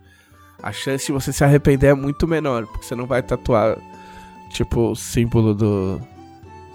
A 0.61 0.71
chance 0.73 1.05
de 1.05 1.11
você 1.13 1.31
se 1.31 1.43
arrepender 1.43 1.87
é 1.87 1.93
muito 1.93 2.27
menor, 2.27 2.65
porque 2.67 2.85
você 2.85 2.93
não 2.95 3.05
vai 3.05 3.23
tatuar, 3.23 3.77
tipo, 4.51 4.91
o 4.91 4.95
símbolo 4.95 5.53
do. 5.55 6.01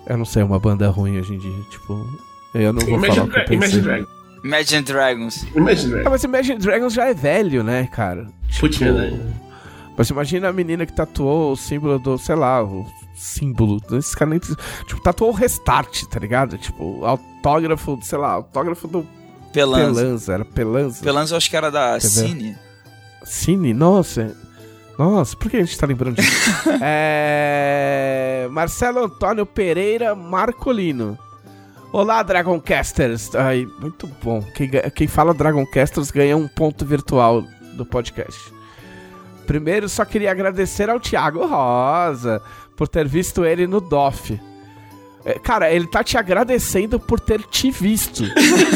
Eu 0.06 0.16
não 0.16 0.24
sei, 0.24 0.42
uma 0.42 0.58
banda 0.58 0.88
ruim 0.88 1.18
hoje 1.18 1.34
em 1.34 1.38
dia. 1.38 1.62
Tipo, 1.70 1.92
eu 2.54 2.72
não 2.72 2.80
vou 2.80 2.94
Imagine, 2.96 3.14
falar 3.16 3.28
o 3.28 3.30
que 3.46 3.52
eu. 3.52 3.56
Imagine 3.56 3.82
Dragons. 3.82 4.08
Imagine 4.44 4.82
Dragons. 4.82 5.42
Imagine 5.54 5.86
Ah, 5.86 5.96
Dragons. 5.96 6.10
mas 6.10 6.24
Imagine 6.24 6.58
Dragons 6.58 6.92
já 6.94 7.04
é 7.08 7.14
velho, 7.14 7.62
né, 7.62 7.86
cara? 7.86 8.26
Putz, 8.58 8.78
Tipo, 8.78 8.92
verdade. 8.94 9.20
Mas 9.96 10.10
imagina 10.10 10.48
a 10.48 10.52
menina 10.52 10.84
que 10.86 10.92
tatuou 10.92 11.52
o 11.52 11.56
símbolo 11.56 11.98
do, 11.98 12.18
sei 12.18 12.34
lá, 12.34 12.62
o 12.64 12.84
símbolo. 13.14 13.80
Esse 13.92 14.16
cara 14.16 14.30
nem. 14.30 14.40
Tipo, 14.40 15.00
tatuou 15.02 15.30
o 15.30 15.34
restart, 15.34 16.04
tá 16.06 16.18
ligado? 16.18 16.58
Tipo, 16.58 17.04
autógrafo, 17.04 17.98
sei 18.02 18.18
lá, 18.18 18.32
autógrafo 18.32 18.88
do 18.88 19.06
Pelanza. 19.54 20.00
Pelanza. 20.00 20.34
Era 20.34 20.44
Pelanza. 20.44 21.04
Pelanza 21.04 21.34
eu 21.34 21.36
acho 21.36 21.48
que 21.48 21.56
era 21.56 21.70
da 21.70 21.96
Entendeu? 21.96 22.28
Cine. 22.28 22.58
Cine, 23.24 23.72
nossa. 23.72 24.36
Nossa, 24.98 25.36
por 25.36 25.50
que 25.50 25.56
a 25.56 25.64
gente 25.64 25.78
tá 25.78 25.86
lembrando 25.86 26.16
disso? 26.16 26.50
é... 26.82 28.48
Marcelo 28.50 29.04
Antônio 29.04 29.46
Pereira 29.46 30.14
Marcolino. 30.14 31.16
Olá, 31.92 32.22
Dragoncasters. 32.24 33.34
Ai, 33.36 33.66
muito 33.80 34.08
bom. 34.20 34.42
Quem, 34.56 34.68
quem 34.94 35.06
fala 35.06 35.32
Dragoncasters 35.32 36.10
ganha 36.10 36.36
um 36.36 36.48
ponto 36.48 36.84
virtual 36.84 37.42
do 37.74 37.86
podcast. 37.86 38.52
Primeiro, 39.46 39.88
só 39.88 40.04
queria 40.04 40.32
agradecer 40.32 40.90
ao 40.90 40.98
Thiago 40.98 41.46
Rosa 41.46 42.42
por 42.76 42.88
ter 42.88 43.06
visto 43.06 43.44
ele 43.44 43.66
no 43.66 43.80
DOF. 43.80 44.40
É, 45.24 45.38
Cara, 45.38 45.70
ele 45.72 45.86
tá 45.86 46.04
te 46.04 46.18
agradecendo 46.18 47.00
por 47.00 47.18
ter 47.18 47.42
te 47.42 47.70
visto. 47.70 48.22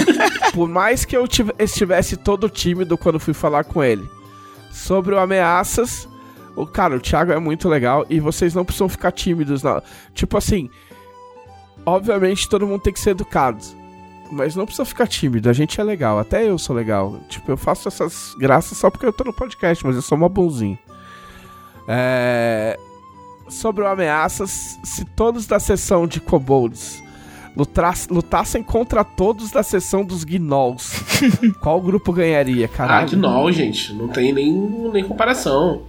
por 0.55 0.69
mais 0.69 1.05
que 1.05 1.17
eu 1.17 1.29
tive- 1.29 1.55
estivesse 1.59 2.17
todo 2.17 2.49
tímido 2.49 2.97
quando 2.97 3.21
fui 3.21 3.35
falar 3.35 3.65
com 3.65 3.83
ele. 3.85 4.09
Sobre 4.73 5.15
o 5.15 5.19
Ameaças, 5.19 6.09
o 6.57 6.67
cara, 6.67 6.97
o 6.97 7.01
Thiago 7.01 7.33
é 7.33 7.39
muito 7.39 7.69
legal 7.69 8.07
e 8.09 8.19
vocês 8.21 8.55
não 8.55 8.65
precisam 8.65 8.89
ficar 8.89 9.13
tímidos. 9.13 9.63
Não. 9.63 9.83
Tipo 10.15 10.39
assim, 10.39 10.71
obviamente 11.85 12.49
todo 12.49 12.67
mundo 12.67 12.83
tem 12.83 12.93
que 12.93 13.01
ser 13.01 13.11
educado. 13.11 13.63
Mas 14.31 14.55
não 14.55 14.67
precisa 14.67 14.85
ficar 14.85 15.07
tímido, 15.07 15.49
a 15.49 15.55
gente 15.55 15.81
é 15.81 15.85
legal, 15.85 16.19
até 16.19 16.47
eu 16.47 16.59
sou 16.59 16.77
legal. 16.77 17.19
Tipo, 17.31 17.51
eu 17.53 17.57
faço 17.57 17.89
essas 17.89 18.35
graças 18.39 18.77
só 18.77 18.91
porque 18.91 19.07
eu 19.07 19.13
tô 19.13 19.25
no 19.25 19.33
podcast, 19.33 19.85
mas 19.87 19.97
eu 19.97 20.03
sou 20.03 20.19
mó 20.19 20.29
bonzinho. 20.29 20.79
É... 21.87 22.79
Sobre 23.49 23.83
o 23.83 23.87
Ameaças, 23.87 24.79
se 24.85 25.05
todos 25.05 25.47
da 25.47 25.59
sessão 25.59 26.07
de 26.07 26.21
Kobolds 26.21 27.03
lutassem 28.11 28.63
contra 28.63 29.03
todos 29.03 29.51
da 29.51 29.63
sessão 29.65 30.05
dos 30.05 30.23
Gnolls, 30.23 30.93
qual 31.61 31.81
grupo 31.81 32.13
ganharia, 32.13 32.67
Ah, 32.67 32.69
caralho? 32.77 33.11
Gnoll, 33.11 33.51
gente. 33.51 33.93
Não 33.95 34.07
tem 34.09 34.33
nem, 34.33 34.53
nem 34.53 35.03
comparação. 35.03 35.83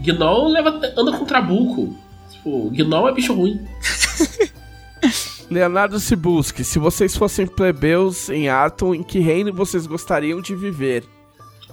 Gnoll 0.00 0.48
leva, 0.48 0.80
anda 0.96 1.16
com 1.18 1.24
trabuco. 1.24 1.96
Tipo, 2.30 2.70
Gnoll 2.70 3.08
é 3.08 3.12
bicho 3.14 3.32
ruim. 3.34 3.60
Leonardo 5.50 5.98
Sibuski, 6.00 6.62
se 6.64 6.78
vocês 6.78 7.16
fossem 7.16 7.46
plebeus 7.46 8.28
em 8.28 8.48
Atom, 8.48 8.94
em 8.94 9.02
que 9.02 9.18
reino 9.20 9.52
vocês 9.52 9.86
gostariam 9.86 10.40
de 10.40 10.54
viver? 10.54 11.04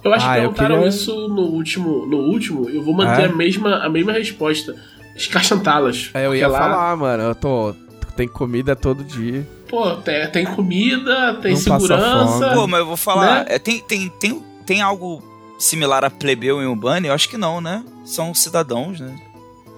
Eu 0.02 0.12
acho 0.12 0.26
Ah, 0.26 0.34
que 0.34 0.40
perguntaram 0.40 0.74
queria- 0.76 0.88
isso 0.90 1.28
no 1.28 1.42
último. 1.42 2.06
No 2.06 2.18
último, 2.18 2.68
eu 2.68 2.82
vou 2.82 2.94
manter 2.94 3.22
É? 3.22 3.26
a, 3.26 3.32
mesma, 3.34 3.76
a 3.84 3.88
mesma 3.88 4.12
resposta. 4.12 4.74
Escarchantalas. 5.16 6.10
É, 6.14 6.26
eu 6.26 6.34
ia 6.34 6.48
lá, 6.48 6.58
falar, 6.58 6.96
mano, 6.96 7.22
eu 7.24 7.34
tô. 7.34 7.74
Tem 8.16 8.28
comida 8.28 8.76
todo 8.76 9.02
dia. 9.02 9.46
Pô, 9.68 9.96
tem, 9.96 10.28
tem 10.30 10.44
comida, 10.46 11.34
tem 11.42 11.52
Não 11.54 11.64
passa 11.64 11.78
segurança. 11.86 12.38
fome. 12.40 12.54
Pô, 12.54 12.66
mas 12.68 12.80
eu 12.80 12.86
vou 12.86 12.96
falar, 12.96 13.40
Né? 13.40 13.46
é, 13.48 13.58
tem, 13.58 13.80
tem, 13.80 14.08
tem, 14.20 14.42
tem 14.64 14.80
algo 14.82 15.20
similar 15.58 16.04
a 16.04 16.10
plebeu 16.10 16.62
em 16.62 16.66
Urbana? 16.66 17.06
Eu 17.08 17.12
acho 17.12 17.28
que 17.28 17.36
não, 17.36 17.60
né? 17.60 17.82
São 18.04 18.32
cidadãos, 18.32 19.00
né? 19.00 19.12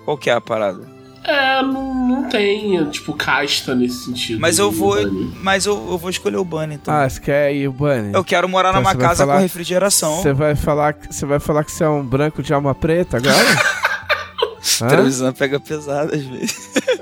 Qual 0.05 0.19
que 0.19 0.29
é 0.29 0.35
a 0.35 0.41
parada? 0.41 0.95
É, 1.25 1.61
não, 1.63 1.93
não 2.09 2.29
tem, 2.29 2.85
tipo, 2.91 3.13
casta 3.15 3.75
nesse 3.75 4.05
sentido. 4.05 4.39
Mas 4.39 4.59
eu 4.61 4.71
vou. 4.71 4.95
Bunny. 4.95 5.33
Mas 5.43 5.67
eu, 5.67 5.75
eu 5.91 5.99
vou 5.99 6.09
escolher 6.11 6.37
o 6.37 6.45
Bunny, 6.45 6.75
então. 6.77 6.95
Ah, 6.95 7.09
você 7.09 7.21
quer 7.21 7.53
ir, 7.55 7.69
Bunny? 7.69 8.13
eu 8.13 8.23
quero 8.23 8.49
morar 8.49 8.69
então 8.69 8.83
numa 8.83 8.95
casa 8.95 9.25
falar- 9.25 9.37
com 9.37 9.43
refrigeração. 9.43 10.23
Você 10.23 10.33
vai 10.33 10.55
falar 10.55 10.93
que 10.93 11.13
você 11.13 11.27
vai 11.27 11.41
falar 11.41 11.65
que 11.65 11.73
você 11.73 11.83
é 11.83 11.89
um 11.89 12.05
branco 12.05 12.43
de 12.45 12.53
alma 12.55 12.75
preta 12.77 13.17
agora? 13.17 13.35
A 14.81 14.85
Hã? 14.85 14.89
Trevisan 14.89 15.33
pega 15.33 15.61
pesado 15.61 16.15
às 16.15 16.23
vezes. 16.23 16.71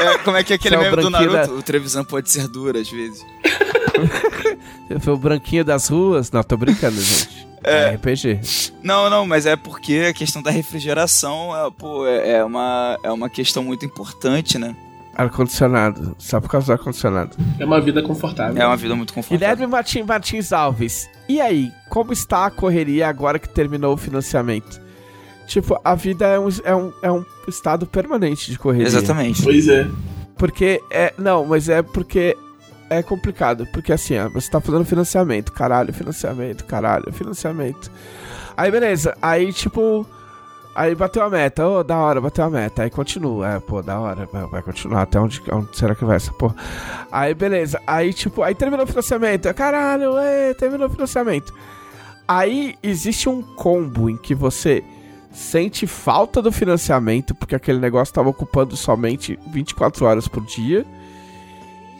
É, 0.00 0.18
como 0.18 0.34
é 0.34 0.42
que 0.42 0.54
é 0.54 0.56
aquele 0.56 0.76
é 0.76 0.78
o 0.78 0.80
meme 0.80 0.96
do 0.96 1.10
Naruto? 1.10 1.52
O 1.52 1.62
Trevisan 1.62 2.02
pode 2.04 2.30
ser 2.30 2.48
duro 2.48 2.78
às 2.78 2.88
vezes. 2.88 3.22
Você 4.88 4.98
foi 4.98 5.12
o 5.12 5.16
branquinho 5.18 5.62
das 5.62 5.88
ruas? 5.88 6.30
Não, 6.30 6.42
tô 6.42 6.56
brincando, 6.56 6.98
gente. 6.98 7.46
É 7.62 7.90
RPG. 7.90 8.40
Não, 8.82 9.10
não, 9.10 9.26
mas 9.26 9.44
é 9.44 9.56
porque 9.56 10.06
a 10.08 10.14
questão 10.14 10.42
da 10.42 10.50
refrigeração 10.50 11.54
é, 11.54 11.70
pô, 11.70 12.06
é, 12.06 12.30
é 12.38 12.44
uma, 12.44 12.98
é 13.02 13.10
uma 13.10 13.28
questão 13.28 13.62
muito 13.62 13.84
importante, 13.84 14.58
né? 14.58 14.74
Ar-condicionado. 15.14 16.16
Só 16.18 16.40
por 16.40 16.48
causa 16.48 16.68
do 16.68 16.72
ar-condicionado. 16.72 17.36
É 17.58 17.64
uma 17.64 17.80
vida 17.80 18.02
confortável. 18.02 18.60
É 18.60 18.66
uma 18.66 18.76
vida 18.76 18.96
muito 18.96 19.12
confortável. 19.12 19.38
Guilherme 19.38 19.66
Martins, 19.66 20.06
Martins 20.06 20.52
Alves. 20.52 21.10
E 21.28 21.40
aí, 21.40 21.70
como 21.90 22.12
está 22.12 22.46
a 22.46 22.50
correria 22.50 23.06
agora 23.06 23.38
que 23.38 23.48
terminou 23.48 23.92
o 23.92 23.98
financiamento? 23.98 24.80
Tipo, 25.50 25.80
a 25.84 25.96
vida 25.96 26.28
é 26.28 26.38
um, 26.38 26.48
é 26.62 26.76
um, 26.76 26.92
é 27.02 27.10
um 27.10 27.24
estado 27.48 27.84
permanente 27.84 28.52
de 28.52 28.56
correria. 28.56 28.86
Exatamente. 28.86 29.42
Pois 29.42 29.66
é. 29.66 29.84
Porque 30.38 30.80
é. 30.88 31.12
Não, 31.18 31.44
mas 31.44 31.68
é 31.68 31.82
porque 31.82 32.36
é 32.88 33.02
complicado. 33.02 33.66
Porque 33.72 33.92
assim, 33.92 34.16
ó, 34.16 34.28
você 34.28 34.48
tá 34.48 34.60
fazendo 34.60 34.84
financiamento, 34.84 35.50
caralho, 35.50 35.92
financiamento, 35.92 36.64
caralho, 36.64 37.12
financiamento. 37.12 37.90
Aí 38.56 38.70
beleza, 38.70 39.16
aí 39.20 39.52
tipo. 39.52 40.06
Aí 40.72 40.94
bateu 40.94 41.24
a 41.24 41.28
meta, 41.28 41.66
ô, 41.66 41.82
da 41.82 41.96
hora, 41.96 42.20
bateu 42.20 42.44
a 42.44 42.48
meta. 42.48 42.84
Aí 42.84 42.90
continua, 42.90 43.54
é, 43.54 43.58
pô, 43.58 43.82
da 43.82 43.98
hora, 43.98 44.28
vai, 44.52 44.62
continuar. 44.62 45.02
Até 45.02 45.18
onde, 45.18 45.42
onde 45.50 45.76
será 45.76 45.96
que 45.96 46.04
vai 46.04 46.14
essa 46.14 46.32
porra? 46.32 46.54
Aí 47.10 47.34
beleza, 47.34 47.82
aí 47.88 48.12
tipo, 48.12 48.44
aí 48.44 48.54
terminou 48.54 48.84
o 48.84 48.88
financiamento. 48.88 49.52
Caralho, 49.52 50.16
é, 50.16 50.54
terminou 50.54 50.86
o 50.86 50.90
financiamento. 50.90 51.52
Aí 52.28 52.76
existe 52.84 53.28
um 53.28 53.42
combo 53.42 54.08
em 54.08 54.16
que 54.16 54.32
você 54.32 54.84
sente 55.32 55.86
falta 55.86 56.42
do 56.42 56.50
financiamento, 56.50 57.34
porque 57.34 57.54
aquele 57.54 57.78
negócio 57.78 58.14
tava 58.14 58.28
ocupando 58.28 58.76
somente 58.76 59.38
24 59.48 60.04
horas 60.04 60.28
por 60.28 60.44
dia. 60.44 60.84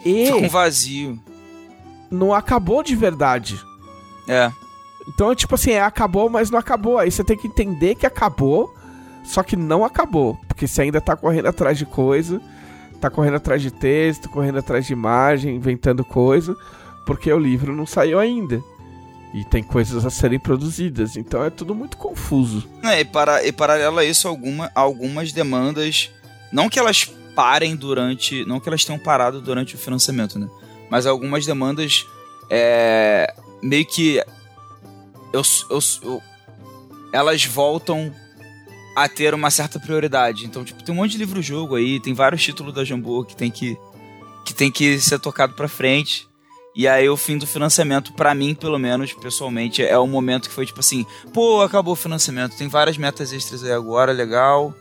E 0.05 0.27
Fica 0.27 0.37
um 0.37 0.49
vazio. 0.49 1.19
não 2.11 2.35
acabou 2.35 2.83
de 2.83 2.97
verdade. 2.97 3.61
É. 4.27 4.51
Então, 5.09 5.31
é 5.31 5.35
tipo 5.35 5.55
assim, 5.55 5.73
é, 5.73 5.81
acabou, 5.83 6.29
mas 6.29 6.51
não 6.51 6.59
acabou. 6.59 6.99
Aí 6.99 7.11
você 7.11 7.25
tem 7.25 7.37
que 7.37 7.49
entender 7.49 7.95
que 7.95 8.07
acabou, 8.07 8.75
só 9.25 9.43
que 9.43 9.57
não 9.57 9.85
acabou. 9.85 10.39
Porque 10.47 10.67
você 10.67 10.83
ainda 10.83 11.01
tá 11.01 11.17
correndo 11.17 11.47
atrás 11.47 11.79
de 11.79 11.87
coisa, 11.87 12.41
tá 13.01 13.11
correndo 13.11 13.37
atrás 13.37 13.63
de 13.63 13.71
texto, 13.71 14.29
correndo 14.29 14.59
atrás 14.59 14.87
de 14.87 14.93
imagem, 14.93 15.57
inventando 15.57 16.05
coisa, 16.05 16.57
porque 17.07 17.33
o 17.33 17.39
livro 17.39 17.75
não 17.75 17.87
saiu 17.87 18.19
ainda. 18.19 18.63
E 19.33 19.45
tem 19.45 19.63
coisas 19.63 20.05
a 20.05 20.11
serem 20.11 20.39
produzidas. 20.39 21.17
Então 21.17 21.45
é 21.45 21.51
tudo 21.51 21.75
muito 21.75 21.97
confuso. 21.97 22.69
É, 22.83 23.01
e, 23.01 23.05
para, 23.05 23.47
e 23.47 23.53
paralelo 23.53 23.99
a 23.99 24.05
isso, 24.05 24.27
alguma, 24.27 24.71
algumas 24.75 25.33
demandas. 25.33 26.11
Não 26.53 26.69
que 26.69 26.79
elas 26.79 27.05
parem 27.35 27.77
durante. 27.77 28.45
Não 28.45 28.59
que 28.59 28.69
elas 28.69 28.85
tenham 28.85 28.99
parado 28.99 29.41
durante 29.41 29.77
o 29.77 29.79
financiamento, 29.79 30.39
né? 30.39 30.49
Mas 30.91 31.07
algumas 31.07 31.47
demandas 31.47 32.05
é, 32.51 33.33
meio 33.63 33.87
que 33.87 34.17
eu, 35.33 35.43
eu, 35.71 35.79
eu- 36.03 36.23
elas 37.13 37.45
voltam 37.45 38.13
a 38.97 39.09
ter 39.09 39.33
uma 39.33 39.51
certa 39.51 39.79
prioridade. 39.79 40.45
Então, 40.45 40.65
tipo, 40.65 40.83
tem 40.83 40.93
um 40.93 40.99
monte 40.99 41.13
de 41.13 41.19
livro-jogo 41.19 41.77
aí, 41.77 42.01
tem 42.01 42.13
vários 42.13 42.43
títulos 42.43 42.75
da 42.75 42.85
Jambô 42.85 43.25
que 43.25 43.37
tem 43.37 43.49
que, 43.51 43.77
que, 44.45 44.53
tem 44.53 44.71
que 44.73 44.99
ser 44.99 45.21
tocado 45.21 45.55
pra 45.55 45.69
frente. 45.69 46.29
E 46.75 46.87
aí 46.87 47.09
o 47.09 47.17
fim 47.17 47.37
do 47.37 47.47
financiamento, 47.47 48.13
pra 48.13 48.35
mim, 48.35 48.55
pelo 48.55 48.79
menos, 48.79 49.13
pessoalmente, 49.13 49.83
é 49.85 49.99
o 49.99 50.07
momento 50.07 50.49
que 50.49 50.55
foi 50.55 50.65
tipo 50.67 50.81
assim, 50.81 51.05
pô, 51.35 51.61
acabou 51.63 51.93
o 51.95 51.97
financiamento, 51.97 52.57
tem 52.57 52.69
várias 52.69 52.97
metas 52.97 53.33
extras 53.33 53.65
aí 53.65 53.73
agora, 53.73 54.13
legal. 54.13 54.73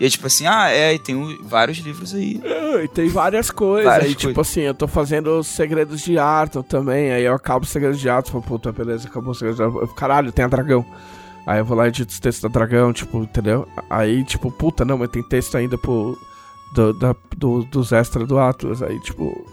E 0.00 0.06
é 0.06 0.10
tipo 0.10 0.26
assim, 0.26 0.46
ah, 0.46 0.70
é, 0.70 0.94
e 0.94 0.98
tem 0.98 1.38
vários 1.42 1.78
livros 1.78 2.14
aí. 2.14 2.40
Ah, 2.44 2.82
E 2.82 2.88
tem 2.88 3.08
várias 3.08 3.50
coisas. 3.50 3.84
Várias 3.84 4.08
aí, 4.08 4.14
tipo 4.14 4.34
coisas. 4.34 4.50
assim, 4.50 4.62
eu 4.62 4.74
tô 4.74 4.88
fazendo 4.88 5.38
os 5.38 5.46
segredos 5.46 6.00
de 6.00 6.18
Arthur 6.18 6.64
também. 6.64 7.12
Aí 7.12 7.22
eu 7.24 7.32
acabo 7.34 7.64
os 7.64 7.70
segredos 7.70 8.00
de 8.00 8.08
Arthur. 8.08 8.32
Falo, 8.32 8.42
puta, 8.44 8.72
beleza, 8.72 9.06
acabou 9.06 9.30
os 9.30 9.38
segredos 9.38 9.58
de 9.58 9.62
Arthur. 9.62 9.82
Eu, 9.82 9.88
Caralho, 9.88 10.32
tem 10.32 10.44
a 10.44 10.48
dragão. 10.48 10.84
Aí 11.46 11.58
eu 11.60 11.64
vou 11.64 11.76
lá 11.76 11.84
e 11.84 11.88
edito 11.90 12.10
os 12.12 12.18
textos 12.18 12.42
da 12.42 12.48
dragão, 12.48 12.92
tipo, 12.92 13.18
entendeu? 13.22 13.68
Aí, 13.88 14.24
tipo, 14.24 14.50
puta, 14.50 14.84
não, 14.84 14.98
mas 14.98 15.10
tem 15.10 15.22
texto 15.22 15.56
ainda 15.56 15.76
pro. 15.78 16.18
Do, 16.74 16.92
da, 16.94 17.14
do- 17.36 17.62
dos 17.66 17.92
extras 17.92 18.26
do 18.26 18.36
Atlas. 18.38 18.82
Aí, 18.82 18.98
tipo. 18.98 19.46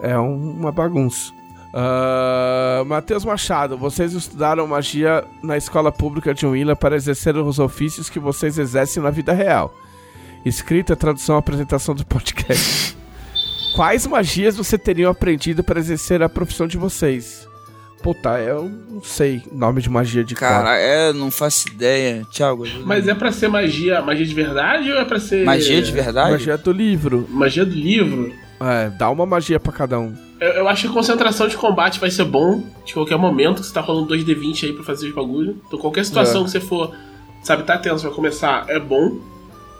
É 0.00 0.18
um- 0.18 0.52
uma 0.52 0.70
bagunça. 0.72 1.32
Ah, 1.72 2.82
Matheus 2.86 3.24
Machado, 3.24 3.76
vocês 3.76 4.12
estudaram 4.12 4.66
magia 4.66 5.24
na 5.42 5.56
escola 5.56 5.92
pública 5.92 6.32
de 6.34 6.46
Willa 6.46 6.74
para 6.76 6.96
exercer 6.96 7.36
os 7.36 7.58
ofícios 7.58 8.08
que 8.08 8.18
vocês 8.18 8.58
exercem 8.58 9.02
na 9.02 9.10
vida 9.10 9.32
real. 9.32 9.74
Escrita, 10.44 10.94
tradução, 10.96 11.36
apresentação 11.36 11.94
do 11.94 12.06
podcast. 12.06 12.96
Quais 13.74 14.06
magias 14.06 14.56
você 14.56 14.78
teriam 14.78 15.10
aprendido 15.10 15.62
para 15.64 15.78
exercer 15.78 16.22
a 16.22 16.28
profissão 16.28 16.66
de 16.66 16.76
vocês? 16.78 17.47
Puta, 18.02 18.38
eu 18.40 18.70
não 18.90 19.02
sei 19.02 19.42
nome 19.52 19.82
de 19.82 19.90
magia 19.90 20.22
de 20.24 20.34
cara. 20.34 20.64
Cara, 20.64 20.78
é, 20.78 21.12
não 21.12 21.30
faço 21.30 21.68
ideia. 21.68 22.24
Thiago, 22.32 22.64
ajuda. 22.64 22.84
Mas 22.86 23.08
é 23.08 23.14
pra 23.14 23.32
ser 23.32 23.48
magia, 23.48 24.00
magia 24.00 24.24
de 24.24 24.34
verdade 24.34 24.90
ou 24.92 24.98
é 24.98 25.04
pra 25.04 25.18
ser. 25.18 25.44
Magia 25.44 25.82
de 25.82 25.90
verdade? 25.92 26.30
Magia 26.30 26.56
do 26.56 26.72
livro. 26.72 27.26
Magia 27.28 27.64
do 27.64 27.74
livro? 27.74 28.32
É, 28.60 28.90
dá 28.90 29.10
uma 29.10 29.26
magia 29.26 29.58
pra 29.60 29.72
cada 29.72 29.98
um. 29.98 30.14
Eu, 30.40 30.48
eu 30.50 30.68
acho 30.68 30.86
que 30.88 30.92
concentração 30.94 31.48
de 31.48 31.56
combate 31.56 31.98
vai 32.00 32.10
ser 32.10 32.24
bom 32.24 32.62
de 32.84 32.94
qualquer 32.94 33.16
momento 33.18 33.60
que 33.60 33.66
você 33.66 33.74
tá 33.74 33.80
rolando 33.80 34.14
2D20 34.14 34.64
aí 34.64 34.72
pra 34.72 34.84
fazer 34.84 35.08
os 35.08 35.14
bagulho. 35.14 35.60
Então 35.66 35.78
qualquer 35.78 36.04
situação 36.04 36.42
É. 36.42 36.44
que 36.44 36.50
você 36.52 36.60
for, 36.60 36.94
sabe, 37.42 37.64
tá 37.64 37.76
tenso, 37.78 38.04
vai 38.04 38.12
começar, 38.12 38.64
é 38.68 38.78
bom. 38.78 39.18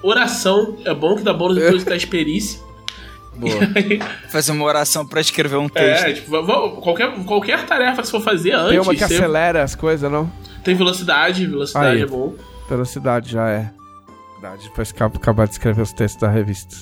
Oração 0.03 0.77
é 0.85 0.95
bom 0.95 1.17
que 1.17 1.23
dá 1.23 1.33
bônus 1.33 1.57
depois 1.59 1.83
da 1.85 1.97
perícia. 2.09 2.61
Boa. 3.39 3.53
Fazer 4.31 4.53
uma 4.53 4.65
oração 4.65 5.07
pra 5.07 5.21
escrever 5.21 5.57
um 5.57 5.69
texto. 5.69 6.05
É, 6.07 6.13
tipo, 6.15 6.31
qualquer, 6.83 7.13
qualquer 7.25 7.65
tarefa 7.67 8.03
que 8.03 8.07
você 8.09 8.11
for 8.13 8.21
fazer 8.23 8.53
antes. 8.53 8.71
Tem 8.71 8.79
uma 8.81 8.93
que 8.95 8.99
você- 8.99 9.15
acelera 9.15 9.63
as 9.63 9.75
coisas, 9.75 10.11
não? 10.11 10.31
tem 10.65 10.75
velocidade, 10.75 11.47
velocidade 11.47 11.97
Aí. 11.97 12.03
é 12.03 12.07
bom. 12.07 12.35
Velocidade 12.69 13.31
já 13.33 13.49
é. 13.49 13.71
Velocidade 14.41 14.71
pra 14.75 14.85
acabar 15.07 15.47
de 15.47 15.53
escrever 15.53 15.81
os 15.83 15.93
textos 15.93 16.21
da 16.21 16.29
revista. 16.29 16.77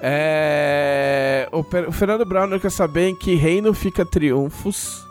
É. 0.00 1.48
O, 1.52 1.64
Per- 1.64 1.88
o 1.88 1.92
Fernando 1.92 2.24
Brown 2.26 2.46
quer 2.60 2.70
saber 2.70 3.08
em 3.08 3.14
que 3.16 3.34
reino 3.34 3.72
fica 3.72 4.04
Triunfos. 4.04 5.02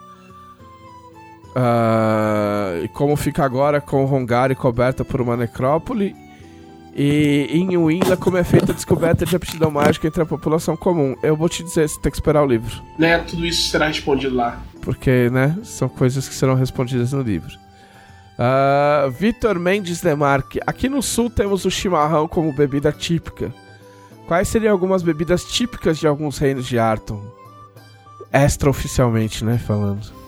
Ah, 1.56 2.80
e 2.84 2.88
como 2.90 3.16
fica 3.16 3.44
agora 3.44 3.80
com 3.80 4.06
Rongari 4.06 4.56
coberta 4.56 5.04
por 5.06 5.22
uma 5.22 5.38
necrópole. 5.38 6.16
E 6.96 7.50
em 7.52 7.76
Willa, 7.76 8.16
como 8.16 8.38
é 8.38 8.44
feita 8.44 8.72
a 8.72 8.76
descoberta 8.76 9.26
de 9.26 9.36
aptidão 9.36 9.70
mágica 9.70 10.08
entre 10.08 10.22
a 10.22 10.26
população 10.26 10.78
comum. 10.78 11.14
Eu 11.22 11.36
vou 11.36 11.50
te 11.50 11.62
dizer, 11.62 11.90
você 11.90 12.00
tem 12.00 12.10
que 12.10 12.16
esperar 12.16 12.42
o 12.42 12.48
livro. 12.48 12.82
Né, 12.98 13.18
tudo 13.20 13.46
isso 13.46 13.70
será 13.70 13.88
respondido 13.88 14.34
lá. 14.34 14.62
Porque, 14.82 15.30
né, 15.30 15.58
são 15.64 15.90
coisas 15.90 16.30
que 16.30 16.34
serão 16.34 16.56
respondidas 16.56 17.12
no 17.12 17.22
livro. 17.22 17.52
Ah, 18.40 19.10
Vitor 19.20 19.60
Mendes 19.60 20.00
Demarque. 20.00 20.62
Aqui 20.66 20.88
no 20.88 21.02
sul 21.02 21.30
temos 21.30 21.66
o 21.66 21.72
chimarrão 21.72 22.30
como 22.30 22.54
bebida 22.54 22.94
típica. 22.94 23.54
Quais 24.26 24.48
seriam 24.48 24.72
algumas 24.72 25.04
bebidas 25.04 25.44
típicas 25.44 25.98
de 25.98 26.08
alguns 26.08 26.38
reinos 26.38 26.66
de 26.66 26.80
Arton? 26.80 27.22
Extraoficialmente, 28.32 29.44
né, 29.44 29.58
falando. 29.58 30.25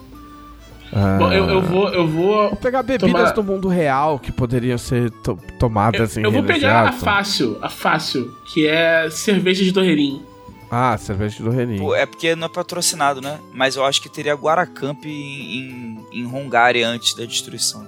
Ah, 0.92 1.16
Bom, 1.18 1.32
eu, 1.32 1.44
eu 1.48 1.60
vou. 1.62 1.88
Eu 1.90 2.06
vou. 2.06 2.48
Vou 2.48 2.56
pegar 2.56 2.82
bebidas 2.82 3.12
tomar- 3.12 3.32
do 3.32 3.42
mundo 3.42 3.68
real 3.68 4.18
que 4.18 4.32
poderiam 4.32 4.78
ser 4.78 5.10
to- 5.10 5.38
tomadas 5.58 6.16
em 6.16 6.22
Eu 6.22 6.32
vou 6.32 6.40
de 6.42 6.46
pegar 6.48 6.88
a 6.88 6.92
fácil, 6.92 7.58
a 7.60 7.68
fácil, 7.68 8.34
que 8.52 8.66
é 8.66 9.08
cerveja 9.10 9.62
de 9.64 9.72
Torreirinho. 9.72 10.22
Ah, 10.70 10.96
cerveja 10.98 11.48
Renin. 11.50 11.78
Pô, 11.78 11.94
é 11.94 12.04
porque 12.04 12.34
não 12.36 12.46
é 12.46 12.50
patrocinado, 12.50 13.20
né? 13.22 13.38
Mas 13.54 13.76
eu 13.76 13.84
acho 13.84 14.02
que 14.02 14.08
teria 14.08 14.34
Guaracamp 14.34 15.02
em, 15.06 15.10
em, 15.12 16.06
em 16.12 16.26
Hungary 16.26 16.82
antes 16.82 17.14
da 17.14 17.24
destruição. 17.24 17.86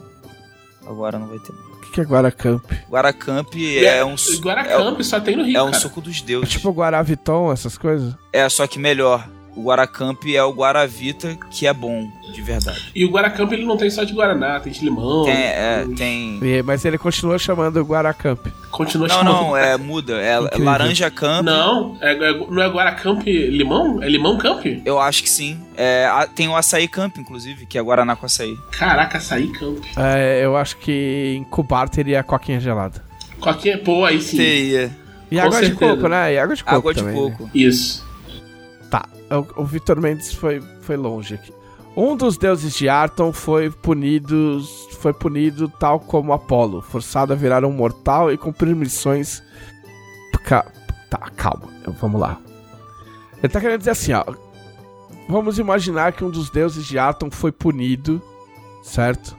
Agora 0.87 1.19
não 1.19 1.27
vai 1.27 1.39
ter. 1.39 1.53
O 1.53 1.81
que 1.81 1.93
que 1.93 2.01
é 2.01 2.05
Guaracamp? 2.05 2.65
Guaracamp 2.91 3.55
é, 3.85 4.05
um 4.05 4.17
su- 4.17 4.41
Guaracamp 4.41 5.01
só 5.03 5.21
tem 5.21 5.37
no 5.37 5.45
Rio. 5.45 5.57
é 5.59 5.63
um 5.63 5.67
cara. 5.67 5.79
suco 5.79 6.01
dos 6.01 6.21
É 6.23 6.25
deuses. 6.25 6.49
tipo 6.51 6.71
Guaraviton, 6.71 7.53
essas 7.53 7.77
coisas? 7.77 8.15
É, 8.33 8.49
só 8.49 8.67
que 8.67 8.79
melhor. 8.79 9.29
O 9.57 9.65
Guaracamp 9.65 10.25
é 10.33 10.43
o 10.45 10.53
Guaravita, 10.53 11.37
que 11.51 11.67
é 11.67 11.73
bom, 11.73 12.09
de 12.33 12.41
verdade. 12.41 12.91
E 12.95 13.05
o 13.05 13.11
Guaracamp 13.11 13.51
ele 13.53 13.65
não 13.65 13.77
tem 13.77 13.91
só 13.91 14.05
de 14.05 14.13
Guaraná, 14.13 14.61
tem 14.61 14.73
de 14.73 14.85
limão. 14.85 15.25
Tem, 15.25 15.35
é, 15.35 15.85
tem- 15.97 16.39
tem... 16.39 16.41
E- 16.59 16.63
Mas 16.63 16.85
ele 16.85 16.97
continua 16.97 17.37
chamando 17.39 17.83
Guaracamp. 17.83 18.47
Continua 18.71 19.09
Não, 19.09 19.17
chamando. 19.17 19.33
não, 19.35 19.57
é 19.57 19.77
muda. 19.77 20.21
É 20.23 20.39
Incrível. 20.41 20.65
Laranja 20.65 21.11
Camp. 21.11 21.45
Não, 21.45 21.99
é, 22.01 22.13
é- 22.13 22.33
não 22.49 22.63
é 22.63 22.69
Guaracamp 22.69 23.27
limão? 23.27 24.01
É 24.03 24.09
limão 24.09 24.39
camp? 24.39 24.65
Eu 24.85 25.01
acho 25.01 25.23
que 25.25 25.29
sim. 25.29 25.59
É, 25.77 26.07
a- 26.07 26.27
tem 26.29 26.49
o 26.49 26.55
Açaí 26.57 26.87
Camp, 26.87 27.19
inclusive, 27.19 27.67
que 27.67 27.77
é 27.77 27.83
Guaraná 27.83 28.15
com 28.15 28.27
açaí. 28.27 28.57
Caraca, 28.71 29.19
açaí 29.19 29.49
camp. 29.49 29.79
É, 29.97 30.45
eu 30.45 30.57
acho 30.57 30.77
que 30.77 31.35
em 31.37 31.43
Cubar 31.45 31.89
teria 31.89 32.23
coquinha 32.23 32.61
gelada. 32.61 33.03
Qualquer. 33.41 33.79
Pô, 33.83 34.05
aí 34.05 34.21
sim. 34.21 34.37
Teria. 34.37 34.91
E 35.31 35.37
Com 35.37 35.43
água 35.43 35.61
de 35.61 35.67
certeza. 35.69 35.95
coco, 35.97 36.09
né? 36.09 36.35
E 36.35 36.39
água 36.39 36.55
de 36.57 36.63
coco 36.65 36.77
Água 36.77 36.95
de 36.95 37.01
também, 37.03 37.15
né? 37.15 37.31
coco. 37.37 37.51
Isso. 37.55 38.09
Tá, 38.91 39.07
o, 39.57 39.63
o 39.63 39.65
Vitor 39.65 40.01
Mendes 40.01 40.33
foi, 40.35 40.61
foi 40.83 40.97
longe 40.97 41.35
aqui. 41.35 41.53
Um 41.97 42.17
dos 42.17 42.37
deuses 42.37 42.75
de 42.75 42.89
Arton 42.89 43.33
foi 43.33 43.71
punido, 43.71 44.61
foi 45.01 45.13
punido 45.13 45.69
tal 45.69 45.99
como 46.01 46.33
Apolo, 46.33 46.81
forçado 46.83 47.33
a 47.33 47.37
virar 47.37 47.65
um 47.65 47.73
mortal 47.73 48.33
e 48.33 48.37
cumprir 48.39 48.75
missões. 48.75 49.43
Ca- 50.45 50.67
Tá, 51.11 51.19
calma, 51.37 51.69
vamos 52.01 52.21
lá. 52.21 52.39
Ele 53.43 53.49
tá 53.53 53.61
querendo 53.61 53.79
dizer 53.81 53.91
assim, 53.91 54.13
ó. 54.13 54.25
Vamos 55.29 55.59
imaginar 55.59 56.13
que 56.13 56.25
um 56.25 56.31
dos 56.31 56.51
deuses 56.51 56.87
de 56.87 56.99
Arton 57.01 57.31
foi 57.33 57.51
punido, 57.51 58.23
certo? 58.83 59.37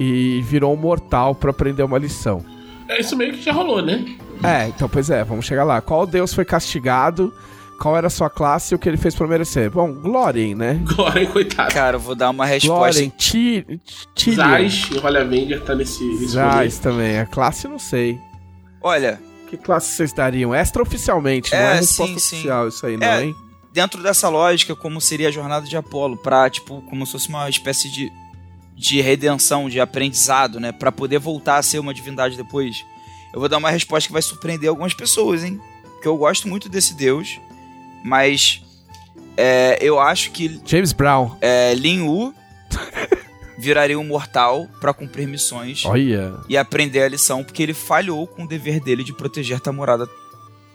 E 0.00 0.40
virou 0.44 0.74
um 0.74 0.76
mortal 0.76 1.32
pra 1.32 1.50
aprender 1.50 1.84
uma 1.84 1.96
lição. 1.98 2.44
É 2.88 3.00
isso 3.00 3.16
meio 3.16 3.34
que 3.34 3.42
já 3.42 3.52
rolou, 3.52 3.80
né? 3.80 4.16
É, 4.42 4.66
então, 4.66 4.88
pois 4.88 5.08
é, 5.08 5.22
vamos 5.22 5.44
chegar 5.46 5.62
lá. 5.62 5.80
Qual 5.80 6.04
deus 6.06 6.34
foi 6.34 6.44
castigado? 6.44 7.32
Qual 7.80 7.96
era 7.96 8.06
a 8.06 8.10
sua 8.10 8.30
classe 8.30 8.72
e 8.72 8.74
o 8.74 8.78
que 8.78 8.88
ele 8.88 8.96
fez 8.96 9.14
pra 9.14 9.26
merecer? 9.26 9.70
Bom, 9.70 9.92
Glórien, 9.92 10.54
né? 10.54 10.80
Glória, 10.94 11.26
coitado. 11.26 11.72
Cara, 11.74 11.96
eu 11.96 12.00
vou 12.00 12.14
dar 12.14 12.30
uma 12.30 12.46
resposta. 12.46 13.00
Glórien. 13.00 13.12
Zaz 14.34 14.88
e 14.92 14.98
Olha 14.98 15.20
Avenger 15.20 15.62
tá 15.62 15.74
nesse, 15.74 16.02
nesse 16.04 16.28
Zaz 16.28 16.78
também. 16.78 17.18
A 17.18 17.26
classe 17.26 17.68
não 17.68 17.78
sei. 17.78 18.18
Olha, 18.82 19.20
Que 19.50 19.56
classe 19.56 19.92
vocês 19.92 20.12
dariam? 20.12 20.54
Extraoficialmente, 20.54 21.52
não 21.52 21.58
É, 21.58 21.72
é 21.72 21.74
resposta 21.76 22.14
sim, 22.14 22.18
sim. 22.18 22.36
oficial 22.36 22.68
isso 22.68 22.86
aí, 22.86 22.96
não, 22.96 23.06
É. 23.06 23.24
hein? 23.24 23.34
dentro 23.72 24.02
dessa 24.02 24.28
lógica, 24.30 24.74
como 24.74 25.00
seria 25.02 25.28
a 25.28 25.30
jornada 25.30 25.66
de 25.66 25.76
Apolo, 25.76 26.16
pra, 26.16 26.48
tipo, 26.48 26.80
como 26.88 27.04
se 27.04 27.12
fosse 27.12 27.28
uma 27.28 27.46
espécie 27.48 27.90
de, 27.90 28.10
de 28.74 29.02
redenção, 29.02 29.68
de 29.68 29.78
aprendizado, 29.78 30.58
né? 30.58 30.72
Pra 30.72 30.90
poder 30.90 31.18
voltar 31.18 31.58
a 31.58 31.62
ser 31.62 31.78
uma 31.78 31.92
divindade 31.92 32.38
depois. 32.38 32.82
Eu 33.34 33.40
vou 33.40 33.50
dar 33.50 33.58
uma 33.58 33.68
resposta 33.70 34.06
que 34.08 34.14
vai 34.14 34.22
surpreender 34.22 34.70
algumas 34.70 34.94
pessoas, 34.94 35.44
hein? 35.44 35.60
Porque 35.92 36.08
eu 36.08 36.16
gosto 36.16 36.48
muito 36.48 36.70
desse 36.70 36.94
deus, 36.94 37.38
mas 38.06 38.62
é, 39.36 39.76
eu 39.80 39.98
acho 39.98 40.30
que 40.30 40.60
James 40.64 40.92
Brown. 40.92 41.36
é, 41.40 41.74
Lin 41.74 42.02
Wu 42.02 42.32
viraria 43.58 43.98
um 43.98 44.04
mortal 44.04 44.66
pra 44.80 44.94
cumprir 44.94 45.26
missões 45.26 45.84
Olha. 45.84 46.34
e 46.48 46.56
aprender 46.56 47.02
a 47.02 47.08
lição, 47.08 47.42
porque 47.42 47.62
ele 47.62 47.74
falhou 47.74 48.26
com 48.26 48.44
o 48.44 48.48
dever 48.48 48.80
dele 48.80 49.02
de 49.02 49.12
proteger 49.12 49.58
Tamurada 49.60 50.08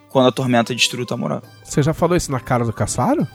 quando 0.09 0.27
a 0.27 0.31
tormenta 0.31 0.75
destruiu 0.75 1.05
Tamurada. 1.05 1.43
Você 1.63 1.81
já 1.81 1.93
falou 1.93 2.17
isso 2.17 2.31
na 2.31 2.39
cara 2.39 2.65
do 2.65 2.73
Caçaro? 2.73 3.25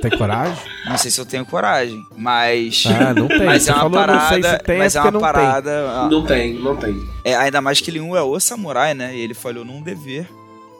Tem 0.00 0.10
coragem? 0.18 0.56
Não 0.86 0.98
sei 0.98 1.10
se 1.12 1.20
eu 1.20 1.24
tenho 1.26 1.44
coragem, 1.46 2.04
mas. 2.16 2.82
Ah, 2.86 3.14
não 3.14 3.28
tem. 3.28 3.42
Mas 3.46 3.62
Você 3.62 3.70
é 3.70 3.74
uma 3.74 3.82
falou, 3.82 3.98
parada. 4.00 4.18
não 4.20 4.28
sei 4.28 4.42
se 4.42 4.58
tem, 4.64 4.78
mas 4.78 4.94
é 4.96 4.98
é 4.98 5.02
porque 5.02 5.16
uma 5.16 5.20
não 5.26 5.32
parada. 5.32 5.70
ah, 5.90 6.08
Não 6.10 6.26
tem, 6.26 6.54
não 6.54 6.76
tem. 6.76 6.96
é, 7.24 7.36
ainda 7.36 7.60
mais 7.60 7.80
que 7.80 7.88
ele 7.90 8.00
um 8.00 8.16
é 8.16 8.22
o 8.22 8.38
samurai, 8.40 8.94
né? 8.94 9.14
E 9.16 9.20
ele 9.20 9.32
falhou 9.34 9.64
num 9.64 9.80
dever. 9.80 10.28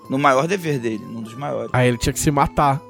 No 0.08 0.18
maior 0.18 0.46
dever 0.46 0.78
dele, 0.78 1.04
num 1.08 1.22
dos 1.22 1.34
maiores. 1.34 1.70
Aí 1.72 1.88
ele 1.88 1.98
tinha 1.98 2.12
que 2.12 2.20
se 2.20 2.30
matar. 2.30 2.80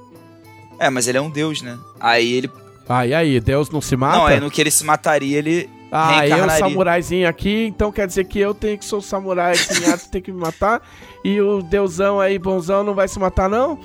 É, 0.79 0.91
mas 0.91 1.07
ele 1.07 1.19
é 1.19 1.21
um 1.21 1.31
deus, 1.31 1.63
né? 1.63 1.79
Aí 2.01 2.33
ele. 2.33 2.51
Ah, 2.89 3.07
e 3.07 3.15
aí? 3.15 3.41
Deus 3.41 3.71
não 3.71 3.81
se 3.81 3.97
mata? 3.97 4.19
Não, 4.19 4.29
é 4.29 4.41
no 4.41 4.51
que 4.51 4.61
ele 4.61 4.71
se 4.71 4.85
mataria, 4.85 5.39
ele. 5.39 5.71
Ah, 5.91 6.27
eu 6.27 6.49
samuraizinho 6.49 7.29
aqui, 7.29 7.67
então 7.67 7.93
quer 7.93 8.07
dizer 8.07 8.25
que 8.25 8.39
eu 8.39 8.55
tenho 8.55 8.79
que 8.79 8.85
sou 8.85 8.99
o 8.99 9.03
samurai 9.03 9.53
Atos, 9.53 10.07
tem 10.07 10.23
que 10.23 10.33
me 10.33 10.41
matar? 10.41 10.81
E 11.23 11.39
o 11.39 11.61
deusão 11.61 12.19
aí, 12.19 12.39
bonzão, 12.39 12.83
não 12.83 12.95
vai 12.95 13.07
se 13.07 13.19
matar, 13.19 13.49
não? 13.49 13.79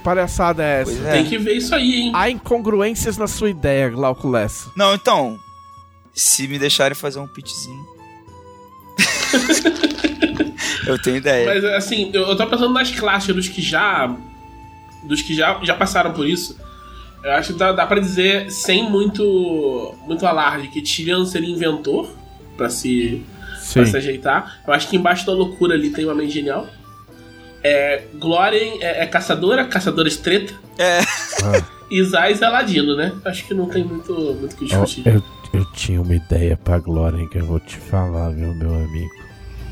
palhaçada 0.00 0.62
é 0.62 0.82
essa? 0.82 0.92
Pois 0.92 1.06
é. 1.06 1.12
Tem 1.12 1.24
que 1.24 1.38
ver 1.38 1.54
isso 1.54 1.74
aí, 1.74 1.94
hein? 1.94 2.12
Há 2.14 2.30
incongruências 2.30 3.16
na 3.16 3.26
sua 3.26 3.50
ideia, 3.50 3.88
Glauco 3.88 4.28
Lessa. 4.28 4.70
Não, 4.76 4.94
então, 4.94 5.38
se 6.14 6.48
me 6.48 6.58
deixarem 6.58 6.94
fazer 6.94 7.18
um 7.18 7.26
pitchzinho. 7.26 7.84
eu 10.86 11.00
tenho 11.00 11.16
ideia. 11.16 11.46
Mas 11.46 11.64
assim, 11.64 12.10
eu, 12.12 12.22
eu 12.22 12.36
tô 12.36 12.46
pensando 12.46 12.72
nas 12.72 12.90
classes 12.90 13.34
dos 13.34 13.48
que 13.48 13.62
já. 13.62 14.14
Dos 15.04 15.22
que 15.22 15.34
já, 15.34 15.58
já 15.62 15.74
passaram 15.74 16.12
por 16.12 16.26
isso. 16.28 16.56
Eu 17.22 17.32
acho 17.32 17.52
que 17.52 17.58
dá, 17.58 17.72
dá 17.72 17.86
pra 17.86 18.00
dizer 18.00 18.50
sem 18.50 18.88
muito. 18.88 19.94
muito 20.06 20.26
alarde 20.26 20.68
que 20.68 20.80
Tyrion 20.82 21.24
seria 21.24 21.48
inventor 21.50 22.10
pra 22.56 22.68
se, 22.70 23.22
pra 23.72 23.84
se 23.86 23.96
ajeitar. 23.96 24.60
Eu 24.66 24.72
acho 24.72 24.88
que 24.88 24.96
embaixo 24.96 25.26
da 25.26 25.32
loucura 25.32 25.74
ali 25.74 25.90
tem 25.90 26.04
uma 26.04 26.14
mente 26.14 26.32
genial. 26.32 26.66
É, 27.62 28.04
Glórien 28.14 28.82
é, 28.82 29.02
é 29.02 29.06
caçadora, 29.06 29.64
caçadora 29.66 30.08
estreta. 30.08 30.54
É. 30.78 31.00
E 31.90 32.02
Zais 32.04 32.40
é 32.40 32.48
ladino, 32.48 32.94
né? 32.96 33.12
Acho 33.24 33.44
que 33.46 33.52
não 33.52 33.66
tem 33.68 33.82
muito 33.84 34.14
muito 34.14 34.52
o 34.52 34.56
que 34.56 34.64
Ó, 34.74 34.84
discutir. 34.84 35.06
eu, 35.06 35.22
eu 35.52 35.64
tinha 35.72 36.00
uma 36.00 36.14
ideia 36.14 36.56
pra 36.56 36.78
Glória 36.78 37.26
que 37.28 37.38
eu 37.38 37.44
vou 37.44 37.58
te 37.58 37.76
falar, 37.76 38.30
viu, 38.30 38.54
meu 38.54 38.72
amigo. 38.74 39.10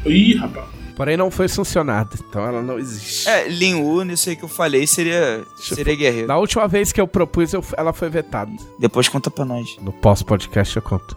Ih, 0.04 0.34
rapaz. 0.34 0.77
Porém, 0.98 1.16
não 1.16 1.30
foi 1.30 1.48
funcionada, 1.48 2.10
então 2.18 2.44
ela 2.44 2.60
não 2.60 2.78
existe. 2.78 3.26
É, 3.28 3.48
Lin 3.48 3.76
Wu, 3.76 4.02
nisso 4.02 4.28
aí 4.28 4.36
que 4.36 4.42
eu 4.44 4.48
falei, 4.48 4.86
seria, 4.86 5.42
seria 5.56 5.94
guerreiro. 5.94 6.26
Na 6.28 6.36
última 6.36 6.66
vez 6.68 6.90
que 6.92 7.00
eu 7.00 7.06
propus, 7.08 7.52
eu- 7.54 7.64
ela 7.76 7.92
foi 7.94 8.10
vetada. 8.10 8.50
Depois 8.80 9.08
conta 9.08 9.30
pra 9.30 9.44
nós. 9.44 9.76
No 9.80 9.92
pós-podcast 9.92 10.74
eu 10.76 10.82
conto. 10.82 11.16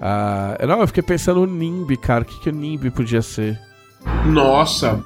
Ah, 0.00 0.58
não, 0.66 0.80
eu 0.80 0.86
fiquei 0.88 1.02
pensando 1.04 1.46
no 1.46 1.54
Nimb, 1.54 1.96
cara. 1.96 2.22
O 2.22 2.26
que, 2.26 2.38
que 2.40 2.48
o 2.48 2.52
Nimb 2.52 2.90
podia 2.90 3.22
ser? 3.22 3.58
Nossa. 4.26 5.02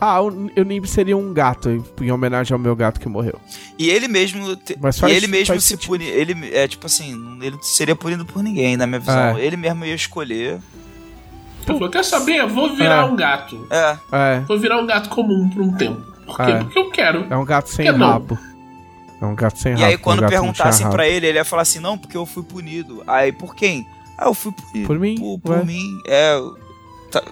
Ah, 0.00 0.20
o, 0.20 0.26
o 0.28 0.62
Nimb 0.64 0.86
seria 0.86 1.16
um 1.16 1.32
gato, 1.32 1.70
em, 1.70 1.84
em 2.02 2.10
homenagem 2.12 2.52
ao 2.52 2.58
meu 2.58 2.74
gato 2.76 3.00
que 3.00 3.08
morreu. 3.08 3.38
E 3.78 3.88
ele 3.90 4.06
mesmo, 4.08 4.54
te- 4.56 4.76
Mas 4.80 4.96
e 4.96 5.00
faz- 5.00 5.12
ele 5.16 5.26
mesmo 5.26 5.46
faz 5.46 5.62
se 5.62 5.68
sentido. 5.70 5.88
pune, 5.88 6.04
ele 6.04 6.54
é 6.54 6.68
tipo 6.68 6.86
assim, 6.86 7.38
ele 7.42 7.56
seria 7.62 7.96
punido 7.96 8.24
por 8.24 8.42
ninguém, 8.42 8.76
na 8.76 8.86
minha 8.86 9.00
visão. 9.00 9.36
É. 9.36 9.44
Ele 9.44 9.56
mesmo 9.56 9.84
ia 9.84 9.94
escolher. 9.94 10.58
Falou: 11.74 11.90
quer 11.90 12.04
saber? 12.04 12.36
Eu 12.36 12.48
vou 12.48 12.74
virar 12.74 13.02
É. 13.02 13.04
um 13.04 13.16
gato. 13.16 13.66
É, 13.70 13.96
É, 14.12 14.40
Vou 14.40 14.58
virar 14.58 14.78
um 14.78 14.86
gato 14.86 15.08
comum 15.08 15.48
por 15.50 15.62
um 15.62 15.72
tempo. 15.72 16.00
Por 16.26 16.36
quê? 16.36 16.42
É. 16.42 16.58
Porque 16.64 16.78
eu 16.78 16.90
quero. 16.90 17.26
é 17.30 17.36
um 17.36 17.44
gato 17.44 17.68
sem 17.70 17.90
não? 17.92 18.10
rabo. 18.10 18.38
É 19.20 19.24
um 19.24 19.34
gato 19.34 19.58
sem 19.58 19.72
E 19.72 19.74
rabo. 19.74 19.84
aí 19.86 19.92
porque 19.92 20.02
quando 20.04 20.18
tinha 20.18 20.28
perguntassem 20.28 20.88
pra 20.90 21.08
ele, 21.08 21.26
ele 21.26 21.38
ia 21.38 21.44
falar 21.44 21.62
assim: 21.62 21.78
"Não, 21.80 21.96
porque 21.98 22.16
eu 22.16 22.24
fui 22.26 22.42
punido". 22.42 23.02
Aí 23.06 23.32
por 23.32 23.54
quem? 23.54 23.86
Ah, 24.16 24.26
eu 24.26 24.34
fui 24.34 24.52
punido. 24.52 24.86
Por 24.86 24.98
mim, 24.98 25.16
Por, 25.16 25.38
por 25.40 25.64
mim. 25.64 25.84
É, 26.06 26.38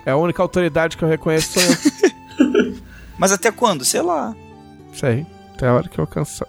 É 0.07 0.11
a 0.13 0.17
única 0.17 0.41
autoridade 0.43 0.97
que 0.97 1.03
eu 1.05 1.09
reconheço 1.09 1.61
sou 1.61 1.63
eu. 1.63 2.75
mas 3.19 3.31
até 3.33 3.51
quando? 3.53 3.85
Sei 3.85 4.01
lá. 4.03 4.35
Sei. 4.93 5.27
Até 5.55 5.69
a 5.69 5.75
hora 5.75 5.89
que 5.89 5.99
eu 5.99 6.07
cansar. 6.07 6.49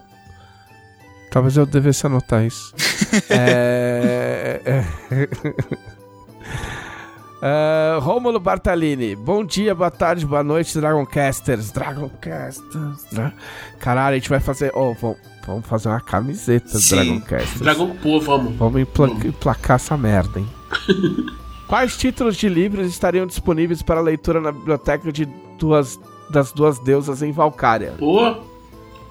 Talvez 1.31 1.57
eu 1.57 1.65
devesse 1.65 2.05
anotar 2.07 2.43
isso. 2.45 2.73
é... 3.29 4.61
é... 4.65 4.83
Ah, 7.49 7.97
Rômulo 8.01 8.41
Bartalini, 8.41 9.15
bom 9.15 9.41
dia, 9.45 9.73
boa 9.73 9.89
tarde, 9.89 10.25
boa 10.25 10.43
noite, 10.43 10.77
Dragoncasters. 10.77 11.71
Dragoncasters. 11.71 13.05
Dra... 13.09 13.31
Caralho, 13.79 14.15
a 14.15 14.19
gente 14.19 14.29
vai 14.29 14.41
fazer. 14.41 14.69
Oh, 14.75 14.93
vamos, 14.93 15.17
vamos 15.45 15.65
fazer 15.65 15.87
uma 15.87 16.01
camiseta 16.01 16.73
do 16.73 16.79
Sim. 16.81 16.95
Dragoncasters. 16.95 17.61
Dragon 17.61 17.95
Pô, 18.03 18.19
vamos. 18.19 18.53
Vamos 18.57 18.81
empla- 18.81 19.07
emplacar 19.25 19.77
essa 19.77 19.95
merda, 19.95 20.39
hein? 20.41 20.47
Quais 21.69 21.95
títulos 21.95 22.35
de 22.35 22.49
livros 22.49 22.85
estariam 22.87 23.25
disponíveis 23.25 23.81
para 23.81 24.01
leitura 24.01 24.41
na 24.41 24.51
biblioteca 24.51 25.09
de 25.09 25.25
duas, 25.57 25.97
das 26.29 26.51
duas 26.51 26.79
deusas 26.79 27.21
em 27.21 27.31
Valkyria? 27.31 27.93
Pô. 27.97 28.35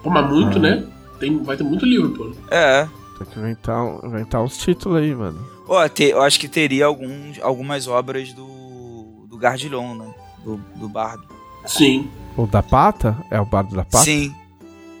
Pô, 0.03 0.11
mas 0.11 0.25
Ah. 0.25 0.27
muito, 0.27 0.59
né? 0.59 0.85
Tem, 1.19 1.41
vai 1.43 1.57
ter 1.57 1.63
muito 1.63 1.85
livro, 1.87 2.11
pô. 2.11 2.31
É. 2.51 2.87
Tem 3.17 3.25
que 3.27 3.39
inventar, 3.39 3.83
inventar 4.03 4.43
uns 4.43 4.57
títulos 4.57 4.99
aí, 5.01 5.15
mano. 5.15 5.56
Ó, 5.67 5.87
te- 5.89 6.05
eu 6.11 6.21
acho 6.21 6.39
que 6.39 6.47
teria 6.47 6.85
alguns, 6.85 7.39
algumas 7.41 7.87
obras 7.87 8.31
do 8.33 9.25
do 9.29 9.37
Gardilhon, 9.37 9.95
né? 9.95 10.13
Do, 10.43 10.57
do 10.75 10.87
bardo. 10.89 11.23
Sim. 11.65 12.09
O 12.37 12.47
da 12.47 12.63
Pata? 12.63 13.17
É 13.29 13.39
o 13.41 13.45
bardo 13.45 13.75
da 13.75 13.83
Pata? 13.83 14.03
Sim. 14.05 14.33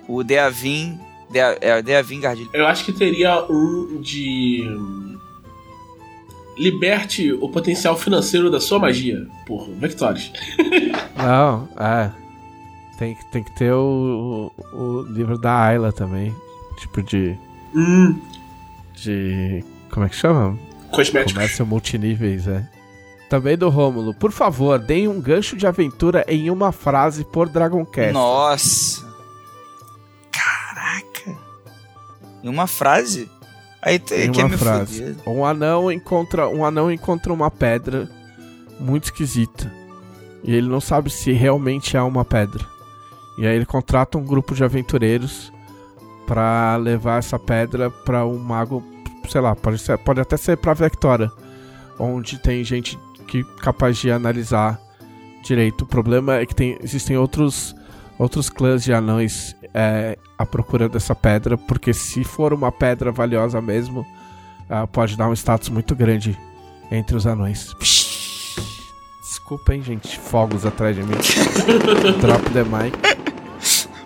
O 0.07 0.23
Deavin, 0.23 0.99
Dea, 1.29 1.57
é 1.61 1.81
Deavin 1.81 2.19
Gardilhon. 2.19 2.49
Eu 2.53 2.67
acho 2.67 2.83
que 2.85 2.91
teria 2.93 3.45
um 3.49 3.99
de. 4.01 4.63
Liberte 6.57 7.31
o 7.33 7.47
potencial 7.49 7.95
financeiro 7.95 8.49
da 8.49 8.59
sua 8.59 8.79
magia. 8.79 9.27
Porra, 9.45 9.71
Vectores. 9.73 10.31
Não, 11.15 11.69
é. 11.77 12.11
Tem, 12.97 13.13
que- 13.13 13.25
tem 13.31 13.43
que 13.43 13.51
ter 13.55 13.71
o, 13.71 14.51
o, 14.73 14.77
o 14.77 15.01
livro 15.03 15.37
da 15.37 15.55
Ayla 15.55 15.91
também. 15.93 16.33
Tipo 16.79 17.03
de. 17.03 17.37
Hum. 17.75 18.19
de. 18.95 19.63
Como 19.97 20.05
é 20.05 20.09
que 20.09 20.15
chama? 20.15 20.55
Cosméticos. 20.91 21.33
Comércio 21.33 21.65
multiníveis, 21.65 22.47
é. 22.47 22.63
Também 23.31 23.57
do 23.57 23.67
Rômulo. 23.67 24.13
Por 24.13 24.31
favor, 24.31 24.77
deem 24.77 25.07
um 25.07 25.19
gancho 25.19 25.57
de 25.57 25.65
aventura 25.65 26.23
em 26.27 26.51
uma 26.51 26.71
frase 26.71 27.23
por 27.25 27.49
Dragoncast. 27.49 28.13
Nossa. 28.13 29.03
Caraca. 30.31 31.35
Em 32.43 32.47
uma 32.47 32.67
frase? 32.67 33.27
Aí 33.81 33.97
tem 33.97 34.25
Em 34.27 34.31
que 34.31 34.39
uma 34.39 34.49
me 34.49 34.57
frase. 34.57 34.99
fuder. 35.15 35.15
Um 35.27 35.43
anão 35.43 35.91
encontra 35.91 36.47
um 36.47 36.63
anão 36.63 36.91
encontra 36.91 37.33
uma 37.33 37.49
pedra 37.49 38.07
muito 38.79 39.05
esquisita. 39.05 39.73
E 40.43 40.53
ele 40.53 40.67
não 40.69 40.79
sabe 40.79 41.09
se 41.09 41.31
realmente 41.31 41.97
é 41.97 42.01
uma 42.03 42.23
pedra. 42.23 42.63
E 43.39 43.47
aí 43.47 43.55
ele 43.55 43.65
contrata 43.65 44.15
um 44.15 44.23
grupo 44.23 44.53
de 44.53 44.63
aventureiros 44.63 45.51
pra 46.27 46.75
levar 46.75 47.17
essa 47.17 47.39
pedra 47.39 47.89
pra 47.89 48.25
um 48.27 48.37
mago, 48.37 48.83
sei 49.29 49.41
lá, 49.41 49.55
pode, 49.55 49.79
ser, 49.79 49.97
pode 49.97 50.19
até 50.19 50.37
ser 50.37 50.57
pra 50.57 50.73
Vectora, 50.73 51.31
onde 51.99 52.37
tem 52.37 52.63
gente 52.63 52.97
que 53.27 53.43
capaz 53.61 53.97
de 53.97 54.11
analisar 54.11 54.79
direito. 55.43 55.83
O 55.83 55.87
problema 55.87 56.35
é 56.35 56.45
que 56.45 56.55
tem, 56.55 56.77
existem 56.81 57.17
outros 57.17 57.75
outros 58.17 58.49
clãs 58.49 58.83
de 58.83 58.91
anões 58.93 59.55
é, 59.73 60.17
à 60.37 60.45
procura 60.45 60.89
dessa 60.89 61.13
pedra, 61.13 61.57
porque 61.57 61.93
se 61.93 62.23
for 62.23 62.51
uma 62.51 62.71
pedra 62.71 63.11
valiosa 63.11 63.61
mesmo, 63.61 64.05
ah, 64.69 64.87
pode 64.87 65.15
dar 65.15 65.29
um 65.29 65.33
status 65.33 65.69
muito 65.69 65.95
grande 65.95 66.37
entre 66.91 67.15
os 67.15 67.27
anões. 67.27 67.75
Desculpa, 69.21 69.73
hein, 69.73 69.81
gente. 69.81 70.19
Fogos 70.19 70.65
atrás 70.65 70.95
de 70.95 71.03
mim. 71.03 71.15
Drop 72.19 72.49
the 72.51 72.63
mic. 72.63 72.97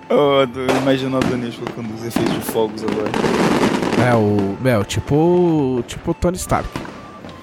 Oh, 0.10 0.46
tô 0.46 0.78
imaginando 0.78 1.26
o 1.26 1.30
Adonis 1.30 1.56
colocando 1.56 1.94
os 1.96 2.04
efeitos 2.04 2.34
de 2.34 2.42
fogos 2.42 2.84
agora. 2.84 3.91
É 4.02 4.16
o. 4.16 4.58
Meu, 4.60 4.84
tipo. 4.84 5.84
Tipo 5.88 6.12
o 6.12 6.14
Tony 6.14 6.38
Stark. 6.38 6.68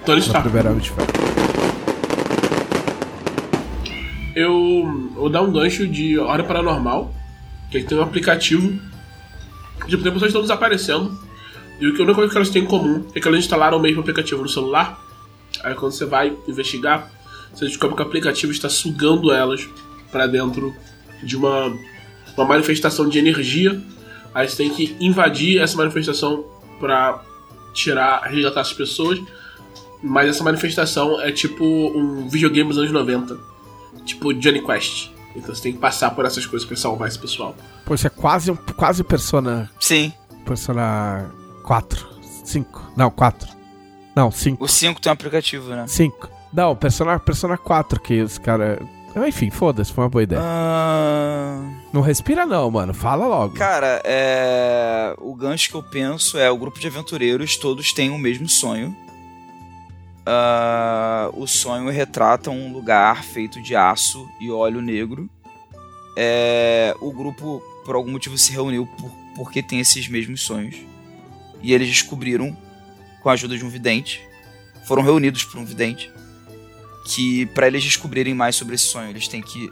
Tony 0.05 0.19
Stark. 0.19 0.43
primeiro 0.43 0.69
Homem 0.69 0.81
de 0.81 0.89
Ferro. 0.89 1.07
Eu 4.35 5.11
vou 5.15 5.29
dar 5.29 5.41
um 5.41 5.51
gancho 5.51 5.87
de 5.87 6.19
Hora 6.19 6.43
Paranormal, 6.43 7.13
que 7.71 7.81
tem 7.83 7.97
um 7.97 8.01
aplicativo. 8.01 8.77
Tipo, 9.87 10.03
tem 10.03 10.11
pessoas 10.11 10.21
que 10.21 10.27
estão 10.27 10.41
desaparecendo. 10.41 11.17
E 11.79 11.87
o 11.87 11.95
que 11.95 12.01
a 12.01 12.03
única 12.03 12.15
coisa 12.15 12.31
que 12.31 12.37
elas 12.37 12.49
têm 12.49 12.63
em 12.63 12.65
comum 12.65 13.05
é 13.15 13.21
que 13.21 13.27
elas 13.27 13.39
instalaram 13.39 13.77
o 13.77 13.81
mesmo 13.81 14.01
aplicativo 14.01 14.41
no 14.41 14.49
celular. 14.49 14.99
Aí 15.63 15.73
quando 15.75 15.93
você 15.93 16.05
vai 16.05 16.35
investigar, 16.47 17.09
você 17.53 17.65
descobre 17.65 17.95
que 17.95 18.01
o 18.01 18.05
aplicativo 18.05 18.51
está 18.51 18.67
sugando 18.67 19.31
elas 19.31 19.67
para 20.11 20.27
dentro 20.27 20.75
de 21.23 21.37
uma, 21.37 21.73
uma 22.35 22.45
manifestação 22.45 23.07
de 23.07 23.17
energia. 23.17 23.81
Aí 24.33 24.47
você 24.47 24.57
tem 24.57 24.69
que 24.69 24.95
invadir 24.99 25.61
essa 25.61 25.75
manifestação 25.77 26.45
para 26.79 27.23
tirar, 27.73 28.21
resgatar 28.23 28.61
as 28.61 28.73
pessoas. 28.73 29.19
Mas 30.01 30.29
essa 30.29 30.43
manifestação 30.43 31.19
é 31.21 31.31
tipo 31.31 31.65
um 31.65 32.29
videogame 32.29 32.69
dos 32.69 32.77
anos 32.77 32.91
90 32.91 33.49
tipo 34.05 34.33
Johnny 34.33 34.61
Quest. 34.61 35.11
Então 35.35 35.53
você 35.53 35.61
tem 35.61 35.73
que 35.73 35.79
passar 35.79 36.11
por 36.11 36.25
essas 36.25 36.45
coisas 36.45 36.67
pra 36.67 36.75
salvar 36.75 37.07
esse 37.07 37.19
pessoal. 37.19 37.55
Pô, 37.85 37.93
isso 37.93 38.07
é 38.07 38.09
quase 38.09 38.51
um. 38.51 38.55
Quase 38.55 39.03
Persona. 39.03 39.69
Sim. 39.79 40.11
Persona 40.45 41.29
4. 41.63 42.07
5. 42.43 42.93
Não, 42.97 43.11
4. 43.11 43.47
Não, 44.15 44.31
5. 44.31 44.63
O 44.63 44.67
5 44.67 44.99
tem 44.99 45.09
um 45.09 45.13
aplicativo, 45.13 45.69
né? 45.69 45.85
5. 45.87 46.29
Não, 46.51 46.75
Persona, 46.75 47.19
Persona 47.19 47.57
4 47.57 47.99
que 48.01 48.21
os 48.21 48.37
caras. 48.37 48.79
Enfim, 49.27 49.49
foda-se, 49.49 49.91
foi 49.91 50.03
uma 50.03 50.09
boa 50.09 50.23
ideia. 50.23 50.41
Ah, 50.43 51.61
Não 51.91 52.01
respira, 52.01 52.45
não, 52.45 52.69
mano. 52.71 52.93
Fala 52.93 53.27
logo. 53.27 53.55
cara, 53.55 54.01
é... 54.05 55.13
o 55.17 55.35
gancho 55.35 55.69
que 55.69 55.75
eu 55.75 55.83
penso 55.83 56.37
é 56.37 56.49
o 56.49 56.57
grupo 56.57 56.79
de 56.79 56.87
aventureiros, 56.87 57.57
todos 57.57 57.91
têm 57.91 58.09
o 58.11 58.17
mesmo 58.17 58.47
sonho. 58.47 58.95
Ah, 60.25 61.29
o 61.33 61.47
sonho 61.47 61.89
retrata 61.89 62.49
um 62.51 62.71
lugar 62.71 63.23
feito 63.23 63.61
de 63.61 63.75
aço 63.75 64.27
e 64.39 64.51
óleo 64.51 64.81
negro. 64.81 65.29
É, 66.15 66.93
o 67.01 67.11
grupo, 67.11 67.61
por 67.85 67.95
algum 67.95 68.11
motivo, 68.11 68.37
se 68.37 68.51
reuniu 68.51 68.85
por, 68.85 69.09
porque 69.35 69.63
tem 69.63 69.79
esses 69.79 70.07
mesmos 70.07 70.41
sonhos. 70.41 70.75
E 71.61 71.73
eles 71.73 71.87
descobriram, 71.87 72.55
com 73.23 73.29
a 73.29 73.33
ajuda 73.33 73.57
de 73.57 73.65
um 73.65 73.69
vidente, 73.69 74.21
foram 74.85 75.01
reunidos 75.01 75.43
por 75.43 75.59
um 75.59 75.65
vidente, 75.65 76.11
que 77.05 77.45
para 77.47 77.67
eles 77.67 77.83
descobrirem 77.83 78.33
mais 78.33 78.55
sobre 78.55 78.75
esse 78.75 78.85
sonho, 78.85 79.09
eles 79.09 79.27
têm 79.27 79.41
que 79.41 79.71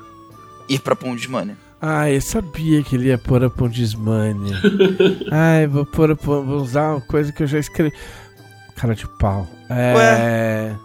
ir 0.67 0.79
pra 0.79 0.95
Pão 0.95 1.15
de 1.15 1.29
Money. 1.29 1.55
Ah, 1.81 2.09
eu 2.09 2.19
sabia 2.19 2.81
que 2.81 2.95
ele 2.95 3.09
ia 3.09 3.17
pôr 3.17 3.43
a 3.43 3.49
Pondismania. 3.49 4.59
Ai, 5.31 5.67
vou 5.67 5.85
pôr 5.85 6.11
a, 6.11 6.13
vou 6.15 6.57
usar 6.57 6.93
uma 6.93 7.01
coisa 7.01 7.31
que 7.31 7.43
eu 7.43 7.47
já 7.47 7.59
escrevi. 7.59 7.93
Cara 8.75 8.95
de 8.95 9.07
pau. 9.07 9.47
É. 9.69 9.93
Ué? 9.95 10.75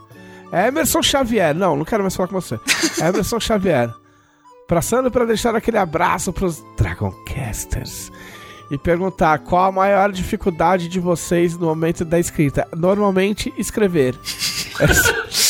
É 0.52 0.68
Emerson 0.68 1.02
Xavier. 1.02 1.54
Não, 1.54 1.76
não 1.76 1.84
quero 1.84 2.02
mais 2.02 2.14
falar 2.14 2.28
com 2.28 2.38
você. 2.38 2.60
É 3.00 3.08
Emerson 3.08 3.40
Xavier. 3.40 3.90
Passando 4.68 5.10
para 5.10 5.24
deixar 5.24 5.54
aquele 5.56 5.78
abraço 5.78 6.32
pros 6.32 6.62
Dragoncasters 6.76 8.10
e 8.70 8.78
perguntar 8.78 9.38
qual 9.38 9.68
a 9.68 9.72
maior 9.72 10.12
dificuldade 10.12 10.88
de 10.88 11.00
vocês 11.00 11.56
no 11.56 11.66
momento 11.66 12.04
da 12.04 12.18
escrita. 12.18 12.66
Normalmente, 12.76 13.52
escrever. 13.56 14.14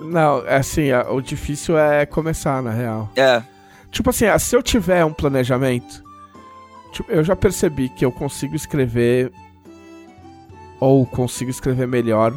Não, 0.00 0.46
é 0.46 0.56
assim, 0.56 0.92
o 1.10 1.20
difícil 1.20 1.78
é 1.78 2.06
começar, 2.06 2.62
na 2.62 2.70
real. 2.70 3.10
É. 3.16 3.42
Tipo 3.90 4.10
assim, 4.10 4.26
se 4.38 4.56
eu 4.56 4.62
tiver 4.62 5.04
um 5.04 5.12
planejamento, 5.12 6.02
tipo, 6.92 7.10
eu 7.10 7.24
já 7.24 7.34
percebi 7.34 7.88
que 7.88 8.04
eu 8.04 8.12
consigo 8.12 8.54
escrever 8.54 9.32
ou 10.78 11.04
consigo 11.06 11.50
escrever 11.50 11.88
melhor 11.88 12.32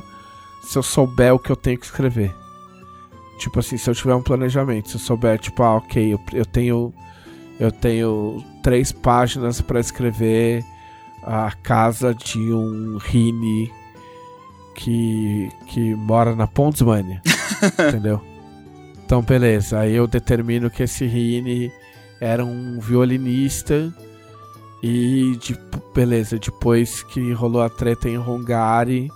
se 0.64 0.78
eu 0.78 0.84
souber 0.84 1.34
o 1.34 1.40
que 1.40 1.52
eu 1.52 1.56
tenho 1.56 1.78
que 1.78 1.86
escrever. 1.86 2.34
Tipo 3.38 3.60
assim, 3.60 3.78
se 3.78 3.90
eu 3.90 3.96
tiver 3.96 4.16
um 4.16 4.22
planejamento, 4.22 4.90
se 4.90 4.96
eu 4.96 5.00
souber, 5.00 5.40
tipo, 5.40 5.62
ah, 5.64 5.76
ok, 5.76 6.14
eu, 6.14 6.20
eu 6.34 6.46
tenho 6.46 6.94
eu 7.62 7.72
tenho 7.72 8.44
três 8.64 8.92
páginas 8.92 9.62
para 9.62 9.80
escrever 9.80 10.66
a 11.22 11.52
casa 11.52 12.12
de 12.12 12.40
um 12.40 12.98
Rini 12.98 13.72
que, 14.74 15.48
que 15.68 15.94
mora 15.94 16.36
na 16.36 16.48
Pontsmania. 16.48 17.22
entendeu? 17.90 18.22
Então, 19.06 19.22
beleza. 19.22 19.80
Aí 19.80 19.96
eu 19.96 20.08
determino 20.08 20.70
que 20.70 20.84
esse 20.84 21.06
Rini 21.06 21.72
era 22.20 22.44
um 22.46 22.80
violinista. 22.80 23.94
E, 24.84 25.38
de, 25.40 25.58
beleza, 25.94 26.40
depois 26.40 27.04
que 27.04 27.32
rolou 27.34 27.62
a 27.62 27.70
treta 27.70 28.10
em 28.10 28.18
Hongari, 28.18 29.12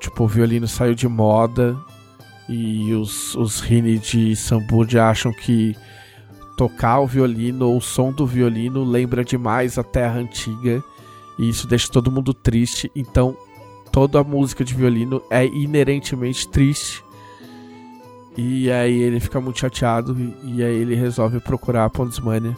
tipo, 0.00 0.24
o 0.24 0.28
violino 0.28 0.66
saiu 0.66 0.94
de 0.94 1.08
moda. 1.08 1.76
E 2.48 2.92
os, 2.94 3.34
os 3.34 3.60
Rini 3.60 3.98
de 3.98 4.36
Sambud 4.36 4.98
acham 4.98 5.32
que 5.32 5.76
tocar 6.56 7.00
o 7.00 7.06
violino 7.06 7.68
ou 7.68 7.76
o 7.76 7.82
som 7.82 8.12
do 8.12 8.26
violino 8.26 8.82
lembra 8.84 9.24
demais 9.24 9.76
a 9.78 9.82
terra 9.82 10.18
antiga 10.18 10.82
e 11.38 11.48
isso 11.48 11.66
deixa 11.66 11.90
todo 11.90 12.10
mundo 12.10 12.32
triste. 12.32 12.90
Então, 12.94 13.36
toda 13.92 14.20
a 14.20 14.24
música 14.24 14.64
de 14.64 14.74
violino 14.74 15.22
é 15.30 15.44
inerentemente 15.44 16.48
triste. 16.48 17.04
E 18.36 18.70
aí 18.70 19.00
ele 19.00 19.18
fica 19.18 19.40
muito 19.40 19.58
chateado 19.58 20.16
e, 20.18 20.56
e 20.56 20.64
aí 20.64 20.74
ele 20.76 20.94
resolve 20.94 21.40
procurar 21.40 21.86
a 21.86 21.90
Pondismania, 21.90 22.56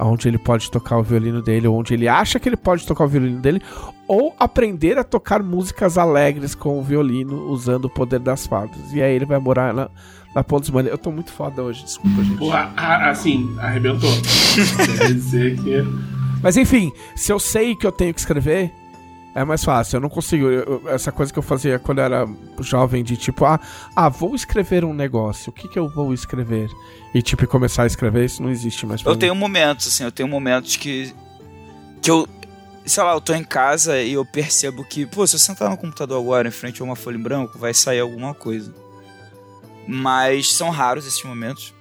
onde 0.00 0.26
ele 0.26 0.38
pode 0.38 0.70
tocar 0.70 0.98
o 0.98 1.02
violino 1.02 1.40
dele, 1.40 1.68
ou 1.68 1.78
onde 1.78 1.94
ele 1.94 2.08
acha 2.08 2.40
que 2.40 2.48
ele 2.48 2.56
pode 2.56 2.84
tocar 2.84 3.04
o 3.04 3.08
violino 3.08 3.40
dele, 3.40 3.62
ou 4.08 4.34
aprender 4.38 4.98
a 4.98 5.04
tocar 5.04 5.42
músicas 5.42 5.96
alegres 5.96 6.54
com 6.54 6.78
o 6.78 6.82
violino 6.82 7.48
usando 7.48 7.84
o 7.84 7.90
poder 7.90 8.18
das 8.18 8.46
fadas. 8.46 8.92
E 8.92 9.00
aí 9.00 9.14
ele 9.14 9.24
vai 9.24 9.38
morar 9.38 9.72
na, 9.72 9.88
na 10.34 10.42
Pontos 10.42 10.70
Money. 10.70 10.90
Eu 10.90 10.98
tô 10.98 11.12
muito 11.12 11.32
foda 11.32 11.62
hoje, 11.62 11.84
desculpa, 11.84 12.22
gente. 12.24 12.38
Porra, 12.38 12.72
assim, 13.08 13.54
arrebentou. 13.58 14.10
Quer 14.98 15.12
dizer 15.14 15.56
que. 15.62 15.84
Mas 16.42 16.56
enfim, 16.56 16.92
se 17.14 17.32
eu 17.32 17.38
sei 17.38 17.76
que 17.76 17.86
eu 17.86 17.92
tenho 17.92 18.12
que 18.12 18.20
escrever, 18.20 18.72
é 19.34 19.44
mais 19.44 19.64
fácil. 19.64 19.96
Eu 19.96 20.00
não 20.00 20.08
consigo. 20.08 20.46
Eu, 20.48 20.82
essa 20.88 21.10
coisa 21.10 21.32
que 21.32 21.38
eu 21.38 21.42
fazia 21.42 21.78
quando 21.78 21.98
eu 21.98 22.04
era 22.04 22.28
jovem, 22.60 23.02
de 23.02 23.16
tipo, 23.16 23.44
ah, 23.44 23.58
ah, 23.94 24.08
vou 24.08 24.34
escrever 24.34 24.84
um 24.84 24.94
negócio. 24.94 25.50
O 25.50 25.52
que, 25.52 25.66
que 25.66 25.78
eu 25.78 25.88
vou 25.88 26.14
escrever? 26.14 26.70
E 27.12 27.20
tipo, 27.20 27.46
começar 27.46 27.82
a 27.82 27.86
escrever, 27.86 28.24
isso 28.24 28.42
não 28.42 28.50
existe 28.50 28.86
mais. 28.86 29.04
eu 29.04 29.12
mim. 29.12 29.18
tenho 29.18 29.34
momentos, 29.34 29.88
assim, 29.88 30.04
eu 30.04 30.12
tenho 30.12 30.28
momentos 30.28 30.76
que. 30.76 31.12
que 32.00 32.10
eu. 32.10 32.28
Sei 32.86 33.02
lá, 33.02 33.14
eu 33.14 33.20
tô 33.20 33.32
em 33.32 33.42
casa 33.42 33.98
e 34.00 34.12
eu 34.12 34.26
percebo 34.26 34.84
que, 34.84 35.06
pô, 35.06 35.26
se 35.26 35.34
eu 35.34 35.40
sentar 35.40 35.70
no 35.70 35.76
computador 35.76 36.20
agora 36.20 36.46
em 36.46 36.50
frente 36.50 36.82
a 36.82 36.84
uma 36.84 36.94
folha 36.94 37.16
em 37.16 37.22
branco, 37.22 37.58
vai 37.58 37.72
sair 37.72 38.00
alguma 38.00 38.34
coisa. 38.34 38.74
Mas 39.88 40.52
são 40.52 40.68
raros 40.68 41.06
esses 41.06 41.22
momentos. 41.24 41.72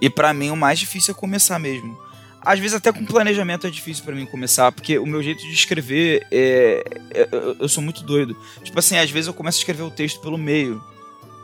E 0.00 0.08
para 0.08 0.32
mim 0.32 0.50
o 0.50 0.56
mais 0.56 0.78
difícil 0.78 1.14
é 1.14 1.18
começar 1.18 1.58
mesmo. 1.58 2.03
Às 2.44 2.58
vezes 2.58 2.74
até 2.74 2.92
com 2.92 3.04
planejamento 3.04 3.66
é 3.66 3.70
difícil 3.70 4.04
para 4.04 4.14
mim 4.14 4.26
começar, 4.26 4.70
porque 4.70 4.98
o 4.98 5.06
meu 5.06 5.22
jeito 5.22 5.40
de 5.40 5.52
escrever 5.52 6.26
é, 6.30 6.84
é, 7.12 7.28
eu 7.58 7.68
sou 7.68 7.82
muito 7.82 8.02
doido. 8.02 8.36
Tipo 8.62 8.78
assim, 8.78 8.98
às 8.98 9.10
vezes 9.10 9.28
eu 9.28 9.34
começo 9.34 9.58
a 9.58 9.60
escrever 9.60 9.82
o 9.82 9.90
texto 9.90 10.20
pelo 10.20 10.36
meio. 10.36 10.82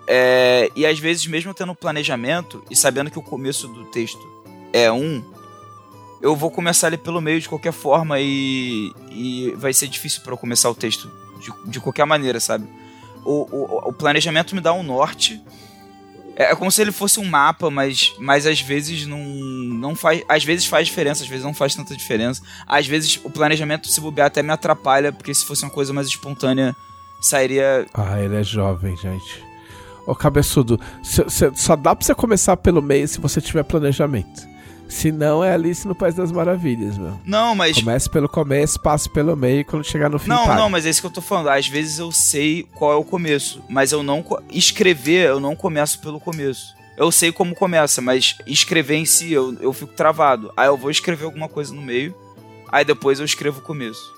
É, 0.07 0.69
e 0.77 0.85
às 0.85 0.99
vezes 0.99 1.27
mesmo 1.27 1.55
tendo 1.55 1.75
planejamento 1.75 2.63
e 2.71 2.77
sabendo 2.77 3.11
que 3.11 3.19
o 3.19 3.23
começo 3.23 3.69
do 3.69 3.85
texto 3.87 4.21
é 4.73 4.91
um, 4.91 5.23
eu 6.21 6.37
vou 6.37 6.51
começar 6.51 6.89
ali 6.89 6.99
pelo 6.99 7.21
meio 7.21 7.41
de 7.41 7.49
qualquer 7.49 7.73
forma 7.73 8.21
e, 8.21 8.93
e 9.11 9.55
vai 9.57 9.73
ser 9.73 9.89
difícil 9.89 10.21
para 10.23 10.33
eu 10.33 10.37
começar 10.37 10.69
o 10.69 10.75
texto 10.75 11.11
de, 11.39 11.71
de 11.71 11.81
qualquer 11.81 12.05
maneira, 12.05 12.39
sabe? 12.41 12.67
O, 13.25 13.47
o, 13.51 13.89
o 13.89 13.93
planejamento 13.93 14.55
me 14.55 14.61
dá 14.61 14.73
um 14.73 14.83
norte 14.83 15.41
é, 16.41 16.53
é 16.53 16.57
como 16.57 16.73
se 16.73 16.81
ele 16.81 16.91
fosse 16.91 17.21
um 17.21 17.25
mapa, 17.25 17.71
mas, 17.71 18.15
mas 18.19 18.47
às 18.47 18.63
vezes 18.63 19.07
não, 19.07 19.19
não 19.23 19.95
faz. 19.95 20.23
Às 20.27 20.43
vezes 20.43 20.65
faz 20.65 20.89
diferença, 20.89 21.23
às 21.23 21.29
vezes 21.29 21.45
não 21.45 21.53
faz 21.53 21.75
tanta 21.75 21.95
diferença. 21.95 22.41
Às 22.67 22.87
vezes 22.87 23.21
o 23.23 23.29
planejamento, 23.29 23.89
se 23.89 24.01
bobear, 24.01 24.29
até 24.29 24.43
me 24.43 24.51
atrapalha, 24.51 25.13
porque 25.13 25.35
se 25.35 25.45
fosse 25.45 25.65
uma 25.65 25.71
coisa 25.71 25.93
mais 25.93 26.07
espontânea, 26.07 26.75
sairia. 27.21 27.87
Ah, 27.93 28.19
ele 28.19 28.37
é 28.37 28.43
jovem, 28.43 28.97
gente. 28.97 29.45
Ô, 30.07 30.15
cabeçudo, 30.15 30.81
só 31.55 31.77
dá 31.77 31.95
pra 31.95 32.05
você 32.05 32.15
começar 32.15 32.57
pelo 32.57 32.81
meio 32.81 33.07
se 33.07 33.21
você 33.21 33.39
tiver 33.39 33.63
planejamento. 33.63 34.49
Se 34.91 35.13
não, 35.13 35.43
é 35.43 35.55
Alice 35.55 35.87
no 35.87 35.95
País 35.95 36.17
das 36.17 36.33
Maravilhas, 36.33 36.99
meu. 36.99 37.19
Não, 37.25 37.55
mas. 37.55 37.79
Comece 37.79 38.11
pelo 38.11 38.29
começo, 38.29 38.79
passe 38.81 39.09
pelo 39.09 39.37
meio 39.37 39.65
quando 39.65 39.85
chegar 39.85 40.11
no 40.11 40.19
fim. 40.19 40.29
Não, 40.29 40.55
não, 40.55 40.69
mas 40.69 40.85
é 40.85 40.91
isso 40.91 41.01
que 41.01 41.07
eu 41.07 41.13
tô 41.13 41.23
falando. 41.23 41.49
Às 41.49 41.69
vezes 41.69 42.01
eu 42.01 42.11
sei 42.11 42.67
qual 42.75 42.93
é 42.93 42.97
o 42.97 43.05
começo, 43.05 43.63
mas 43.69 43.93
eu 43.93 44.03
não. 44.03 44.25
Escrever, 44.51 45.29
eu 45.29 45.39
não 45.39 45.55
começo 45.55 46.01
pelo 46.01 46.19
começo. 46.19 46.75
Eu 46.97 47.11
sei 47.13 47.31
como 47.31 47.55
começa, 47.55 48.03
mas 48.03 48.37
escrever 48.47 48.97
em 48.97 49.05
si, 49.05 49.33
eu, 49.33 49.57
eu 49.61 49.73
fico 49.73 49.93
travado. 49.95 50.53
Aí 50.57 50.67
eu 50.67 50.77
vou 50.77 50.91
escrever 50.91 51.25
alguma 51.25 51.49
coisa 51.49 51.73
no 51.73 51.81
meio, 51.81 52.15
aí 52.71 52.85
depois 52.85 53.21
eu 53.21 53.25
escrevo 53.25 53.61
o 53.61 53.63
começo. 53.63 54.13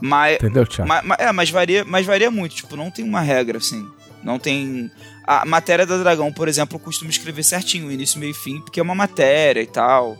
Mas, 0.00 0.36
Entendeu, 0.36 0.66
Thiago? 0.66 0.88
Mas, 0.88 1.18
é, 1.18 1.30
mas 1.32 1.50
varia, 1.50 1.84
mas 1.84 2.04
varia 2.04 2.30
muito. 2.30 2.56
Tipo, 2.56 2.76
não 2.76 2.90
tem 2.90 3.04
uma 3.04 3.20
regra, 3.20 3.58
assim. 3.58 3.86
Não 4.22 4.38
tem. 4.38 4.90
A 5.26 5.44
matéria 5.44 5.84
da 5.84 5.98
Dragão, 5.98 6.32
por 6.32 6.46
exemplo, 6.46 6.76
eu 6.76 6.80
costumo 6.80 7.10
escrever 7.10 7.42
certinho, 7.42 7.90
início, 7.90 8.20
meio 8.20 8.30
e 8.30 8.34
fim, 8.34 8.60
porque 8.60 8.78
é 8.78 8.82
uma 8.82 8.94
matéria 8.94 9.60
e 9.60 9.66
tal. 9.66 10.16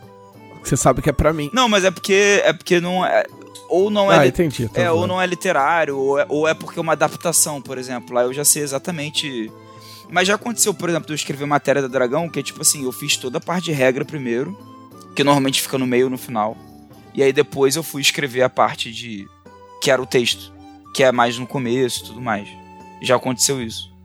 Você 0.63 0.77
sabe 0.77 1.01
que 1.01 1.09
é 1.09 1.13
para 1.13 1.33
mim. 1.33 1.49
Não, 1.53 1.69
mas 1.69 1.85
é 1.85 1.91
porque 1.91 2.43
é 2.45 2.53
porque 2.53 2.81
não 2.81 3.07
é 3.07 3.25
ou 3.69 3.91
não 3.91 4.13
é, 4.13 4.19
ah, 4.19 4.27
entendi, 4.27 4.69
é 4.75 4.91
ou 4.91 5.07
não 5.07 5.21
é 5.21 5.27
literário 5.27 5.97
ou 5.97 6.19
é, 6.19 6.27
ou 6.29 6.49
é 6.49 6.55
porque 6.55 6.79
é 6.79 6.83
uma 6.83 6.93
adaptação, 6.93 7.61
por 7.63 7.79
exemplo. 7.79 8.15
Lá 8.15 8.23
eu 8.23 8.33
já 8.33 8.45
sei 8.45 8.63
exatamente. 8.63 9.51
Mas 10.09 10.29
já 10.29 10.37
aconteceu, 10.37 10.73
por 10.73 10.89
exemplo, 10.89 11.07
de 11.07 11.13
eu 11.13 11.17
escrever 11.17 11.47
matéria 11.47 11.83
da 11.83 11.89
Dragão, 11.89 12.29
que 12.29 12.39
é 12.39 12.43
tipo 12.43 12.63
assim, 12.63 12.85
eu 12.85 12.93
fiz 12.93 13.17
toda 13.17 13.39
a 13.39 13.41
parte 13.41 13.67
de 13.67 13.73
regra 13.73 14.05
primeiro, 14.05 14.57
que 15.17 15.25
normalmente 15.25 15.61
fica 15.61 15.79
no 15.79 15.87
meio 15.87 16.09
no 16.09 16.19
final. 16.19 16.57
E 17.13 17.23
aí 17.23 17.33
depois 17.33 17.75
eu 17.75 17.83
fui 17.83 18.03
escrever 18.03 18.43
a 18.43 18.49
parte 18.49 18.93
de 18.93 19.27
que 19.81 19.91
era 19.91 20.01
o 20.01 20.07
texto, 20.07 20.53
que 20.95 21.03
é 21.03 21.11
mais 21.11 21.39
no 21.39 21.47
começo, 21.47 22.05
e 22.05 22.07
tudo 22.09 22.21
mais. 22.21 22.49
Já 23.03 23.17
aconteceu 23.17 23.61
isso. 23.61 23.96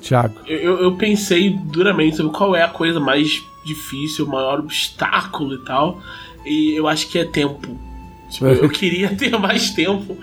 Tiago. 0.00 0.40
Eu, 0.46 0.80
eu 0.80 0.96
pensei 0.96 1.50
duramente 1.50 2.16
sobre 2.16 2.32
qual 2.32 2.56
é 2.56 2.62
a 2.62 2.68
coisa 2.68 2.98
mais 2.98 3.42
difícil, 3.64 4.24
o 4.24 4.28
maior 4.28 4.58
obstáculo 4.58 5.54
e 5.54 5.58
tal. 5.58 6.00
E 6.44 6.72
eu 6.74 6.88
acho 6.88 7.08
que 7.08 7.18
é 7.18 7.24
tempo. 7.24 7.78
Tipo, 8.30 8.46
eu 8.46 8.68
queria 8.68 9.08
ter 9.14 9.36
mais 9.38 9.70
tempo 9.70 10.16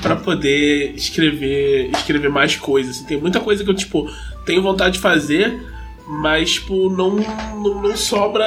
para 0.00 0.16
poder 0.16 0.94
escrever 0.94 1.90
escrever 1.90 2.28
mais 2.28 2.56
coisas. 2.56 2.96
Assim, 2.96 3.06
tem 3.06 3.20
muita 3.20 3.40
coisa 3.40 3.64
que 3.64 3.70
eu, 3.70 3.74
tipo, 3.74 4.10
tenho 4.44 4.62
vontade 4.62 4.94
de 4.94 5.00
fazer, 5.00 5.60
mas, 6.06 6.54
tipo, 6.54 6.90
não, 6.90 7.16
não, 7.16 7.82
não 7.82 7.96
sobra 7.96 8.44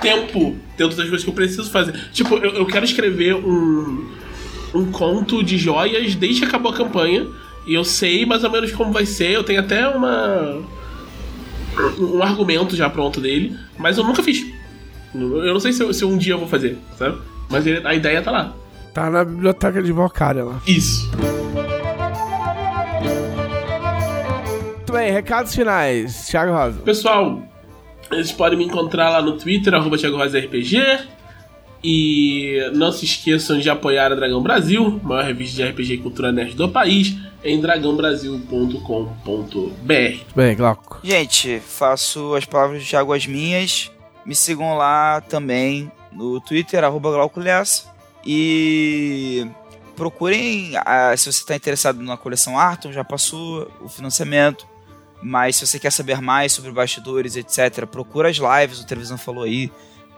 tempo 0.00 0.56
dentro 0.76 0.96
das 0.96 1.08
coisas 1.08 1.22
que 1.22 1.30
eu 1.30 1.34
preciso 1.34 1.70
fazer. 1.70 1.94
Tipo, 2.12 2.36
eu, 2.36 2.54
eu 2.54 2.66
quero 2.66 2.84
escrever 2.84 3.34
um, 3.36 4.10
um 4.74 4.90
conto 4.90 5.42
de 5.42 5.56
joias 5.56 6.14
desde 6.14 6.40
que 6.40 6.46
acabou 6.46 6.72
a 6.72 6.76
campanha. 6.76 7.26
E 7.66 7.74
eu 7.74 7.84
sei 7.84 8.26
mais 8.26 8.42
ou 8.44 8.50
menos 8.50 8.72
como 8.72 8.92
vai 8.92 9.06
ser, 9.06 9.30
eu 9.30 9.44
tenho 9.44 9.60
até 9.60 9.86
uma. 9.88 10.62
um 11.98 12.22
argumento 12.22 12.74
já 12.74 12.90
pronto 12.90 13.20
dele, 13.20 13.56
mas 13.78 13.98
eu 13.98 14.04
nunca 14.04 14.22
fiz. 14.22 14.44
Eu 15.14 15.52
não 15.52 15.60
sei 15.60 15.72
se, 15.72 15.82
eu, 15.82 15.92
se 15.92 16.04
um 16.04 16.16
dia 16.16 16.34
eu 16.34 16.38
vou 16.38 16.48
fazer, 16.48 16.78
sabe? 16.98 17.18
Mas 17.48 17.66
a 17.66 17.94
ideia 17.94 18.22
tá 18.22 18.30
lá. 18.30 18.54
Tá 18.94 19.10
na 19.10 19.24
biblioteca 19.24 19.82
de 19.82 19.92
Vocária 19.92 20.44
lá. 20.44 20.60
Isso. 20.66 21.10
Muito 24.92 24.92
bem, 24.92 25.12
recados 25.12 25.54
finais. 25.54 26.26
Thiago 26.26 26.52
Rosa. 26.52 26.80
Pessoal, 26.80 27.42
vocês 28.08 28.32
podem 28.32 28.58
me 28.58 28.64
encontrar 28.64 29.08
lá 29.08 29.22
no 29.22 29.32
Twitter, 29.38 29.72
arroba 29.72 29.96
Thiago 29.96 30.16
Rosa 30.16 30.38
RPG. 30.38 30.82
E 31.84 32.70
não 32.74 32.92
se 32.92 33.04
esqueçam 33.04 33.58
de 33.58 33.68
apoiar 33.68 34.12
a 34.12 34.14
Dragão 34.14 34.40
Brasil, 34.40 35.00
maior 35.02 35.24
revista 35.24 35.56
de 35.56 35.68
RPG 35.68 35.94
e 35.94 35.98
cultura 35.98 36.30
nerd 36.30 36.54
do 36.54 36.68
país, 36.68 37.16
em 37.42 37.60
dragãobrasil.com.br. 37.60 40.24
Bem, 40.34 40.56
Glauco. 40.56 41.00
Gente, 41.02 41.60
faço 41.60 42.34
as 42.34 42.44
palavras 42.44 42.82
de 42.82 42.88
Thiago 42.88 43.12
as 43.12 43.26
minhas. 43.26 43.90
Me 44.24 44.34
sigam 44.34 44.76
lá 44.76 45.20
também 45.20 45.90
no 46.12 46.40
Twitter, 46.40 46.84
arroba 46.84 47.10
Glauco 47.10 47.40
Lessa. 47.40 47.90
E 48.24 49.46
procurem, 49.96 50.72
ah, 50.84 51.14
se 51.16 51.24
você 51.24 51.40
está 51.40 51.56
interessado 51.56 52.00
na 52.00 52.16
coleção 52.16 52.58
Arton, 52.58 52.92
já 52.92 53.02
passou 53.02 53.68
o 53.80 53.88
financiamento. 53.88 54.66
Mas 55.22 55.56
se 55.56 55.66
você 55.66 55.78
quer 55.78 55.92
saber 55.92 56.20
mais 56.20 56.52
sobre 56.52 56.72
bastidores, 56.72 57.36
etc., 57.36 57.86
procura 57.86 58.28
as 58.28 58.36
lives, 58.36 58.80
o 58.80 58.86
Televisão 58.86 59.16
falou 59.16 59.44
aí, 59.44 59.70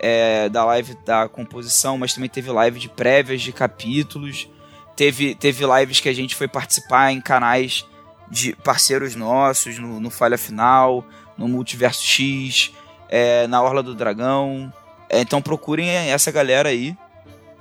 é, 0.06 0.50
da 0.50 0.62
live 0.66 0.94
da 1.02 1.26
composição, 1.30 1.96
mas 1.96 2.12
também 2.12 2.28
teve 2.28 2.50
live 2.50 2.78
de 2.78 2.90
prévias 2.90 3.40
de 3.40 3.54
capítulos. 3.54 4.46
Teve, 4.94 5.34
teve 5.34 5.64
lives 5.64 5.98
que 5.98 6.10
a 6.10 6.12
gente 6.12 6.34
foi 6.34 6.46
participar 6.46 7.10
em 7.10 7.22
canais 7.22 7.86
de 8.30 8.54
parceiros 8.56 9.16
nossos, 9.16 9.78
no, 9.78 9.98
no 9.98 10.10
Falha 10.10 10.36
Final, 10.36 11.02
no 11.38 11.48
Multiverso 11.48 12.02
X, 12.04 12.70
é, 13.08 13.46
na 13.46 13.62
Orla 13.62 13.82
do 13.82 13.94
Dragão. 13.94 14.70
É, 15.08 15.22
então 15.22 15.40
procurem 15.40 15.88
essa 15.88 16.30
galera 16.30 16.68
aí 16.68 16.94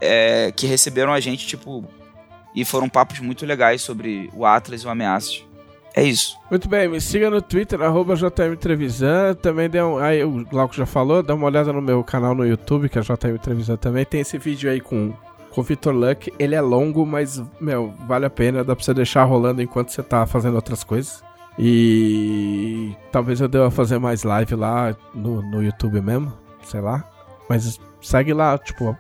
é, 0.02 0.52
que 0.54 0.68
receberam 0.68 1.14
a 1.14 1.22
gente, 1.22 1.48
tipo, 1.48 1.88
e 2.54 2.66
foram 2.66 2.90
papos 2.90 3.22
muito 3.22 3.46
legais 3.46 3.82
sobre 3.82 4.30
o 4.34 4.46
Atlas 4.46 4.82
e 4.82 4.86
o 4.86 4.90
Ameaças. 4.90 5.46
É 5.96 6.04
isso. 6.04 6.38
Muito 6.50 6.68
bem, 6.68 6.88
me 6.88 7.00
siga 7.00 7.30
no 7.30 7.42
Twitter, 7.42 7.82
arroba. 7.82 8.16
Também 9.42 9.70
dê 9.70 9.82
um. 9.82 9.98
Aí 9.98 10.24
o 10.24 10.44
Glauco 10.46 10.74
já 10.74 10.86
falou, 10.86 11.22
dá 11.22 11.36
uma 11.36 11.46
olhada 11.46 11.72
no 11.72 11.82
meu 11.82 12.04
canal 12.04 12.34
no 12.34 12.46
YouTube, 12.46 12.90
que 12.90 12.98
é 12.98 13.02
JM 13.02 13.38
Trevisan 13.42 13.76
também. 13.76 14.04
Tem 14.04 14.22
esse 14.22 14.38
vídeo 14.38 14.72
aí 14.72 14.82
com, 14.82 15.14
com 15.52 15.62
o 15.62 15.64
Vitor 15.64 15.94
Luck. 15.94 16.34
Ele 16.40 16.56
é 16.56 16.62
longo, 16.62 17.06
mas, 17.06 17.42
meu, 17.62 17.94
vale 18.08 18.26
a 18.26 18.30
pena. 18.30 18.64
Dá 18.64 18.76
pra 18.76 18.84
você 18.84 18.94
deixar 18.94 19.24
rolando 19.24 19.62
enquanto 19.62 19.90
você 19.90 20.02
tá 20.02 20.26
fazendo 20.26 20.56
outras 20.56 20.84
coisas. 20.84 21.24
E 21.60 22.96
talvez 23.12 23.40
eu 23.40 23.48
deva 23.48 23.70
fazer 23.70 24.00
mais 24.00 24.24
live 24.24 24.56
lá 24.56 24.96
no, 25.14 25.44
no 25.44 25.62
YouTube 25.62 26.02
mesmo, 26.02 26.34
sei 26.64 26.82
lá. 26.82 27.08
Mas 27.54 27.80
segue 28.02 28.34
lá, 28.34 28.58
tipo, 28.58 28.98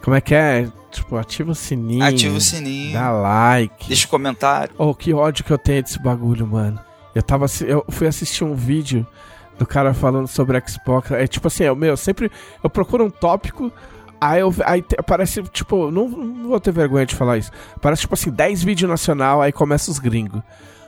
como 0.00 0.14
é 0.14 0.20
que 0.20 0.32
é? 0.32 0.68
Tipo, 0.92 1.16
ativa 1.16 1.50
o 1.50 1.54
sininho. 1.56 2.04
Ativa 2.04 2.36
o 2.36 2.40
sininho. 2.40 2.92
Dá 2.92 3.10
like. 3.10 3.88
Deixa 3.88 4.06
um 4.06 4.10
comentário. 4.10 4.72
Oh, 4.78 4.94
que 4.94 5.12
ódio 5.12 5.44
que 5.44 5.52
eu 5.52 5.58
tenho 5.58 5.82
desse 5.82 5.98
bagulho, 5.98 6.46
mano. 6.46 6.78
Eu 7.12 7.22
tava 7.22 7.46
eu 7.66 7.84
fui 7.88 8.06
assistir 8.06 8.44
um 8.44 8.54
vídeo 8.54 9.04
do 9.58 9.66
cara 9.66 9.92
falando 9.92 10.28
sobre 10.28 10.62
Xbox. 10.64 11.10
É 11.10 11.26
tipo 11.26 11.48
assim, 11.48 11.64
eu, 11.64 11.74
meu, 11.74 11.90
eu 11.90 11.96
sempre 11.96 12.30
eu 12.62 12.70
procuro 12.70 13.04
um 13.04 13.10
tópico, 13.10 13.72
aí 14.20 14.40
eu 14.40 14.54
aí 14.64 14.84
aparece 14.96 15.42
tipo, 15.44 15.90
não, 15.90 16.08
não 16.08 16.48
vou 16.48 16.60
ter 16.60 16.70
vergonha 16.70 17.06
de 17.06 17.14
falar 17.16 17.38
isso. 17.38 17.50
Parece 17.82 18.02
tipo 18.02 18.14
assim, 18.14 18.30
10 18.30 18.62
vídeos 18.62 18.88
nacional, 18.88 19.42
aí 19.42 19.50
começa 19.50 19.90
os 19.90 19.98
gringos. 19.98 20.42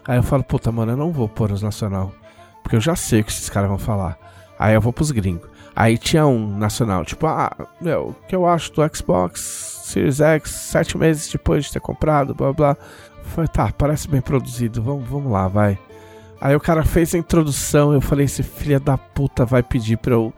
Aí 0.07 0.17
eu 0.19 0.23
falo, 0.23 0.45
puta, 0.45 0.71
mano, 0.71 0.93
eu 0.93 0.97
não 0.97 1.11
vou 1.11 1.29
pôr 1.29 1.51
os 1.51 1.63
nacional, 1.63 2.15
porque 2.63 2.77
eu 2.77 2.81
já 2.81 2.95
sei 2.95 3.21
o 3.21 3.25
que 3.25 3.33
esses 3.33 3.51
caras 3.51 3.69
vão 3.69 3.79
falar. 3.79 4.17
Aí 4.57 4.75
eu 4.75 4.81
vou 4.81 4.93
pros 4.93 5.11
gringos. 5.11 5.58
Aí 5.81 5.97
tinha 5.97 6.27
um 6.27 6.59
nacional, 6.59 7.05
tipo, 7.05 7.25
ah, 7.29 7.53
meu, 7.81 8.09
o 8.09 8.27
que 8.27 8.35
eu 8.35 8.45
acho 8.45 8.73
do 8.73 8.83
Xbox 8.93 9.83
Series 9.85 10.21
X 10.21 10.51
sete 10.51 10.99
meses 10.99 11.31
depois 11.31 11.67
de 11.67 11.73
ter 11.73 11.79
comprado, 11.79 12.35
blá 12.35 12.53
blá. 12.53 12.77
Foi, 13.23 13.47
tá, 13.47 13.71
parece 13.71 14.09
bem 14.09 14.21
produzido, 14.21 14.83
vamos, 14.83 15.09
vamos 15.09 15.31
lá, 15.31 15.47
vai. 15.47 15.79
Aí 16.41 16.57
o 16.57 16.59
cara 16.59 16.85
fez 16.85 17.15
a 17.15 17.19
introdução, 17.19 17.93
eu 17.93 18.01
falei, 18.01 18.25
esse 18.25 18.43
filho 18.43 18.81
da 18.81 18.99
puta 18.99 19.45
vai 19.45 19.63
pedir 19.63 19.99
pra 19.99 20.15
eu, 20.15 20.35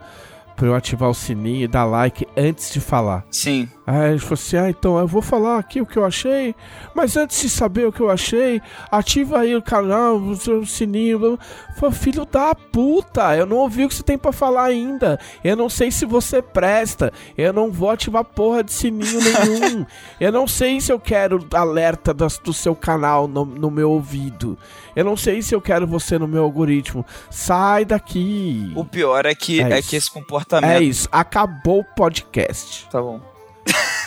pra 0.55 0.67
eu 0.67 0.75
ativar 0.75 1.09
o 1.09 1.13
sininho 1.15 1.63
e 1.63 1.67
dar 1.67 1.85
like 1.85 2.27
antes 2.37 2.71
de 2.71 2.79
falar. 2.79 3.25
Sim. 3.31 3.67
Aí 3.93 4.11
ele 4.11 4.19
falou 4.19 4.33
assim: 4.35 4.57
Ah, 4.57 4.69
então 4.69 4.97
eu 4.97 5.07
vou 5.07 5.21
falar 5.21 5.57
aqui 5.59 5.81
o 5.81 5.85
que 5.85 5.97
eu 5.97 6.05
achei, 6.05 6.55
mas 6.95 7.17
antes 7.17 7.41
de 7.41 7.49
saber 7.49 7.87
o 7.87 7.91
que 7.91 7.99
eu 7.99 8.09
achei, 8.09 8.61
ativa 8.89 9.39
aí 9.39 9.55
o 9.55 9.61
canal, 9.61 10.15
o 10.17 10.65
sininho. 10.65 11.37
Falei, 11.75 11.95
filho 11.95 12.25
da 12.25 12.53
puta, 12.55 13.35
eu 13.35 13.45
não 13.45 13.57
ouvi 13.57 13.83
o 13.85 13.89
que 13.89 13.95
você 13.95 14.03
tem 14.03 14.17
pra 14.17 14.31
falar 14.31 14.65
ainda. 14.65 15.19
Eu 15.43 15.55
não 15.55 15.67
sei 15.67 15.91
se 15.91 16.05
você 16.05 16.41
presta. 16.41 17.11
Eu 17.37 17.51
não 17.51 17.71
vou 17.71 17.89
ativar 17.89 18.23
porra 18.23 18.63
de 18.63 18.71
sininho 18.71 19.19
nenhum. 19.21 19.85
eu 20.19 20.31
não 20.31 20.47
sei 20.47 20.79
se 20.79 20.91
eu 20.91 20.99
quero 20.99 21.45
alerta 21.53 22.13
das- 22.13 22.37
do 22.37 22.53
seu 22.53 22.75
canal 22.75 23.27
no, 23.27 23.43
no 23.45 23.69
meu 23.71 23.91
ouvido. 23.91 24.57
Eu 24.95 25.03
não 25.05 25.17
sei 25.17 25.41
se 25.41 25.53
eu 25.55 25.61
quero 25.61 25.87
você 25.87 26.17
no 26.19 26.27
meu 26.27 26.43
algoritmo. 26.43 27.05
Sai 27.29 27.83
daqui. 27.85 28.71
O 28.75 28.85
pior 28.85 29.25
é 29.25 29.33
que, 29.33 29.61
É 29.61 29.79
é 29.79 29.81
que 29.81 29.95
esse 29.95 30.09
comportamento. 30.11 30.69
É 30.71 30.81
isso, 30.83 31.07
acabou 31.11 31.79
o 31.79 31.95
podcast. 31.95 32.87
Tá 32.91 33.01
bom. 33.01 33.30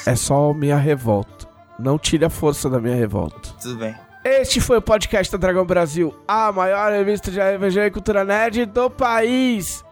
É 0.07 0.15
só 0.15 0.53
minha 0.53 0.77
revolta. 0.77 1.47
Não 1.79 1.99
tire 1.99 2.25
a 2.25 2.31
força 2.31 2.69
da 2.69 2.79
minha 2.79 2.95
revolta. 2.95 3.51
Tudo 3.61 3.79
bem. 3.79 3.95
Este 4.25 4.61
foi 4.61 4.79
o 4.79 4.83
podcast 4.83 5.31
da 5.31 5.39
Dragão 5.39 5.67
Brasil, 5.67 6.15
a 6.27 6.51
maior 6.51 6.91
revista 6.93 7.31
de 7.31 7.39
RPG 7.41 7.79
e 7.81 7.91
cultura 7.91 8.25
nerd 8.25 8.65
do 8.67 8.89
país. 8.89 9.85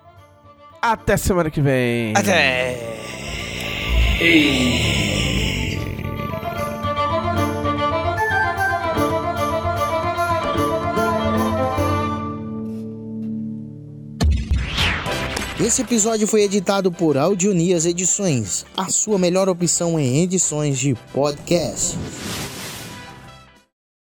Até 0.81 1.17
semana 1.17 1.51
que 1.51 1.61
vem. 1.61 2.15
Até. 2.17 2.99
Esse 15.65 15.83
episódio 15.83 16.27
foi 16.27 16.43
editado 16.43 16.91
por 16.91 17.17
Audionias 17.17 17.87
Edições, 17.87 18.67
a 18.77 18.89
sua 18.89 19.17
melhor 19.17 19.49
opção 19.49 19.97
em 19.97 20.21
edições 20.21 20.77
de 20.77 20.97
podcast. 21.13 21.97